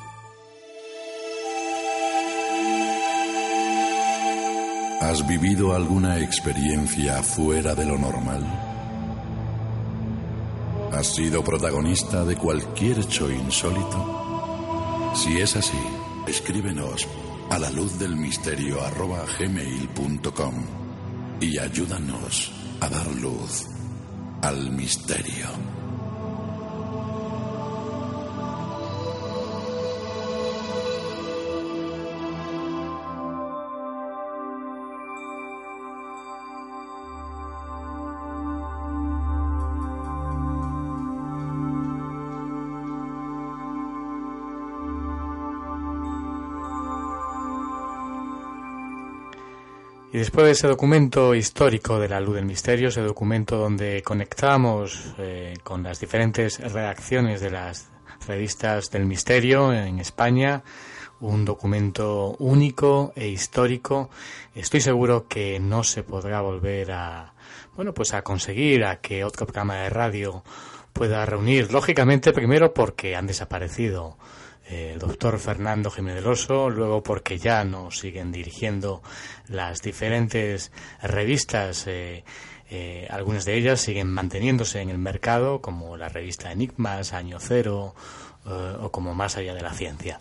¿Has 5.01 5.27
vivido 5.27 5.75
alguna 5.75 6.19
experiencia 6.19 7.23
fuera 7.23 7.75
de 7.75 7.85
lo 7.85 7.99
normal? 7.99 8.43
¿Has 10.93 11.15
sido 11.15 11.43
protagonista 11.43 12.25
de 12.25 12.37
cualquier 12.37 13.01
hecho 13.01 13.31
insólito? 13.31 15.13
Si 15.15 15.39
es 15.39 15.57
así, 15.57 15.81
escríbenos 16.27 17.07
a 17.51 17.59
la 17.59 17.71
luz 17.71 17.99
del 17.99 18.17
misterio 18.17 18.83
arroba 18.83 19.25
gmail.com 19.39 20.55
y 21.41 21.59
ayúdanos 21.59 22.53
a 22.81 22.89
dar 22.89 23.07
luz 23.17 23.67
al 24.43 24.71
misterio. 24.71 25.74
Y 50.15 50.19
después 50.19 50.47
de 50.47 50.53
ese 50.53 50.69
documento 50.69 51.35
histórico 51.35 51.99
de 51.99 52.09
la 52.09 52.21
luz 52.21 52.37
del 52.37 52.45
misterio, 52.45 52.87
ese 52.87 53.01
documento 53.01 53.57
donde 53.57 54.01
conectamos 54.05 55.13
eh, 55.19 55.55
con 55.65 55.83
las 55.83 55.99
diferentes 55.99 56.61
redacciones 56.61 57.41
de 57.41 57.51
las 57.51 57.89
revistas 58.25 58.93
del 58.93 59.07
misterio 59.07 59.73
en 59.73 59.99
España, 59.99 60.63
un 61.19 61.45
documento 61.45 62.37
único 62.39 63.13
e 63.17 63.27
histórico, 63.27 64.09
estoy 64.55 64.81
seguro 64.81 65.27
que 65.27 65.59
no 65.59 65.83
se 65.83 66.05
podrá 66.05 66.41
volver 66.43 66.93
a, 66.93 67.35
bueno, 67.75 67.93
pues 67.93 68.15
a 68.15 68.23
conseguir 68.23 68.85
a 68.85 69.01
que 69.01 69.25
otro 69.25 69.47
programa 69.47 69.79
de 69.79 69.91
radio 69.91 70.45
pueda 70.93 71.27
reunir, 71.27 71.73
lógicamente 71.73 72.33
primero 72.33 72.73
porque 72.73 73.17
han 73.17 73.27
desaparecido 73.27 74.17
el 74.67 74.99
doctor 74.99 75.39
Fernando 75.39 75.91
Jiménez 75.91 76.25
Oso, 76.25 76.71
luego 76.71 77.03
porque 77.03 77.39
ya 77.39 77.65
no 77.65 77.91
siguen 77.91 78.33
dirigiendo 78.33 79.03
las 79.49 79.83
diferentes 79.83 80.73
revistas, 81.03 81.87
eh, 81.87 82.25
eh, 82.71 83.07
algunas 83.11 83.45
de 83.45 83.57
ellas 83.57 83.81
siguen 83.81 84.09
manteniéndose 84.09 84.81
en 84.81 84.91
el 84.91 84.99
mercado, 84.99 85.61
como 85.61 85.97
la 85.97 86.09
revista 86.09 86.51
Enigmas, 86.51 87.13
Año 87.13 87.39
Cero, 87.41 87.95
eh, 88.47 88.77
o 88.81 88.91
como 88.91 89.15
Más 89.15 89.37
allá 89.37 89.55
de 89.55 89.63
la 89.63 89.73
ciencia. 89.73 90.21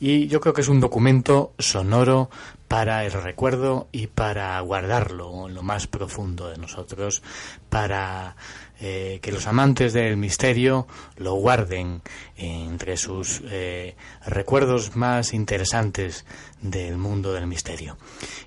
Y 0.00 0.26
yo 0.26 0.40
creo 0.40 0.52
que 0.54 0.62
es 0.62 0.68
un 0.68 0.80
documento 0.80 1.52
sonoro 1.58 2.30
para 2.66 3.04
el 3.04 3.12
recuerdo 3.12 3.88
y 3.92 4.06
para 4.06 4.58
guardarlo 4.60 5.46
en 5.48 5.54
lo 5.54 5.62
más 5.62 5.86
profundo 5.86 6.48
de 6.48 6.56
nosotros, 6.56 7.22
para 7.68 8.36
eh, 8.84 9.20
que 9.22 9.30
los 9.30 9.46
amantes 9.46 9.92
del 9.92 10.16
misterio 10.16 10.88
lo 11.16 11.34
guarden 11.34 12.02
entre 12.36 12.96
sus 12.96 13.40
eh, 13.44 13.94
recuerdos 14.26 14.96
más 14.96 15.34
interesantes 15.34 16.26
del 16.60 16.96
mundo 16.96 17.32
del 17.32 17.46
misterio. 17.46 17.96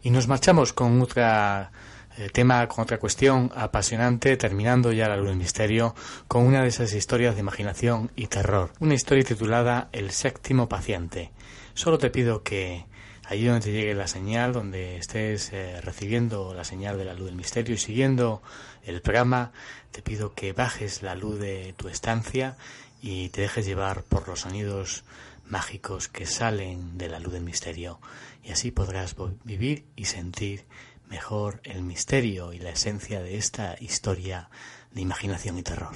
Y 0.04 0.10
nos 0.10 0.28
marchamos 0.28 0.74
con 0.74 1.02
otra 1.02 1.72
eh, 2.18 2.28
tema, 2.34 2.68
con 2.68 2.84
otra 2.84 2.98
cuestión 2.98 3.50
apasionante, 3.56 4.36
terminando 4.36 4.92
ya 4.92 5.08
la 5.08 5.16
luz 5.16 5.30
del 5.30 5.38
misterio, 5.38 5.96
con 6.28 6.46
una 6.46 6.64
de 6.64 6.68
esas 6.68 6.92
historias 6.92 7.36
de 7.36 7.40
imaginación 7.40 8.12
y 8.18 8.28
terror. 8.28 8.72
Una 8.82 8.94
historia 8.94 9.24
titulada 9.24 9.88
El 9.94 10.12
séptimo 10.12 10.68
paciente. 10.68 11.32
Solo 11.76 11.98
te 11.98 12.10
pido 12.10 12.44
que 12.44 12.86
allí 13.28 13.46
donde 13.46 13.62
te 13.62 13.72
llegue 13.72 13.94
la 13.94 14.08
señal, 14.08 14.54
donde 14.54 14.98
estés 14.98 15.52
recibiendo 15.82 16.54
la 16.54 16.64
señal 16.64 16.98
de 16.98 17.06
la 17.06 17.14
luz 17.14 17.28
del 17.28 17.36
misterio 17.36 17.76
y 17.76 17.78
siguiendo 17.78 18.42
el 18.84 19.02
programa, 19.02 19.52
te 19.92 20.02
pido 20.02 20.34
que 20.34 20.54
bajes 20.54 21.02
la 21.02 21.16
luz 21.16 21.40
de 21.40 21.74
tu 21.78 21.88
estancia 21.88 22.58
y 23.02 23.30
te 23.30 23.42
dejes 23.42 23.66
llevar 23.66 24.04
por 24.04 24.28
los 24.28 24.42
sonidos 24.42 25.04
mágicos 25.48 26.08
que 26.08 26.26
salen 26.26 26.98
de 26.98 27.10
la 27.10 27.20
luz 27.20 27.34
del 27.34 27.44
misterio 27.44 28.00
y 28.44 28.52
así 28.52 28.72
podrás 28.72 29.16
vivir 29.44 29.86
y 29.96 30.06
sentir 30.06 30.66
mejor 31.10 31.62
el 31.64 31.82
misterio 31.82 32.54
y 32.54 32.60
la 32.60 32.72
esencia 32.72 33.22
de 33.22 33.38
esta 33.38 33.76
historia 33.80 34.50
de 34.92 35.02
imaginación 35.02 35.58
y 35.58 35.64
terror. 35.64 35.96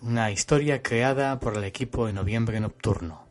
Una 0.00 0.30
historia 0.30 0.82
creada 0.82 1.40
por 1.40 1.56
el 1.56 1.64
equipo 1.64 2.06
de 2.06 2.12
Noviembre 2.12 2.60
Nocturno, 2.60 3.27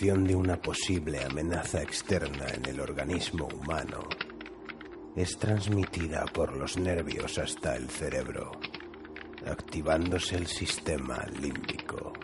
de 0.00 0.34
una 0.34 0.56
posible 0.56 1.22
amenaza 1.22 1.82
externa 1.82 2.46
en 2.54 2.64
el 2.64 2.80
organismo 2.80 3.46
humano 3.52 4.08
es 5.14 5.36
transmitida 5.36 6.24
por 6.32 6.56
los 6.56 6.78
nervios 6.78 7.36
hasta 7.36 7.76
el 7.76 7.90
cerebro, 7.90 8.50
activándose 9.46 10.36
el 10.36 10.46
sistema 10.46 11.22
límbico, 11.38 12.14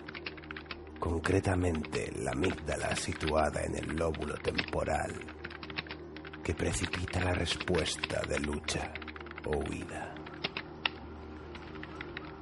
concretamente 0.98 2.10
la 2.16 2.30
amígdala 2.30 2.96
situada 2.96 3.62
en 3.64 3.76
el 3.76 3.94
lóbulo 3.94 4.36
temporal, 4.38 5.12
que 6.42 6.54
precipita 6.54 7.20
la 7.20 7.34
respuesta 7.34 8.22
de 8.26 8.40
lucha 8.40 8.94
o 9.44 9.58
huida. 9.58 10.14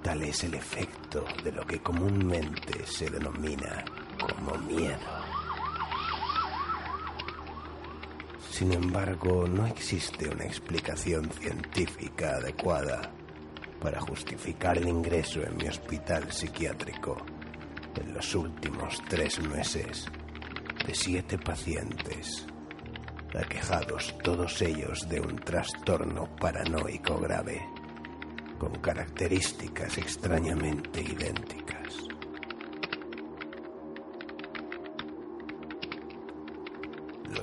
Tal 0.01 0.23
es 0.23 0.45
el 0.45 0.55
efecto 0.55 1.25
de 1.43 1.51
lo 1.51 1.67
que 1.67 1.83
comúnmente 1.83 2.87
se 2.87 3.11
denomina 3.11 3.85
como 4.21 4.57
miedo. 4.59 5.14
Sin 8.55 8.73
embargo, 8.73 9.49
no 9.49 9.67
existe 9.67 10.29
una 10.29 10.45
explicación 10.45 11.29
científica 11.29 12.37
adecuada 12.37 13.11
para 13.81 14.01
justificar 14.01 14.79
el 14.79 14.87
ingreso 14.87 15.43
en 15.43 15.57
mi 15.57 15.67
hospital 15.67 16.31
psiquiátrico 16.31 17.17
en 17.97 18.15
los 18.15 18.33
últimos 18.37 19.03
tres 19.09 19.41
meses 19.41 20.07
de 20.87 20.95
siete 20.95 21.37
pacientes, 21.37 22.47
aquejados 23.37 24.17
todos 24.23 24.63
ellos 24.63 25.09
de 25.09 25.21
un 25.21 25.35
trastorno 25.35 26.29
paranoico 26.37 27.19
grave 27.19 27.61
con 28.61 28.73
características 28.77 29.99
extrañamente 29.99 31.01
idénticas. 31.01 32.04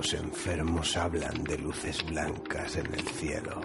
Los 0.02 0.14
enfermos 0.14 0.96
hablan 0.96 1.44
de 1.44 1.56
luces 1.58 2.04
blancas 2.04 2.74
en 2.74 2.92
el 2.92 3.06
cielo 3.06 3.60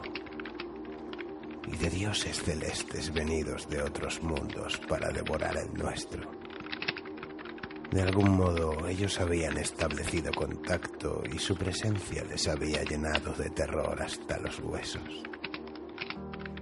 y 1.65 1.75
de 1.75 1.89
dioses 1.89 2.43
celestes 2.43 3.11
venidos 3.11 3.67
de 3.67 3.81
otros 3.81 4.21
mundos 4.21 4.79
para 4.87 5.09
devorar 5.09 5.57
el 5.57 5.73
nuestro. 5.73 6.29
De 7.89 8.03
algún 8.03 8.37
modo 8.37 8.87
ellos 8.87 9.19
habían 9.19 9.57
establecido 9.57 10.31
contacto 10.31 11.23
y 11.33 11.39
su 11.39 11.55
presencia 11.55 12.23
les 12.25 12.47
había 12.47 12.83
llenado 12.83 13.33
de 13.33 13.49
terror 13.49 13.99
hasta 13.99 14.37
los 14.37 14.59
huesos 14.59 15.23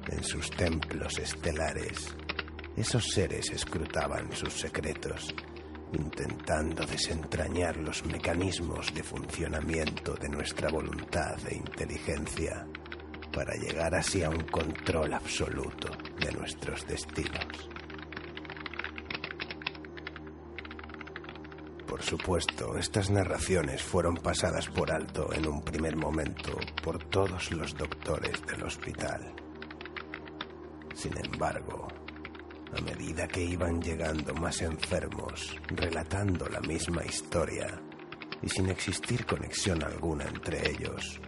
en 0.07 0.23
sus 0.23 0.51
templos 0.51 1.19
estelares, 1.19 2.15
esos 2.77 3.09
seres 3.09 3.51
escrutaban 3.51 4.31
sus 4.31 4.53
secretos, 4.53 5.35
intentando 5.93 6.85
desentrañar 6.85 7.77
los 7.77 8.05
mecanismos 8.05 8.93
de 8.93 9.03
funcionamiento 9.03 10.13
de 10.15 10.29
nuestra 10.29 10.69
voluntad 10.69 11.37
e 11.47 11.55
inteligencia 11.55 12.67
para 13.31 13.53
llegar 13.55 13.93
así 13.95 14.23
a 14.23 14.29
un 14.29 14.41
control 14.43 15.13
absoluto 15.13 15.89
de 16.19 16.31
nuestros 16.31 16.85
destinos. 16.87 17.69
Por 21.87 22.01
supuesto, 22.01 22.77
estas 22.77 23.09
narraciones 23.09 23.81
fueron 23.81 24.15
pasadas 24.15 24.67
por 24.67 24.91
alto 24.91 25.31
en 25.33 25.47
un 25.47 25.61
primer 25.63 25.95
momento 25.95 26.57
por 26.83 27.03
todos 27.05 27.51
los 27.51 27.73
doctores 27.75 28.45
del 28.45 28.63
hospital 28.63 29.33
Sin 30.93 31.13
embargo, 31.17 31.87
a 32.73 32.81
medida 32.81 33.27
que 33.27 33.43
iban 33.43 33.81
llegando 33.81 34.33
más 34.33 34.61
enfermos, 34.61 35.55
relatando 35.67 36.47
la 36.49 36.59
misma 36.61 37.03
historia, 37.05 37.81
y 38.41 38.49
sin 38.49 38.69
existir 38.69 39.25
conexión 39.25 39.83
alguna 39.83 40.25
entre 40.25 40.69
ellos, 40.69 41.19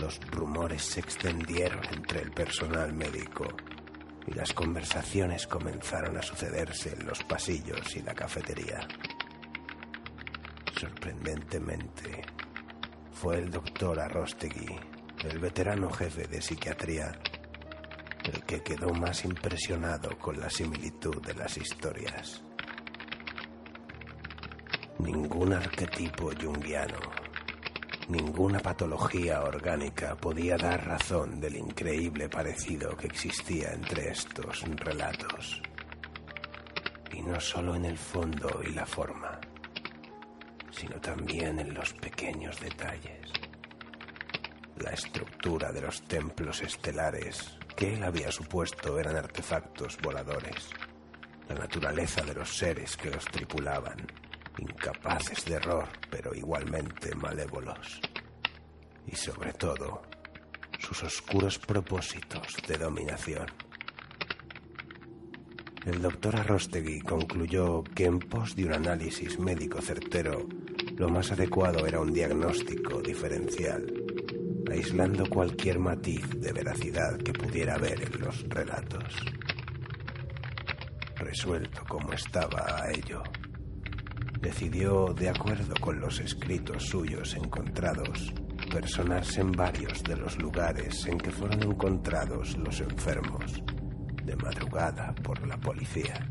los 0.00 0.20
rumores 0.30 0.82
se 0.82 1.00
extendieron 1.00 1.80
entre 1.92 2.22
el 2.22 2.30
personal 2.32 2.92
médico 2.92 3.46
y 4.26 4.32
las 4.32 4.52
conversaciones 4.52 5.46
comenzaron 5.46 6.16
a 6.16 6.22
sucederse 6.22 6.94
en 6.98 7.06
los 7.06 7.22
pasillos 7.24 7.94
y 7.96 8.02
la 8.02 8.14
cafetería. 8.14 8.86
Sorprendentemente, 10.78 12.24
fue 13.12 13.38
el 13.38 13.50
doctor 13.50 14.00
Arrostegui, 14.00 14.78
el 15.24 15.38
veterano 15.38 15.90
jefe 15.90 16.26
de 16.26 16.42
psiquiatría, 16.42 17.12
el 18.24 18.42
que 18.44 18.62
quedó 18.62 18.92
más 18.92 19.24
impresionado 19.24 20.18
con 20.18 20.40
la 20.40 20.48
similitud 20.48 21.20
de 21.22 21.34
las 21.34 21.56
historias. 21.56 22.42
Ningún 24.98 25.52
arquetipo 25.52 26.30
junguiano, 26.40 26.98
ninguna 28.08 28.60
patología 28.60 29.42
orgánica 29.42 30.14
podía 30.16 30.56
dar 30.56 30.86
razón 30.86 31.40
del 31.40 31.56
increíble 31.56 32.28
parecido 32.28 32.96
que 32.96 33.08
existía 33.08 33.72
entre 33.72 34.10
estos 34.10 34.62
relatos. 34.76 35.60
Y 37.12 37.22
no 37.22 37.38
solo 37.40 37.74
en 37.74 37.84
el 37.84 37.98
fondo 37.98 38.60
y 38.66 38.72
la 38.72 38.86
forma, 38.86 39.38
sino 40.70 41.00
también 41.00 41.58
en 41.58 41.74
los 41.74 41.92
pequeños 41.94 42.58
detalles. 42.60 43.30
La 44.78 44.90
estructura 44.90 45.70
de 45.70 45.82
los 45.82 46.02
templos 46.02 46.60
estelares 46.62 47.58
que 47.76 47.94
él 47.94 48.02
había 48.04 48.30
supuesto 48.30 48.98
eran 48.98 49.16
artefactos 49.16 49.98
voladores. 50.02 50.70
La 51.48 51.56
naturaleza 51.56 52.22
de 52.22 52.34
los 52.34 52.56
seres 52.56 52.96
que 52.96 53.10
los 53.10 53.24
tripulaban, 53.26 53.96
incapaces 54.58 55.44
de 55.44 55.54
error, 55.54 55.88
pero 56.10 56.34
igualmente 56.34 57.14
malévolos. 57.14 58.00
Y 59.06 59.16
sobre 59.16 59.52
todo, 59.52 60.02
sus 60.78 61.02
oscuros 61.02 61.58
propósitos 61.58 62.56
de 62.66 62.78
dominación. 62.78 63.46
El 65.84 66.00
doctor 66.00 66.36
Arrostegui 66.36 67.00
concluyó 67.00 67.84
que 67.84 68.06
en 68.06 68.18
pos 68.18 68.56
de 68.56 68.64
un 68.64 68.72
análisis 68.72 69.38
médico 69.38 69.82
certero, 69.82 70.46
lo 70.96 71.10
más 71.10 71.30
adecuado 71.30 71.86
era 71.86 72.00
un 72.00 72.12
diagnóstico 72.12 73.02
diferencial, 73.02 74.03
aislando 74.70 75.28
cualquier 75.28 75.78
matiz 75.78 76.28
de 76.40 76.52
veracidad 76.52 77.16
que 77.18 77.32
pudiera 77.32 77.74
haber 77.74 78.02
en 78.02 78.20
los 78.20 78.42
relatos. 78.48 79.14
Resuelto 81.16 81.84
como 81.88 82.12
estaba 82.12 82.82
a 82.82 82.90
ello, 82.90 83.22
decidió, 84.40 85.14
de 85.14 85.30
acuerdo 85.30 85.74
con 85.80 86.00
los 86.00 86.20
escritos 86.20 86.84
suyos 86.84 87.34
encontrados, 87.34 88.32
personarse 88.70 89.40
en 89.40 89.52
varios 89.52 90.02
de 90.02 90.16
los 90.16 90.36
lugares 90.38 91.06
en 91.06 91.18
que 91.18 91.30
fueron 91.30 91.62
encontrados 91.62 92.56
los 92.58 92.80
enfermos 92.80 93.62
de 94.24 94.36
madrugada 94.36 95.14
por 95.22 95.46
la 95.46 95.56
policía. 95.58 96.30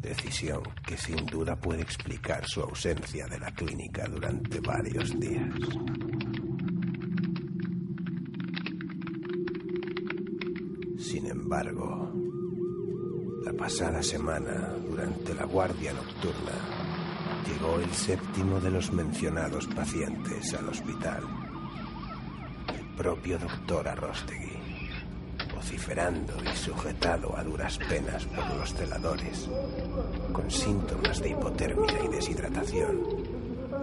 Decisión 0.00 0.62
que 0.84 0.96
sin 0.96 1.24
duda 1.26 1.54
puede 1.54 1.82
explicar 1.82 2.44
su 2.46 2.60
ausencia 2.60 3.26
de 3.26 3.38
la 3.38 3.52
clínica 3.52 4.08
durante 4.08 4.58
varios 4.60 5.18
días. 5.20 5.54
Sin 10.98 11.26
embargo, 11.52 12.10
la 13.44 13.52
pasada 13.52 14.02
semana, 14.02 14.74
durante 14.88 15.34
la 15.34 15.44
guardia 15.44 15.92
nocturna, 15.92 16.52
llegó 17.46 17.78
el 17.78 17.90
séptimo 17.90 18.58
de 18.58 18.70
los 18.70 18.90
mencionados 18.90 19.66
pacientes 19.66 20.54
al 20.54 20.70
hospital. 20.70 21.22
El 22.74 22.96
propio 22.96 23.38
doctor 23.38 23.86
Arrostegui, 23.86 24.88
vociferando 25.54 26.32
y 26.42 26.56
sujetado 26.56 27.36
a 27.36 27.44
duras 27.44 27.78
penas 27.86 28.24
por 28.24 28.56
los 28.56 28.72
celadores, 28.72 29.50
con 30.32 30.50
síntomas 30.50 31.20
de 31.20 31.30
hipotermia 31.32 32.02
y 32.02 32.08
deshidratación, 32.08 32.98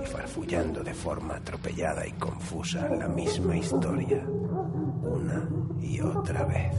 y 0.04 0.08
farfullando 0.08 0.82
de 0.82 0.96
forma 0.96 1.36
atropellada 1.36 2.08
y 2.08 2.14
confusa 2.14 2.90
la 2.90 3.08
misma 3.08 3.56
historia, 3.58 4.26
una 4.28 5.48
y 5.80 6.02
otra 6.02 6.46
vez. 6.46 6.74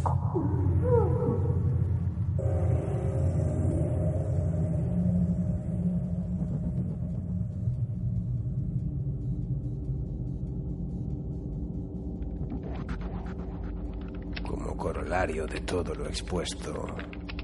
De 15.11 15.61
todo 15.67 15.93
lo 15.93 16.07
expuesto, 16.07 16.87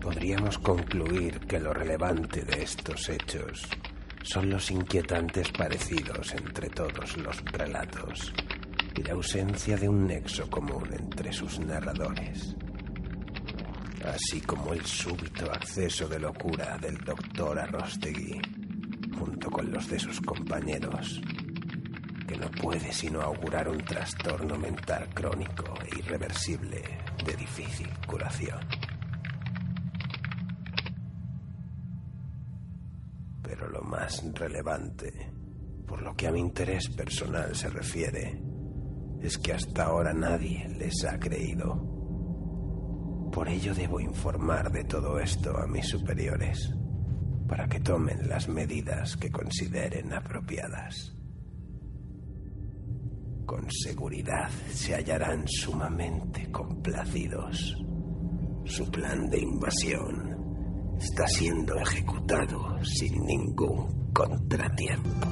podríamos 0.01 0.57
concluir 0.59 1.41
que 1.41 1.59
lo 1.59 1.75
relevante 1.75 2.43
de 2.43 2.63
estos 2.63 3.09
hechos 3.09 3.67
son 4.23 4.51
los 4.51 4.71
inquietantes 4.71 5.51
parecidos 5.51 6.33
entre 6.35 6.71
todos 6.71 7.17
los 7.17 7.45
relatos 7.47 8.33
y 8.95 9.03
la 9.03 9.15
ausencia 9.15 9.77
de 9.77 9.89
un 9.89 10.07
nexo 10.07 10.49
común 10.49 10.89
entre 10.97 11.33
sus 11.33 11.59
narradores, 11.59 12.55
así 14.05 14.41
como 14.43 14.73
el 14.73 14.87
súbito 14.87 15.51
acceso 15.51 16.07
de 16.07 16.21
locura 16.21 16.79
del 16.79 16.99
doctor 16.99 17.59
Arrostegui, 17.59 18.41
junto 19.19 19.51
con 19.51 19.73
los 19.73 19.89
de 19.89 19.99
sus 19.99 20.21
compañeros, 20.21 21.21
que 22.27 22.37
no 22.37 22.51
puede 22.51 22.93
sino 22.93 23.21
augurar 23.21 23.69
un 23.69 23.79
trastorno 23.79 24.59
mental 24.59 25.09
crónico 25.15 25.65
e 25.85 25.99
irreversible 25.99 26.83
de 27.25 27.37
difícil 27.37 27.89
curación. 28.07 28.59
Pero 33.43 33.69
lo 33.69 33.83
más 33.83 34.25
relevante, 34.35 35.33
por 35.87 36.03
lo 36.03 36.15
que 36.15 36.27
a 36.27 36.33
mi 36.33 36.41
interés 36.41 36.89
personal 36.89 37.55
se 37.55 37.69
refiere, 37.71 38.43
es 39.21 39.39
que 39.39 39.53
hasta 39.53 39.85
ahora 39.85 40.13
nadie 40.13 40.69
les 40.69 41.05
ha 41.05 41.19
creído. 41.19 41.95
Por 43.33 43.49
ello 43.49 43.75
debo 43.75 44.01
informar 44.01 44.71
de 44.73 44.85
todo 44.85 45.19
esto 45.19 45.57
a 45.57 45.67
mis 45.67 45.87
superiores, 45.87 46.73
para 47.47 47.69
que 47.69 47.81
tomen 47.81 48.29
las 48.29 48.49
medidas 48.49 49.17
que 49.17 49.31
consideren 49.31 50.13
apropiadas. 50.13 51.16
Con 53.57 53.71
seguridad 53.71 54.51
se 54.71 54.95
hallarán 54.95 55.49
sumamente 55.49 56.47
complacidos. 56.53 57.75
Su 58.67 58.91
plan 58.91 59.31
de 59.31 59.41
invasión 59.41 60.97
está 61.01 61.27
siendo 61.27 61.75
ejecutado 61.79 62.85
sin 62.85 63.15
ningún 63.25 64.13
contratiempo. 64.13 65.27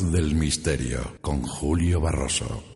Del 0.00 0.34
misterio 0.34 1.18
con 1.20 1.42
Julio 1.42 2.00
Barroso. 2.00 2.71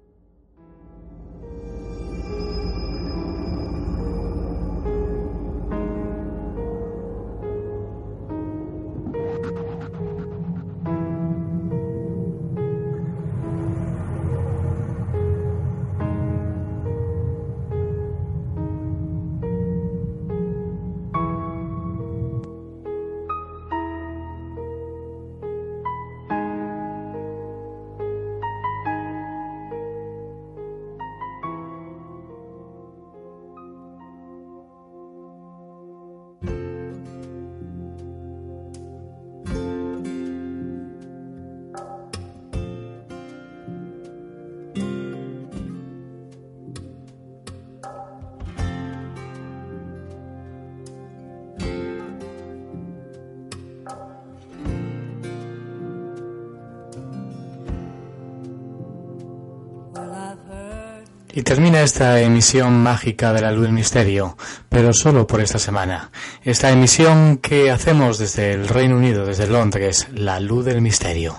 Esta 61.83 62.21
emisión 62.21 62.83
mágica 62.83 63.33
de 63.33 63.41
la 63.41 63.53
luz 63.53 63.65
del 63.65 63.73
misterio, 63.73 64.37
pero 64.69 64.93
solo 64.93 65.27
por 65.27 65.41
esta 65.41 65.59
semana. 65.59 66.11
Esta 66.43 66.71
emisión 66.71 67.39
que 67.39 67.71
hacemos 67.71 68.19
desde 68.19 68.53
el 68.53 68.69
Reino 68.69 68.97
Unido, 68.97 69.27
desde 69.27 69.47
Londres, 69.47 70.09
la 70.13 70.41
luz 70.41 70.65
del 70.65 70.81
misterio. 70.81 71.37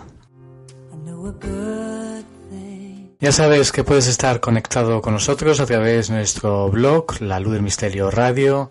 Ya 3.20 3.32
sabes 3.32 3.72
que 3.72 3.84
puedes 3.84 4.08
estar 4.08 4.40
conectado 4.40 5.02
con 5.02 5.14
nosotros 5.14 5.60
a 5.60 5.66
través 5.66 6.08
de 6.08 6.16
nuestro 6.16 6.70
blog, 6.70 7.22
la 7.22 7.40
luz 7.40 7.54
del 7.54 7.64
misterio 7.64 8.12
radio 8.12 8.70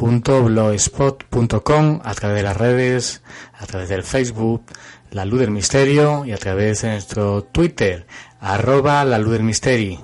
blogspot.com 0.00 2.00
a 2.04 2.14
través 2.14 2.36
de 2.36 2.42
las 2.42 2.56
redes, 2.56 3.22
a 3.58 3.66
través 3.66 3.88
del 3.88 4.04
Facebook, 4.04 4.62
La 5.10 5.24
Luz 5.24 5.40
del 5.40 5.50
Misterio 5.50 6.24
y 6.24 6.32
a 6.32 6.36
través 6.36 6.82
de 6.82 6.90
nuestro 6.90 7.42
Twitter, 7.44 8.06
arroba 8.40 9.04
La 9.04 9.18
Luz 9.18 9.32
del 9.32 9.42
Misterio. 9.42 10.00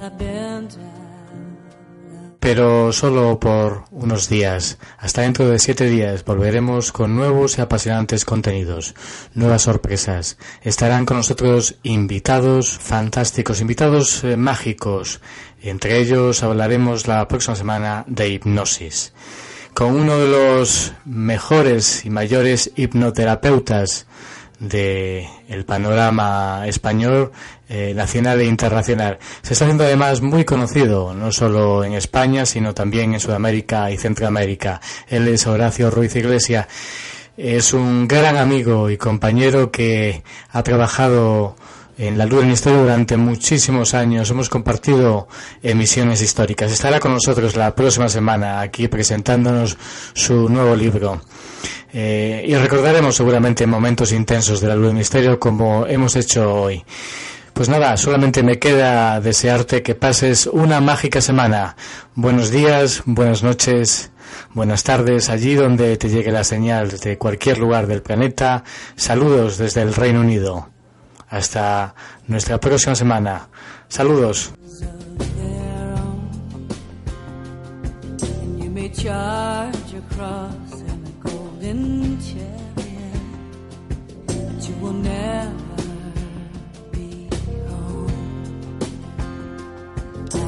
Pero 2.44 2.92
solo 2.92 3.40
por 3.40 3.84
unos 3.90 4.28
días. 4.28 4.76
Hasta 4.98 5.22
dentro 5.22 5.48
de 5.48 5.58
siete 5.58 5.86
días 5.86 6.26
volveremos 6.26 6.92
con 6.92 7.16
nuevos 7.16 7.56
y 7.56 7.62
apasionantes 7.62 8.26
contenidos, 8.26 8.94
nuevas 9.32 9.62
sorpresas. 9.62 10.36
Estarán 10.60 11.06
con 11.06 11.16
nosotros 11.16 11.76
invitados 11.84 12.68
fantásticos, 12.78 13.62
invitados 13.62 14.24
eh, 14.24 14.36
mágicos. 14.36 15.22
Entre 15.62 15.98
ellos 15.98 16.42
hablaremos 16.42 17.08
la 17.08 17.26
próxima 17.28 17.56
semana 17.56 18.04
de 18.08 18.28
hipnosis 18.28 19.14
con 19.72 19.96
uno 19.96 20.18
de 20.18 20.28
los 20.28 20.92
mejores 21.06 22.04
y 22.04 22.10
mayores 22.10 22.72
hipnoterapeutas 22.76 24.06
de 24.58 25.28
panorama 25.66 26.64
español 26.66 27.32
eh, 27.68 27.92
nacional 27.94 28.40
e 28.40 28.44
internacional. 28.44 29.18
Se 29.42 29.54
está 29.54 29.64
haciendo 29.64 29.84
además 29.84 30.20
muy 30.20 30.44
conocido, 30.44 31.14
no 31.14 31.32
solo 31.32 31.84
en 31.84 31.94
España, 31.94 32.46
sino 32.46 32.74
también 32.74 33.14
en 33.14 33.20
Sudamérica 33.20 33.90
y 33.90 33.96
Centroamérica. 33.96 34.80
Él 35.08 35.28
es 35.28 35.46
Horacio 35.46 35.90
Ruiz 35.90 36.14
Iglesia. 36.16 36.68
Es 37.36 37.72
un 37.72 38.06
gran 38.06 38.36
amigo 38.36 38.90
y 38.90 38.96
compañero 38.96 39.70
que 39.70 40.22
ha 40.50 40.62
trabajado 40.62 41.56
en 41.98 42.18
la 42.18 42.26
Luz 42.26 42.40
del 42.40 42.50
Misterio 42.50 42.82
durante 42.82 43.16
muchísimos 43.16 43.94
años. 43.94 44.30
Hemos 44.30 44.48
compartido 44.48 45.28
emisiones 45.62 46.22
históricas. 46.22 46.70
Estará 46.70 47.00
con 47.00 47.12
nosotros 47.12 47.56
la 47.56 47.74
próxima 47.74 48.08
semana 48.08 48.60
aquí 48.60 48.88
presentándonos 48.88 49.76
su 50.12 50.48
nuevo 50.48 50.76
libro. 50.76 51.20
Eh, 51.96 52.44
y 52.48 52.56
recordaremos 52.56 53.14
seguramente 53.14 53.68
momentos 53.68 54.10
intensos 54.10 54.60
de 54.60 54.66
la 54.66 54.74
Luz 54.74 54.88
del 54.88 54.96
Misterio 54.96 55.38
como 55.38 55.86
hemos 55.86 56.16
hecho 56.16 56.52
hoy. 56.52 56.84
Pues 57.52 57.68
nada, 57.68 57.96
solamente 57.96 58.42
me 58.42 58.58
queda 58.58 59.20
desearte 59.20 59.84
que 59.84 59.94
pases 59.94 60.48
una 60.48 60.80
mágica 60.80 61.20
semana. 61.20 61.76
Buenos 62.16 62.50
días, 62.50 63.04
buenas 63.06 63.44
noches, 63.44 64.10
buenas 64.54 64.82
tardes, 64.82 65.30
allí 65.30 65.54
donde 65.54 65.96
te 65.96 66.08
llegue 66.08 66.32
la 66.32 66.42
señal 66.42 66.98
de 66.98 67.16
cualquier 67.16 67.58
lugar 67.58 67.86
del 67.86 68.02
planeta. 68.02 68.64
Saludos 68.96 69.56
desde 69.56 69.82
el 69.82 69.94
Reino 69.94 70.20
Unido. 70.20 70.70
Hasta 71.28 71.94
nuestra 72.26 72.58
próxima 72.58 72.96
semana. 72.96 73.48
Saludos. 73.86 74.52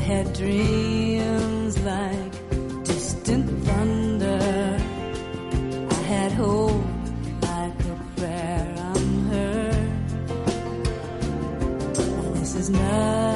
Had 0.07 0.33
dreams 0.35 1.77
like 1.81 2.33
distant 2.85 3.47
thunder. 3.65 4.79
I 5.91 6.01
had 6.13 6.31
hope 6.31 6.85
like 7.43 7.81
a 7.93 7.97
prayer 8.17 8.75
unheard. 8.95 9.91
This 12.37 12.55
is 12.55 12.71
nothing 12.71 13.36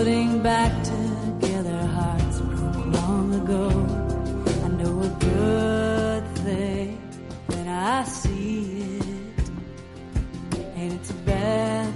putting 0.00 0.42
back 0.42 0.72
together 0.82 1.76
hearts 1.88 2.40
broke 2.40 2.86
long 2.86 3.34
ago. 3.34 3.68
I 4.64 4.68
know 4.78 5.02
a 5.02 5.10
good 5.30 6.24
thing 6.38 6.96
when 7.48 7.68
I 7.68 8.04
see 8.04 8.96
it, 8.96 9.50
and 10.74 10.92
it's 10.94 11.12
bad 11.12 11.89